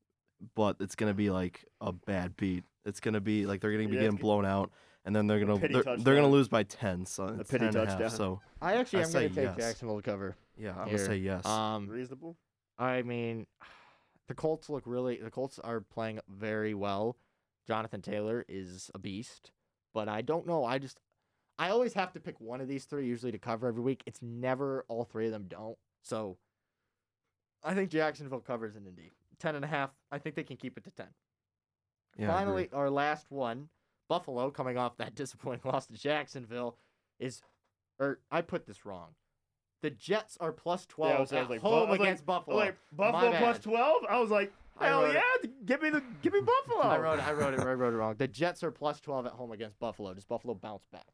but 0.55 0.77
it's 0.79 0.95
gonna 0.95 1.13
be 1.15 1.29
like 1.31 1.65
a 1.81 1.93
bad 1.93 2.37
beat. 2.37 2.63
It's 2.85 3.01
gonna 3.01 3.21
be 3.21 3.47
like 3.47 3.61
they're 3.61 3.73
gonna 3.73 3.89
be 3.89 3.97
Yeah, 3.97 4.03
getting 4.03 4.17
g- 4.19 4.23
blown 4.23 4.47
out, 4.47 4.71
and 5.05 5.15
then 5.15 5.27
they're 5.27 5.41
gonna 5.41 5.59
pity 5.59 5.75
they're, 5.75 5.97
they're 5.97 6.15
gonna 6.15 6.29
lose 6.29 6.49
by 6.49 6.63
ten. 6.63 7.07
So 7.07 7.37
it's 7.39 7.51
pity 7.51 7.67
10 7.67 7.69
and 7.69 7.77
a 7.77 7.81
half, 7.81 7.99
touchdown. 7.99 8.11
So 8.11 8.41
I 8.61 8.75
actually 8.75 9.01
I 9.01 9.07
am 9.07 9.13
going 9.13 9.29
to 9.29 9.35
say 9.35 9.43
take 9.43 9.57
yes. 9.59 9.67
Jacksonville 9.67 9.97
to 9.97 10.03
cover. 10.03 10.37
yeah, 10.57 10.75
I'm 10.79 10.87
gonna 10.87 10.99
say 10.99 11.17
yes. 11.17 11.45
Um, 11.47 11.89
Reasonable. 11.89 12.37
I 12.79 13.03
mean, 13.03 13.47
the 14.29 14.35
Colts 14.35 14.69
look 14.69 14.85
really. 14.87 15.17
The 15.17 15.31
Colts 15.31 15.59
are 15.59 15.81
playing 15.81 16.21
very 16.29 16.75
well. 16.75 17.17
Jonathan 17.67 18.03
Taylor 18.03 18.45
is 18.49 18.91
a 18.95 18.99
beast, 18.99 19.53
but 19.95 20.09
I 20.09 20.23
don't 20.23 20.47
know. 20.47 20.65
I 20.65 20.79
just, 20.79 20.99
I 21.59 21.71
always 21.71 21.93
have 21.93 22.13
to 22.15 22.21
pick 22.21 22.41
one 22.41 22.61
of 22.61 22.67
these 22.67 22.85
three 22.85 23.07
usually 23.07 23.33
to 23.33 23.39
cover 23.39 23.69
every 23.69 23.83
week. 23.83 24.03
It's 24.07 24.21
never 24.21 24.85
all 24.89 25.05
three 25.05 25.27
of 25.27 25.33
them 25.33 25.45
don't. 25.49 25.77
So, 26.03 26.39
I 27.63 27.75
think 27.75 27.91
Jacksonville 27.91 28.41
covers 28.41 28.77
in 28.77 28.87
Indy 28.87 29.13
ten 29.39 29.57
and 29.57 29.65
a 29.65 29.69
half. 29.69 29.91
I 30.11 30.19
think 30.19 30.37
they 30.37 30.45
can 30.45 30.57
keep 30.57 30.77
it 30.77 30.85
to 30.85 30.91
ten. 30.91 31.07
yeah, 32.19 32.27
I 32.27 32.43
agree. 32.43 32.45
Finally, 32.45 32.71
our 32.73 32.91
last 32.91 33.27
one, 33.31 33.69
Buffalo, 34.11 34.51
coming 34.51 34.77
off 34.77 34.97
that 34.99 35.15
disappointing 35.23 35.63
loss 35.71 35.87
to 35.87 35.95
Jacksonville, 35.95 36.77
is, 37.19 37.41
or 37.99 38.19
I 38.31 38.43
put 38.43 38.67
this 38.67 38.85
wrong. 38.85 39.11
The 39.83 39.91
Jets 39.91 40.37
are 40.41 40.53
plus 40.53 40.87
Yeah, 40.99 41.05
I 41.07 41.09
twelve 41.09 41.21
was- 41.21 41.33
I 41.33 41.39
at 41.39 41.51
like, 41.51 41.61
home 41.63 41.73
I 41.75 41.81
was 41.83 41.89
like- 41.91 42.01
against 42.01 42.27
Buffalo. 42.27 42.57
Like 42.57 42.77
Buffalo 42.93 43.31
My 43.31 43.39
plus 43.39 43.57
bad. 43.59 43.63
twelve. 43.63 44.03
I 44.11 44.19
was 44.19 44.31
like, 44.31 44.53
I 44.79 44.87
hell 44.89 45.03
wrote 45.05 45.17
it. 45.17 45.23
yeah! 45.45 45.51
Give 45.65 45.81
me 45.83 45.91
the, 45.91 46.03
give 46.23 46.33
me 46.33 46.41
Buffalo. 46.67 46.83
I 46.83 46.99
wrote 46.99 47.19
it. 47.19 47.27
I 47.27 47.33
wrote 47.33 47.55
it. 47.55 47.61
I 47.61 47.73
wrote 47.73 47.95
it 47.95 47.97
wrong. 47.97 48.15
The 48.19 48.29
Jets 48.29 48.63
are 48.63 48.71
plus 48.71 49.01
twelve 49.01 49.25
at 49.27 49.33
home 49.33 49.53
against 49.53 49.79
Buffalo. 49.79 50.13
Does 50.13 50.25
Buffalo 50.27 50.55
bounce 50.55 50.85
back? 50.93 51.07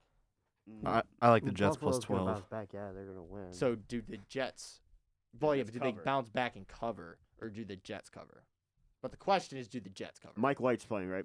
I, 0.85 1.03
I 1.23 1.31
like 1.31 1.45
the 1.45 1.53
Jets 1.53 1.77
Buffalo's 1.77 2.01
twelve. 2.05 2.27
bounce 2.27 2.47
back. 2.47 2.71
Yeah, 2.73 2.91
they're 2.93 3.05
gonna 3.05 3.23
win. 3.23 3.53
So 3.53 3.77
do 3.77 4.03
the 4.09 4.19
Jets? 4.29 4.81
Well, 5.41 5.55
yeah, 5.55 5.63
Jets 5.63 5.71
but 5.79 5.85
do 5.85 5.93
they 5.93 6.03
bounce 6.05 6.29
back 6.29 6.57
and 6.57 6.67
cover, 6.67 7.19
or 7.41 7.49
do 7.51 7.65
the 7.65 7.77
Jets 7.77 8.09
cover? 8.09 8.43
But 9.03 9.11
the 9.13 9.17
question 9.17 9.59
is, 9.59 9.69
do 9.69 9.79
the 9.79 9.91
Jets 9.91 10.19
cover? 10.19 10.35
Mike 10.37 10.59
White's 10.61 10.85
playing, 10.85 11.09
right? 11.09 11.25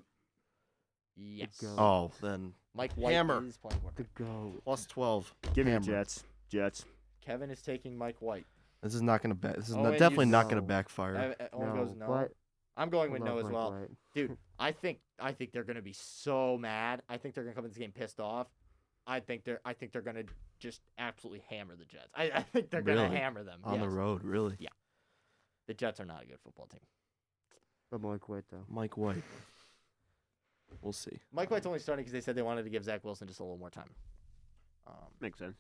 Yes. 1.22 1.58
go. 1.62 1.68
Oh, 1.78 2.12
then 2.22 2.54
Mike 2.74 2.94
White 2.96 3.14
Hammer. 3.14 3.44
is 3.46 3.58
playing 3.58 3.76
to 3.76 3.82
quarterback. 3.82 4.14
go. 4.16 4.54
plus 4.64 4.86
twelve. 4.86 5.34
Give 5.54 5.66
me 5.66 5.72
the 5.72 5.80
Hammer. 5.80 5.86
Jets. 5.86 6.24
Jets. 6.50 6.86
Kevin 7.26 7.50
is 7.50 7.62
taking 7.62 7.98
Mike 7.98 8.18
White. 8.20 8.46
This 8.82 8.96
is 8.96 9.02
not 9.02 9.22
gonna 9.22 9.36
back. 9.36 9.58
This 9.58 9.70
is 9.70 9.76
Owen, 9.76 9.84
not, 9.84 9.94
you 9.94 10.00
definitely 10.00 10.26
not 10.26 10.50
gonna 10.50 10.62
know. 10.62 10.68
backfire. 10.68 11.36
Uh, 11.40 11.44
uh, 11.44 11.48
Owen 11.54 11.68
no, 11.70 11.76
goes 11.86 11.96
no. 11.96 12.08
But 12.08 12.32
I'm 12.76 12.90
going 12.90 13.10
I 13.10 13.14
with 13.14 13.22
love 13.22 13.30
no 13.30 13.38
as 13.38 13.44
Mike 13.46 13.54
well, 13.54 13.72
White. 13.72 13.90
dude. 14.16 14.38
I 14.60 14.72
think 14.72 15.00
I 15.20 15.32
think 15.34 15.52
they're 15.52 15.64
gonna 15.64 15.82
be 15.82 15.94
so 15.94 16.58
mad. 16.58 17.02
I 17.10 17.18
think 17.18 17.36
they're 17.36 17.44
gonna 17.44 17.56
come 17.56 17.66
in 17.66 17.70
this 17.72 17.78
game 17.78 17.92
pissed 17.92 18.20
off. 18.20 18.48
I 19.06 19.20
think 19.20 19.44
they're 19.44 19.62
I 19.66 19.74
think 19.74 19.92
they're 19.92 20.02
gonna 20.02 20.24
just 20.60 20.82
absolutely 20.98 21.44
hammer 21.50 21.76
the 21.76 21.86
Jets. 21.86 22.10
I, 22.16 22.32
I 22.34 22.42
think 22.42 22.70
they're 22.70 22.82
gonna 22.82 23.04
Really? 23.04 23.16
hammer 23.18 23.44
them. 23.44 23.60
On 23.64 23.80
the 23.80 23.86
yes. 23.86 23.94
road, 23.94 24.24
really. 24.24 24.56
Yeah. 24.60 24.70
The 25.68 25.74
Jets 25.76 26.00
are 26.00 26.06
not 26.06 26.24
a 26.24 26.26
good 26.26 26.40
football 26.44 26.68
team. 26.68 26.82
But 27.92 28.02
Mike 28.02 28.28
White 28.30 28.46
though. 28.52 28.66
Mike 28.70 28.98
White. 28.98 29.24
We'll 30.82 30.94
see. 30.94 31.20
Mike 31.32 31.52
White's 31.52 31.66
only 31.66 31.80
starting 31.80 32.04
because 32.04 32.14
they 32.14 32.22
said 32.22 32.36
they 32.36 32.42
wanted 32.42 32.64
to 32.64 32.70
give 32.70 32.84
Zach 32.84 33.04
Wilson 33.04 33.28
just 33.28 33.40
a 33.40 33.44
little 33.44 33.58
more 33.58 33.70
time. 33.70 33.90
Um, 34.88 34.96
Makes 35.20 35.40
sense. 35.40 35.58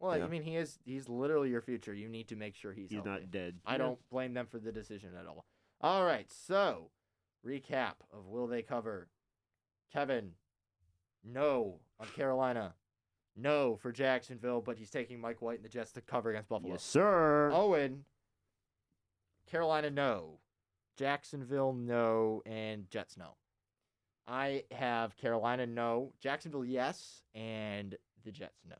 well, 0.00 0.16
Yeah. 0.16 0.24
I 0.24 0.28
mean, 0.28 0.42
he 0.42 0.56
is 0.56 0.78
he's 0.84 1.08
literally 1.08 1.50
your 1.50 1.60
future. 1.60 1.92
You 1.94 2.08
need 2.08 2.28
to 2.28 2.36
make 2.36 2.54
sure 2.54 2.72
he's, 2.72 2.90
He's 2.90 2.96
healthy. 2.96 3.10
not 3.10 3.30
dead. 3.30 3.56
I 3.66 3.76
don't 3.78 3.98
blame 4.10 4.32
them 4.34 4.46
for 4.46 4.58
the 4.58 4.72
decision 4.72 5.10
at 5.18 5.26
all. 5.26 5.44
All 5.80 6.04
right, 6.04 6.30
so 6.30 6.90
recap 7.46 7.94
of 8.12 8.26
will 8.26 8.46
they 8.46 8.62
cover? 8.62 9.08
Kevin, 9.92 10.32
no 11.24 11.80
on 12.00 12.06
Carolina, 12.08 12.74
no 13.36 13.76
for 13.76 13.92
Jacksonville, 13.92 14.60
but 14.60 14.76
he's 14.78 14.90
taking 14.90 15.20
Mike 15.20 15.40
White 15.42 15.56
and 15.56 15.64
the 15.64 15.68
Jets 15.68 15.92
to 15.92 16.00
cover 16.00 16.30
against 16.30 16.48
Buffalo. 16.48 16.72
Yes, 16.72 16.82
sir. 16.82 17.50
Owen, 17.52 18.04
Carolina, 19.50 19.90
no. 19.90 20.38
Jacksonville, 20.96 21.72
no. 21.72 22.42
And 22.44 22.90
Jets, 22.90 23.16
no. 23.16 23.36
I 24.28 24.64
have 24.72 25.16
Carolina, 25.16 25.66
no. 25.66 26.12
Jacksonville, 26.20 26.64
yes. 26.64 27.22
And 27.34 27.96
the 28.24 28.30
Jets, 28.30 28.60
no. 28.68 28.76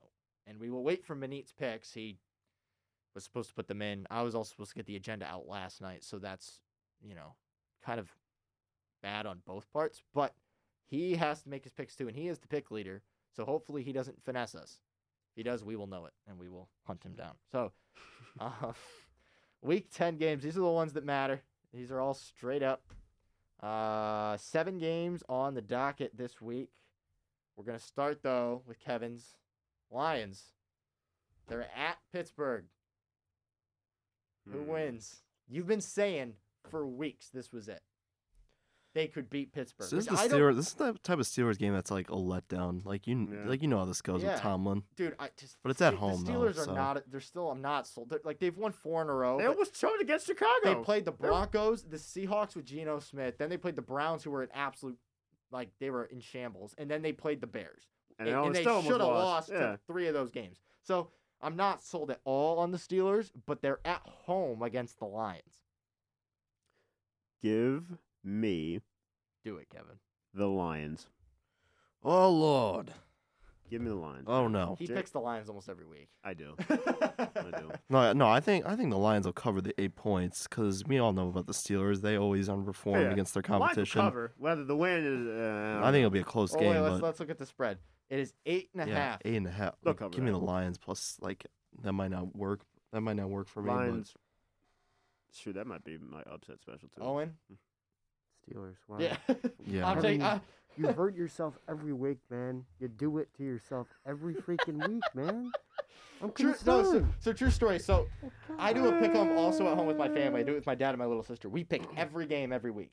And 0.47 0.61
we 0.61 0.71
will 0.71 0.85
wait 0.85 1.05
for 1.05 1.15
Manit's 1.15 1.53
picks. 1.53 1.93
He 1.93 2.19
was 3.15 3.25
supposed 3.25 3.49
to 3.49 3.55
put 3.55 3.67
them 3.67 3.81
in. 3.81 4.07
I 4.11 4.23
was 4.23 4.35
also 4.35 4.51
supposed 4.51 4.71
to 4.71 4.77
get 4.77 4.87
the 4.87 4.97
agenda 4.97 5.27
out 5.27 5.49
last 5.49 5.81
night. 5.81 6.05
So 6.05 6.19
that's, 6.19 6.61
you 7.03 7.15
know, 7.15 7.35
kind 7.85 7.99
of 7.99 8.11
bad 9.03 9.27
on 9.27 9.41
both 9.47 9.73
parts. 9.73 10.03
But 10.15 10.35
he 10.87 11.17
has 11.17 11.43
to 11.43 11.49
make 11.49 11.65
his 11.65 11.73
picks 11.73 11.97
too. 11.97 12.09
And 12.09 12.17
he 12.17 12.29
is 12.29 12.39
the 12.39 12.49
pick 12.49 12.71
leader. 12.71 13.03
So 13.35 13.45
hopefully 13.45 13.83
he 13.83 13.93
doesn't 13.93 14.23
finesse 14.23 14.55
us. 14.55 14.81
If 15.33 15.37
he 15.37 15.43
does, 15.43 15.65
we 15.65 15.77
will 15.77 15.87
know 15.87 16.05
it 16.07 16.13
and 16.27 16.39
we 16.39 16.49
will 16.49 16.69
hunt 16.85 17.05
him 17.05 17.15
down. 17.15 17.33
So, 17.51 17.73
uh, 18.41 18.73
week 19.63 19.91
10 19.95 20.19
games. 20.19 20.43
These 20.43 20.59
are 20.59 20.61
the 20.61 20.67
ones 20.67 20.93
that 20.93 21.05
matter. 21.05 21.41
These 21.73 21.91
are 21.91 22.01
all 22.01 22.15
straight 22.15 22.63
up. 22.63 22.83
Uh, 23.63 24.37
seven 24.37 24.79
games 24.79 25.23
on 25.29 25.55
the 25.55 25.63
docket 25.63 26.17
this 26.17 26.41
week. 26.41 26.71
We're 27.57 27.65
going 27.65 27.79
to 27.79 27.85
start, 27.85 28.23
though, 28.23 28.63
with 28.67 28.79
Kevin's 28.79 29.35
Lions. 29.91 30.53
They're 31.49 31.69
at 31.77 31.99
Pittsburgh. 32.13 32.67
Who 34.51 34.59
Hmm. 34.59 34.67
wins? 34.69 35.23
You've 35.49 35.67
been 35.67 35.81
saying 35.81 36.37
for 36.71 36.87
weeks 36.87 37.31
this 37.31 37.53
was 37.53 37.69
it. 37.69 37.83
They 38.95 39.07
could 39.07 39.29
beat 39.31 39.53
Pittsburgh. 39.53 39.87
So 39.87 39.97
this 39.97 40.07
is 40.07 40.11
the 40.11 40.17
I 40.19 40.29
don't- 40.29 40.41
Steelers. 40.41 40.57
This 40.57 40.67
is 40.69 40.75
the 40.75 40.93
type 41.03 41.19
of 41.19 41.27
Steelers 41.27 41.59
game 41.59 41.73
that's 41.75 41.91
like 41.91 42.09
a 42.11 42.15
letdown. 42.15 42.85
Like 42.85 43.07
you, 43.07 43.29
Yeah. 43.31 43.49
like 43.49 43.61
you 43.63 43.69
know 43.69 43.79
how 43.79 43.85
this 43.85 44.01
goes 44.03 44.23
Yeah. 44.23 44.33
with 44.33 44.41
Tomlin. 44.41 44.83
dude. 44.97 45.15
I 45.19 45.31
just 45.37 45.59
But 45.63 45.71
it's 45.71 45.83
at 45.83 45.91
the- 45.91 45.97
home, 45.99 46.25
The 46.25 46.33
though, 46.33 46.39
Steelers 46.41 46.51
are 46.59 46.65
so- 46.65 46.75
not. 46.75 47.11
They're 47.11 47.21
still. 47.21 47.51
I'm 47.51 47.61
not 47.61 47.87
sold. 47.87 48.09
They're, 48.09 48.21
like 48.25 48.39
they've 48.39 48.57
won 48.57 48.73
four 48.73 49.03
in 49.03 49.09
a 49.09 49.15
row. 49.15 49.37
They 49.39 49.45
but 49.45 49.51
almost 49.53 49.75
choked 49.79 50.01
against 50.01 50.27
Chicago. 50.27 50.51
They 50.65 50.75
played 50.83 51.05
the 51.05 51.13
Broncos, 51.13 51.85
the 51.85 51.99
Seahawks 51.99 52.57
with 52.57 52.65
Geno 52.65 52.99
Smith. 52.99 53.37
Then 53.39 53.51
they 53.51 53.59
played 53.59 53.77
the 53.77 53.83
Browns, 53.83 54.25
who 54.25 54.31
were 54.31 54.43
an 54.43 54.51
absolute, 54.55 54.99
like 55.51 55.71
they 55.79 55.91
were 55.91 56.07
in 56.07 56.21
shambles. 56.21 56.75
And 56.79 56.91
then 56.91 57.03
they 57.03 57.13
played 57.13 57.41
the 57.43 57.47
Bears, 57.47 57.89
and, 58.19 58.27
and, 58.29 58.37
they, 58.39 58.47
and 58.47 58.55
they 58.55 58.63
should 58.83 59.01
have 59.01 59.01
lost. 59.01 59.49
lost 59.49 59.51
Yeah. 59.51 59.59
to 59.59 59.81
three 59.87 60.07
of 60.09 60.15
those 60.15 60.31
games. 60.31 60.61
So 60.83 61.11
I'm 61.43 61.57
not 61.57 61.83
sold 61.83 62.11
at 62.11 62.21
all 62.25 62.59
on 62.59 62.71
the 62.73 62.79
Steelers, 62.79 63.31
but 63.47 63.61
they're 63.61 63.81
at 63.85 64.01
home 64.01 64.63
against 64.63 64.99
the 64.99 65.05
Lions. 65.05 65.63
Give 67.41 67.99
me 68.29 68.81
Do 69.45 69.57
it, 69.57 69.69
Kevin. 69.71 69.97
the 70.35 70.47
Lions. 70.47 71.07
Oh 72.05 72.31
Lord. 72.31 72.91
Give 73.71 73.83
me 73.83 73.89
the 73.91 73.97
Lions. 73.97 74.25
Oh 74.27 74.49
no. 74.49 74.77
He 74.79 74.87
Jay- 74.87 74.95
picks 74.95 75.11
the 75.11 75.19
Lions 75.21 75.49
almost 75.49 75.69
every 75.69 75.85
week. 75.85 76.09
I 76.25 76.33
do. 76.35 76.55
I 76.71 77.29
do. 77.59 77.71
No, 77.91 78.13
no. 78.13 78.27
I 78.29 78.41
think 78.41 78.65
I 78.67 78.77
think 78.77 78.91
the 78.91 78.97
Lions 78.99 79.27
will 79.27 79.33
cover 79.33 79.61
the 79.61 79.79
eight 79.81 79.95
points 79.97 80.47
because 80.47 80.85
we 80.87 80.99
all 80.99 81.13
know 81.13 81.29
about 81.29 81.47
the 81.47 81.53
Steelers. 81.53 82.01
They 82.01 82.17
always 82.17 82.49
underperform 82.49 83.03
Yeah. 83.03 83.11
against 83.13 83.35
their 83.35 83.43
competition. 83.43 83.79
Lions 83.79 83.95
will 83.95 84.03
competition. 84.03 84.03
cover. 84.03 84.33
Whether 84.39 84.65
the 84.65 84.77
win 84.77 85.05
is, 85.05 85.27
uh, 85.29 85.81
I 85.85 85.91
think 85.91 85.99
it'll 85.99 86.11
be 86.11 86.21
a 86.21 86.25
close 86.25 86.55
Oh 86.55 86.59
game, 86.61 86.71
wait, 86.71 86.81
let's 86.81 87.01
but 87.01 87.07
let's 87.07 87.21
look 87.21 87.31
at 87.31 87.39
the 87.39 87.47
spread. 87.47 87.79
It 88.11 88.21
is 88.21 88.33
eight 88.47 88.71
and 88.75 88.89
a 88.89 88.95
half. 88.95 89.21
yeah, 89.25 89.31
eight 89.31 89.37
and 89.37 89.47
a 89.47 89.51
half. 89.51 89.75
They'll 89.83 89.93
Like, 89.93 89.99
cover 89.99 90.11
give 90.11 90.25
me 90.25 90.31
that. 90.31 90.39
the 90.39 90.45
Lions 90.45 90.79
plus 90.79 91.19
like 91.21 91.45
that 91.83 91.93
might 91.93 92.11
not 92.11 92.35
work. 92.35 92.61
That 92.93 93.01
might 93.03 93.17
not 93.17 93.29
work 93.29 93.49
for 93.49 93.63
me. 93.63 93.71
Lions. 93.71 94.15
Shoot, 95.35 95.55
that 95.57 95.67
might 95.67 95.85
be 95.85 95.99
my 95.99 96.23
upset 96.23 96.61
special 96.63 96.89
too. 96.89 97.03
Owen. 97.03 97.35
Steelers. 98.49 98.77
Wow. 98.89 98.99
Yeah. 99.01 99.17
Yeah. 99.67 99.87
I'm 99.89 99.99
I 99.99 100.01
taking. 100.01 100.19
mean, 100.21 100.27
I, 100.27 100.41
You 100.77 100.87
hurt 100.89 101.17
yourself 101.17 101.59
every 101.69 101.93
week, 101.93 102.19
man. 102.31 102.65
You 102.79 102.89
do 102.89 103.19
it 103.19 103.29
to 103.37 103.45
yourself 103.45 103.89
every 104.07 104.35
freaking 104.35 104.87
week, 104.89 105.03
man. 105.15 105.51
I'm 106.23 106.33
True, 106.33 106.55
no, 106.67 106.83
so, 106.83 107.07
so 107.21 107.33
true 107.33 107.51
story. 107.51 107.79
So 107.79 108.07
I 108.59 108.73
do 108.73 108.87
a 108.89 108.99
pick 109.01 109.15
'em 109.15 109.37
also 109.39 109.69
at 109.69 109.77
home 109.77 109.87
with 109.87 109.97
my 109.97 110.09
family. 110.09 110.41
I 110.41 110.43
do 110.45 110.53
it 110.53 110.57
with 110.57 110.67
my 110.67 110.75
dad 110.75 110.91
and 110.91 110.99
my 110.99 111.07
little 111.07 111.23
sister. 111.23 111.49
We 111.49 111.63
pick 111.65 111.83
every 111.97 112.27
game 112.27 112.53
every 112.53 112.71
week, 112.73 112.93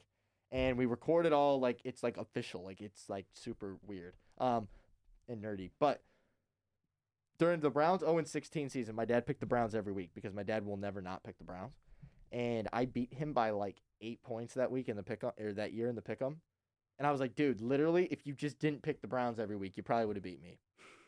and 0.51 0.77
we 0.77 0.85
record 0.85 1.25
it 1.25 1.33
all 1.33 1.59
like 1.59 1.79
it's 1.83 2.03
like 2.03 2.17
official, 2.17 2.63
like 2.63 2.81
it's 2.81 3.09
like 3.09 3.25
super 3.33 3.77
weird, 3.87 4.13
um, 4.39 4.67
and 5.27 5.43
nerdy. 5.43 5.71
But 5.79 6.03
during 7.39 7.59
the 7.61 7.69
Browns 7.71 8.01
0 8.01 8.23
16 8.23 8.69
season, 8.69 8.95
my 8.95 9.05
dad 9.05 9.25
picked 9.25 9.39
the 9.39 9.45
Browns 9.47 9.73
every 9.75 9.93
week 9.93 10.11
because 10.13 10.33
my 10.33 10.43
dad 10.43 10.65
will 10.65 10.77
never 10.77 11.01
not 11.01 11.23
pick 11.23 11.37
the 11.39 11.43
Browns, 11.43 11.73
and 12.31 12.67
I 12.73 12.85
beat 12.85 13.11
him 13.13 13.33
by 13.33 13.49
like 13.51 13.81
eight 14.01 14.21
points 14.23 14.53
that 14.55 14.71
week 14.71 14.89
in 14.89 14.95
the 14.95 15.03
pick 15.03 15.23
or 15.23 15.53
that 15.53 15.73
year 15.73 15.87
in 15.87 15.95
the 15.95 16.01
pick 16.01 16.21
'em. 16.21 16.41
And 16.97 17.05
I 17.07 17.11
was 17.11 17.19
like, 17.19 17.35
dude, 17.35 17.61
literally, 17.61 18.07
if 18.11 18.25
you 18.25 18.33
just 18.33 18.59
didn't 18.59 18.81
pick 18.81 19.01
the 19.01 19.07
Browns 19.07 19.39
every 19.39 19.57
week, 19.57 19.75
you 19.77 19.83
probably 19.83 20.05
would 20.05 20.15
have 20.15 20.23
beat 20.23 20.41
me 20.41 20.59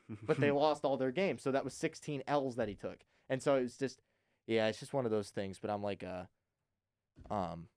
but 0.23 0.39
they 0.39 0.51
lost 0.51 0.85
all 0.85 0.97
their 0.97 1.11
games. 1.11 1.41
So 1.41 1.51
that 1.51 1.63
was 1.63 1.73
16 1.73 2.23
L's 2.27 2.55
that 2.55 2.67
he 2.67 2.75
took. 2.75 2.99
And 3.29 3.41
so 3.41 3.55
it 3.55 3.63
was 3.63 3.77
just, 3.77 4.01
yeah, 4.47 4.67
it's 4.67 4.79
just 4.79 4.93
one 4.93 5.05
of 5.05 5.11
those 5.11 5.29
things. 5.29 5.59
But 5.59 5.69
I'm 5.69 5.83
like, 5.83 6.03
uh, 6.03 6.23
um, 7.33 7.67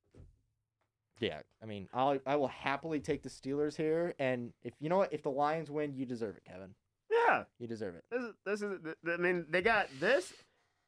yeah, 1.19 1.41
I 1.63 1.67
mean, 1.67 1.89
I'll 1.93 2.19
I 2.27 2.37
will 2.37 2.49
happily 2.49 3.01
take 3.01 3.23
the 3.23 3.29
Steelers 3.29 3.77
here. 3.77 4.15
And 4.19 4.53
if 4.63 4.75
you 4.81 4.89
know 4.89 4.99
what, 4.99 5.13
if 5.13 5.23
the 5.23 5.31
Lions 5.31 5.71
win, 5.71 5.95
you 5.95 6.07
deserve 6.07 6.37
it, 6.37 6.45
Kevin. 6.45 6.75
yeah. 7.11 7.45
You 7.59 7.67
deserve 7.67 7.95
it. 7.97 8.05
This 8.11 8.23
is 8.23 8.33
this 8.47 8.63
is. 8.63 8.79
I 9.07 9.17
mean, 9.19 9.47
they 9.51 9.61
got 9.63 9.89
this 10.01 10.33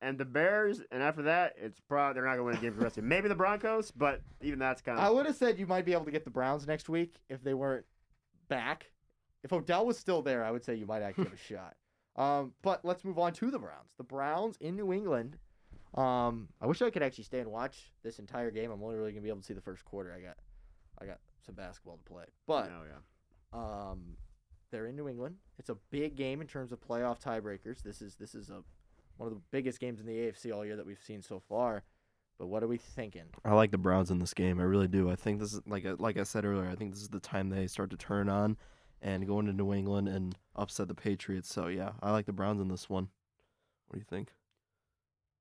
and 0.03 0.19
the 0.19 0.25
Bears, 0.27 0.83
and 0.91 1.03
after 1.03 1.23
that, 1.23 1.55
it's 1.57 1.81
probably 1.81 2.15
they're 2.15 2.25
not 2.25 2.33
gonna 2.33 2.45
win 2.45 2.57
a 2.57 2.61
game 2.61 2.73
for 2.73 2.79
the 2.81 2.85
rest 2.85 2.99
of 2.99 3.05
it. 3.05 3.07
Maybe 3.07 3.29
the 3.29 3.35
Broncos, 3.35 3.91
but 3.91 4.21
even 4.43 4.59
that's 4.59 4.83
kind 4.83 4.99
of. 4.99 5.05
I 5.05 5.09
would 5.11 5.25
have 5.27 5.37
said 5.37 5.59
you 5.59 5.67
might 5.67 5.85
be 5.87 5.93
able 5.93 6.05
to 6.05 6.11
get 6.11 6.25
the 6.25 6.31
Browns 6.31 6.67
next 6.67 6.89
week 6.91 7.21
if 7.31 7.43
they 7.43 7.55
weren't 7.55 7.87
back. 8.49 8.91
If 9.45 9.53
Odell 9.53 9.87
was 9.87 9.99
still 9.99 10.21
there, 10.23 10.45
I 10.45 10.51
would 10.51 10.65
say 10.65 10.75
you 10.75 10.87
might 10.87 11.03
actually 11.03 11.25
have 11.25 11.33
a 11.33 11.37
shot. 11.39 11.77
Um, 12.17 12.53
but 12.63 12.85
let's 12.85 13.05
move 13.05 13.19
on 13.19 13.33
to 13.35 13.51
the 13.51 13.59
Browns. 13.59 13.93
The 13.97 14.05
Browns 14.05 14.57
in 14.61 14.77
New 14.77 14.93
England. 14.93 15.39
Um, 15.95 16.49
I 16.61 16.67
wish 16.67 16.81
I 16.83 16.91
could 16.91 17.03
actually 17.03 17.25
stay 17.25 17.41
and 17.41 17.51
watch 17.51 17.93
this 18.03 18.19
entire 18.19 18.51
game. 18.51 18.71
I'm 18.71 18.83
only 18.83 18.97
really 18.97 19.13
gonna 19.13 19.23
be 19.23 19.29
able 19.29 19.41
to 19.41 19.47
see 19.47 19.55
the 19.55 19.61
first 19.61 19.85
quarter. 19.85 20.13
I 20.13 20.21
got, 20.21 20.37
I 21.01 21.07
got 21.07 21.19
some 21.45 21.55
basketball 21.55 21.97
to 21.99 22.05
play. 22.05 22.25
But 22.47 22.71
Oh 22.75 22.83
yeah. 22.87 23.91
um, 23.91 24.17
they're 24.71 24.87
in 24.87 24.97
New 24.97 25.09
England. 25.09 25.37
It's 25.59 25.69
a 25.69 25.77
big 25.91 26.17
game 26.17 26.41
in 26.41 26.47
terms 26.47 26.73
of 26.73 26.81
playoff 26.81 27.21
tiebreakers. 27.21 27.83
This 27.83 28.01
is 28.01 28.15
this 28.17 28.35
is 28.35 28.49
a 28.51 28.63
one 29.23 29.33
of 29.33 29.39
the 29.39 29.43
biggest 29.53 29.79
games 29.79 30.01
in 30.01 30.07
the 30.07 30.13
AFC 30.19 30.53
all 30.55 30.65
year 30.65 30.77
that 30.77 30.85
we've 30.87 31.01
seen 31.03 31.23
so 31.23 31.39
far. 31.39 31.85
But 32.39 32.49
what 32.49 32.63
are 32.65 32.67
we 32.69 32.77
thinking? 32.79 33.27
I 33.45 33.55
like 33.55 33.71
the 33.71 33.79
Browns 33.79 34.11
in 34.11 34.19
this 34.19 34.35
game. 34.35 34.59
I 34.59 34.65
really 34.65 34.89
do. 34.89 35.09
I 35.11 35.15
think 35.15 35.39
this 35.39 35.53
is 35.53 35.61
like 35.67 35.87
I- 35.87 35.93
like 35.93 36.17
I 36.19 36.25
said 36.25 36.45
earlier. 36.45 36.69
I 36.69 36.75
think 36.75 36.93
this 36.93 37.03
is 37.03 37.09
the 37.09 37.21
time 37.21 37.49
they 37.49 37.67
start 37.69 37.91
to 37.91 37.97
turn 37.97 38.29
on 38.29 38.57
and 39.01 39.27
go 39.27 39.39
into 39.39 39.53
New 39.53 39.73
England 39.73 40.09
and 40.09 40.37
upset 40.57 40.89
the 40.89 40.95
Patriots. 40.95 41.53
So 41.53 41.69
yeah, 41.69 41.93
I 42.03 42.11
like 42.11 42.27
the 42.27 42.33
Browns 42.33 42.61
in 42.61 42.67
this 42.69 42.91
one. 42.91 43.09
What 43.87 43.95
do 43.95 43.99
you 44.01 44.05
think? 44.09 44.33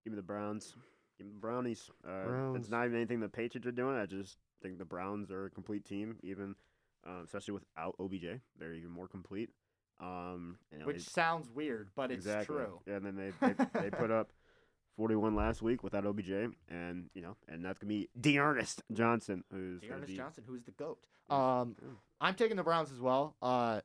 Give 0.03 0.11
me 0.13 0.17
the 0.17 0.21
Browns. 0.23 0.75
Give 1.17 1.25
me 1.27 1.33
the 1.33 1.39
Brownies. 1.39 1.89
Uh, 2.07 2.25
Browns. 2.25 2.57
It's 2.59 2.69
not 2.69 2.85
even 2.85 2.97
anything 2.97 3.19
the 3.19 3.29
Patriots 3.29 3.65
are 3.67 3.71
doing. 3.71 3.95
I 3.97 4.05
just 4.05 4.37
think 4.61 4.77
the 4.77 4.85
Browns 4.85 5.31
are 5.31 5.45
a 5.45 5.49
complete 5.49 5.85
team, 5.85 6.17
even 6.21 6.55
uh, 7.07 7.23
especially 7.23 7.55
without 7.55 7.95
OBJ. 7.99 8.41
They're 8.59 8.73
even 8.73 8.91
more 8.91 9.07
complete. 9.07 9.49
Um, 10.01 10.57
you 10.71 10.79
know, 10.79 10.85
Which 10.85 11.01
sounds 11.01 11.47
weird, 11.49 11.89
but 11.95 12.11
it's 12.11 12.25
exactly. 12.25 12.55
true. 12.55 12.79
Yeah, 12.87 12.95
and 12.95 13.05
then 13.05 13.15
they 13.15 13.31
they, 13.47 13.53
they 13.81 13.89
put 13.97 14.09
up 14.09 14.31
41 14.97 15.35
last 15.35 15.61
week 15.61 15.83
without 15.83 16.05
OBJ, 16.05 16.29
and 16.69 17.09
you 17.13 17.21
know, 17.21 17.37
and 17.47 17.63
that's 17.63 17.77
gonna 17.79 17.89
be 17.89 18.09
D'Ernest 18.19 18.81
Johnson, 18.91 19.43
who's 19.51 19.79
gonna 19.81 19.93
Dearness 19.93 20.09
be. 20.09 20.17
Johnson, 20.17 20.43
who's 20.47 20.63
the 20.63 20.71
goat. 20.71 21.05
Um, 21.29 21.75
Yeah. 21.81 21.89
I'm 22.19 22.35
taking 22.35 22.57
the 22.57 22.63
Browns 22.63 22.91
as 22.91 22.99
well. 22.99 23.35
Uh, 23.41 23.81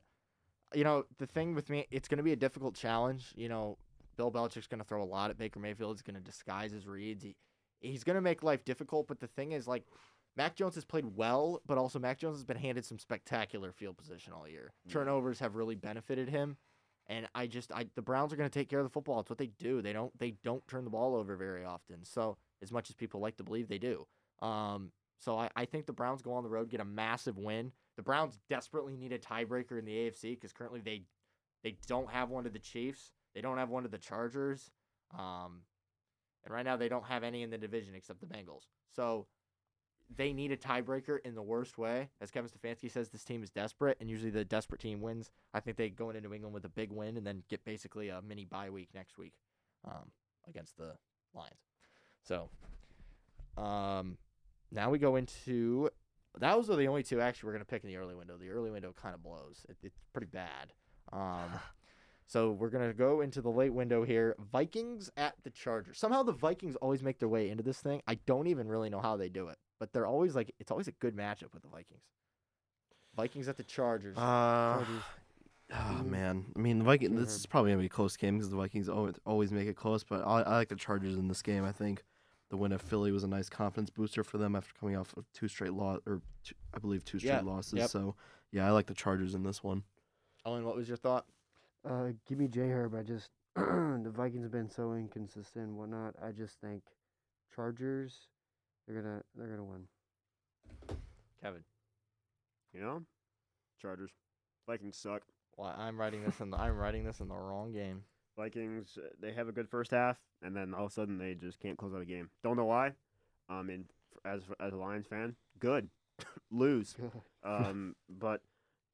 you 0.73 0.83
know, 0.83 1.05
the 1.17 1.25
thing 1.25 1.55
with 1.55 1.69
me, 1.69 1.87
it's 1.91 2.07
going 2.07 2.17
to 2.17 2.23
be 2.23 2.33
a 2.33 2.35
difficult 2.35 2.75
challenge. 2.75 3.33
You 3.35 3.47
know, 3.49 3.77
Bill 4.17 4.31
Belichick's 4.31 4.67
going 4.67 4.81
to 4.81 4.85
throw 4.85 5.01
a 5.01 5.05
lot 5.05 5.29
at 5.31 5.37
Baker 5.37 5.59
Mayfield. 5.59 5.95
He's 5.95 6.01
going 6.01 6.17
to 6.17 6.21
disguise 6.21 6.71
his 6.71 6.85
reads. 6.85 7.23
He, 7.23 7.35
he's 7.79 8.03
going 8.03 8.15
to 8.15 8.21
make 8.21 8.43
life 8.43 8.65
difficult. 8.65 9.07
But 9.07 9.19
the 9.21 9.27
thing 9.27 9.53
is, 9.53 9.65
like, 9.67 9.85
Mac 10.37 10.55
Jones 10.55 10.75
has 10.75 10.85
played 10.85 11.05
well, 11.15 11.61
but 11.65 11.77
also 11.77 11.97
Mac 11.97 12.19
Jones 12.19 12.37
has 12.37 12.45
been 12.45 12.57
handed 12.57 12.85
some 12.85 12.99
spectacular 12.99 13.71
field 13.71 13.97
position 13.97 14.33
all 14.33 14.47
year. 14.47 14.71
Turnovers 14.87 15.39
have 15.39 15.55
really 15.55 15.75
benefited 15.75 16.29
him. 16.29 16.57
And 17.07 17.27
I 17.33 17.47
just, 17.47 17.71
I 17.71 17.87
the 17.95 18.01
Browns 18.01 18.33
are 18.33 18.35
going 18.35 18.49
to 18.49 18.59
take 18.59 18.69
care 18.69 18.79
of 18.79 18.85
the 18.85 18.91
football. 18.91 19.21
It's 19.21 19.29
what 19.29 19.39
they 19.39 19.51
do. 19.57 19.81
They 19.81 19.93
don't, 19.93 20.17
they 20.19 20.35
don't 20.43 20.65
turn 20.67 20.83
the 20.83 20.89
ball 20.89 21.15
over 21.15 21.35
very 21.37 21.65
often. 21.65 22.03
So 22.03 22.37
as 22.61 22.71
much 22.71 22.89
as 22.89 22.95
people 22.95 23.19
like 23.19 23.37
to 23.37 23.43
believe 23.43 23.67
they 23.67 23.77
do. 23.77 24.05
Um, 24.41 24.91
so 25.19 25.37
I, 25.37 25.49
I 25.55 25.65
think 25.65 25.85
the 25.85 25.93
Browns 25.93 26.21
go 26.21 26.33
on 26.33 26.43
the 26.43 26.49
road, 26.49 26.69
get 26.69 26.81
a 26.81 26.85
massive 26.85 27.37
win. 27.37 27.71
The 27.95 28.03
Browns 28.03 28.39
desperately 28.49 28.95
need 28.95 29.13
a 29.13 29.19
tiebreaker 29.19 29.79
in 29.79 29.85
the 29.85 29.93
AFC 29.93 30.33
because 30.33 30.53
currently 30.53 30.81
they 30.81 31.03
they 31.63 31.77
don't 31.87 32.11
have 32.11 32.29
one 32.29 32.43
to 32.43 32.49
the 32.51 32.59
Chiefs. 32.59 33.13
They 33.33 33.41
don't 33.41 33.57
have 33.57 33.69
one 33.69 33.83
to 33.83 33.89
the 33.89 33.97
Chargers. 33.97 34.69
Um, 35.17 35.61
and 36.45 36.53
right 36.53 36.65
now 36.65 36.77
they 36.77 36.89
don't 36.89 37.05
have 37.05 37.23
any 37.23 37.41
in 37.41 37.49
the 37.49 37.57
division 37.57 37.95
except 37.95 38.19
the 38.19 38.27
Bengals. 38.27 38.67
So 38.95 39.25
they 40.15 40.33
need 40.33 40.51
a 40.51 40.57
tiebreaker 40.57 41.17
in 41.25 41.35
the 41.35 41.41
worst 41.41 41.77
way. 41.77 42.09
As 42.21 42.31
Kevin 42.31 42.49
Stefanski 42.49 42.89
says, 42.89 43.09
this 43.09 43.23
team 43.23 43.43
is 43.43 43.49
desperate, 43.49 43.97
and 43.99 44.09
usually 44.09 44.31
the 44.31 44.45
desperate 44.45 44.81
team 44.81 45.01
wins. 45.01 45.31
I 45.53 45.59
think 45.59 45.77
they 45.77 45.89
go 45.89 46.09
into 46.09 46.21
New 46.21 46.33
England 46.33 46.53
with 46.53 46.65
a 46.65 46.69
big 46.69 46.91
win 46.91 47.17
and 47.17 47.27
then 47.27 47.43
get 47.49 47.65
basically 47.65 48.09
a 48.09 48.21
mini 48.21 48.45
bye 48.45 48.69
week 48.69 48.89
next 48.93 49.17
week 49.17 49.33
um, 49.85 50.11
against 50.47 50.77
the 50.77 50.93
Lions. 51.33 51.59
So 52.23 52.49
um, 53.57 54.17
now 54.71 54.89
we 54.89 54.99
go 54.99 55.15
into 55.15 55.89
those 56.39 56.69
are 56.69 56.75
the 56.75 56.87
only 56.87 57.03
two 57.03 57.19
actually 57.19 57.47
we're 57.47 57.53
gonna 57.53 57.65
pick 57.65 57.83
in 57.83 57.89
the 57.89 57.97
early 57.97 58.15
window. 58.15 58.37
The 58.37 58.49
early 58.49 58.71
window 58.71 58.93
kind 58.99 59.15
of 59.15 59.23
blows. 59.23 59.65
It, 59.69 59.77
it's 59.83 59.99
pretty 60.13 60.27
bad. 60.27 60.73
Um, 61.11 61.49
so 62.27 62.51
we're 62.51 62.69
gonna 62.69 62.93
go 62.93 63.21
into 63.21 63.41
the 63.41 63.49
late 63.49 63.73
window 63.73 64.03
here. 64.03 64.35
Vikings 64.51 65.09
at 65.17 65.35
the 65.43 65.49
Chargers. 65.49 65.97
Somehow 65.97 66.23
the 66.23 66.33
Vikings 66.33 66.75
always 66.77 67.01
make 67.01 67.19
their 67.19 67.29
way 67.29 67.49
into 67.49 67.63
this 67.63 67.79
thing. 67.79 68.01
I 68.07 68.15
don't 68.25 68.47
even 68.47 68.67
really 68.67 68.89
know 68.89 69.01
how 69.01 69.17
they 69.17 69.29
do 69.29 69.47
it, 69.47 69.57
but 69.79 69.93
they're 69.93 70.05
always 70.07 70.35
like 70.35 70.53
it's 70.59 70.71
always 70.71 70.87
a 70.87 70.91
good 70.93 71.15
matchup 71.15 71.53
with 71.53 71.61
the 71.63 71.69
Vikings. 71.69 72.03
Vikings 73.15 73.47
at 73.47 73.57
the 73.57 73.63
Chargers. 73.63 74.15
Uh, 74.17 74.21
Chargers. 74.77 75.03
oh 75.73 76.03
man, 76.03 76.45
I 76.55 76.59
mean 76.59 76.79
the 76.79 76.85
Vikings. 76.85 77.19
This 77.19 77.35
is 77.35 77.45
probably 77.45 77.71
gonna 77.71 77.81
be 77.81 77.87
a 77.87 77.89
close 77.89 78.15
game 78.17 78.35
because 78.37 78.49
the 78.49 78.57
Vikings 78.57 78.89
always, 78.89 79.15
always 79.25 79.51
make 79.51 79.67
it 79.67 79.75
close. 79.75 80.03
But 80.03 80.21
I, 80.25 80.41
I 80.41 80.55
like 80.57 80.69
the 80.69 80.75
Chargers 80.75 81.15
in 81.15 81.27
this 81.27 81.41
game. 81.41 81.63
I 81.63 81.71
think 81.71 82.03
the 82.49 82.57
win 82.57 82.71
of 82.71 82.81
Philly 82.81 83.11
was 83.11 83.23
a 83.23 83.27
nice 83.27 83.49
confidence 83.49 83.89
booster 83.89 84.23
for 84.23 84.37
them 84.37 84.55
after 84.55 84.71
coming 84.79 84.95
off 84.95 85.15
of 85.17 85.25
two 85.33 85.47
straight 85.47 85.73
loss 85.73 85.99
or 86.05 86.21
two, 86.43 86.55
I 86.73 86.79
believe 86.79 87.03
two 87.03 87.19
straight 87.19 87.31
Yeah, 87.31 87.41
losses. 87.41 87.73
yep. 87.73 87.89
So 87.89 88.15
yeah, 88.51 88.67
I 88.67 88.71
like 88.71 88.85
the 88.85 88.93
Chargers 88.93 89.35
in 89.35 89.43
this 89.43 89.63
one. 89.63 89.83
Owen, 90.45 90.63
what 90.63 90.75
was 90.75 90.87
your 90.87 90.95
thought? 90.97 91.25
Uh, 91.83 92.09
give 92.27 92.37
me 92.37 92.47
J 92.47 92.69
Herb. 92.69 92.95
I 92.95 93.01
just 93.03 93.29
the 93.55 94.11
Vikings 94.15 94.43
have 94.43 94.51
been 94.51 94.69
so 94.69 94.93
inconsistent 94.93 95.65
and 95.67 95.75
whatnot. 95.77 96.13
I 96.23 96.31
just 96.31 96.61
think 96.61 96.83
Chargers, 97.53 98.27
they're 98.87 99.01
gonna 99.01 99.21
they're 99.35 99.47
gonna 99.47 99.63
win. 99.63 99.87
Kevin. 101.41 101.63
You 102.73 102.81
know, 102.81 103.03
Chargers, 103.81 104.11
Vikings 104.67 104.97
suck. 104.97 105.23
Well, 105.57 105.73
I'm 105.77 105.99
writing 105.99 106.23
this 106.23 106.39
in 106.39 106.51
the 106.51 106.57
I'm 106.57 106.77
writing 106.77 107.03
this 107.03 107.19
in 107.19 107.27
the 107.27 107.35
wrong 107.35 107.71
game. 107.71 108.03
Vikings, 108.37 108.97
uh, 108.97 109.07
they 109.19 109.33
have 109.33 109.47
a 109.47 109.51
good 109.51 109.67
first 109.67 109.91
half, 109.91 110.17
and 110.43 110.55
then 110.55 110.73
all 110.73 110.85
of 110.85 110.91
a 110.91 110.93
sudden 110.93 111.17
they 111.17 111.33
just 111.33 111.59
can't 111.59 111.77
close 111.77 111.93
out 111.93 112.01
a 112.01 112.05
game. 112.05 112.29
Don't 112.43 112.55
know 112.55 112.65
why. 112.65 112.91
I 113.49 113.63
mean, 113.63 113.85
as 114.25 114.41
as 114.59 114.73
a 114.73 114.77
Lions 114.77 115.07
fan, 115.07 115.35
good, 115.59 115.89
lose. 116.51 116.95
Um, 117.43 117.95
but 118.09 118.41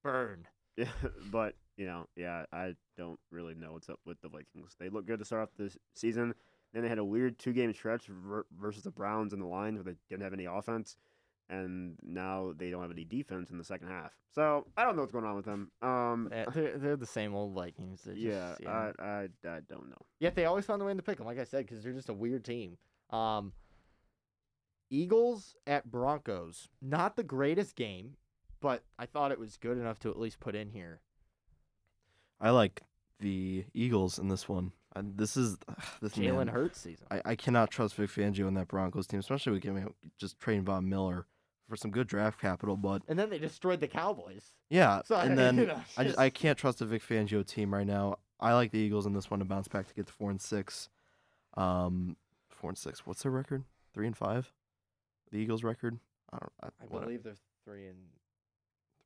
Burn. 0.03 0.47
Yeah, 0.75 0.85
but 1.31 1.55
you 1.77 1.85
know, 1.85 2.07
yeah, 2.15 2.45
I 2.51 2.75
don't 2.97 3.19
really 3.31 3.53
know 3.53 3.73
what's 3.73 3.89
up 3.89 3.99
with 4.05 4.19
the 4.21 4.27
Vikings. 4.27 4.75
They 4.79 4.89
look 4.89 5.05
good 5.05 5.19
to 5.19 5.25
start 5.25 5.43
off 5.43 5.49
this 5.57 5.77
season. 5.93 6.33
Then 6.74 6.82
they 6.84 6.89
had 6.89 6.97
a 6.97 7.05
weird 7.05 7.38
two-game 7.38 7.74
stretch 7.74 8.07
versus 8.59 8.84
the 8.84 8.91
Browns 8.91 9.32
and 9.34 9.41
the 9.41 9.45
Lions, 9.45 9.78
where 9.78 9.84
they 9.93 9.95
didn't 10.09 10.24
have 10.24 10.34
any 10.34 10.45
offense, 10.45 10.97
and 11.49 11.95
now 12.01 12.53
they 12.57 12.71
don't 12.71 12.82
have 12.82 12.89
any 12.91 13.03
defense 13.05 13.51
in 13.51 13.57
the 13.59 13.63
second 13.63 13.89
half. 13.89 14.11
So 14.34 14.65
I 14.76 14.84
don't 14.84 14.95
know 14.95 15.03
what's 15.03 15.11
going 15.11 15.26
on 15.26 15.36
with 15.36 15.45
them. 15.45 15.71
Um, 15.84 16.30
Eh, 16.32 16.45
They're, 16.51 16.78
they're 16.80 16.95
the 16.97 17.05
same 17.05 17.36
old 17.36 17.53
Vikings. 17.53 18.01
Just, 18.03 18.17
yeah, 18.17 18.55
you 18.59 18.65
know. 18.65 18.93
I, 18.99 19.03
I 19.05 19.21
I 19.47 19.59
don't 19.69 19.89
know. 19.89 20.01
Yet 20.19 20.34
they 20.34 20.45
always 20.45 20.65
found 20.65 20.82
a 20.82 20.86
way 20.86 20.93
to 20.95 21.01
pick 21.03 21.17
them, 21.17 21.28
like 21.28 21.38
I 21.39 21.43
said, 21.43 21.67
because 21.67 21.84
they're 21.84 21.93
just 21.93 22.09
a 22.09 22.13
weird 22.13 22.43
team. 22.43 22.78
Um, 23.11 23.53
Eagles 24.89 25.55
at 25.67 25.89
Broncos. 25.91 26.69
Not 26.82 27.15
the 27.15 27.24
greatest 27.24 27.76
game, 27.76 28.15
but 28.59 28.84
I 28.97 29.05
thought 29.05 29.32
it 29.32 29.39
was 29.39 29.57
good 29.57 29.78
enough 29.78 29.99
to 29.99 30.09
at 30.09 30.19
least 30.19 30.39
put 30.39 30.55
in 30.55 30.69
here. 30.69 31.01
I 32.41 32.49
like 32.49 32.82
the 33.19 33.65
Eagles 33.74 34.19
in 34.19 34.28
this 34.28 34.49
one. 34.49 34.71
And 34.95 35.17
this 35.17 35.35
is 35.35 35.57
this 36.01 36.13
Jalen 36.13 36.49
Hurts 36.49 36.79
season. 36.79 37.07
I, 37.09 37.21
I 37.25 37.35
cannot 37.35 37.71
trust 37.71 37.95
Vic 37.95 38.09
Fangio 38.09 38.47
and 38.47 38.55
that 38.57 38.67
Broncos 38.67 39.07
team, 39.07 39.19
especially 39.19 39.53
with 39.53 39.61
giving 39.61 39.93
just 40.17 40.39
trading 40.39 40.63
Von 40.63 40.87
Miller 40.87 41.25
for 41.67 41.75
some 41.75 41.89
good 41.91 42.07
draft 42.07 42.39
capital. 42.39 42.77
But 42.77 43.01
And 43.07 43.17
then 43.17 43.29
they 43.29 43.39
destroyed 43.39 43.79
the 43.79 43.87
Cowboys. 43.87 44.51
yeah, 44.69 45.01
So 45.05 45.15
and 45.15 45.37
then 45.37 45.57
you 45.59 45.65
know, 45.67 45.81
I 45.97 46.03
just 46.03 46.19
I 46.19 46.29
can't 46.29 46.57
trust 46.57 46.79
the 46.79 46.85
Vic 46.85 47.01
Fangio 47.01 47.45
team 47.45 47.73
right 47.73 47.87
now. 47.87 48.19
I 48.39 48.53
like 48.53 48.71
the 48.71 48.79
Eagles 48.79 49.05
in 49.05 49.13
this 49.13 49.31
one 49.31 49.39
to 49.39 49.45
bounce 49.45 49.67
back 49.67 49.87
to 49.87 49.93
get 49.93 50.05
to 50.07 50.13
four 50.13 50.29
and 50.29 50.41
six. 50.41 50.89
Um, 51.55 52.17
four 52.49 52.69
and 52.69 52.77
six. 52.77 53.05
What's 53.05 53.23
their 53.23 53.31
record? 53.31 53.63
Three 53.93 54.07
and 54.07 54.17
five. 54.17 54.51
The 55.31 55.37
Eagles' 55.39 55.63
record. 55.63 55.97
I 56.31 56.37
don't. 56.37 56.51
I, 56.61 56.97
I 56.97 56.99
believe 56.99 57.23
they're 57.23 57.35
three 57.65 57.87
and 57.87 57.97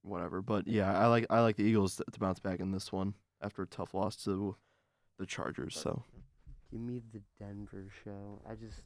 whatever. 0.01 0.41
But 0.41 0.67
yeah, 0.67 0.97
I 0.97 1.07
like 1.07 1.25
I 1.29 1.41
like 1.41 1.55
the 1.55 1.63
Eagles 1.63 1.95
to, 1.97 2.03
to 2.11 2.19
bounce 2.19 2.39
back 2.39 2.59
in 2.59 2.71
this 2.71 2.91
one 2.91 3.13
after 3.41 3.61
a 3.61 3.67
tough 3.67 3.93
loss 3.93 4.15
to 4.23 4.55
the 5.17 5.25
Chargers. 5.25 5.75
So 5.79 6.03
Give 6.71 6.81
me 6.81 7.01
the 7.13 7.21
Denver 7.39 7.87
show. 8.03 8.41
I 8.49 8.55
just, 8.55 8.81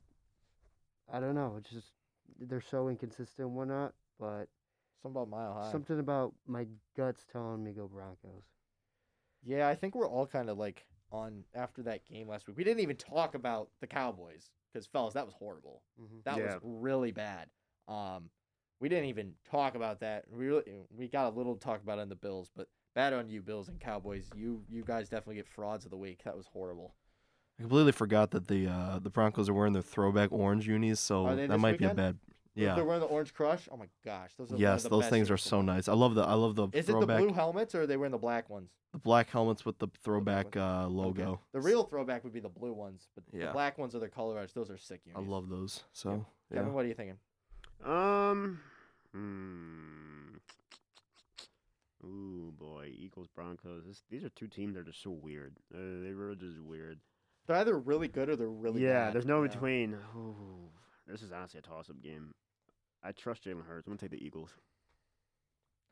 I 1.12 1.20
don't 1.20 1.36
know. 1.36 1.56
It's 1.58 1.70
just 1.72 1.92
they're 2.40 2.62
so 2.62 2.90
inconsistent, 2.90 3.48
and 3.48 3.56
whatnot. 3.56 3.94
But 4.20 4.48
Something 5.02 5.20
about 5.24 5.30
Mile 5.30 5.54
High. 5.54 5.72
something 5.72 6.00
about 6.00 6.34
my 6.48 6.68
guts 6.96 7.26
telling 7.32 7.64
me 7.64 7.72
go 7.72 7.88
Broncos. 7.88 8.44
Yeah, 9.44 9.68
I 9.68 9.74
think 9.74 9.96
we're 9.96 10.08
all 10.08 10.28
kind 10.28 10.50
of 10.50 10.58
like 10.60 10.86
on 11.12 11.44
after 11.56 11.82
that 11.84 12.06
game 12.06 12.28
last 12.28 12.48
week. 12.48 12.56
We 12.56 12.64
didn't 12.64 12.82
even 12.82 12.96
talk 12.98 13.34
about 13.34 13.70
the 13.82 13.88
Cowboys 13.88 14.52
because, 14.72 14.86
fellas, 14.86 15.16
that 15.16 15.26
was 15.26 15.34
horrible. 15.34 15.82
Mm-hmm. 16.00 16.18
That 16.26 16.38
Yeah. 16.38 16.54
was 16.54 16.60
really 16.64 17.12
bad. 17.12 17.48
Um, 17.88 18.30
we 18.80 18.90
didn't 18.90 19.06
even 19.06 19.34
talk 19.50 19.74
about 19.76 20.00
that. 20.02 20.26
We 20.30 20.46
really, 20.48 20.64
we 20.96 21.08
got 21.08 21.34
a 21.34 21.36
little 21.36 21.56
talk 21.56 21.82
about 21.82 21.98
it 21.98 22.04
in 22.04 22.10
the 22.10 22.16
Bills, 22.16 22.52
but 22.56 22.68
bad 22.96 23.14
on 23.14 23.30
you, 23.30 23.42
Bills 23.42 23.68
and 23.70 23.80
Cowboys. 23.80 24.30
You 24.36 24.64
you 24.70 24.84
guys 24.84 25.10
definitely 25.10 25.36
get 25.36 25.48
frauds 25.48 25.86
of 25.86 25.92
the 25.92 25.98
week. 25.98 26.24
That 26.26 26.36
was 26.38 26.48
horrible. 26.48 26.94
I 27.60 27.64
completely 27.64 27.92
forgot 27.92 28.32
that 28.32 28.48
the 28.48 28.68
uh, 28.68 29.00
the 29.00 29.10
Broncos 29.10 29.50
are 29.50 29.54
wearing 29.54 29.74
their 29.74 29.82
throwback 29.82 30.32
orange 30.32 30.68
unis, 30.68 31.00
so 31.00 31.36
that 31.36 31.50
this 31.50 31.60
might 31.62 31.78
be 31.78 31.86
a 31.86 31.94
bad. 31.94 32.18
Yeah. 32.54 32.76
they're 32.76 32.84
wearing 32.84 33.00
the 33.00 33.08
Orange 33.08 33.34
Crush. 33.34 33.70
Oh 33.72 33.78
my 33.78 33.86
gosh, 34.04 34.32
those 34.38 34.50
are 34.50 34.56
one 34.56 34.56
of 34.56 34.60
Yes, 34.60 34.84
the 34.84 34.90
those 34.90 35.04
best 35.04 35.10
things 35.12 35.30
are 35.30 35.36
uniforms. 35.36 35.44
so 35.44 35.62
nice. 35.62 35.88
I 35.88 35.94
love 35.94 36.16
the 36.16 36.24
I 36.24 36.34
love 36.34 36.56
the 36.56 36.68
Is 36.74 36.90
it 36.90 37.00
the 37.00 37.06
blue 37.06 37.32
helmets 37.32 37.74
or 37.74 37.84
are 37.84 37.88
they 37.88 37.96
wearing 37.96 38.12
the 38.12 38.18
black 38.18 38.50
ones? 38.50 38.72
the 38.92 38.98
black 38.98 39.30
helmets 39.30 39.64
with 39.64 39.80
the 39.80 39.88
throwback 40.04 40.56
ones. 40.56 40.58
uh, 40.58 40.86
Okay. 40.88 40.94
logo. 40.94 41.40
The 41.54 41.62
real 41.62 41.86
throwback 41.86 42.26
would 42.26 42.34
be 42.34 42.42
the 42.42 42.50
blue 42.50 42.74
ones, 42.74 43.08
but 43.16 43.24
the 43.32 43.48
black 43.54 43.78
ones 43.78 43.96
are 43.96 44.00
their 44.00 44.10
colorized. 44.10 44.52
Those 44.54 44.70
are 44.70 44.78
sick 44.78 45.00
unis. 45.06 45.18
I 45.26 45.32
love 45.32 45.48
those. 45.48 45.84
So 45.94 46.26
yeah. 46.52 46.58
Kevin, 46.58 46.74
what 46.74 46.84
are 46.84 46.90
you 46.90 46.94
thinking? 46.94 47.16
Um. 47.86 48.60
Hmm. 49.14 50.01
Ooh 52.04 52.52
boy, 52.58 52.92
Eagles 52.98 53.28
Broncos. 53.34 53.84
This, 53.86 54.04
these 54.10 54.24
are 54.24 54.30
two 54.30 54.48
teams 54.48 54.74
that 54.76 54.82
are 54.82 54.86
just 54.86 55.04
so 55.04 55.12
weird. 55.12 55.56
Uh, 55.74 56.04
they 56.04 56.14
were 56.14 56.34
just 56.36 56.60
weird. 56.60 57.00
They're 57.48 57.58
either 57.58 57.78
really 57.78 58.08
good 58.08 58.30
or 58.30 58.36
they're 58.36 58.48
really 58.50 58.84
yeah, 58.84 59.06
bad. 59.06 59.14
there's 59.14 59.26
no 59.26 59.44
in 59.44 59.50
Yeah. 59.50 59.54
between. 59.54 59.94
Ooh, 60.16 60.70
this 61.08 61.22
is 61.22 61.32
honestly 61.32 61.60
a 61.60 61.62
toss-up 61.62 62.02
game. 62.02 62.34
I 63.04 63.12
trust 63.12 63.44
Jalen 63.46 63.66
Hurts. 63.66 63.88
I'm 63.88 63.92
gonna 63.94 63.98
take 64.00 64.12
the 64.12 64.26
Eagles. 64.26 64.50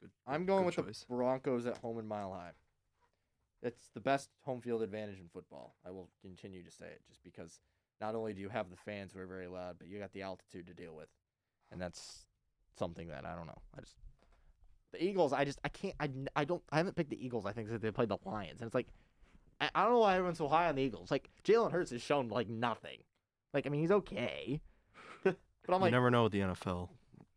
Good- 0.01 0.11
I'm 0.25 0.45
going 0.45 0.65
good 0.67 0.77
with 0.77 0.85
choice. 0.87 0.99
the 1.01 1.13
Broncos 1.15 1.65
at 1.65 1.77
home 1.77 1.99
in 1.99 2.07
Mile 2.07 2.31
High. 2.33 2.51
It's 3.61 3.89
the 3.93 3.99
best 3.99 4.29
home 4.45 4.61
field 4.61 4.81
advantage 4.81 5.19
in 5.19 5.27
football. 5.27 5.75
I 5.85 5.91
will 5.91 6.09
continue 6.21 6.63
to 6.63 6.71
say 6.71 6.85
it 6.87 7.01
just 7.09 7.23
because 7.23 7.59
not 7.99 8.15
only 8.15 8.33
do 8.33 8.39
you 8.41 8.49
have 8.49 8.69
the 8.69 8.77
fans 8.77 9.11
who 9.11 9.19
are 9.19 9.25
very 9.27 9.47
loud, 9.47 9.77
but 9.77 9.87
you 9.89 9.99
got 9.99 10.13
the 10.13 10.21
altitude 10.21 10.67
to 10.67 10.73
deal 10.73 10.95
with. 10.95 11.09
And 11.71 11.81
that's 11.81 12.25
something 12.77 13.09
that 13.09 13.25
I 13.25 13.35
don't 13.35 13.47
know. 13.47 13.61
I 13.77 13.81
just 13.81 13.97
the 14.91 15.03
Eagles, 15.03 15.33
I 15.33 15.45
just 15.45 15.59
I 15.63 15.69
can't 15.69 15.95
I, 15.99 16.09
I 16.35 16.45
don't 16.45 16.61
I 16.71 16.77
haven't 16.77 16.95
picked 16.95 17.09
the 17.09 17.23
Eagles, 17.23 17.45
I 17.45 17.51
think, 17.51 17.67
since 17.69 17.81
they 17.81 17.91
played 17.91 18.09
the 18.09 18.17
Lions. 18.25 18.61
And 18.61 18.67
it's 18.67 18.75
like 18.75 18.87
I, 19.61 19.69
I 19.75 19.83
don't 19.83 19.93
know 19.93 19.99
why 19.99 20.15
everyone's 20.15 20.37
so 20.37 20.47
high 20.47 20.67
on 20.69 20.75
the 20.75 20.81
Eagles. 20.81 21.11
Like 21.11 21.29
Jalen 21.43 21.71
Hurts 21.71 21.91
has 21.91 22.01
shown 22.01 22.29
like 22.29 22.49
nothing. 22.49 22.99
Like 23.53 23.65
I 23.67 23.69
mean 23.69 23.81
he's 23.81 23.91
okay. 23.91 24.61
but 25.23 25.35
I'm 25.67 25.81
like 25.81 25.89
you 25.89 25.91
never 25.91 26.09
know 26.11 26.23
with 26.23 26.31
the 26.31 26.39
NFL. 26.39 26.89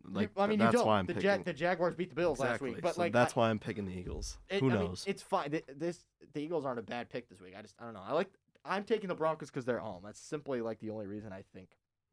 Like 0.05 0.31
I 0.37 0.47
mean, 0.49 0.59
that's 0.59 0.73
you 0.73 0.79
don't. 0.81 0.87
why 0.89 0.99
I'm 0.99 1.07
the, 1.07 1.15
picking. 1.15 1.29
Jag- 1.29 1.45
the 1.45 1.53
Jaguars 1.53 1.95
beat 1.95 2.09
the 2.09 2.17
Bills 2.17 2.41
exactly. 2.41 2.71
last 2.71 2.75
week, 2.77 2.83
but 2.83 2.95
so 2.97 3.01
like 3.03 3.13
that's 3.13 3.37
I- 3.37 3.41
why 3.41 3.51
I'm 3.51 3.59
picking 3.61 3.85
the 3.87 3.93
Eagles. 3.97 4.37
it- 4.51 4.59
Who 4.61 4.69
I 4.71 4.75
mean, 4.75 4.85
knows? 4.89 5.05
it's 5.07 5.23
fine. 5.23 5.51
Th- 5.53 5.65
This 5.77 6.05
the 6.33 6.41
Eagles 6.43 6.65
aren't 6.65 6.81
a 6.81 6.83
bad 6.83 7.09
pick 7.09 7.29
this 7.29 7.41
week. 7.41 7.55
I 7.57 7.63
just 7.63 7.75
I 7.79 7.85
don't 7.85 7.95
know. 7.95 8.03
I 8.05 8.13
like 8.13 8.29
I'm 8.65 8.83
taking 8.85 9.09
the 9.09 9.15
Broncos 9.15 9.49
because 9.51 9.65
they're 9.65 9.79
home. 9.79 10.03
That's 10.05 10.19
simply 10.21 10.61
like 10.61 10.81
the 10.81 10.91
only 10.91 11.07
reason 11.07 11.33
I 11.33 11.45
think 11.55 11.69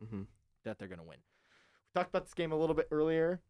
hmm 0.07 0.23
that 0.65 0.77
they're 0.77 0.87
gonna 0.87 1.03
win. 1.03 1.17
We 1.17 1.99
talked 1.99 2.09
about 2.09 2.25
this 2.25 2.33
game 2.35 2.51
a 2.51 2.55
little 2.55 2.75
bit 2.75 2.87
earlier. 2.91 3.41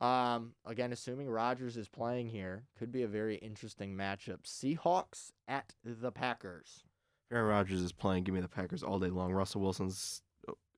Um, 0.00 0.54
again, 0.64 0.92
assuming 0.92 1.28
Rodgers 1.28 1.76
is 1.76 1.88
playing 1.88 2.28
here, 2.28 2.64
could 2.78 2.92
be 2.92 3.02
a 3.02 3.08
very 3.08 3.36
interesting 3.36 3.94
matchup. 3.96 4.42
Seahawks 4.44 5.32
at 5.48 5.74
the 5.84 6.12
Packers. 6.12 6.84
Aaron 7.32 7.46
Rodgers 7.48 7.80
is 7.82 7.92
playing. 7.92 8.24
Give 8.24 8.34
me 8.34 8.40
the 8.40 8.48
Packers 8.48 8.82
all 8.82 8.98
day 9.00 9.08
long. 9.10 9.32
Russell 9.32 9.60
Wilson's 9.60 10.22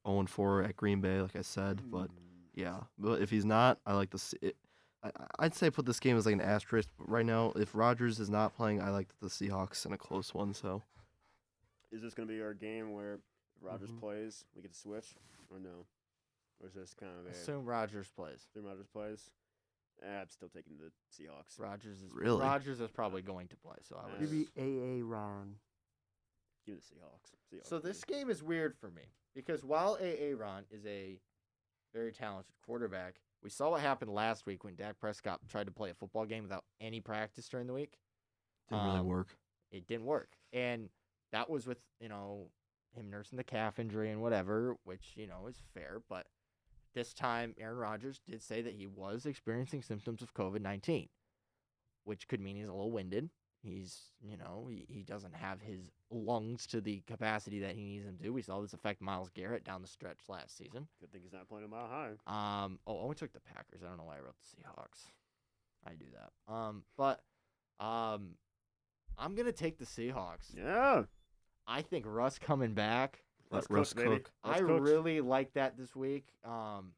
0 0.07 0.25
4 0.27 0.63
at 0.63 0.77
Green 0.77 1.01
Bay, 1.01 1.21
like 1.21 1.37
I 1.37 1.43
said. 1.43 1.83
But 1.91 2.09
yeah, 2.55 2.81
but 2.99 3.21
if 3.21 3.31
he's 3.31 3.45
not, 3.45 3.79
I 3.87 3.93
like 3.95 4.11
the. 4.11 4.17
s- 4.17 4.35
It, 4.41 4.57
I, 5.03 5.09
I- 5.09 5.27
I'd 5.41 5.55
say 5.55 5.71
put 5.71 5.85
this 5.87 6.01
game 6.01 6.17
as 6.17 6.25
like 6.27 6.35
an 6.35 6.41
asterisk. 6.41 6.89
But 6.99 7.09
right 7.09 7.27
now, 7.27 7.53
if 7.57 7.75
Rodgers 7.75 8.19
is 8.21 8.31
not 8.31 8.57
playing, 8.57 8.81
I 8.81 8.89
like 8.91 9.09
the 9.21 9.29
Seahawks 9.29 9.85
in 9.87 9.93
a 9.93 9.99
close 9.99 10.33
one. 10.35 10.55
So 10.55 10.83
Is 11.93 12.01
this 12.03 12.15
gonna 12.15 12.27
be 12.29 12.41
our 12.41 12.55
game 12.55 12.93
where 12.95 13.15
if 13.15 13.21
Rodgers 13.61 13.91
Mhm. 13.91 14.01
plays, 14.01 14.45
we 14.57 14.63
get 14.63 14.73
to 14.73 14.79
switch, 14.79 15.15
or 15.51 15.59
no? 15.61 15.85
Or 16.61 16.69
is 16.69 16.75
this 16.75 16.95
kind 16.95 17.13
of 17.19 17.27
a 17.27 17.31
Assume 17.31 17.65
Rodgers 17.65 18.09
plays. 18.15 18.47
Assume 18.51 18.67
Rodgers 18.67 18.89
plays? 18.93 19.31
Eh, 20.03 20.21
I'm 20.21 20.29
still 20.29 20.49
taking 20.49 20.75
the 20.79 20.91
Seahawks. 21.13 21.59
Rodgers 21.59 22.03
is 22.03 22.13
Really? 22.13 22.41
Rodgers 22.43 22.81
is 22.81 22.91
probably 22.91 23.23
going 23.23 23.49
to 23.49 23.57
play. 23.57 23.77
So 23.83 23.97
I 24.03 24.11
would. 24.11 24.21
Give 24.21 24.49
AA 24.59 25.05
Ron. 25.05 25.57
Give 26.67 26.75
me 26.77 26.81
the 26.81 26.95
Seahawks. 26.95 27.35
Seahawks 27.53 27.67
So 27.69 27.79
this 27.79 28.05
game 28.05 28.31
is 28.31 28.43
weird 28.43 28.75
for 28.77 28.91
me 28.91 29.03
because 29.35 29.65
while 29.65 29.97
A. 30.01 30.35
Ron 30.35 30.65
is 30.71 30.85
a 30.87 31.19
very 31.95 32.13
talented 32.13 32.55
quarterback, 32.65 33.17
we 33.43 33.51
saw 33.51 33.71
what 33.71 33.81
happened 33.81 34.13
last 34.13 34.47
week 34.47 34.65
when 34.65 34.75
Dak 34.75 34.99
Prescott 34.99 35.41
tried 35.49 35.65
to 35.67 35.73
play 35.73 35.91
a 35.91 35.95
football 35.95 36.27
game 36.27 36.43
without 36.43 36.65
any 36.81 37.01
practice 37.01 37.49
during 37.49 37.67
the 37.67 37.73
week. 37.75 37.99
didn't 38.69 38.85
really 38.85 38.99
Um, 39.01 39.07
work. 39.07 39.37
It 39.71 39.87
didn't 39.87 40.07
work, 40.07 40.37
and 40.53 40.91
that 41.33 41.49
was 41.49 41.67
with 41.67 41.79
you 42.01 42.09
know 42.09 42.51
him 42.93 43.09
nursing 43.11 43.37
the 43.39 43.45
calf 43.45 43.79
injury 43.79 44.11
and 44.11 44.21
whatever, 44.21 44.77
which 44.85 45.13
you 45.17 45.27
know 45.27 45.47
is 45.47 45.57
fair. 45.75 46.01
But 46.09 46.27
this 46.95 47.13
time, 47.15 47.55
Aaron 47.59 47.79
Rodgers 47.79 48.21
did 48.27 48.43
say 48.43 48.63
that 48.63 48.75
he 48.75 48.87
was 48.87 49.27
experiencing 49.27 49.83
symptoms 49.83 50.23
of 50.23 50.35
COVID 50.35 50.61
nineteen, 50.61 51.09
which 52.05 52.29
could 52.29 52.41
mean 52.41 52.57
he's 52.57 52.67
a 52.67 52.73
little 52.73 52.91
winded. 52.91 53.31
He's, 53.63 54.13
you 54.23 54.39
know, 54.39 54.69
he, 54.71 54.87
he 54.89 55.03
doesn't 55.03 55.35
have 55.35 55.61
his 55.61 55.91
lungs 56.11 56.67
to 56.69 56.81
the 56.81 57.03
capacity 57.07 57.61
that 57.61 57.75
he 57.75 57.85
needs 57.85 58.07
them 58.07 58.17
to. 58.23 58.31
We 58.31 58.41
saw 58.41 58.61
this 58.63 58.73
affect 58.73 59.03
Myles 59.03 59.29
Garrett 59.35 59.65
down 59.65 59.83
the 59.83 59.89
stretch 59.89 60.21
last 60.29 60.57
season. 60.57 60.89
Good 60.99 61.13
thing 61.13 61.21
he's 61.23 61.35
not 61.35 61.47
playing 61.47 61.67
a 61.67 61.69
mile 61.69 61.87
high. 61.87 62.65
Um, 62.65 62.79
oh, 62.87 62.97
I 62.99 63.03
only 63.03 63.17
took 63.17 63.35
the 63.35 63.41
Packers. 63.41 63.83
I 63.85 63.89
don't 63.89 63.99
know 63.99 64.05
why 64.05 64.17
I 64.17 64.21
wrote 64.21 64.37
the 64.41 64.63
Seahawks. 64.63 65.11
I 65.87 65.93
do 65.93 66.07
that. 66.15 66.53
Um, 66.53 66.85
but 66.97 67.21
um, 67.81 68.37
I'm 69.19 69.35
gonna 69.35 69.53
take 69.53 69.79
the 69.79 69.85
Seahawks. 69.85 70.57
Yeah. 70.57 71.03
I 71.67 71.83
think 71.83 72.07
Russ 72.09 72.39
coming 72.39 72.73
back. 72.73 73.23
Let's 73.51 73.69
Let 73.71 73.77
Russ 73.79 73.93
cook, 73.93 74.05
cook. 74.05 74.31
Let's 74.45 74.59
I 74.61 74.63
cook. 74.63 74.81
really 74.81 75.21
like 75.21 75.53
that 75.55 75.77
this 75.77 75.95
week. 75.97 76.27
Um, 76.45 76.93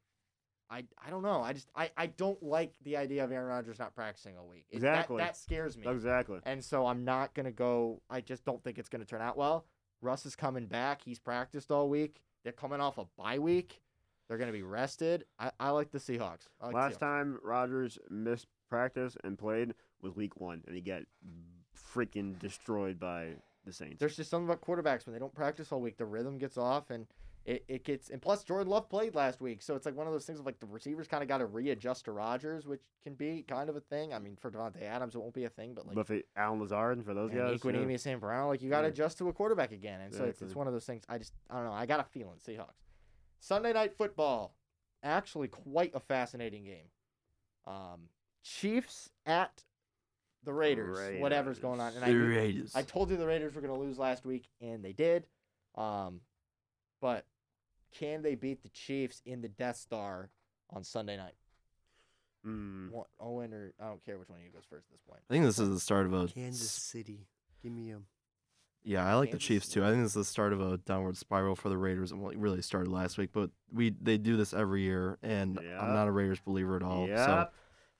I 0.71 0.85
I 1.05 1.11
don't 1.11 1.23
know. 1.23 1.41
I 1.43 1.53
just 1.53 1.69
I, 1.75 1.91
I 1.97 2.07
don't 2.07 2.43
like 2.43 2.75
the 2.85 2.97
idea 2.97 3.25
of 3.25 3.33
Aaron 3.33 3.49
Rodgers 3.49 3.79
not 3.79 3.95
practicing 3.95 4.37
a 4.37 4.45
week. 4.45 4.67
It- 4.71 4.77
Exactly. 4.77 5.19
That, 5.19 5.37
scares 5.37 5.77
me. 5.77 5.87
Exactly. 5.87 6.41
And 6.45 6.63
so 6.65 6.87
I'm 6.87 7.05
not 7.05 7.35
gonna 7.35 7.53
go. 7.53 8.01
I 8.11 8.21
just 8.21 8.45
don't 8.45 8.63
think 8.63 8.79
it's 8.79 8.89
gonna 8.89 9.05
turn 9.05 9.23
out 9.23 9.37
well. 9.37 9.67
Russ 10.01 10.27
is 10.27 10.35
coming 10.37 10.67
back. 10.67 11.03
He's 11.05 11.19
practiced 11.19 11.71
all 11.71 11.89
week. 11.89 12.21
They're 12.43 12.53
coming 12.53 12.81
off 12.81 12.99
a 12.99 13.05
bye 13.17 13.39
week. 13.39 13.81
They're 14.29 14.39
gonna 14.39 14.53
be 14.53 14.63
rested. 14.63 15.25
I, 15.39 15.51
I 15.61 15.71
like 15.71 15.91
the 15.91 15.99
Seahawks. 15.99 16.49
I 16.61 16.67
like 16.67 16.73
the 16.73 16.77
Last 16.77 16.95
Seahawks. 16.97 16.99
time 17.01 17.39
Rodgers 17.43 17.99
missed 18.11 18.47
practice 18.69 19.17
and 19.25 19.39
played 19.39 19.75
was 20.01 20.15
week 20.17 20.41
one, 20.41 20.63
and 20.67 20.75
he 20.75 20.81
got 20.81 21.03
freaking 21.95 22.39
destroyed 22.39 22.99
by 22.99 23.31
the 23.65 23.73
Saints. 23.73 23.99
There's 23.99 24.17
just 24.17 24.31
something 24.31 24.49
about 24.49 24.61
quarterbacks 24.61 25.07
when 25.07 25.13
they 25.13 25.19
don't 25.19 25.35
practice 25.35 25.71
all 25.73 25.81
week, 25.81 25.97
the 25.97 26.05
rhythm 26.07 26.39
gets 26.39 26.57
off 26.59 26.91
and 26.91 27.07
it, 27.45 27.65
it 27.67 27.85
gets 27.85 28.09
and 28.11 28.23
plus 28.23 28.45
Jordan 28.45 28.69
Love 28.69 28.89
played 28.89 29.17
last 29.17 29.41
week, 29.41 29.63
so 29.63 29.75
it's 29.75 29.85
like 29.85 29.97
one 29.97 30.07
of 30.07 30.13
those 30.13 30.25
things 30.25 30.39
of 30.39 30.47
like 30.47 30.61
the 30.61 30.67
receivers 30.67 31.09
kind 31.09 31.25
of 31.25 31.29
got 31.29 31.39
to 31.39 31.47
readjust 31.47 32.05
to 32.05 32.13
Rodgers, 32.13 32.67
which 32.69 32.83
can 33.03 33.15
be 33.15 33.45
kind 33.49 33.69
of 33.69 33.75
a 33.75 33.81
thing. 33.81 34.15
I 34.15 34.21
mean, 34.21 34.37
for 34.37 34.49
Davante 34.49 34.81
Adams, 34.83 35.17
it 35.17 35.19
won't 35.19 35.35
be 35.35 35.43
a 35.45 35.49
thing, 35.49 35.75
but 35.75 35.85
like 35.85 35.97
but 35.97 36.07
for 36.07 36.21
Allen 36.37 36.61
Lazard 36.61 36.99
and 36.99 37.05
for 37.05 37.15
those 37.15 37.31
and 37.33 37.41
guys, 37.41 37.61
yeah. 37.65 37.71
Equanimeous 37.73 38.01
St. 38.01 38.21
Brown, 38.21 38.47
like 38.47 38.63
you 38.63 38.71
got 38.71 38.83
to 38.83 38.87
Yeah. 38.87 38.93
adjust 38.93 39.19
to 39.19 39.29
a 39.29 39.33
quarterback 39.33 39.73
again, 39.73 40.01
and 40.03 40.15
so 40.15 40.25
it's, 40.25 40.41
it's 40.41 40.55
one 40.55 40.69
of 40.69 40.73
those 40.73 40.85
things. 40.87 41.03
I 41.09 41.19
just 41.19 41.33
I 41.51 41.57
don't 41.57 41.65
know. 41.65 41.73
I 41.73 41.85
got 41.85 41.99
a 41.99 42.05
feeling 42.05 42.37
Seahawks. 42.39 42.79
Sunday 43.41 43.73
night 43.73 43.93
football, 43.93 44.55
actually 45.03 45.49
quite 45.49 45.91
a 45.95 46.01
fascinating 46.01 46.63
game. 46.63 46.87
Um, 47.67 48.09
Chiefs 48.45 49.11
at 49.27 49.65
the 50.45 50.53
Raiders, 50.53 51.21
whatever's 51.21 51.59
going 51.59 51.81
on, 51.81 51.95
and 51.95 52.05
I 52.05 52.09
The 52.09 52.15
knew- 52.15 52.27
Raiders. 52.29 52.75
I 52.75 52.83
told 52.83 53.11
you 53.11 53.17
the 53.17 53.27
Raiders 53.27 53.55
were 53.55 53.61
going 53.61 53.73
to 53.73 53.79
lose 53.81 53.99
last 53.99 54.25
week, 54.25 54.49
and 54.61 54.85
they 54.85 54.93
did. 54.93 55.27
Um, 55.77 56.21
but 57.01 57.27
can 57.93 58.23
they 58.23 58.35
beat 58.35 58.63
the 58.63 58.69
Chiefs 58.71 59.23
in 59.25 59.41
the 59.43 59.49
Death 59.49 59.77
Star 59.77 60.31
on 60.71 60.83
Sunday 60.85 61.17
night? 61.17 61.35
Mm. 62.47 62.91
One- 62.91 63.07
Owen 63.21 63.55
or 63.55 63.73
I 63.81 63.87
don't 63.89 64.05
care 64.05 64.19
which 64.19 64.29
one 64.29 64.39
of 64.41 64.45
you 64.45 64.51
goes 64.51 64.65
first 64.69 64.87
at 64.89 64.93
this 64.93 65.01
point. 65.09 65.21
I 65.31 65.33
think 65.33 65.45
this 65.45 65.59
is 65.59 65.69
the 65.69 65.79
start 65.81 66.07
of 66.07 66.13
a. 66.13 66.27
Kansas 66.29 66.67
s- 66.67 66.83
City. 66.83 67.29
Give 67.63 67.73
me 67.73 67.87
him. 67.89 68.07
Yeah, 68.85 69.07
I 69.07 69.15
like 69.15 69.31
the 69.31 69.39
Chiefs 69.39 69.67
City. 69.69 69.75
too. 69.81 69.85
I 69.87 69.91
think 69.91 70.03
this 70.03 70.11
is 70.11 70.15
the 70.15 70.25
start 70.25 70.53
of 70.53 70.61
a 70.61 70.77
downward 70.79 71.17
spiral 71.17 71.55
for 71.55 71.69
the 71.69 71.79
Raiders. 71.79 72.11
and 72.11 72.21
well, 72.21 72.33
it 72.33 72.39
really 72.39 72.63
started 72.63 72.91
last 72.91 73.17
week, 73.17 73.31
but 73.33 73.51
we 73.73 73.91
they 73.91 74.19
do 74.19 74.37
this 74.37 74.53
every 74.53 74.83
year, 74.83 75.19
and 75.23 75.55
Yep. 75.63 75.81
I'm 75.81 75.93
not 75.95 76.09
a 76.09 76.11
Raiders 76.11 76.41
believer 76.41 76.75
at 76.75 76.83
all. 76.83 77.07
Yep. 77.07 77.55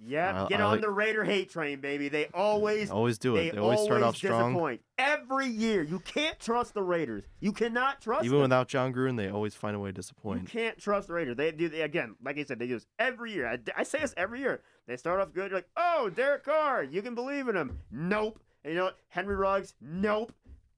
Yep. 0.05 0.35
I- 0.35 0.47
Get 0.49 0.61
I 0.61 0.65
on 0.65 0.71
like- 0.73 0.81
the 0.81 0.91
Raider 0.91 1.25
hate 1.25 1.51
train, 1.51 1.81
baby. 1.81 2.09
They 2.09 2.27
always 2.35 2.91
always 2.91 3.19
do 3.19 3.37
it. 3.37 3.53
They 3.53 3.59
always 3.59 3.81
start 3.81 4.03
off 4.03 4.17
strong. 4.17 4.53
disappoint. 4.53 4.81
Every 4.99 5.47
year. 5.47 5.83
You 5.83 6.01
can't 6.01 6.39
trust 6.41 6.75
the 6.75 6.83
Raiders. 6.83 7.25
You 7.41 7.53
cannot 7.53 8.01
trust 8.01 8.25
Even 8.25 8.37
them. 8.39 8.43
without 8.43 8.69
Jon 8.69 8.93
Gruden, 8.93 9.17
they 9.17 9.29
always 9.29 9.55
find 9.55 9.77
a 9.77 9.79
way 9.79 9.91
to 9.91 9.93
disappoint. 9.93 10.41
You 10.43 10.47
can't 10.49 10.79
trust 10.79 11.09
the 11.09 11.15
Raiders. 11.15 11.37
They 11.37 11.53
do 11.53 11.69
they, 11.69 11.83
again, 11.83 12.17
like 12.23 12.39
I 12.39 12.45
said, 12.45 12.59
they 12.59 12.67
do 12.67 12.75
this 12.75 12.87
every 12.99 13.33
year. 13.33 13.47
I, 13.49 13.59
I 13.77 13.83
say 13.85 14.01
this 14.01 14.15
every 14.17 14.41
year. 14.41 14.61
They 14.87 14.97
start 14.97 15.21
off 15.21 15.33
good. 15.33 15.51
You're 15.51 15.59
like, 15.59 15.69
oh, 15.77 16.11
Derek 16.11 16.45
Carr, 16.45 16.83
you 16.83 17.03
can 17.03 17.15
believe 17.15 17.49
in 17.49 17.57
him. 17.57 17.79
Nope. 17.91 18.41
And 18.65 18.73
you 18.73 18.79
know 18.79 18.85
what? 18.87 18.99
Henry 19.09 19.37
Ruggs, 19.37 19.75
nope. 19.81 20.33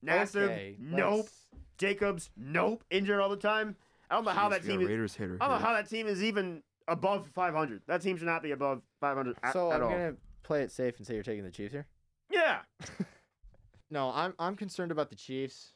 Nassib, 0.04 0.44
Okay, 0.50 0.76
nope. 0.78 1.16
let's- 1.16 1.40
Jacobs, 1.78 2.30
nope. 2.36 2.84
Injured 2.90 3.20
all 3.20 3.30
the 3.30 3.36
time. 3.36 3.76
I 4.10 4.14
don't 4.16 4.24
know 4.24 4.30
how 4.32 4.48
Jeez, 4.48 4.50
that 4.50 4.64
team 4.64 4.80
a 4.80 4.82
is. 4.84 4.88
Raiders 4.88 5.14
hitter. 5.16 5.38
I 5.40 5.48
don't 5.48 5.54
know 5.54 5.58
here. 5.58 5.66
how 5.66 5.72
that 5.74 5.88
team 5.88 6.06
is 6.06 6.22
even 6.22 6.62
above 6.88 7.28
500. 7.34 7.82
That 7.86 8.02
team 8.02 8.16
should 8.16 8.26
not 8.26 8.42
be 8.42 8.52
above 8.52 8.82
500 9.00 9.36
at, 9.42 9.52
So 9.52 9.70
at 9.72 9.76
I'm 9.76 9.82
all. 9.84 9.90
gonna 9.90 10.14
play 10.42 10.62
it 10.62 10.70
safe 10.72 10.96
and 10.98 11.06
say 11.06 11.14
you're 11.14 11.22
taking 11.22 11.44
the 11.44 11.50
Chiefs 11.50 11.72
here. 11.72 11.86
Yeah. 12.30 12.60
No, 13.90 14.10
I'm 14.12 14.34
I'm 14.38 14.56
concerned 14.56 14.90
about 14.90 15.10
the 15.10 15.14
Chiefs. 15.14 15.72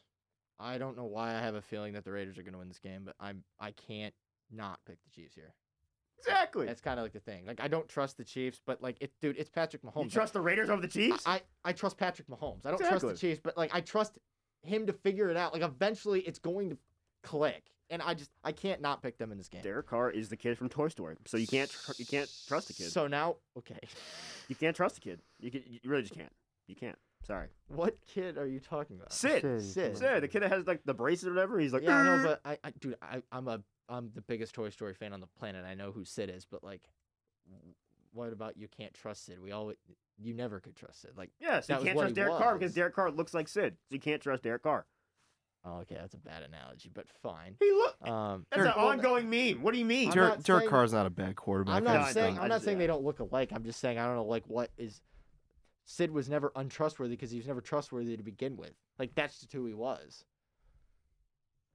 I 0.59 0.77
don't 0.77 0.97
know 0.97 1.05
why 1.05 1.29
I 1.29 1.39
have 1.39 1.55
a 1.55 1.61
feeling 1.61 1.93
that 1.93 2.03
the 2.03 2.11
Raiders 2.11 2.37
are 2.37 2.41
going 2.43 2.53
to 2.53 2.59
win 2.59 2.67
this 2.67 2.79
game, 2.79 3.03
but 3.05 3.15
I'm 3.19 3.43
I 3.59 3.71
can't 3.71 4.13
not 4.51 4.79
pick 4.85 4.97
the 5.03 5.09
Chiefs 5.09 5.35
here. 5.35 5.53
Exactly. 6.17 6.65
That's 6.65 6.81
kind 6.81 6.99
of 6.99 7.03
like 7.05 7.13
the 7.13 7.19
thing. 7.21 7.45
Like 7.45 7.61
I 7.61 7.69
don't 7.69 7.87
trust 7.87 8.17
the 8.17 8.25
Chiefs, 8.25 8.59
but 8.65 8.81
like 8.81 8.97
it, 8.99 9.11
dude, 9.21 9.37
it's 9.37 9.49
Patrick 9.49 9.83
Mahomes. 9.83 10.05
you 10.05 10.09
trust 10.09 10.33
the 10.33 10.41
Raiders 10.41 10.69
over 10.69 10.81
the 10.81 10.87
Chiefs? 10.87 11.23
I, 11.25 11.35
I 11.35 11.41
I 11.69 11.71
trust 11.71 11.97
Patrick 11.97 12.27
Mahomes. 12.27 12.65
I 12.65 12.71
don't 12.71 12.79
trust 12.79 13.07
the 13.07 13.13
Chiefs, 13.15 13.39
but 13.41 13.55
like 13.55 13.73
I 13.73 13.79
trust 13.79 14.17
him 14.63 14.85
to 14.87 14.91
figure 14.93 15.29
it 15.29 15.37
out. 15.37 15.53
Like 15.53 15.61
eventually, 15.61 16.19
it's 16.21 16.39
going 16.39 16.71
to 16.71 16.77
click, 17.23 17.63
and 17.89 18.01
I 18.01 18.13
just 18.13 18.31
I 18.43 18.51
can't 18.51 18.81
not 18.81 19.01
pick 19.01 19.17
them 19.17 19.31
in 19.31 19.37
this 19.37 19.49
game. 19.49 19.61
Derek 19.61 19.87
Carr 19.87 20.09
is 20.09 20.29
the 20.29 20.37
kid 20.37 20.57
from 20.57 20.69
Toy 20.69 20.87
Story, 20.87 21.15
so 21.25 21.37
you 21.37 21.47
can't 21.47 21.69
tr- 21.69 21.91
you 21.97 22.05
can't 22.05 22.29
trust 22.47 22.67
the 22.67 22.73
kid. 22.73 22.91
So 22.91 23.07
now, 23.07 23.37
okay, 23.57 23.79
you 24.47 24.55
can't 24.55 24.75
trust 24.75 24.95
the 24.95 25.01
kid. 25.01 25.21
You 25.39 25.51
can, 25.51 25.63
you 25.67 25.79
really 25.85 26.03
just 26.03 26.15
can't. 26.15 26.31
You 26.67 26.75
can't. 26.75 26.97
Sorry. 27.25 27.47
what 27.67 27.97
kid 28.07 28.37
are 28.37 28.47
you 28.47 28.59
talking 28.59 28.95
about? 28.95 29.11
Sid. 29.11 29.41
Sid. 29.41 29.61
Sid. 29.61 29.97
Sid, 29.97 30.23
the 30.23 30.27
kid 30.27 30.41
that 30.41 30.51
has 30.51 30.65
like 30.65 30.81
the 30.85 30.93
braces 30.93 31.27
or 31.27 31.31
whatever. 31.31 31.59
He's 31.59 31.73
like, 31.73 31.83
yeah, 31.83 31.97
I 31.97 32.03
know, 32.03 32.23
but 32.23 32.41
I, 32.45 32.57
I 32.63 32.71
dude, 32.79 32.95
I, 33.01 33.21
I'm 33.31 33.47
a, 33.47 33.61
I'm 33.89 34.11
the 34.15 34.21
biggest 34.21 34.55
Toy 34.55 34.69
Story 34.69 34.93
fan 34.93 35.13
on 35.13 35.19
the 35.19 35.27
planet. 35.27 35.65
I 35.65 35.73
know 35.73 35.91
who 35.91 36.05
Sid 36.05 36.29
is, 36.29 36.45
but 36.49 36.63
like, 36.63 36.81
what 38.13 38.31
about 38.31 38.57
you 38.57 38.67
can't 38.67 38.93
trust 38.93 39.25
Sid? 39.25 39.39
We 39.41 39.51
all, 39.51 39.73
you 40.17 40.33
never 40.33 40.59
could 40.59 40.75
trust 40.75 41.01
Sid. 41.01 41.11
Like, 41.17 41.31
yes, 41.39 41.67
that 41.67 41.79
you 41.79 41.87
can't 41.87 41.97
trust 41.97 42.09
he 42.09 42.15
Derek 42.15 42.37
Carr 42.37 42.57
because. 42.57 42.73
Derek 42.73 42.95
Carr 42.95 43.11
looks 43.11 43.33
like 43.33 43.47
Sid, 43.47 43.77
so 43.89 43.95
you 43.95 43.99
can't 43.99 44.21
trust 44.21 44.43
Derek 44.43 44.63
Carr. 44.63 44.85
Oh, 45.65 45.79
okay, 45.79 45.95
that's 45.95 46.13
a 46.13 46.17
bad 46.17 46.43
analogy, 46.43 46.89
but 46.93 47.05
fine. 47.21 47.55
He 47.59 47.71
look. 47.71 47.95
Um, 48.07 48.45
That's 48.51 48.63
Derek- 48.63 48.75
an 48.77 48.81
ongoing 48.83 49.29
meme. 49.29 49.61
What 49.61 49.73
do 49.73 49.79
you 49.79 49.85
mean? 49.85 50.09
I'm 50.09 50.13
Derek, 50.15 50.29
not 50.37 50.43
Derek 50.43 50.61
saying- 50.61 50.69
Carr's 50.69 50.93
not 50.93 51.05
a 51.05 51.09
bad 51.09 51.35
quarterback. 51.35 51.75
I'm 51.75 51.83
not 51.83 52.07
No, 52.07 52.11
saying 52.11 52.37
I'm 52.39 52.47
not 52.49 52.55
just- 52.55 52.65
saying 52.65 52.77
they 52.77 52.87
don't 52.87 53.03
look 53.03 53.19
alike. 53.19 53.49
I'm 53.53 53.63
just 53.63 53.79
saying 53.79 53.97
I 53.99 54.05
don't 54.05 54.15
know 54.15 54.25
like 54.25 54.43
what 54.47 54.71
is 54.77 55.01
Sid 55.85 56.11
was 56.11 56.29
never 56.29 56.51
untrustworthy 56.55 57.15
because 57.15 57.31
he 57.31 57.37
was 57.37 57.47
never 57.47 57.61
trustworthy 57.61 58.15
to 58.15 58.23
begin 58.23 58.55
with. 58.57 58.73
Like 58.99 59.15
that's 59.15 59.39
just 59.39 59.51
who 59.53 59.65
he 59.65 59.73
was. 59.73 60.23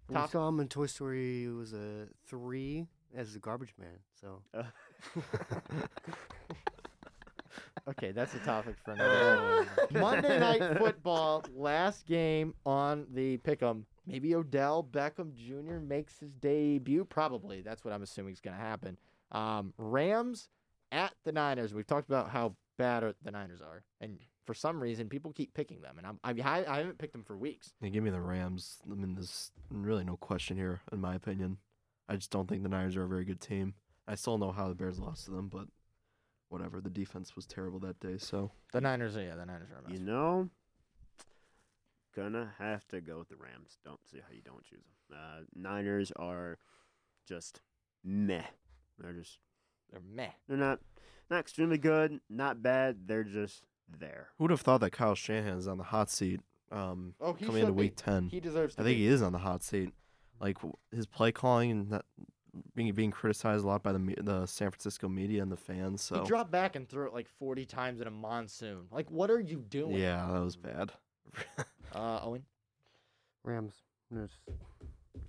We 0.08 0.14
Top- 0.14 0.30
saw 0.30 0.48
him 0.48 0.60
in 0.60 0.68
Toy 0.68 0.86
Story. 0.86 1.44
It 1.44 1.48
was 1.50 1.72
a 1.72 2.08
three 2.26 2.86
as 3.14 3.32
the 3.32 3.38
garbage 3.40 3.74
man. 3.78 3.98
So 4.20 4.42
Uh, 4.52 4.64
Okay, 7.86 8.12
that's 8.12 8.34
a 8.34 8.38
topic 8.38 8.76
for 8.82 8.92
another 8.92 9.66
day. 9.92 10.00
Monday 10.00 10.38
night 10.38 10.78
football, 10.78 11.44
last 11.54 12.06
game 12.06 12.54
on 12.64 13.06
the 13.12 13.36
pick'em. 13.38 13.84
Maybe 14.06 14.34
Odell 14.34 14.86
Beckham 14.90 15.34
Jr. 15.34 15.78
makes 15.78 16.18
his 16.18 16.32
debut. 16.32 17.04
Probably. 17.04 17.60
That's 17.60 17.84
what 17.84 17.92
I'm 17.92 18.02
assuming 18.02 18.32
is 18.32 18.40
going 18.40 18.56
to 18.56 18.62
happen. 18.62 18.96
Um, 19.32 19.74
Rams 19.76 20.48
at 20.92 21.12
the 21.24 21.32
Niners. 21.32 21.74
We've 21.74 21.86
talked 21.86 22.08
about 22.08 22.30
how 22.30 22.54
bad 22.78 23.14
the 23.22 23.30
Niners 23.30 23.60
are, 23.60 23.84
and 24.00 24.18
for 24.46 24.54
some 24.54 24.80
reason, 24.80 25.08
people 25.08 25.32
keep 25.32 25.52
picking 25.54 25.80
them, 25.80 25.98
and 25.98 26.06
I'm, 26.06 26.18
I, 26.24 26.30
I 26.42 26.74
I 26.74 26.78
haven't 26.78 26.98
picked 26.98 27.12
them 27.12 27.24
for 27.24 27.36
weeks. 27.36 27.72
Yeah, 27.80 27.90
give 27.90 28.04
me 28.04 28.10
the 28.10 28.20
Rams. 28.20 28.78
I 28.90 28.94
mean, 28.94 29.14
there's 29.14 29.52
really 29.70 30.04
no 30.04 30.16
question 30.16 30.56
here, 30.56 30.80
in 30.92 31.00
my 31.00 31.14
opinion. 31.14 31.58
I 32.08 32.16
just 32.16 32.30
don't 32.30 32.48
think 32.48 32.62
the 32.62 32.68
Niners 32.68 32.96
are 32.96 33.04
a 33.04 33.08
very 33.08 33.24
good 33.24 33.40
team. 33.40 33.74
I 34.06 34.14
still 34.16 34.38
know 34.38 34.52
how 34.52 34.68
the 34.68 34.74
Bears 34.74 34.98
lost 34.98 35.24
to 35.26 35.30
them, 35.30 35.48
but 35.48 35.66
whatever. 36.54 36.80
The 36.80 36.88
defense 36.90 37.36
was 37.36 37.44
terrible 37.46 37.78
that 37.80 38.00
day, 38.00 38.16
so 38.18 38.50
The 38.72 38.80
Niners, 38.80 39.16
are 39.16 39.22
yeah, 39.22 39.34
the 39.36 39.44
Niners 39.44 39.68
are 39.70 39.80
a 39.84 39.88
mess. 39.90 39.98
you 39.98 40.04
know, 40.04 40.48
gonna 42.16 42.52
have 42.58 42.86
to 42.88 43.00
go 43.00 43.18
with 43.18 43.28
the 43.28 43.36
Rams. 43.36 43.78
Don't 43.84 44.00
see 44.10 44.18
how 44.18 44.32
you 44.34 44.42
don't 44.42 44.64
choose 44.64 44.84
them. 45.10 45.18
Uh, 45.18 45.40
Niners 45.54 46.12
are 46.16 46.58
just 47.28 47.60
meh. 48.04 48.42
They're 48.98 49.12
just 49.12 49.38
They're 49.90 50.00
meh. 50.00 50.30
they're 50.48 50.56
not 50.56 50.80
not 51.30 51.40
extremely 51.40 51.78
good, 51.78 52.20
not 52.30 52.62
bad. 52.62 53.06
They're 53.06 53.24
just 53.24 53.64
there. 53.98 54.28
who 54.38 54.44
would 54.44 54.50
have 54.50 54.60
thought 54.60 54.78
that 54.80 54.90
Kyle 54.92 55.14
Shanahan 55.14 55.58
is 55.58 55.68
on 55.68 55.78
the 55.78 55.84
hot 55.84 56.10
seat 56.10 56.40
um, 56.72 57.14
Oh, 57.20 57.34
he 57.34 57.44
coming 57.46 57.60
into 57.62 57.70
should 57.70 57.76
be. 57.76 57.82
Week 57.84 57.96
Ten? 57.96 58.28
He 58.28 58.40
deserves 58.40 58.74
to. 58.76 58.80
I 58.80 58.84
think 58.84 58.96
be. 58.96 59.02
he 59.02 59.08
is 59.08 59.22
on 59.22 59.32
the 59.32 59.38
hot 59.38 59.62
seat. 59.62 59.90
Like 60.40 60.56
w- 60.56 60.74
his 60.92 61.06
play 61.06 61.32
calling 61.32 61.70
and 61.70 61.90
that 61.92 62.04
being 62.74 62.92
being 62.94 63.10
criticized 63.10 63.64
a 63.64 63.66
lot 63.66 63.82
by 63.82 63.92
the 63.92 64.14
the 64.22 64.46
San 64.46 64.70
Francisco 64.70 65.08
media 65.08 65.42
and 65.42 65.50
the 65.52 65.56
fans. 65.56 66.02
So 66.02 66.20
He 66.22 66.26
dropped 66.26 66.50
back 66.50 66.76
and 66.76 66.88
threw 66.88 67.06
it 67.06 67.12
like 67.14 67.28
40 67.28 67.64
times 67.66 68.00
in 68.00 68.06
a 68.06 68.10
monsoon. 68.10 68.86
Like, 68.90 69.10
what 69.10 69.30
are 69.30 69.40
you 69.40 69.58
doing? 69.68 69.96
yeah, 69.96 70.26
that 70.32 70.40
was 70.42 70.56
bad. 70.56 70.92
Uh, 71.94 72.18
Owen. 72.24 72.42
Rams. 73.44 73.74
It's, 74.16 74.32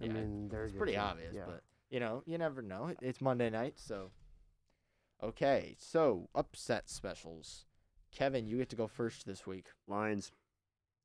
I 0.01 0.05
Yeah, 0.05 0.13
mean, 0.13 0.49
they're 0.49 0.65
It's 0.65 0.75
pretty 0.75 0.93
team. 0.93 1.01
obvious, 1.01 1.35
Yeah. 1.35 1.43
but 1.45 1.61
you 1.91 1.99
know, 1.99 2.23
you 2.25 2.39
never 2.39 2.63
know. 2.63 2.91
It's 3.03 3.21
Monday 3.21 3.51
night, 3.51 3.73
so. 3.77 4.09
Okay, 5.21 5.75
so 5.77 6.27
upset 6.33 6.89
specials. 6.89 7.65
Kevin, 8.11 8.47
you 8.47 8.57
get 8.57 8.69
to 8.69 8.75
go 8.75 8.87
first 8.87 9.25
this 9.27 9.45
week. 9.45 9.67
Lions, 9.87 10.31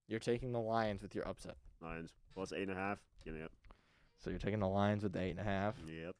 You're 0.08 0.18
taking 0.18 0.52
the 0.52 0.60
Lions 0.60 1.02
with 1.02 1.14
your 1.14 1.28
upset. 1.28 1.56
Lions 1.82 2.12
plus 2.32 2.52
eight 2.52 2.62
and 2.68 2.72
a 2.72 2.74
half. 2.80 2.98
Give 3.24 3.34
me 3.34 3.42
up. 3.42 3.52
So 4.22 4.30
you're 4.30 4.38
taking 4.38 4.60
the 4.60 4.68
Lions 4.68 5.02
with 5.02 5.12
the 5.12 5.20
eight 5.20 5.30
and 5.30 5.40
a 5.40 5.44
half. 5.44 5.74
Yep. 5.86 6.14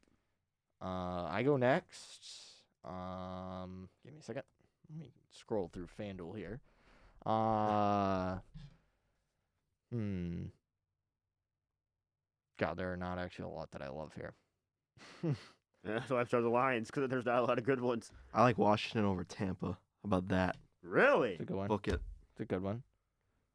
Uh, 0.81 1.27
I 1.29 1.43
go 1.43 1.57
next. 1.57 2.25
Um, 2.83 3.89
give 4.03 4.13
me 4.13 4.19
a 4.19 4.23
second. 4.23 4.43
Let 4.89 4.99
me 4.99 5.11
scroll 5.31 5.69
through 5.71 5.87
FanDuel 5.99 6.35
here. 6.35 6.59
Uh, 7.25 8.37
hmm. 9.91 10.45
God, 12.57 12.77
there 12.77 12.91
are 12.91 12.97
not 12.97 13.19
actually 13.19 13.45
a 13.45 13.49
lot 13.49 13.71
that 13.71 13.81
I 13.81 13.89
love 13.89 14.13
here. 14.15 14.33
Yeah, 15.83 16.01
so 16.07 16.17
I 16.17 16.23
chose 16.25 16.43
the 16.43 16.49
Lions 16.49 16.91
because 16.91 17.09
there's 17.09 17.25
not 17.25 17.39
a 17.39 17.45
lot 17.45 17.57
of 17.57 17.63
good 17.63 17.81
ones. 17.81 18.11
I 18.33 18.43
like 18.43 18.57
Washington 18.57 19.03
over 19.03 19.23
Tampa. 19.23 19.65
How 19.65 19.77
about 20.05 20.27
that? 20.27 20.57
Really? 20.83 21.31
It's 21.31 21.41
a 21.41 21.45
good 21.45 21.57
one. 21.57 21.67
Book 21.67 21.87
it. 21.87 21.99
It's 22.31 22.39
a 22.39 22.45
good 22.45 22.61
one. 22.61 22.83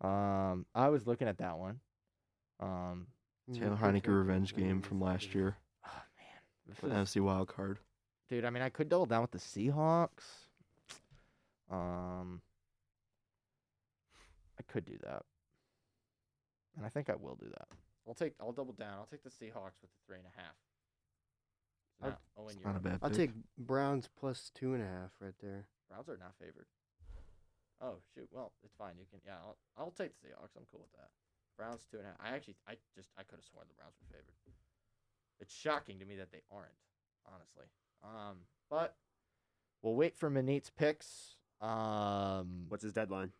Um, 0.01 0.67
I 0.75 0.89
was 0.89 1.07
looking 1.07 1.29
at 1.29 1.39
that 1.39 1.57
one. 1.59 1.79
Um, 2.59 3.07
Taylor 3.53 3.77
good 3.77 3.79
Heinicke 3.79 4.09
revenge 4.09 4.55
game 4.57 4.81
from 4.83 5.01
last 5.01 5.35
year. 5.35 5.57
oh 5.87 6.03
man, 6.19 6.75
for 6.75 6.89
the 6.89 6.95
NFC 6.95 7.21
wild 7.21 7.49
card. 7.49 7.79
dude. 8.29 8.45
I 8.45 8.51
mean, 8.51 8.63
I 8.63 8.69
could 8.71 8.89
double 8.89 9.07
down 9.07 9.23
with 9.23 9.31
the 9.31 9.39
Seahawks. 9.39 10.25
Um, 11.71 12.41
I 14.59 14.63
could 14.73 14.85
do 14.85 14.97
that, 15.03 15.23
and 16.77 16.85
I 16.87 16.89
think 16.89 17.11
I 17.11 17.15
will 17.17 17.37
do 17.37 17.49
that. 17.51 17.69
I'll 18.07 18.15
take. 18.15 18.35
I'll 18.41 18.53
double 18.53 18.73
down. 18.73 18.95
I'll 18.99 19.09
take 19.11 19.23
the 19.25 19.31
Seahawks 19.31 19.81
with 19.83 19.91
the 19.91 20.01
three 20.07 20.19
and 20.19 20.27
a 20.27 20.41
half. 20.41 20.55
I'd- 22.03 22.11
Now, 22.11 22.19
Owen, 22.43 22.51
It's 22.55 22.57
you're 22.61 22.67
not 22.67 22.75
a 22.75 22.77
up. 22.79 22.83
bad 22.85 22.99
I'll 23.03 23.09
pick. 23.11 23.19
take 23.19 23.31
Browns 23.59 24.09
plus 24.19 24.51
two 24.55 24.75
and 24.75 24.83
a 24.83 24.87
half 24.87 25.11
right 25.21 25.35
there. 25.41 25.67
Browns 25.89 26.09
are 26.09 26.17
not 26.19 26.35
favored. 26.39 26.67
Oh 27.81 27.97
shoot. 28.15 28.29
Well, 28.33 28.53
it's 28.65 28.75
fine. 28.77 28.95
You 28.99 29.07
can. 29.11 29.21
Yeah, 29.25 29.37
I'll, 29.45 29.57
I'll 29.77 29.91
take 29.91 30.13
the 30.21 30.29
Seahawks. 30.29 30.57
I'm 30.57 30.67
cool 30.71 30.81
with 30.83 30.93
that. 30.93 31.11
Browns 31.57 31.87
two 31.91 31.99
and 31.99 32.07
a 32.07 32.11
half. 32.11 32.19
I 32.21 32.35
actually, 32.35 32.57
I 32.69 32.75
just, 32.95 33.09
I 33.19 33.23
could 33.23 33.37
have 33.39 33.45
sworn 33.45 33.67
the 33.69 33.75
Browns 33.75 33.95
were 34.01 34.07
favored. 34.17 34.35
It's 35.41 35.55
shocking 35.55 35.99
to 35.99 36.05
me 36.05 36.17
that 36.17 36.31
they 36.33 36.43
aren't, 36.51 36.73
honestly. 37.27 37.67
Um, 38.03 38.37
but 38.71 38.97
we'll 39.83 39.95
wait 39.95 40.17
for 40.17 40.31
Manit's 40.31 40.71
picks. 40.71 41.35
Um, 41.61 42.67
What's 42.69 42.83
his 42.83 42.93
deadline? 42.93 43.33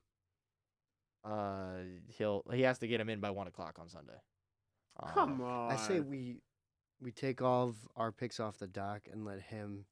uh, 1.25 1.79
he'll 2.17 2.45
he 2.53 2.63
has 2.63 2.79
to 2.79 2.87
get 2.87 3.01
him 3.01 3.09
in 3.09 3.21
by 3.21 3.31
one 3.31 3.47
o'clock 3.47 3.79
on 3.81 3.89
Sunday. 3.89 4.21
Um, 5.03 5.11
Come 5.13 5.41
on. 5.43 5.73
I 5.73 5.77
say 5.77 6.01
we 6.01 6.41
we 7.01 7.11
take 7.11 7.43
all 7.43 7.69
of 7.69 7.77
our 7.97 8.13
picks 8.13 8.39
off 8.41 8.59
the 8.59 8.67
dock 8.67 9.09
and 9.11 9.25
let 9.25 9.41
him. 9.41 9.87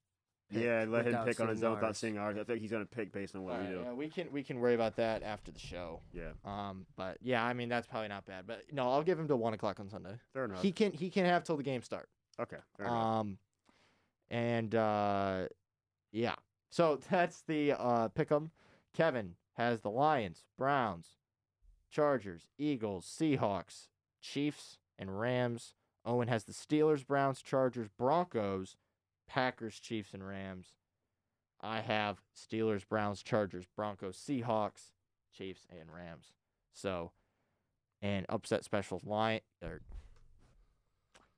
Pick 0.53 0.62
Yeah, 0.62 0.85
let 0.89 1.07
him 1.07 1.16
pick 1.25 1.41
on 1.41 1.49
his 1.49 1.59
seeing 1.61 1.69
own 1.71 1.75
without 1.77 1.97
seeing 1.97 2.19
ours. 2.19 2.37
I 2.39 2.45
think 2.45 2.61
he's 2.61 2.71
gonna 2.71 2.85
pick 2.87 3.12
based 3.12 3.35
on 3.35 3.43
what 3.43 3.55
we 3.55 3.66
alright, 3.66 3.73
do. 3.75 3.81
yeah, 3.85 3.93
we 3.93 4.09
can 4.09 4.29
we 4.33 4.43
can 4.43 4.61
worry 4.61 4.75
about 4.75 4.97
that 4.97 5.23
after 5.23 5.51
the 5.51 5.59
show. 5.59 6.01
Yeah, 6.12 6.31
Um, 6.45 6.87
but 6.97 7.19
yeah, 7.23 7.45
I 7.45 7.53
mean 7.55 7.69
that's 7.69 7.87
probably 7.87 8.09
not 8.09 8.27
bad. 8.27 8.47
But 8.47 8.65
no, 8.73 8.91
I'll 8.91 9.03
give 9.03 9.19
him 9.19 9.29
to 9.29 9.37
one 9.37 9.55
o'clock 9.55 9.81
on 9.81 9.89
Sunday. 9.89 10.16
fair 10.33 10.45
enough. 10.45 10.62
He 10.62 10.73
can 10.73 10.93
he 10.93 11.11
can 11.11 11.25
have 11.25 11.45
till 11.45 11.57
the 11.57 11.62
game 11.62 11.83
start. 11.83 12.09
okay, 12.41 12.59
fair 12.77 12.87
enough. 12.87 12.97
Um, 13.21 13.39
and 14.31 14.75
uh, 14.75 15.47
yeah. 16.12 16.35
So 16.71 16.99
that's 17.11 17.43
the 17.43 17.73
uh 17.73 18.09
pick'em. 18.11 18.51
Kevin 18.95 19.35
has 19.57 19.81
the 19.81 19.91
Lions, 19.91 20.45
Browns, 20.59 21.16
Chargers, 21.91 22.49
Eagles, 22.59 23.07
Seahawks, 23.07 23.89
Chiefs, 24.21 24.79
and 24.99 25.19
Rams. 25.19 25.75
Owen 26.07 26.29
has 26.29 26.45
the 26.45 26.53
Steelers, 26.53 27.07
Browns, 27.07 27.41
Chargers, 27.41 27.89
Broncos, 27.97 28.77
Packers, 29.27 29.79
Chiefs, 29.79 30.15
and 30.15 30.27
Rams. 30.27 30.75
I 31.61 31.81
have 31.81 32.21
Steelers, 32.37 32.87
Browns, 32.87 33.23
Chargers, 33.23 33.67
Broncos, 33.75 34.17
Seahawks, 34.17 34.91
Chiefs, 35.37 35.67
and 35.71 35.91
Rams. 35.93 36.33
So, 36.73 37.13
and 38.03 38.27
upset 38.29 38.65
specials 38.65 39.05
line 39.05 39.41
or 39.63 39.81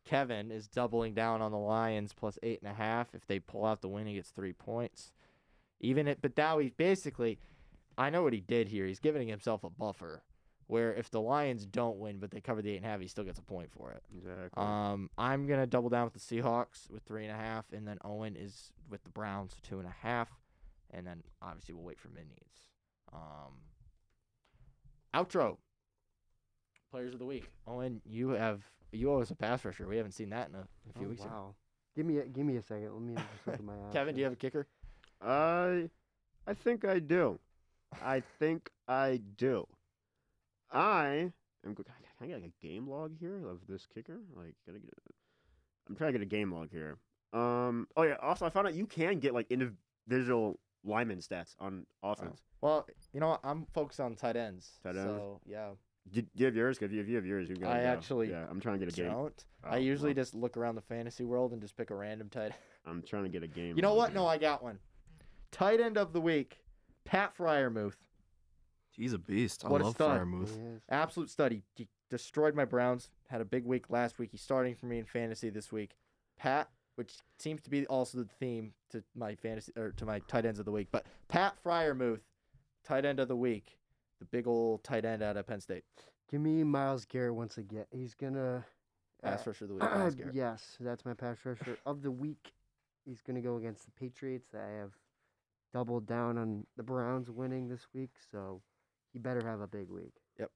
Kevin 0.06 0.50
is 0.50 0.68
doubling 0.68 1.14
down 1.14 1.42
on 1.42 1.50
the 1.50 1.58
Lions 1.58 2.12
plus 2.12 2.38
eight 2.42 2.60
and 2.62 2.70
a 2.70 2.74
half. 2.74 3.14
If 3.14 3.26
they 3.26 3.40
pull 3.40 3.64
out 3.64 3.82
the 3.82 3.88
win, 3.88 4.06
he 4.06 4.14
gets 4.14 4.30
three 4.30 4.52
points. 4.52 5.12
Even 5.80 6.08
it, 6.08 6.18
but 6.22 6.36
now 6.36 6.58
he's 6.58 6.72
basically, 6.72 7.38
I 7.98 8.08
know 8.08 8.22
what 8.22 8.32
he 8.32 8.40
did 8.40 8.68
here. 8.68 8.86
He's 8.86 9.00
giving 9.00 9.28
himself 9.28 9.64
a 9.64 9.70
buffer 9.70 10.22
Where 10.68 10.92
if 10.94 11.10
the 11.10 11.20
Lions 11.20 11.64
don't 11.64 11.98
win, 11.98 12.18
but 12.18 12.32
they 12.32 12.40
cover 12.40 12.60
the 12.60 12.70
eight 12.72 12.78
and 12.78 12.86
a 12.86 12.88
half, 12.88 13.00
he 13.00 13.06
still 13.06 13.22
gets 13.24 13.38
a 13.38 13.42
point 13.42 13.70
for 13.70 13.92
it. 13.92 14.02
Exactly. 14.16 14.50
Um, 14.62 15.10
I'm 15.16 15.46
gonna 15.46 15.66
double 15.66 15.88
down 15.90 16.04
with 16.04 16.14
the 16.14 16.18
Seahawks 16.18 16.90
with 16.90 17.04
three 17.04 17.24
and 17.24 17.32
a 17.32 17.36
half, 17.38 17.66
and 17.72 17.86
then 17.86 17.98
Owen 18.04 18.34
is 18.36 18.72
with 18.90 19.04
the 19.04 19.10
Browns 19.10 19.54
two 19.62 19.78
and 19.78 19.86
a 19.86 19.94
half, 20.02 20.28
and 20.92 21.06
then 21.06 21.22
obviously 21.40 21.74
we'll 21.74 21.84
wait 21.84 22.00
for 22.00 22.08
mid 22.08 22.28
needs. 22.28 22.58
Um, 23.12 23.52
outro. 25.14 25.56
Players 26.90 27.12
of 27.12 27.18
the 27.18 27.26
week. 27.26 27.48
Owen, 27.66 28.00
you 28.04 28.30
have 28.30 28.62
you 28.92 29.12
owe 29.12 29.20
us 29.20 29.30
a 29.30 29.34
pass 29.36 29.64
rusher. 29.64 29.86
We 29.86 29.96
haven't 29.96 30.12
seen 30.12 30.30
that 30.30 30.48
in 30.48 30.54
a, 30.54 30.60
a 30.60 30.92
few 30.98 31.06
Oh, 31.06 31.10
weeks. 31.10 31.22
wow. 31.22 31.54
Give 31.94 32.06
me 32.06 32.18
a, 32.18 32.24
give 32.26 32.44
me 32.44 32.56
a 32.56 32.62
second. 32.62 32.92
Let 32.92 33.02
me 33.02 33.14
just 33.14 33.46
look 33.46 33.54
at 33.56 33.64
my. 33.64 33.72
Kevin, 33.92 34.14
do 34.14 34.18
you 34.20 34.24
have 34.24 34.32
a 34.32 34.36
kicker? 34.36 34.66
I, 35.20 35.90
I 36.46 36.54
think 36.54 36.84
I 36.84 36.98
do. 36.98 37.38
I 38.04 38.22
think 38.38 38.70
I 38.88 39.20
do. 39.36 39.66
I 40.70 41.30
am. 41.64 41.74
Can 41.74 41.84
I 42.20 42.26
get 42.26 42.42
like 42.42 42.50
a 42.62 42.66
game 42.66 42.88
log 42.88 43.12
here 43.18 43.46
of 43.48 43.58
this 43.68 43.86
kicker? 43.92 44.20
Like, 44.34 44.54
gotta 44.66 44.78
get. 44.78 44.90
I'm 45.88 45.96
trying 45.96 46.12
to 46.12 46.18
get 46.18 46.22
a 46.22 46.28
game 46.28 46.52
log 46.52 46.70
here. 46.70 46.98
Um. 47.32 47.88
Oh 47.96 48.02
yeah. 48.02 48.16
Also, 48.22 48.46
I 48.46 48.50
found 48.50 48.66
out 48.66 48.74
you 48.74 48.86
can 48.86 49.18
get 49.18 49.34
like 49.34 49.50
individual 49.50 50.58
lineman 50.84 51.18
stats 51.18 51.54
on 51.58 51.84
offense. 52.02 52.42
Well, 52.60 52.86
you 53.12 53.20
know 53.20 53.28
what? 53.28 53.40
I'm 53.44 53.66
focused 53.74 54.00
on 54.00 54.14
tight 54.14 54.36
ends. 54.36 54.78
Tight 54.82 54.96
ends? 54.96 55.04
So 55.04 55.40
yeah, 55.44 55.70
Do, 56.10 56.22
do 56.22 56.28
you 56.34 56.46
have 56.46 56.56
yours? 56.56 56.78
If 56.80 56.92
you, 56.92 57.00
if 57.00 57.08
you 57.08 57.16
have 57.16 57.26
yours, 57.26 57.48
you 57.48 57.56
can. 57.56 57.66
I 57.66 57.82
go. 57.82 57.86
actually 57.86 58.30
Yeah, 58.30 58.46
I'm 58.48 58.60
trying 58.60 58.78
to 58.78 58.86
get 58.86 58.94
a 58.94 58.96
game. 58.96 59.10
don't. 59.10 59.44
Oh, 59.64 59.70
I 59.70 59.76
usually 59.78 60.10
well, 60.10 60.22
just 60.22 60.34
look 60.34 60.56
around 60.56 60.76
the 60.76 60.82
fantasy 60.82 61.24
world 61.24 61.52
and 61.52 61.60
just 61.60 61.76
pick 61.76 61.90
a 61.90 61.94
random 61.94 62.28
tight. 62.28 62.52
I'm 62.86 63.02
trying 63.02 63.24
to 63.24 63.28
get 63.28 63.42
a 63.42 63.48
game. 63.48 63.76
You 63.76 63.82
know 63.82 63.94
what? 63.94 64.10
here. 64.10 64.18
No, 64.18 64.26
I 64.26 64.38
got 64.38 64.62
one. 64.62 64.78
Tight 65.50 65.80
end 65.80 65.98
of 65.98 66.12
the 66.12 66.20
week, 66.20 66.58
Pat 67.04 67.36
Freiermuth. 67.36 67.94
He's 68.96 69.12
a 69.12 69.18
beast. 69.18 69.64
I 69.64 69.68
What 69.68 69.80
a 69.80 69.84
love 69.84 69.94
stud. 69.94 70.20
Freiermuth. 70.20 70.80
Absolute 70.88 71.30
study. 71.30 71.62
He 71.74 71.88
destroyed 72.10 72.54
my 72.54 72.64
Browns. 72.64 73.10
Had 73.28 73.40
a 73.40 73.44
big 73.44 73.64
week 73.64 73.90
last 73.90 74.18
week. 74.18 74.30
He's 74.32 74.40
starting 74.42 74.74
for 74.74 74.86
me 74.86 74.98
in 74.98 75.04
fantasy 75.04 75.50
this 75.50 75.70
week. 75.70 75.96
Pat, 76.38 76.68
which 76.96 77.14
seems 77.38 77.62
to 77.62 77.70
be 77.70 77.86
also 77.86 78.18
the 78.18 78.28
theme 78.40 78.72
to 78.90 79.02
my 79.14 79.34
fantasy 79.34 79.72
or 79.76 79.90
to 79.92 80.04
my 80.06 80.20
tight 80.20 80.46
ends 80.46 80.58
of 80.58 80.64
the 80.64 80.72
week. 80.72 80.88
But 80.90 81.06
Pat 81.28 81.56
Freiermuth, 81.62 82.20
tight 82.84 83.04
end 83.04 83.20
of 83.20 83.28
the 83.28 83.36
week, 83.36 83.78
the 84.18 84.24
big 84.24 84.46
old 84.46 84.82
tight 84.84 85.04
end 85.04 85.22
out 85.22 85.36
of 85.36 85.46
Penn 85.46 85.60
State. 85.60 85.84
Give 86.30 86.40
me 86.40 86.64
Myles 86.64 87.04
Garrett 87.04 87.34
once 87.34 87.58
again. 87.58 87.86
He's 87.90 88.14
gonna. 88.14 88.64
Pass 89.22 89.46
uh, 89.46 89.50
rusher 89.50 89.64
of 89.64 89.68
the 89.68 89.74
week. 89.74 89.82
Myles 89.84 90.14
Garrett. 90.14 90.34
yes, 90.34 90.76
that's 90.80 91.04
my 91.04 91.14
pass 91.14 91.38
rusher 91.44 91.78
of 91.86 92.02
the 92.02 92.10
week. 92.10 92.52
He's 93.04 93.22
gonna 93.22 93.40
go 93.40 93.56
against 93.56 93.84
the 93.84 93.92
Patriots. 93.92 94.48
I 94.54 94.78
have 94.78 94.92
doubled 95.72 96.06
down 96.06 96.38
on 96.38 96.66
the 96.76 96.82
Browns 96.82 97.30
winning 97.30 97.68
this 97.68 97.86
week, 97.94 98.10
so 98.30 98.60
he 99.16 99.20
better 99.20 99.40
have 99.48 99.62
a 99.62 99.66
big 99.66 99.88
week. 99.88 100.12
Yep. 100.38 100.50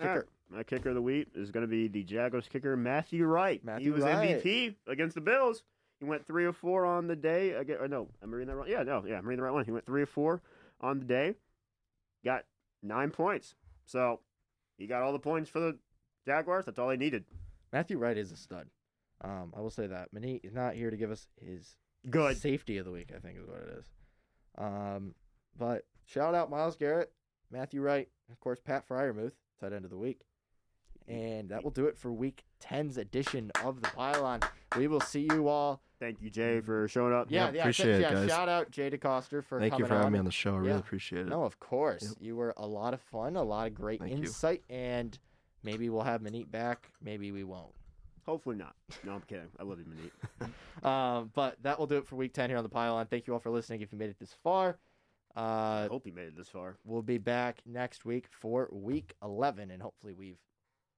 Kicker. 0.00 0.26
My 0.50 0.64
kicker 0.64 0.88
of 0.88 0.96
the 0.96 1.02
week 1.02 1.28
is 1.36 1.52
going 1.52 1.62
to 1.62 1.70
be 1.70 1.86
the 1.86 2.02
Jaguars 2.02 2.48
kicker 2.48 2.76
Matthew 2.76 3.24
Wright. 3.24 3.64
Matthew 3.64 3.84
he 3.84 3.90
was 3.92 4.02
Wright. 4.02 4.42
MVP 4.42 4.74
against 4.88 5.14
the 5.14 5.20
Bills. 5.20 5.62
He 6.00 6.06
went 6.06 6.26
three 6.26 6.44
or 6.44 6.52
four 6.52 6.84
on 6.84 7.06
the 7.06 7.14
day. 7.14 7.52
Again, 7.52 7.76
or 7.80 7.86
no, 7.86 8.08
I'm 8.20 8.32
reading 8.34 8.48
that 8.48 8.56
wrong. 8.56 8.66
Yeah, 8.68 8.82
no, 8.82 9.04
yeah, 9.06 9.14
I'm 9.16 9.24
reading 9.28 9.38
the 9.38 9.44
right 9.44 9.52
one. 9.54 9.64
He 9.64 9.70
went 9.70 9.86
three 9.86 10.02
or 10.02 10.06
four 10.06 10.42
on 10.80 10.98
the 10.98 11.04
day. 11.04 11.34
Got 12.24 12.46
nine 12.82 13.10
points. 13.10 13.54
So 13.86 14.18
he 14.76 14.88
got 14.88 15.02
all 15.02 15.12
the 15.12 15.20
points 15.20 15.48
for 15.48 15.60
the 15.60 15.78
Jaguars. 16.26 16.64
That's 16.64 16.80
all 16.80 16.88
they 16.88 16.96
needed. 16.96 17.26
Matthew 17.72 17.96
Wright 17.96 18.18
is 18.18 18.32
a 18.32 18.36
stud. 18.36 18.66
Um, 19.22 19.52
I 19.56 19.60
will 19.60 19.70
say 19.70 19.86
that. 19.86 20.08
Manny 20.12 20.40
is 20.42 20.52
not 20.52 20.74
here 20.74 20.90
to 20.90 20.96
give 20.96 21.12
us 21.12 21.28
his 21.40 21.76
Good. 22.10 22.36
safety 22.38 22.76
of 22.78 22.84
the 22.84 22.90
week, 22.90 23.12
I 23.14 23.20
think 23.20 23.38
is 23.38 23.46
what 23.46 23.58
it 23.58 23.78
is. 23.78 23.86
Um, 24.58 25.14
but 25.56 25.84
shout 26.04 26.34
out 26.34 26.50
Myles 26.50 26.76
Garrett, 26.76 27.12
Matthew 27.50 27.80
Wright, 27.80 28.08
and 28.28 28.34
of 28.34 28.40
course 28.40 28.60
Pat 28.60 28.88
Freiermuth, 28.88 29.32
tight 29.60 29.72
end 29.72 29.84
of 29.84 29.90
the 29.90 29.98
week. 29.98 30.20
And 31.06 31.50
that 31.50 31.62
will 31.62 31.70
do 31.70 31.86
it 31.86 31.98
for 31.98 32.10
week 32.10 32.44
10's 32.62 32.96
edition 32.96 33.50
of 33.62 33.82
the 33.82 33.88
Pylon. 33.88 34.40
We 34.76 34.88
will 34.88 35.00
see 35.00 35.28
you 35.30 35.48
all. 35.48 35.82
Thank 36.00 36.22
you, 36.22 36.30
Jay, 36.30 36.60
for 36.60 36.88
showing 36.88 37.12
up. 37.12 37.26
Yeah, 37.30 37.50
yeah, 37.52 37.60
appreciate 37.60 38.00
thanks, 38.00 38.10
it, 38.10 38.14
yeah. 38.14 38.20
guys. 38.20 38.28
Shout 38.30 38.48
out 38.48 38.70
Jay 38.70 38.90
DeCoster 38.90 39.44
for 39.44 39.58
coming 39.58 39.64
on. 39.64 39.70
Thank 39.70 39.78
you 39.78 39.86
for 39.86 39.94
having 39.94 40.06
on. 40.06 40.12
me 40.12 40.18
on 40.20 40.24
the 40.24 40.30
show. 40.30 40.54
I 40.54 40.58
really 40.58 40.78
appreciate 40.78 41.26
it. 41.26 41.28
No, 41.28 41.44
of 41.44 41.60
course. 41.60 42.02
Yep. 42.02 42.12
You 42.20 42.36
were 42.36 42.54
a 42.56 42.66
lot 42.66 42.94
of 42.94 43.00
fun, 43.00 43.36
a 43.36 43.42
lot 43.42 43.66
of 43.66 43.74
great 43.74 44.00
Thank 44.00 44.12
you. 44.12 44.18
insight, 44.18 44.62
and 44.70 45.18
maybe 45.62 45.90
we'll 45.90 46.02
have 46.02 46.22
Manit 46.22 46.50
back. 46.50 46.90
Maybe 47.02 47.32
we 47.32 47.44
won't. 47.44 47.72
Hopefully 48.26 48.56
not. 48.56 48.74
No, 49.04 49.12
I'm 49.12 49.20
kidding. 49.22 49.48
I 49.60 49.62
love 49.62 49.78
you, 49.78 49.84
Manit. 49.84 50.86
Um, 50.86 51.30
but 51.34 51.62
that 51.62 51.78
will 51.78 51.86
do 51.86 51.98
it 51.98 52.06
for 52.06 52.16
week 52.16 52.32
10 52.32 52.48
here 52.48 52.56
on 52.56 52.64
the 52.64 52.70
pylon. 52.70 53.06
Thank 53.06 53.26
you 53.26 53.34
all 53.34 53.38
for 53.38 53.50
listening 53.50 53.82
if 53.82 53.92
you 53.92 53.98
made 53.98 54.10
it 54.10 54.18
this 54.18 54.34
far. 54.42 54.78
I 55.36 55.40
Uh, 55.40 55.88
hope 55.88 56.06
you 56.06 56.12
made 56.12 56.28
it 56.28 56.36
this 56.36 56.48
far. 56.48 56.76
we'll 56.84 57.02
be 57.02 57.18
back 57.18 57.60
next 57.66 58.04
week 58.04 58.28
for 58.30 58.68
week 58.72 59.14
11, 59.22 59.70
and 59.70 59.82
hopefully 59.82 60.14
we've 60.14 60.38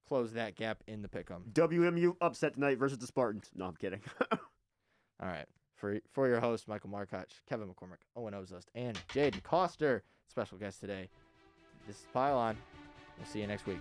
closed 0.07 0.35
that 0.35 0.55
gap 0.57 0.83
in 0.87 1.03
the 1.03 1.09
pick'em. 1.09 1.53
WMU 1.53 2.17
upset 2.21 2.55
tonight 2.55 2.79
versus 2.79 2.99
the 2.99 3.07
Spartans. 3.07 3.51
No, 3.55 3.65
I'm 3.67 3.77
kidding. 3.77 4.01
All 4.33 4.39
right. 5.21 5.47
For 5.75 5.99
for 6.13 6.27
your 6.29 6.41
host, 6.41 6.69
Michael 6.69 6.91
Markoch, 6.91 7.31
Kevin 7.49 7.69
McCormick, 7.69 8.03
Owen 8.15 8.33
Oszust, 8.35 8.67
and 8.75 8.99
Jay 9.13 9.31
DeCoster, 9.31 10.01
special 10.29 10.57
guest 10.59 10.81
today. 10.81 11.09
This 11.87 11.97
is 11.97 12.07
Pylon. 12.13 12.57
We'll 13.19 13.27
see 13.27 13.41
you 13.41 13.47
next 13.47 13.67
week. 13.67 13.81